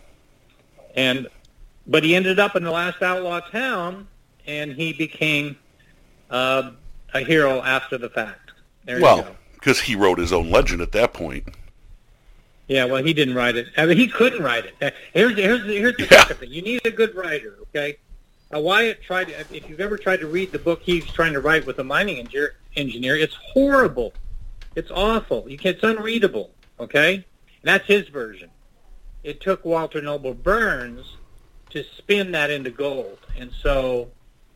and 0.97 1.29
but 1.87 2.03
he 2.03 2.17
ended 2.17 2.41
up 2.41 2.57
in 2.57 2.65
the 2.65 2.71
last 2.71 3.01
outlaw 3.01 3.39
town, 3.41 4.09
and 4.47 4.73
he 4.73 4.93
became 4.93 5.57
uh, 6.31 6.73
a 7.15 7.21
hero 7.21 7.63
after 7.63 7.97
the 7.97 8.11
fact. 8.11 8.51
There 8.85 9.01
well, 9.01 9.37
because 9.55 9.81
he 9.81 9.95
wrote 9.95 10.19
his 10.19 10.33
own 10.33 10.51
legend 10.51 10.83
at 10.83 10.91
that 10.93 11.15
point. 11.15 11.45
Yeah, 12.67 12.87
well, 12.87 13.03
he 13.05 13.13
didn't 13.13 13.35
write 13.35 13.55
it. 13.55 13.69
I 13.77 13.87
mean, 13.87 13.97
he 13.99 14.09
couldn't 14.09 14.43
write 14.43 14.65
it. 14.65 14.95
Here's 15.15 15.37
here's 15.37 15.65
here's 15.65 15.97
the 15.97 16.09
Yeah. 16.11 16.25
thing. 16.25 16.51
You 16.51 16.63
need 16.63 16.85
a 16.85 16.91
good 16.91 17.15
writer. 17.15 17.57
Okay, 17.69 17.99
uh, 18.53 18.59
Wyatt 18.59 19.01
tried. 19.01 19.29
To, 19.29 19.57
if 19.57 19.71
you've 19.71 19.81
ever 19.81 19.97
tried 19.97 20.19
to 20.21 20.27
read 20.27 20.51
the 20.51 20.59
book 20.59 20.83
he's 20.83 21.07
trying 21.07 21.35
to 21.35 21.41
write 21.41 21.67
with 21.67 21.79
a 21.79 21.85
mining 21.85 22.19
engineer, 22.19 22.55
engineer, 22.75 23.17
it's 23.17 23.35
horrible. 23.35 24.13
It's 24.75 24.91
awful. 24.91 25.49
You 25.49 25.59
can't, 25.59 25.77
it's 25.77 25.85
unreadable. 25.85 26.51
Okay, 26.83 27.15
and 27.15 27.25
that's 27.63 27.87
his 27.87 28.09
version. 28.09 28.51
It 29.23 29.41
took 29.41 29.65
Walter 29.65 30.03
Noble 30.03 30.35
Burns 30.35 31.17
to 31.71 31.85
spin 31.85 32.33
that 32.33 32.51
into 32.51 32.71
gold, 32.71 33.19
and 33.39 33.53
so 33.53 34.11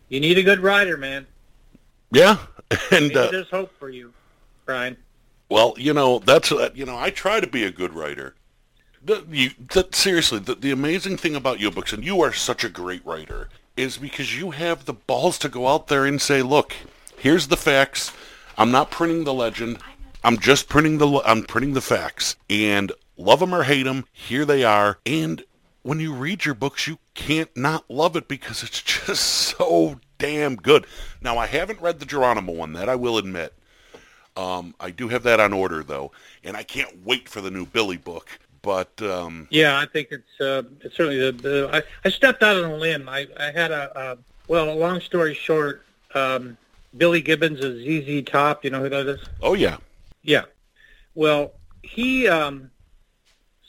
you 0.09 0.19
need 0.19 0.37
a 0.37 0.43
good 0.43 0.59
writer, 0.59 0.97
man. 0.97 1.29
Yeah, 2.11 2.39
and 2.91 3.17
uh, 3.17 3.31
there's 3.31 3.49
hope 3.49 3.71
for 3.79 3.89
you, 3.89 4.13
Brian. 4.65 4.97
well, 5.49 5.75
you 5.79 5.95
know 5.95 6.19
that's 6.19 6.51
uh, 6.51 6.71
you 6.75 6.85
know 6.85 6.99
I 6.99 7.11
try 7.11 7.39
to 7.39 7.47
be 7.47 7.63
a 7.63 7.71
good 7.71 7.95
writer. 7.95 8.35
The, 9.05 9.25
you, 9.31 9.51
the, 9.73 9.87
seriously, 9.93 10.41
the, 10.41 10.57
the 10.57 10.73
amazing 10.73 11.19
thing 11.19 11.37
about 11.37 11.61
you 11.61 11.71
books, 11.71 11.93
and 11.93 12.05
you 12.05 12.21
are 12.23 12.33
such 12.33 12.65
a 12.65 12.69
great 12.69 13.07
writer, 13.07 13.49
is 13.77 13.99
because 13.99 14.37
you 14.37 14.51
have 14.51 14.85
the 14.85 14.93
balls 14.93 15.39
to 15.39 15.49
go 15.49 15.69
out 15.69 15.87
there 15.87 16.05
and 16.05 16.21
say, 16.21 16.43
"Look, 16.43 16.75
here's 17.17 17.47
the 17.47 17.57
facts. 17.57 18.11
I'm 18.59 18.73
not 18.73 18.91
printing 18.91 19.23
the 19.23 19.35
legend. 19.35 19.79
I'm 20.27 20.39
just 20.39 20.69
printing 20.69 20.99
the 20.99 21.23
I'm 21.25 21.45
printing 21.45 21.75
the 21.75 21.81
facts. 21.81 22.35
And 22.51 22.91
love 23.17 23.39
them 23.39 23.55
or 23.55 23.63
hate 23.63 23.85
them, 23.85 24.07
here 24.13 24.45
they 24.45 24.65
are. 24.65 24.99
And 25.07 25.45
when 25.83 26.01
you 26.01 26.13
read 26.13 26.45
your 26.45 26.57
books, 26.57 26.89
you 26.89 26.99
can't 27.15 27.57
not 27.57 27.89
love 27.89 28.17
it 28.17 28.27
because 28.27 28.65
it's 28.65 28.83
just 29.07 29.23
so 29.23 30.01
damn 30.19 30.57
good. 30.57 30.85
Now, 31.21 31.39
I 31.39 31.47
haven't 31.47 31.81
read 31.81 32.01
the 32.01 32.07
Geronimo 32.07 32.53
one, 32.53 32.73
that 32.73 32.89
I 32.89 32.97
will 32.97 33.19
admit. 33.19 33.55
Um, 34.37 34.75
I 34.81 34.91
do 34.91 35.07
have 35.09 35.23
that 35.23 35.39
on 35.39 35.53
order 35.53 35.85
though, 35.85 36.11
and 36.43 36.57
I 36.57 36.65
can't 36.65 37.07
wait 37.07 37.29
for 37.29 37.41
the 37.41 37.51
new 37.53 37.65
Billy 37.65 37.97
book. 37.97 38.29
But 38.63 39.01
um, 39.01 39.47
Yeah, 39.51 39.79
I 39.79 39.87
think 39.87 40.09
it's 40.11 40.41
uh, 40.41 40.65
it's 40.81 40.97
certainly 40.97 41.19
the. 41.19 41.31
the 41.31 41.71
I, 41.73 41.83
I 42.05 42.11
stepped 42.11 42.43
out 42.43 42.57
on 42.57 42.69
a 42.69 42.75
limb. 42.75 43.09
I, 43.09 43.29
I 43.39 43.53
had 43.53 43.71
a 43.71 43.97
uh, 43.97 44.17
well, 44.49 44.69
a 44.71 44.75
long 44.75 45.01
story 45.01 45.35
short. 45.35 45.85
Um, 46.17 46.59
Billy 46.97 47.21
Gibbons 47.21 47.61
is 47.61 47.85
ZZ 47.85 48.29
Top. 48.29 48.65
You 48.65 48.71
know 48.71 48.81
who 48.81 48.89
that 48.89 49.07
is? 49.07 49.21
oh 49.41 49.55
yeah, 49.55 49.77
Yeah. 50.27 50.43
Well, 51.15 51.55
he 51.83 52.29
um, 52.29 52.71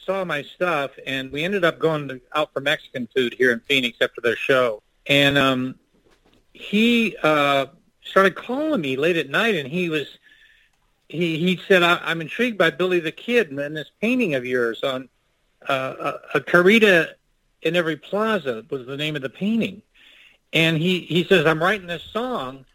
saw 0.05 0.25
my 0.25 0.41
stuff, 0.41 0.91
and 1.05 1.31
we 1.31 1.43
ended 1.43 1.63
up 1.63 1.79
going 1.79 2.07
to, 2.09 2.21
out 2.33 2.51
for 2.51 2.59
Mexican 2.59 3.07
food 3.15 3.35
here 3.37 3.51
in 3.53 3.59
Phoenix 3.61 3.99
after 4.01 4.21
their 4.21 4.35
show. 4.35 4.81
And 5.05 5.37
um, 5.37 5.75
he 6.53 7.15
uh, 7.23 7.67
started 8.03 8.35
calling 8.35 8.81
me 8.81 8.97
late 8.97 9.17
at 9.17 9.29
night, 9.29 9.55
and 9.55 9.69
he 9.69 9.89
was 9.89 10.17
he 11.07 11.37
he 11.37 11.61
said, 11.67 11.83
I, 11.83 11.99
"I'm 12.03 12.19
intrigued 12.21 12.57
by 12.57 12.71
Billy 12.71 12.99
the 12.99 13.11
Kid 13.11 13.51
and 13.51 13.77
this 13.77 13.91
painting 14.01 14.33
of 14.33 14.45
yours 14.45 14.83
on 14.83 15.07
uh, 15.69 16.17
a, 16.33 16.37
a 16.39 16.41
querida 16.41 17.13
in 17.61 17.75
every 17.75 17.95
plaza 17.95 18.65
was 18.69 18.85
the 18.87 18.97
name 18.97 19.15
of 19.15 19.21
the 19.21 19.29
painting." 19.29 19.83
And 20.51 20.77
he 20.77 21.01
he 21.01 21.23
says, 21.23 21.45
"I'm 21.45 21.61
writing 21.61 21.87
this 21.87 22.03
song." 22.03 22.65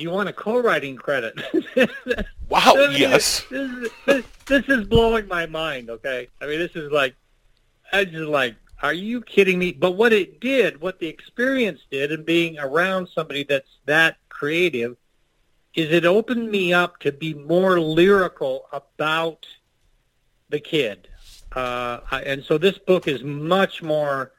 You 0.00 0.10
want 0.10 0.28
a 0.28 0.32
co-writing 0.32 0.96
credit? 0.96 1.38
wow, 2.48 2.74
I 2.76 2.88
mean, 2.88 2.98
yes, 3.00 3.44
This, 3.50 3.70
is- 3.70 3.90
this, 4.06 4.24
this 4.46 4.68
is 4.68 4.86
blowing 4.86 5.28
my 5.28 5.46
mind. 5.46 5.90
Okay, 5.90 6.28
I 6.40 6.46
mean, 6.46 6.58
this 6.58 6.74
is 6.74 6.90
like, 6.90 7.14
I 7.92 8.04
just 8.04 8.28
like, 8.28 8.56
are 8.82 8.94
you 8.94 9.20
kidding 9.20 9.58
me? 9.58 9.72
But 9.72 9.92
what 9.92 10.12
it 10.12 10.40
did, 10.40 10.80
what 10.80 10.98
the 11.00 11.06
experience 11.06 11.80
did, 11.90 12.12
and 12.12 12.24
being 12.24 12.58
around 12.58 13.08
somebody 13.14 13.44
that's 13.44 13.68
that 13.84 14.16
creative, 14.30 14.96
is 15.74 15.92
it 15.92 16.04
opened 16.06 16.50
me 16.50 16.72
up 16.72 16.98
to 17.00 17.12
be 17.12 17.34
more 17.34 17.78
lyrical 17.78 18.66
about 18.72 19.46
the 20.48 20.58
kid. 20.60 21.08
Uh, 21.52 22.00
and 22.24 22.42
so 22.42 22.56
this 22.58 22.78
book 22.78 23.06
is 23.06 23.22
much 23.22 23.82
more 23.82 24.32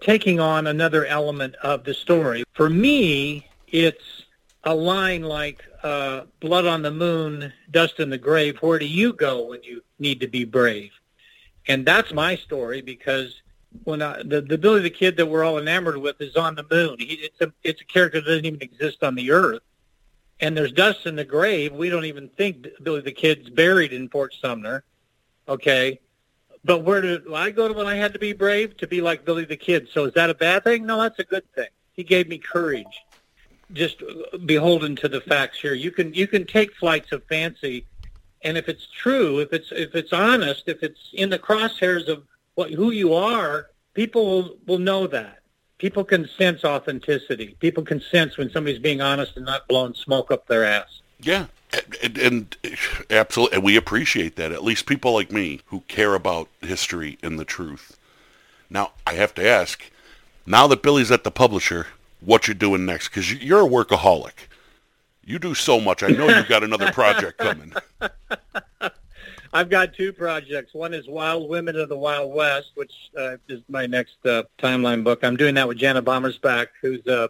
taking 0.00 0.38
on 0.40 0.66
another 0.66 1.06
element 1.06 1.54
of 1.62 1.84
the 1.84 1.94
story. 1.94 2.44
For 2.52 2.68
me, 2.68 3.48
it's 3.68 4.24
a 4.64 4.74
line 4.74 5.22
like 5.22 5.62
uh, 5.82 6.22
"Blood 6.40 6.66
on 6.66 6.82
the 6.82 6.90
moon, 6.90 7.52
dust 7.70 8.00
in 8.00 8.10
the 8.10 8.18
grave." 8.18 8.58
Where 8.58 8.78
do 8.78 8.86
you 8.86 9.12
go 9.12 9.46
when 9.46 9.62
you 9.62 9.82
need 9.98 10.20
to 10.20 10.28
be 10.28 10.44
brave? 10.44 10.92
And 11.68 11.86
that's 11.86 12.12
my 12.12 12.36
story 12.36 12.82
because 12.82 13.42
when 13.84 14.02
I, 14.02 14.22
the 14.22 14.40
the 14.40 14.58
Billy 14.58 14.80
the 14.80 14.90
Kid 14.90 15.16
that 15.16 15.26
we're 15.26 15.44
all 15.44 15.58
enamored 15.58 15.96
with 15.96 16.20
is 16.20 16.36
on 16.36 16.54
the 16.54 16.66
moon. 16.70 16.96
He, 16.98 17.14
it's 17.14 17.40
a 17.40 17.52
it's 17.62 17.80
a 17.80 17.84
character 17.84 18.20
that 18.20 18.26
doesn't 18.26 18.46
even 18.46 18.62
exist 18.62 19.02
on 19.02 19.14
the 19.14 19.30
earth, 19.30 19.62
and 20.40 20.56
there's 20.56 20.72
dust 20.72 21.06
in 21.06 21.16
the 21.16 21.24
grave. 21.24 21.72
We 21.72 21.88
don't 21.88 22.04
even 22.04 22.28
think 22.28 22.68
Billy 22.82 23.00
the 23.00 23.12
Kid's 23.12 23.48
buried 23.50 23.92
in 23.92 24.08
Fort 24.08 24.34
Sumner. 24.40 24.84
Okay. 25.48 26.00
But 26.62 26.80
where 26.80 27.00
did 27.00 27.22
I 27.32 27.50
go 27.50 27.68
to 27.68 27.74
when 27.74 27.86
I 27.86 27.96
had 27.96 28.12
to 28.12 28.18
be 28.18 28.34
brave? 28.34 28.76
To 28.78 28.86
be 28.86 29.00
like 29.00 29.24
Billy 29.24 29.46
the 29.46 29.56
Kid. 29.56 29.88
So 29.92 30.04
is 30.04 30.14
that 30.14 30.28
a 30.28 30.34
bad 30.34 30.62
thing? 30.64 30.84
No, 30.84 31.00
that's 31.00 31.18
a 31.18 31.24
good 31.24 31.50
thing. 31.54 31.68
He 31.92 32.04
gave 32.04 32.28
me 32.28 32.36
courage. 32.36 33.02
Just 33.72 34.02
beholden 34.46 34.96
to 34.96 35.08
the 35.08 35.20
facts 35.20 35.60
here. 35.60 35.74
You 35.74 35.90
can 35.90 36.12
you 36.12 36.26
can 36.26 36.44
take 36.44 36.74
flights 36.74 37.12
of 37.12 37.22
fancy, 37.24 37.86
and 38.42 38.58
if 38.58 38.68
it's 38.68 38.86
true, 38.86 39.38
if 39.38 39.52
it's 39.52 39.70
if 39.72 39.94
it's 39.94 40.12
honest, 40.12 40.64
if 40.66 40.82
it's 40.82 41.10
in 41.12 41.30
the 41.30 41.38
crosshairs 41.38 42.08
of 42.08 42.24
what 42.54 42.70
who 42.70 42.90
you 42.90 43.14
are, 43.14 43.68
people 43.94 44.24
will, 44.26 44.56
will 44.66 44.78
know 44.78 45.06
that. 45.06 45.38
People 45.78 46.04
can 46.04 46.28
sense 46.28 46.64
authenticity. 46.64 47.56
People 47.60 47.84
can 47.84 48.00
sense 48.00 48.36
when 48.36 48.50
somebody's 48.50 48.80
being 48.80 49.00
honest 49.00 49.36
and 49.36 49.46
not 49.46 49.66
blowing 49.66 49.94
smoke 49.94 50.30
up 50.30 50.46
their 50.46 50.64
ass. 50.64 51.00
Yeah, 51.20 51.46
and, 52.02 52.18
and 52.18 52.56
absolutely, 53.08 53.56
and 53.56 53.64
we 53.64 53.76
appreciate 53.76 54.36
that. 54.36 54.52
At 54.52 54.64
least 54.64 54.86
people 54.86 55.14
like 55.14 55.30
me 55.30 55.60
who 55.66 55.80
care 55.88 56.14
about 56.14 56.48
history 56.60 57.18
and 57.22 57.38
the 57.38 57.44
truth. 57.44 57.96
Now, 58.68 58.92
I 59.06 59.14
have 59.14 59.34
to 59.34 59.46
ask, 59.46 59.90
now 60.44 60.66
that 60.66 60.82
Billy's 60.82 61.10
at 61.10 61.24
the 61.24 61.30
publisher, 61.30 61.86
what 62.20 62.48
you're 62.48 62.54
doing 62.54 62.84
next? 62.86 63.08
Because 63.08 63.32
you're 63.32 63.66
a 63.66 63.68
workaholic. 63.68 64.32
You 65.24 65.38
do 65.38 65.54
so 65.54 65.80
much. 65.80 66.02
I 66.02 66.08
know 66.08 66.28
you've 66.28 66.48
got 66.48 66.64
another 66.64 66.92
project 66.92 67.38
coming. 67.38 67.72
I've 69.52 69.68
got 69.68 69.94
two 69.94 70.12
projects. 70.12 70.74
One 70.74 70.94
is 70.94 71.08
Wild 71.08 71.48
Women 71.48 71.76
of 71.76 71.88
the 71.88 71.96
Wild 71.96 72.32
West, 72.32 72.70
which 72.74 72.92
uh, 73.18 73.36
is 73.48 73.60
my 73.68 73.86
next 73.86 74.24
uh, 74.24 74.44
timeline 74.58 75.02
book. 75.02 75.24
I'm 75.24 75.36
doing 75.36 75.54
that 75.56 75.66
with 75.66 75.78
Jana 75.78 76.02
Bommersbach, 76.02 76.68
who's 76.80 77.04
uh, 77.06 77.28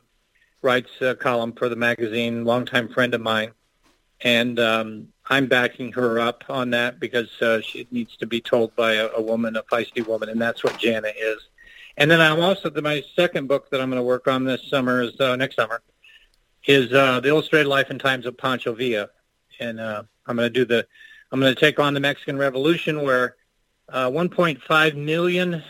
writes 0.62 0.90
a 1.00 1.14
column 1.14 1.52
for 1.52 1.68
the 1.68 1.76
magazine, 1.76 2.44
longtime 2.44 2.88
friend 2.90 3.14
of 3.14 3.22
mine, 3.22 3.52
and 4.20 4.60
um, 4.60 5.08
I'm 5.30 5.46
backing 5.46 5.92
her 5.92 6.20
up 6.20 6.44
on 6.48 6.70
that 6.70 7.00
because 7.00 7.30
uh, 7.40 7.62
she 7.62 7.86
needs 7.90 8.16
to 8.18 8.26
be 8.26 8.40
told 8.40 8.76
by 8.76 8.94
a, 8.94 9.08
a 9.16 9.22
woman, 9.22 9.56
a 9.56 9.62
feisty 9.62 10.06
woman, 10.06 10.28
and 10.28 10.40
that's 10.40 10.62
what 10.62 10.78
Jana 10.78 11.12
is. 11.18 11.48
And 11.96 12.10
then 12.10 12.20
I'm 12.20 12.40
also 12.40 12.70
my 12.80 13.02
second 13.14 13.48
book 13.48 13.70
that 13.70 13.80
I'm 13.80 13.90
going 13.90 14.00
to 14.00 14.04
work 14.04 14.28
on 14.28 14.44
this 14.44 14.68
summer 14.68 15.02
is 15.02 15.18
uh, 15.20 15.36
next 15.36 15.56
summer 15.56 15.82
is 16.66 16.92
uh, 16.92 17.20
the 17.20 17.28
Illustrated 17.28 17.68
Life 17.68 17.90
and 17.90 18.00
Times 18.00 18.26
of 18.26 18.36
Pancho 18.36 18.74
Villa, 18.74 19.08
and 19.58 19.80
uh, 19.80 20.02
I'm 20.26 20.36
going 20.36 20.46
to 20.46 20.52
do 20.52 20.64
the 20.64 20.86
I'm 21.32 21.40
going 21.40 21.54
to 21.54 21.60
take 21.60 21.78
on 21.78 21.94
the 21.94 22.00
Mexican 22.00 22.36
Revolution, 22.36 23.02
where 23.02 23.36
uh, 23.88 24.10
1.5 24.10 24.96
million 24.96 25.62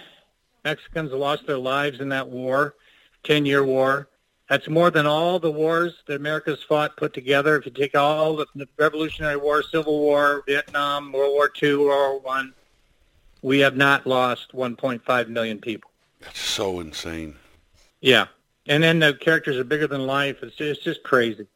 Mexicans 0.64 1.12
lost 1.12 1.46
their 1.46 1.58
lives 1.58 2.00
in 2.00 2.08
that 2.10 2.28
war, 2.28 2.74
10-year 3.24 3.64
war. 3.64 4.08
That's 4.48 4.68
more 4.68 4.90
than 4.90 5.06
all 5.06 5.38
the 5.38 5.50
wars 5.50 5.94
that 6.06 6.16
America's 6.16 6.62
fought 6.62 6.96
put 6.96 7.12
together. 7.12 7.56
If 7.56 7.66
you 7.66 7.72
take 7.72 7.94
all 7.94 8.36
the, 8.36 8.46
the 8.54 8.66
Revolutionary 8.78 9.36
War, 9.36 9.62
Civil 9.62 10.00
War, 10.00 10.42
Vietnam, 10.46 11.12
World 11.12 11.34
War 11.34 11.50
II, 11.62 11.76
World 11.76 11.88
War 11.88 12.20
One, 12.20 12.54
we 13.42 13.60
have 13.60 13.76
not 13.76 14.06
lost 14.06 14.52
1.5 14.52 15.28
million 15.28 15.58
people. 15.58 15.89
That's 16.20 16.40
so 16.40 16.80
insane. 16.80 17.36
Yeah, 18.00 18.26
and 18.66 18.82
then 18.82 18.98
the 18.98 19.14
characters 19.14 19.56
are 19.56 19.64
bigger 19.64 19.86
than 19.86 20.06
life. 20.06 20.42
It's 20.42 20.56
just, 20.56 20.78
it's 20.78 20.84
just 20.84 21.02
crazy. 21.02 21.46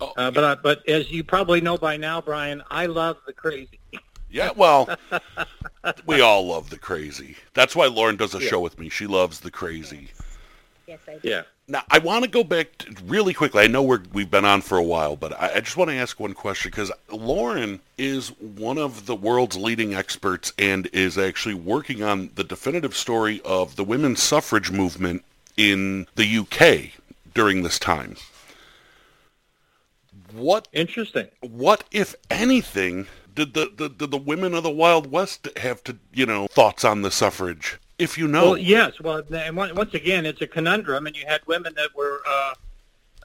Oh, 0.00 0.12
uh, 0.16 0.30
but 0.30 0.44
uh, 0.44 0.56
but 0.62 0.88
as 0.88 1.10
you 1.10 1.24
probably 1.24 1.60
know 1.60 1.76
by 1.76 1.96
now, 1.96 2.20
Brian, 2.20 2.62
I 2.70 2.86
love 2.86 3.18
the 3.26 3.32
crazy. 3.32 3.80
Yeah, 4.30 4.50
well, 4.54 4.88
we 6.06 6.20
all 6.20 6.46
love 6.46 6.70
the 6.70 6.78
crazy. 6.78 7.36
That's 7.54 7.74
why 7.74 7.86
Lauren 7.86 8.16
does 8.16 8.34
a 8.34 8.40
yeah. 8.40 8.48
show 8.48 8.60
with 8.60 8.78
me. 8.78 8.88
She 8.88 9.06
loves 9.06 9.40
the 9.40 9.50
crazy. 9.50 10.10
Yes, 10.86 11.00
I 11.08 11.18
do. 11.18 11.28
Yeah. 11.28 11.42
Now, 11.70 11.84
I 11.88 12.00
want 12.00 12.24
to 12.24 12.30
go 12.30 12.42
back 12.42 12.78
to, 12.78 12.92
really 13.04 13.32
quickly. 13.32 13.62
I 13.62 13.68
know 13.68 13.80
we're, 13.80 14.02
we've 14.12 14.30
been 14.30 14.44
on 14.44 14.60
for 14.60 14.76
a 14.76 14.82
while, 14.82 15.14
but 15.14 15.40
I, 15.40 15.54
I 15.54 15.60
just 15.60 15.76
want 15.76 15.88
to 15.90 15.96
ask 15.96 16.18
one 16.18 16.34
question 16.34 16.72
because 16.72 16.90
Lauren 17.12 17.78
is 17.96 18.30
one 18.40 18.76
of 18.76 19.06
the 19.06 19.14
world's 19.14 19.56
leading 19.56 19.94
experts 19.94 20.52
and 20.58 20.88
is 20.92 21.16
actually 21.16 21.54
working 21.54 22.02
on 22.02 22.30
the 22.34 22.42
definitive 22.42 22.96
story 22.96 23.40
of 23.44 23.76
the 23.76 23.84
women's 23.84 24.20
suffrage 24.20 24.72
movement 24.72 25.24
in 25.56 26.08
the 26.16 26.38
UK 26.38 27.00
during 27.34 27.62
this 27.62 27.78
time. 27.78 28.16
What 30.32 30.66
interesting? 30.72 31.28
What, 31.40 31.84
if 31.92 32.16
anything, 32.28 33.06
did 33.32 33.54
the, 33.54 33.72
the, 33.76 33.88
did 33.88 34.10
the 34.10 34.16
women 34.18 34.54
of 34.54 34.64
the 34.64 34.70
Wild 34.70 35.12
West 35.12 35.46
have 35.58 35.84
to, 35.84 35.98
you 36.12 36.26
know, 36.26 36.48
thoughts 36.48 36.84
on 36.84 37.02
the 37.02 37.12
suffrage? 37.12 37.78
If 38.00 38.16
you 38.16 38.26
know. 38.26 38.50
Well, 38.50 38.58
yes. 38.58 39.00
Well, 39.00 39.22
and 39.30 39.56
once 39.56 39.94
again, 39.94 40.24
it's 40.24 40.40
a 40.40 40.46
conundrum, 40.46 41.06
and 41.06 41.14
you 41.14 41.24
had 41.26 41.40
women 41.46 41.74
that 41.76 41.94
were 41.94 42.20
uh, 42.26 42.54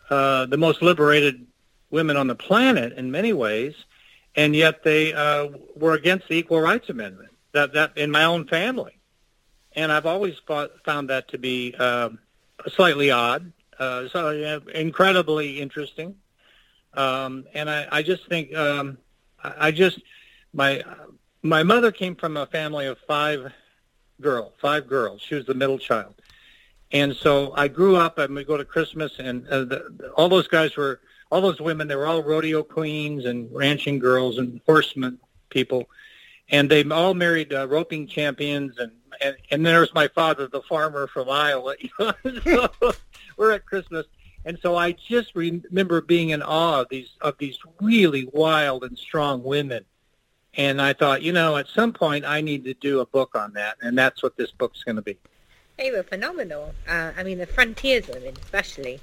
uh, 0.09 0.45
the 0.47 0.57
most 0.57 0.81
liberated 0.81 1.47
women 1.89 2.17
on 2.17 2.27
the 2.27 2.35
planet 2.35 2.93
in 2.93 3.09
many 3.09 3.31
ways, 3.31 3.73
and 4.35 4.55
yet 4.55 4.83
they 4.83 5.13
uh, 5.13 5.47
were 5.75 5.93
against 5.93 6.27
the 6.27 6.35
Equal 6.35 6.59
Rights 6.59 6.89
Amendment. 6.89 7.29
That 7.53 7.73
that 7.73 7.97
in 7.97 8.11
my 8.11 8.25
own 8.25 8.47
family, 8.47 8.99
and 9.73 9.91
I've 9.91 10.05
always 10.05 10.35
thought, 10.45 10.71
found 10.83 11.09
that 11.09 11.29
to 11.29 11.37
be 11.37 11.73
um, 11.75 12.19
slightly 12.67 13.11
odd, 13.11 13.51
uh, 13.79 14.09
so 14.09 14.61
incredibly 14.73 15.61
interesting. 15.61 16.15
Um, 16.93 17.45
and 17.53 17.69
I, 17.69 17.87
I 17.91 18.01
just 18.03 18.27
think 18.27 18.53
um, 18.55 18.97
I, 19.41 19.67
I 19.67 19.71
just 19.71 20.01
my 20.53 20.83
my 21.43 21.63
mother 21.63 21.93
came 21.93 22.15
from 22.15 22.35
a 22.35 22.45
family 22.45 22.87
of 22.87 22.97
five 23.07 23.53
girl, 24.21 24.53
five 24.59 24.87
girls. 24.87 25.21
She 25.21 25.35
was 25.35 25.45
the 25.45 25.53
middle 25.53 25.77
child, 25.77 26.15
and 26.91 27.15
so 27.15 27.53
I 27.55 27.67
grew 27.67 27.95
up 27.95 28.17
and 28.17 28.35
we 28.35 28.43
go 28.43 28.57
to 28.57 28.65
Christmas, 28.65 29.13
and 29.19 29.47
uh, 29.47 29.65
the, 29.65 30.11
all 30.15 30.29
those 30.29 30.47
guys 30.47 30.75
were 30.75 31.01
all 31.31 31.41
those 31.41 31.59
women. 31.61 31.87
They 31.87 31.95
were 31.95 32.07
all 32.07 32.23
rodeo 32.23 32.63
queens 32.63 33.25
and 33.25 33.49
ranching 33.53 33.99
girls 33.99 34.37
and 34.37 34.61
horsemen 34.65 35.19
people, 35.49 35.89
and 36.49 36.69
they 36.69 36.83
all 36.89 37.13
married 37.13 37.53
uh, 37.53 37.67
roping 37.67 38.07
champions 38.07 38.77
and. 38.79 38.91
And, 39.21 39.37
and 39.49 39.65
there's 39.65 39.93
my 39.93 40.09
father, 40.09 40.45
the 40.47 40.61
farmer 40.63 41.07
from 41.07 41.29
Iowa. 41.29 41.75
we're 43.37 43.51
at 43.51 43.65
Christmas, 43.65 44.05
and 44.43 44.59
so 44.61 44.75
I 44.75 44.91
just 44.91 45.35
remember 45.35 46.01
being 46.01 46.29
in 46.29 46.41
awe 46.41 46.81
of 46.81 46.89
these 46.89 47.15
of 47.21 47.37
these 47.37 47.57
really 47.81 48.29
wild 48.33 48.83
and 48.83 48.97
strong 48.97 49.41
women. 49.41 49.85
And 50.57 50.81
I 50.81 50.93
thought, 50.93 51.21
you 51.21 51.33
know, 51.33 51.57
at 51.57 51.67
some 51.67 51.91
point 51.91 52.25
I 52.25 52.41
need 52.41 52.63
to 52.65 52.73
do 52.75 53.01
a 53.01 53.05
book 53.05 53.35
on 53.35 53.53
that, 53.53 53.77
and 53.81 53.97
that's 53.97 54.23
what 54.23 54.37
this 54.37 54.51
book's 54.51 54.83
going 54.83 54.95
to 54.95 55.01
be. 55.01 55.17
They 55.77 55.91
were 55.91 56.03
phenomenal. 56.03 56.73
Uh, 56.87 57.11
I 57.17 57.23
mean, 57.23 57.37
the 57.37 57.45
frontiers 57.45 58.07
women, 58.07 58.35
especially. 58.41 59.01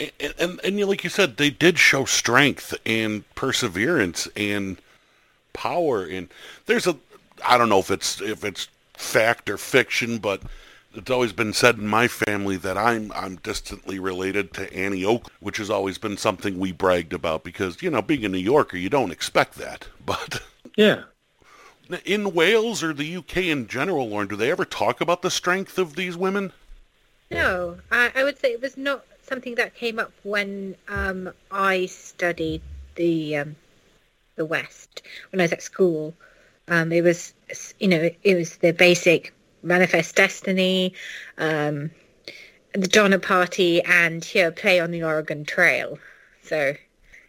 And, 0.00 0.34
and, 0.38 0.60
and 0.64 0.88
like 0.88 1.04
you 1.04 1.10
said, 1.10 1.36
they 1.36 1.50
did 1.50 1.78
show 1.78 2.04
strength 2.04 2.74
and 2.84 3.22
perseverance 3.36 4.26
and 4.34 4.78
power. 5.52 6.04
And 6.04 6.28
there's 6.66 6.88
a, 6.88 6.96
I 7.46 7.56
don't 7.56 7.68
know 7.68 7.78
if 7.78 7.90
it's 7.90 8.20
if 8.20 8.44
it's 8.44 8.68
fact 8.94 9.48
or 9.48 9.58
fiction, 9.58 10.18
but 10.18 10.42
it's 10.94 11.10
always 11.10 11.32
been 11.32 11.52
said 11.52 11.78
in 11.78 11.86
my 11.86 12.08
family 12.08 12.56
that 12.56 12.76
I'm 12.76 13.12
I'm 13.12 13.36
distantly 13.36 13.98
related 13.98 14.52
to 14.54 14.72
Annie 14.74 15.04
Oakley, 15.04 15.32
which 15.40 15.58
has 15.58 15.70
always 15.70 15.98
been 15.98 16.16
something 16.16 16.58
we 16.58 16.72
bragged 16.72 17.12
about 17.12 17.44
because 17.44 17.82
you 17.82 17.90
know 17.90 18.02
being 18.02 18.24
a 18.24 18.28
New 18.28 18.38
Yorker 18.38 18.76
you 18.76 18.90
don't 18.90 19.12
expect 19.12 19.54
that, 19.56 19.88
but 20.06 20.42
yeah. 20.76 21.02
In 22.04 22.32
Wales 22.32 22.82
or 22.82 22.94
the 22.94 23.16
UK 23.16 23.38
in 23.38 23.66
general, 23.66 24.08
Lauren, 24.08 24.28
do 24.28 24.36
they 24.36 24.50
ever 24.50 24.64
talk 24.64 25.00
about 25.00 25.22
the 25.22 25.30
strength 25.30 25.78
of 25.78 25.96
these 25.96 26.16
women? 26.16 26.52
No, 27.30 27.78
I, 27.90 28.12
I 28.14 28.24
would 28.24 28.38
say 28.38 28.52
it 28.52 28.62
was 28.62 28.76
not 28.76 29.04
something 29.22 29.54
that 29.56 29.74
came 29.74 29.98
up 29.98 30.12
when 30.22 30.76
um, 30.88 31.32
I 31.50 31.86
studied 31.86 32.62
the 32.94 33.36
um, 33.36 33.56
the 34.36 34.44
West 34.44 35.02
when 35.30 35.40
I 35.40 35.44
was 35.44 35.52
at 35.52 35.62
school. 35.62 36.14
Um, 36.68 36.92
it 36.92 37.02
was, 37.02 37.34
you 37.80 37.88
know, 37.88 38.10
it 38.22 38.34
was 38.34 38.56
the 38.58 38.72
basic 38.72 39.34
Manifest 39.62 40.16
Destiny, 40.16 40.94
um, 41.38 41.90
the 42.72 42.88
Donner 42.88 43.18
Party, 43.18 43.82
and 43.82 44.24
here 44.24 44.50
play 44.50 44.80
on 44.80 44.90
the 44.90 45.02
Oregon 45.02 45.44
Trail. 45.44 45.98
So. 46.42 46.74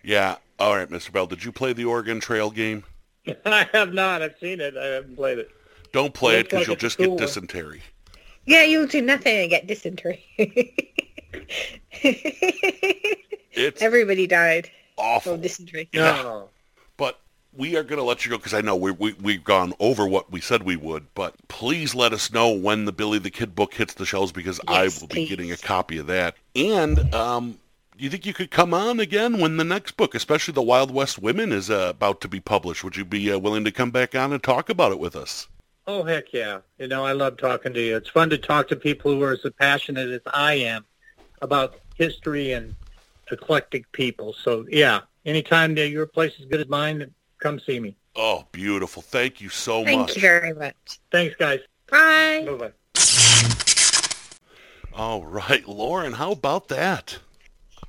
Yeah. 0.04 0.38
All 0.60 0.76
right, 0.76 0.90
Mr. 0.90 1.12
Bell. 1.12 1.26
Did 1.26 1.44
you 1.44 1.52
play 1.52 1.74
the 1.74 1.86
Oregon 1.86 2.20
Trail 2.20 2.52
game? 2.52 2.84
I 3.46 3.68
have 3.72 3.94
not. 3.94 4.22
I've 4.22 4.38
seen 4.40 4.60
it. 4.60 4.76
I 4.78 4.86
haven't 4.86 5.16
played 5.16 5.40
it. 5.40 5.50
Don't 5.92 6.14
play 6.14 6.40
it 6.40 6.44
because 6.44 6.60
like 6.60 6.68
you'll 6.68 6.76
just 6.76 6.98
get 6.98 7.18
dysentery. 7.18 7.82
Yeah, 8.46 8.64
you'll 8.64 8.88
do 8.88 9.02
nothing 9.02 9.38
and 9.38 9.50
get 9.50 9.68
dysentery. 9.68 10.26
it's 11.92 13.82
everybody 13.82 14.28
died. 14.28 14.70
Awful 14.98 15.38
dysentery. 15.38 15.88
Yeah 15.94 16.44
but 16.98 17.20
we 17.56 17.76
are 17.76 17.84
going 17.84 17.98
to 17.98 18.04
let 18.04 18.26
you 18.26 18.32
go 18.32 18.38
because 18.38 18.54
I 18.54 18.62
know 18.62 18.76
we, 18.76 18.92
we, 18.92 19.14
we've 19.14 19.44
gone 19.44 19.74
over 19.80 20.08
what 20.08 20.32
we 20.32 20.42
said 20.42 20.64
we 20.64 20.76
would, 20.76 21.06
but 21.14 21.36
please 21.48 21.94
let 21.94 22.14
us 22.14 22.32
know 22.32 22.52
when 22.52 22.86
the 22.86 22.92
Billy 22.92 23.20
the 23.20 23.30
Kid 23.30 23.56
book 23.56 23.74
hits 23.74 23.94
the 23.94 24.06
shelves 24.06 24.32
because 24.32 24.60
yes, 24.68 24.76
I 24.76 25.02
will 25.02 25.08
please. 25.08 25.30
be 25.30 25.36
getting 25.36 25.52
a 25.52 25.58
copy 25.58 25.98
of 25.98 26.08
that. 26.08 26.36
And 26.56 27.14
um, 27.14 27.60
you 27.98 28.10
think 28.10 28.26
you 28.26 28.34
could 28.34 28.52
come 28.52 28.74
on 28.74 29.00
again 29.00 29.40
when 29.40 29.58
the 29.58 29.64
next 29.64 29.98
book, 29.98 30.16
especially 30.16 30.54
The 30.54 30.62
Wild 30.62 30.92
West 30.92 31.20
Women, 31.20 31.52
is 31.52 31.70
uh, 31.70 31.88
about 31.90 32.22
to 32.22 32.28
be 32.28 32.40
published? 32.40 32.84
Would 32.84 32.98
you 32.98 33.06
be 33.06 33.32
uh, 33.32 33.40
willing 33.40 33.64
to 33.66 33.72
come 33.72 33.92
back 33.92 34.16
on 34.16 34.34
and 34.34 34.42
talk 34.42 34.70
about 34.70 34.92
it 34.92 35.00
with 35.00 35.16
us? 35.16 35.48
Oh, 35.86 36.04
heck 36.04 36.32
yeah. 36.32 36.60
You 36.78 36.88
know, 36.88 37.06
I 37.06 37.12
love 37.12 37.38
talking 37.38 37.74
to 37.74 37.82
you. 37.82 37.98
It's 37.98 38.10
fun 38.10 38.30
to 38.30 38.38
talk 38.38 38.68
to 38.70 38.76
people 38.76 39.12
who 39.12 39.24
are 39.24 39.34
as 39.34 39.46
passionate 39.60 40.10
as 40.10 40.22
I 40.34 40.54
am 40.56 40.86
about 41.42 41.76
history 41.96 42.54
and 42.54 42.74
eclectic 43.32 43.92
people. 43.92 44.34
So 44.34 44.66
yeah, 44.70 45.02
anytime 45.26 45.76
that 45.76 45.90
your 45.90 46.06
place 46.06 46.40
is 46.40 46.46
good 46.46 46.62
as 46.62 46.70
mine, 46.70 47.14
come 47.40 47.60
see 47.60 47.80
me. 47.80 47.96
Oh, 48.16 48.46
beautiful. 48.52 49.02
Thank 49.02 49.42
you 49.42 49.50
so 49.50 49.84
Thank 49.84 50.00
much. 50.00 50.08
Thank 50.10 50.16
you 50.18 50.22
very 50.22 50.54
much. 50.54 51.00
Thanks, 51.12 51.36
guys. 51.36 51.60
Bye. 51.90 52.46
Bye 52.48 52.56
bye. 52.56 52.72
All 54.96 55.26
right, 55.26 55.68
Lauren, 55.68 56.14
how 56.14 56.32
about 56.32 56.68
that? 56.68 57.18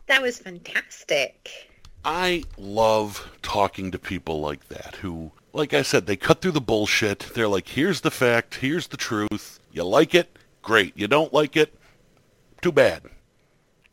That 0.07 0.23
was 0.23 0.39
fantastic. 0.39 1.71
I 2.05 2.45
love 2.59 3.31
talking 3.43 3.91
to 3.91 3.99
people 3.99 4.41
like 4.41 4.69
that 4.69 4.97
who, 4.97 5.33
like 5.53 5.73
I 5.73 5.83
said, 5.83 6.07
they 6.07 6.17
cut 6.17 6.43
through 6.43 6.53
the 6.53 6.61
bullshit. 6.61 7.21
They're 7.35 7.49
like, 7.49 7.69
here's 7.69 8.03
the 8.03 8.11
fact, 8.11 8.57
here's 8.57 8.89
the 8.89 8.99
truth. 8.99 9.61
You 9.73 9.85
like 9.85 10.15
it? 10.15 10.39
Great. 10.61 10.97
You 10.97 11.09
don't 11.09 11.33
like 11.33 11.57
it? 11.57 11.75
Too 12.61 12.73
bad. 12.73 13.03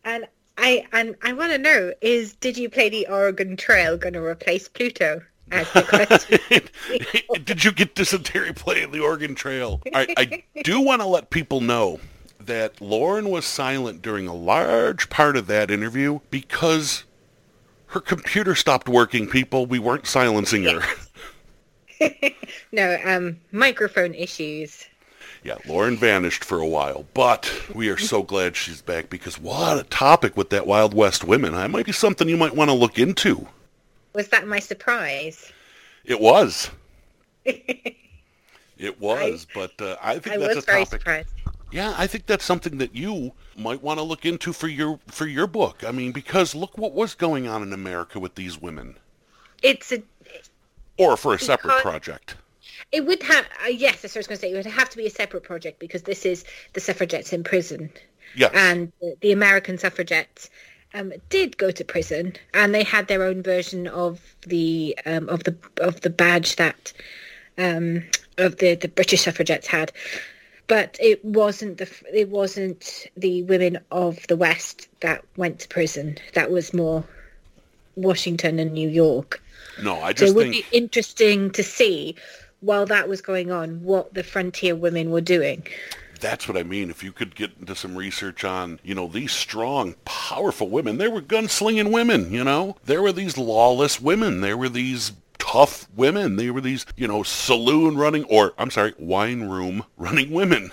And 0.03 0.27
I 0.57 0.85
and 0.91 1.15
I 1.21 1.33
want 1.33 1.51
to 1.51 1.57
know 1.57 1.93
is 2.01 2.33
did 2.33 2.57
you 2.57 2.69
play 2.69 2.89
the 2.89 3.07
Oregon 3.07 3.55
Trail 3.57 3.97
going 3.97 4.13
to 4.13 4.23
replace 4.23 4.67
Pluto? 4.67 5.21
As 5.51 5.69
the 5.73 5.81
question. 5.81 7.43
Did 7.43 7.65
you 7.65 7.73
get 7.73 7.93
dysentery 7.93 8.53
playing 8.53 8.91
the 8.91 9.01
Oregon 9.01 9.35
Trail? 9.35 9.81
I, 9.93 10.13
I 10.17 10.43
do 10.63 10.79
want 10.79 11.01
to 11.01 11.07
let 11.07 11.29
people 11.29 11.59
know 11.59 11.99
that 12.45 12.81
Lauren 12.81 13.29
was 13.29 13.45
silent 13.45 14.01
during 14.01 14.27
a 14.27 14.33
large 14.33 15.09
part 15.09 15.35
of 15.35 15.47
that 15.47 15.71
interview 15.71 16.19
because 16.29 17.03
her 17.87 17.99
computer 17.99 18.55
stopped 18.55 18.87
working, 18.87 19.27
people. 19.27 19.65
We 19.65 19.79
weren't 19.79 20.07
silencing 20.07 20.63
her. 20.63 20.81
no, 22.71 22.97
um, 23.05 23.39
microphone 23.51 24.13
issues. 24.13 24.85
Yeah, 25.43 25.57
Lauren 25.67 25.97
vanished 25.97 26.43
for 26.43 26.59
a 26.59 26.67
while, 26.67 27.05
but 27.13 27.51
we 27.73 27.89
are 27.89 27.97
so 27.97 28.21
glad 28.21 28.55
she's 28.55 28.81
back 28.81 29.09
because 29.09 29.39
what 29.39 29.79
a 29.79 29.83
topic 29.83 30.37
with 30.37 30.51
that 30.51 30.67
Wild 30.67 30.93
West 30.93 31.23
women. 31.23 31.53
That 31.53 31.71
might 31.71 31.85
be 31.85 31.91
something 31.91 32.29
you 32.29 32.37
might 32.37 32.55
want 32.55 32.69
to 32.69 32.75
look 32.75 32.99
into. 32.99 33.47
Was 34.13 34.27
that 34.29 34.47
my 34.47 34.59
surprise? 34.59 35.51
It 36.05 36.19
was. 36.19 36.69
It 38.81 38.99
was, 38.99 39.45
but 39.53 39.79
uh, 39.79 39.95
I 40.01 40.17
think 40.17 40.37
I 40.37 40.39
that's 40.39 40.55
was 40.55 40.63
a 40.63 40.65
very 40.65 40.85
topic. 40.85 41.01
surprised. 41.01 41.29
Yeah, 41.71 41.93
I 41.97 42.07
think 42.07 42.25
that's 42.25 42.45
something 42.45 42.77
that 42.79 42.95
you 42.95 43.31
might 43.57 43.81
want 43.81 43.99
to 43.99 44.03
look 44.03 44.25
into 44.25 44.53
for 44.53 44.67
your 44.67 44.99
for 45.07 45.25
your 45.25 45.47
book. 45.47 45.83
I 45.87 45.91
mean, 45.91 46.11
because 46.11 46.53
look 46.53 46.77
what 46.77 46.93
was 46.93 47.15
going 47.15 47.47
on 47.47 47.63
in 47.63 47.71
America 47.71 48.19
with 48.19 48.35
these 48.35 48.61
women, 48.61 48.97
It's 49.63 49.91
a 49.91 50.03
or 50.97 51.17
for 51.17 51.33
a 51.33 51.39
separate 51.39 51.81
project. 51.81 52.35
It 52.91 53.05
would 53.05 53.23
have, 53.23 53.45
uh, 53.63 53.69
yes, 53.69 54.01
that's 54.01 54.15
what 54.15 54.19
I 54.19 54.21
was 54.21 54.27
going 54.27 54.37
to 54.37 54.41
say. 54.41 54.51
It 54.51 54.55
would 54.55 54.65
have 54.65 54.89
to 54.89 54.97
be 54.97 55.05
a 55.05 55.09
separate 55.09 55.43
project 55.43 55.79
because 55.79 56.03
this 56.03 56.25
is 56.25 56.43
the 56.73 56.79
suffragettes 56.79 57.31
in 57.31 57.43
prison. 57.43 57.89
Yes, 58.35 58.51
And 58.53 58.91
the, 59.01 59.15
the 59.21 59.31
American 59.31 59.77
suffragettes 59.77 60.49
um, 60.93 61.13
did 61.29 61.57
go 61.57 61.71
to 61.71 61.83
prison 61.83 62.33
and 62.53 62.73
they 62.73 62.83
had 62.83 63.07
their 63.07 63.23
own 63.23 63.43
version 63.43 63.87
of 63.87 64.35
the 64.45 64.97
um, 65.05 65.29
of 65.29 65.43
the 65.43 65.55
of 65.77 66.01
the 66.01 66.09
badge 66.09 66.55
that 66.57 66.93
um, 67.57 68.03
of 68.37 68.57
the, 68.57 68.75
the 68.75 68.87
British 68.87 69.21
suffragettes 69.21 69.67
had. 69.67 69.91
But 70.71 70.95
it 71.01 71.19
wasn't 71.25 71.79
the 71.79 71.89
it 72.13 72.29
wasn't 72.29 73.07
the 73.17 73.43
women 73.43 73.77
of 73.91 74.25
the 74.27 74.37
West 74.37 74.87
that 75.01 75.19
went 75.35 75.59
to 75.59 75.67
prison. 75.67 76.17
That 76.33 76.49
was 76.49 76.73
more 76.73 77.03
Washington 77.95 78.57
and 78.57 78.71
New 78.71 78.87
York. 78.87 79.43
no, 79.83 79.95
I 79.99 80.11
So 80.11 80.13
just 80.13 80.31
it 80.31 80.35
would 80.37 80.49
think 80.51 80.71
be 80.71 80.77
interesting 80.77 81.51
to 81.51 81.61
see 81.61 82.15
while 82.61 82.85
that 82.85 83.09
was 83.09 83.19
going 83.21 83.51
on 83.51 83.83
what 83.83 84.13
the 84.13 84.23
frontier 84.23 84.75
women 84.75 85.11
were 85.11 85.19
doing. 85.35 85.67
that's 86.21 86.47
what 86.47 86.55
I 86.55 86.63
mean. 86.63 86.89
If 86.89 87.03
you 87.03 87.11
could 87.11 87.35
get 87.35 87.51
into 87.59 87.75
some 87.75 87.97
research 87.97 88.45
on, 88.45 88.79
you 88.83 88.95
know, 88.95 89.07
these 89.07 89.33
strong, 89.33 89.95
powerful 90.05 90.69
women, 90.69 90.99
they 90.99 91.09
were 91.09 91.21
gunslinging 91.21 91.91
women. 91.91 92.31
You 92.31 92.43
know, 92.45 92.77
there 92.85 93.01
were 93.01 93.11
these 93.11 93.37
lawless 93.37 93.99
women. 93.99 94.39
There 94.41 94.55
were 94.55 94.69
these 94.69 95.11
tough 95.51 95.87
women. 95.95 96.37
They 96.37 96.49
were 96.49 96.61
these, 96.61 96.85
you 96.95 97.07
know, 97.07 97.23
saloon 97.23 97.97
running, 97.97 98.23
or 98.25 98.53
I'm 98.57 98.71
sorry, 98.71 98.93
wine 98.97 99.43
room 99.43 99.83
running 99.97 100.31
women. 100.31 100.71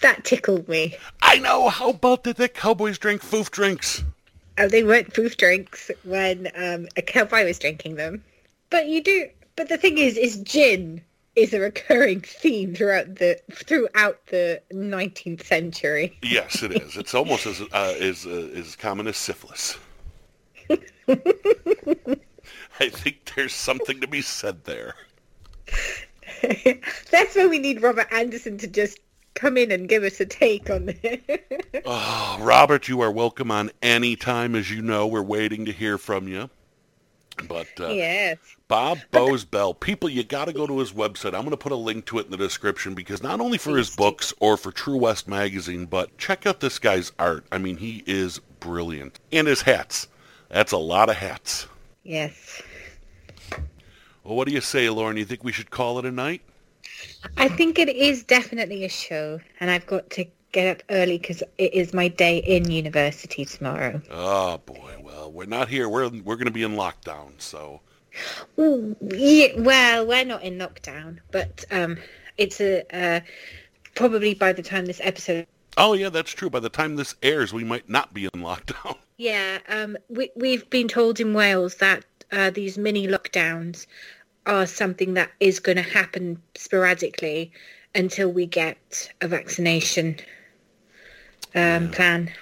That 0.00 0.24
tickled 0.24 0.68
me. 0.68 0.96
I 1.22 1.38
know. 1.38 1.68
How 1.68 1.90
about 1.90 2.24
that? 2.24 2.36
the 2.36 2.48
cowboys 2.48 2.98
drink 2.98 3.22
foof 3.22 3.50
drinks. 3.50 4.02
Oh, 4.58 4.68
they 4.68 4.82
weren't 4.84 5.14
proof 5.14 5.36
drinks 5.36 5.90
when 6.04 6.48
um, 6.54 6.86
a 6.96 7.02
cowboy 7.02 7.44
was 7.44 7.58
drinking 7.58 7.96
them. 7.96 8.22
But 8.70 8.88
you 8.88 9.02
do. 9.02 9.28
But 9.56 9.68
the 9.68 9.78
thing 9.78 9.98
is, 9.98 10.16
is 10.16 10.36
gin 10.42 11.02
is 11.36 11.54
a 11.54 11.60
recurring 11.60 12.20
theme 12.26 12.74
throughout 12.74 13.16
the 13.16 13.40
throughout 13.50 14.26
the 14.26 14.60
19th 14.72 15.44
century. 15.44 16.18
Yes, 16.22 16.62
it 16.62 16.72
is. 16.82 16.96
It's 16.96 17.14
almost 17.14 17.46
as 17.46 17.60
uh, 17.60 17.94
as 17.98 18.26
uh, 18.26 18.50
as 18.54 18.76
common 18.76 19.06
as 19.06 19.16
syphilis. 19.16 19.78
I 22.80 22.88
think 22.88 23.32
there's 23.34 23.54
something 23.54 24.00
to 24.00 24.06
be 24.06 24.22
said 24.22 24.64
there. 24.64 24.94
That's 27.10 27.36
when 27.36 27.50
we 27.50 27.58
need 27.58 27.82
Robert 27.82 28.12
Anderson 28.12 28.58
to 28.58 28.66
just 28.66 28.98
come 29.34 29.56
in 29.56 29.70
and 29.70 29.88
give 29.88 30.02
us 30.04 30.20
a 30.20 30.26
take 30.26 30.70
on 30.70 30.86
this. 30.86 31.20
Oh, 31.84 32.38
Robert, 32.40 32.86
you 32.86 33.00
are 33.00 33.10
welcome 33.10 33.50
on 33.50 33.70
any 33.82 34.14
time. 34.14 34.54
As 34.54 34.70
you 34.70 34.82
know, 34.82 35.06
we're 35.06 35.22
waiting 35.22 35.64
to 35.64 35.72
hear 35.72 35.98
from 35.98 36.28
you. 36.28 36.48
But 37.48 37.68
uh, 37.80 37.88
yes. 37.88 38.38
Bob 38.68 38.98
Boze 39.10 39.44
Bell, 39.44 39.74
people, 39.74 40.08
you 40.08 40.22
got 40.22 40.44
to 40.44 40.52
go 40.52 40.66
to 40.66 40.78
his 40.78 40.92
website. 40.92 41.34
I'm 41.34 41.40
going 41.40 41.50
to 41.50 41.56
put 41.56 41.72
a 41.72 41.76
link 41.76 42.04
to 42.06 42.18
it 42.18 42.26
in 42.26 42.30
the 42.30 42.36
description 42.36 42.94
because 42.94 43.22
not 43.22 43.40
only 43.40 43.58
for 43.58 43.76
his 43.76 43.96
books 43.96 44.32
or 44.38 44.56
for 44.56 44.70
True 44.70 44.96
West 44.96 45.26
magazine, 45.26 45.86
but 45.86 46.16
check 46.18 46.46
out 46.46 46.60
this 46.60 46.78
guy's 46.78 47.10
art. 47.18 47.44
I 47.50 47.58
mean, 47.58 47.78
he 47.78 48.04
is 48.06 48.38
brilliant. 48.60 49.18
And 49.32 49.48
his 49.48 49.62
hats. 49.62 50.06
That's 50.50 50.72
a 50.72 50.78
lot 50.78 51.08
of 51.08 51.16
hats. 51.16 51.66
Yes. 52.04 52.62
Well, 54.24 54.36
what 54.36 54.46
do 54.46 54.54
you 54.54 54.60
say, 54.60 54.88
Lauren? 54.88 55.16
You 55.16 55.24
think 55.24 55.44
we 55.44 55.52
should 55.52 55.70
call 55.70 55.98
it 55.98 56.04
a 56.04 56.12
night? 56.12 56.42
I 57.36 57.48
think 57.48 57.78
it 57.78 57.88
is 57.88 58.22
definitely 58.22 58.84
a 58.84 58.88
show, 58.88 59.40
and 59.60 59.70
I've 59.70 59.86
got 59.86 60.10
to 60.10 60.26
get 60.52 60.76
up 60.76 60.82
early 60.90 61.18
because 61.18 61.42
it 61.58 61.74
is 61.74 61.94
my 61.94 62.08
day 62.08 62.38
in 62.38 62.70
university 62.70 63.44
tomorrow. 63.44 64.00
Oh 64.10 64.58
boy, 64.58 64.96
well 65.02 65.32
we're 65.32 65.46
not 65.46 65.68
here. 65.68 65.88
We're 65.88 66.08
we're 66.08 66.36
going 66.36 66.46
to 66.46 66.52
be 66.52 66.62
in 66.62 66.74
lockdown, 66.74 67.32
so 67.38 67.80
Ooh, 68.58 68.94
yeah, 69.00 69.48
well, 69.58 70.06
we're 70.06 70.24
not 70.24 70.42
in 70.42 70.58
lockdown, 70.58 71.18
but 71.30 71.64
um, 71.70 71.96
it's 72.36 72.60
a 72.60 72.84
uh, 72.92 73.20
probably 73.94 74.34
by 74.34 74.52
the 74.52 74.62
time 74.62 74.86
this 74.86 75.00
episode. 75.02 75.46
oh 75.76 75.94
yeah, 75.94 76.10
that's 76.10 76.32
true. 76.32 76.50
By 76.50 76.60
the 76.60 76.68
time 76.68 76.96
this 76.96 77.14
airs, 77.22 77.52
we 77.52 77.64
might 77.64 77.88
not 77.88 78.12
be 78.12 78.24
in 78.24 78.30
lockdown. 78.42 78.96
Yeah, 79.22 79.60
um, 79.68 79.96
we 80.08 80.32
we've 80.34 80.68
been 80.68 80.88
told 80.88 81.20
in 81.20 81.32
Wales 81.32 81.76
that 81.76 82.04
uh, 82.32 82.50
these 82.50 82.76
mini 82.76 83.06
lockdowns 83.06 83.86
are 84.46 84.66
something 84.66 85.14
that 85.14 85.30
is 85.38 85.60
going 85.60 85.76
to 85.76 85.82
happen 85.82 86.42
sporadically 86.56 87.52
until 87.94 88.32
we 88.32 88.46
get 88.46 89.12
a 89.20 89.28
vaccination 89.28 90.16
um, 91.54 91.92
plan. 91.92 92.32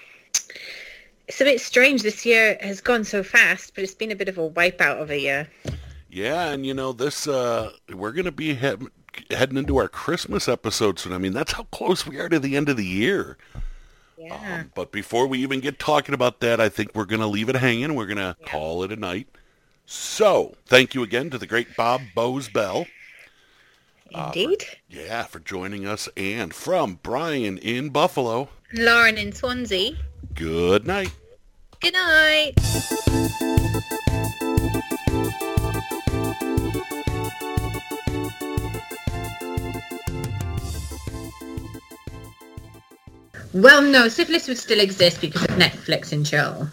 It's 1.29 1.43
a 1.43 1.45
bit 1.45 1.61
strange. 1.61 2.01
This 2.01 2.25
year 2.25 2.57
has 2.63 2.81
gone 2.81 3.05
so 3.05 3.23
fast, 3.23 3.75
but 3.75 3.85
it's 3.85 3.95
been 3.95 4.11
a 4.11 4.17
bit 4.17 4.31
of 4.31 4.39
a 4.39 4.49
wipeout 4.49 5.03
of 5.03 5.11
a 5.11 5.21
year. 5.21 5.49
Yeah, 6.09 6.49
and 6.49 6.65
you 6.65 6.73
know 6.73 6.95
this. 6.95 7.29
Uh, 7.29 7.73
we're 7.93 8.13
going 8.13 8.25
to 8.25 8.33
be 8.33 8.55
he- 8.55 8.89
heading 9.31 9.59
into 9.59 9.77
our 9.77 9.89
Christmas 9.89 10.49
episode 10.49 10.99
soon. 10.99 11.13
I 11.13 11.19
mean, 11.19 11.35
that's 11.35 11.53
how 11.53 11.65
close 11.65 12.07
we 12.07 12.19
are 12.19 12.31
to 12.31 12.39
the 12.39 12.57
end 12.57 12.71
of 12.71 12.79
the 12.79 12.87
year. 12.87 13.37
Yeah. 14.21 14.61
Um, 14.61 14.71
but 14.75 14.93
before 14.93 15.27
we 15.27 15.39
even 15.39 15.61
get 15.61 15.79
talking 15.79 16.15
about 16.15 16.41
that, 16.41 16.61
I 16.61 16.69
think 16.69 16.95
we're 16.95 17.07
going 17.07 17.21
to 17.23 17.27
leave 17.27 17.49
it 17.49 17.57
hanging. 17.57 17.95
We're 17.95 18.05
going 18.07 18.19
to 18.19 18.37
Yeah. 18.39 18.47
call 18.47 18.83
it 18.85 18.93
a 18.93 18.97
night. 18.97 19.29
So, 19.87 20.55
thank 20.67 20.95
you 20.95 21.03
again 21.03 21.31
to 21.31 21.39
the 21.39 21.47
great 21.47 21.75
Bob 21.75 22.03
Boze 22.15 22.49
Bell. 22.51 22.87
Indeed. 24.13 24.65
Yeah, 24.89 25.23
for 25.25 25.39
joining 25.39 25.87
us. 25.87 26.09
And 26.17 26.53
from 26.53 26.99
Brian 27.03 27.57
in 27.59 27.89
Buffalo, 27.91 28.51
Lauren 28.75 29.17
in 29.17 29.33
Swansea. 29.33 29.97
good 30.35 30.87
night. 30.87 31.13
Good 31.81 31.95
night. 31.95 32.55
Well, 43.53 43.83
no, 43.83 44.09
syphilis 44.09 44.47
would 44.47 44.59
still 44.59 44.79
exist 44.79 45.21
because 45.21 45.43
of 45.43 45.51
Netflix 45.51 46.13
and 46.13 46.25
chill. 46.25 46.71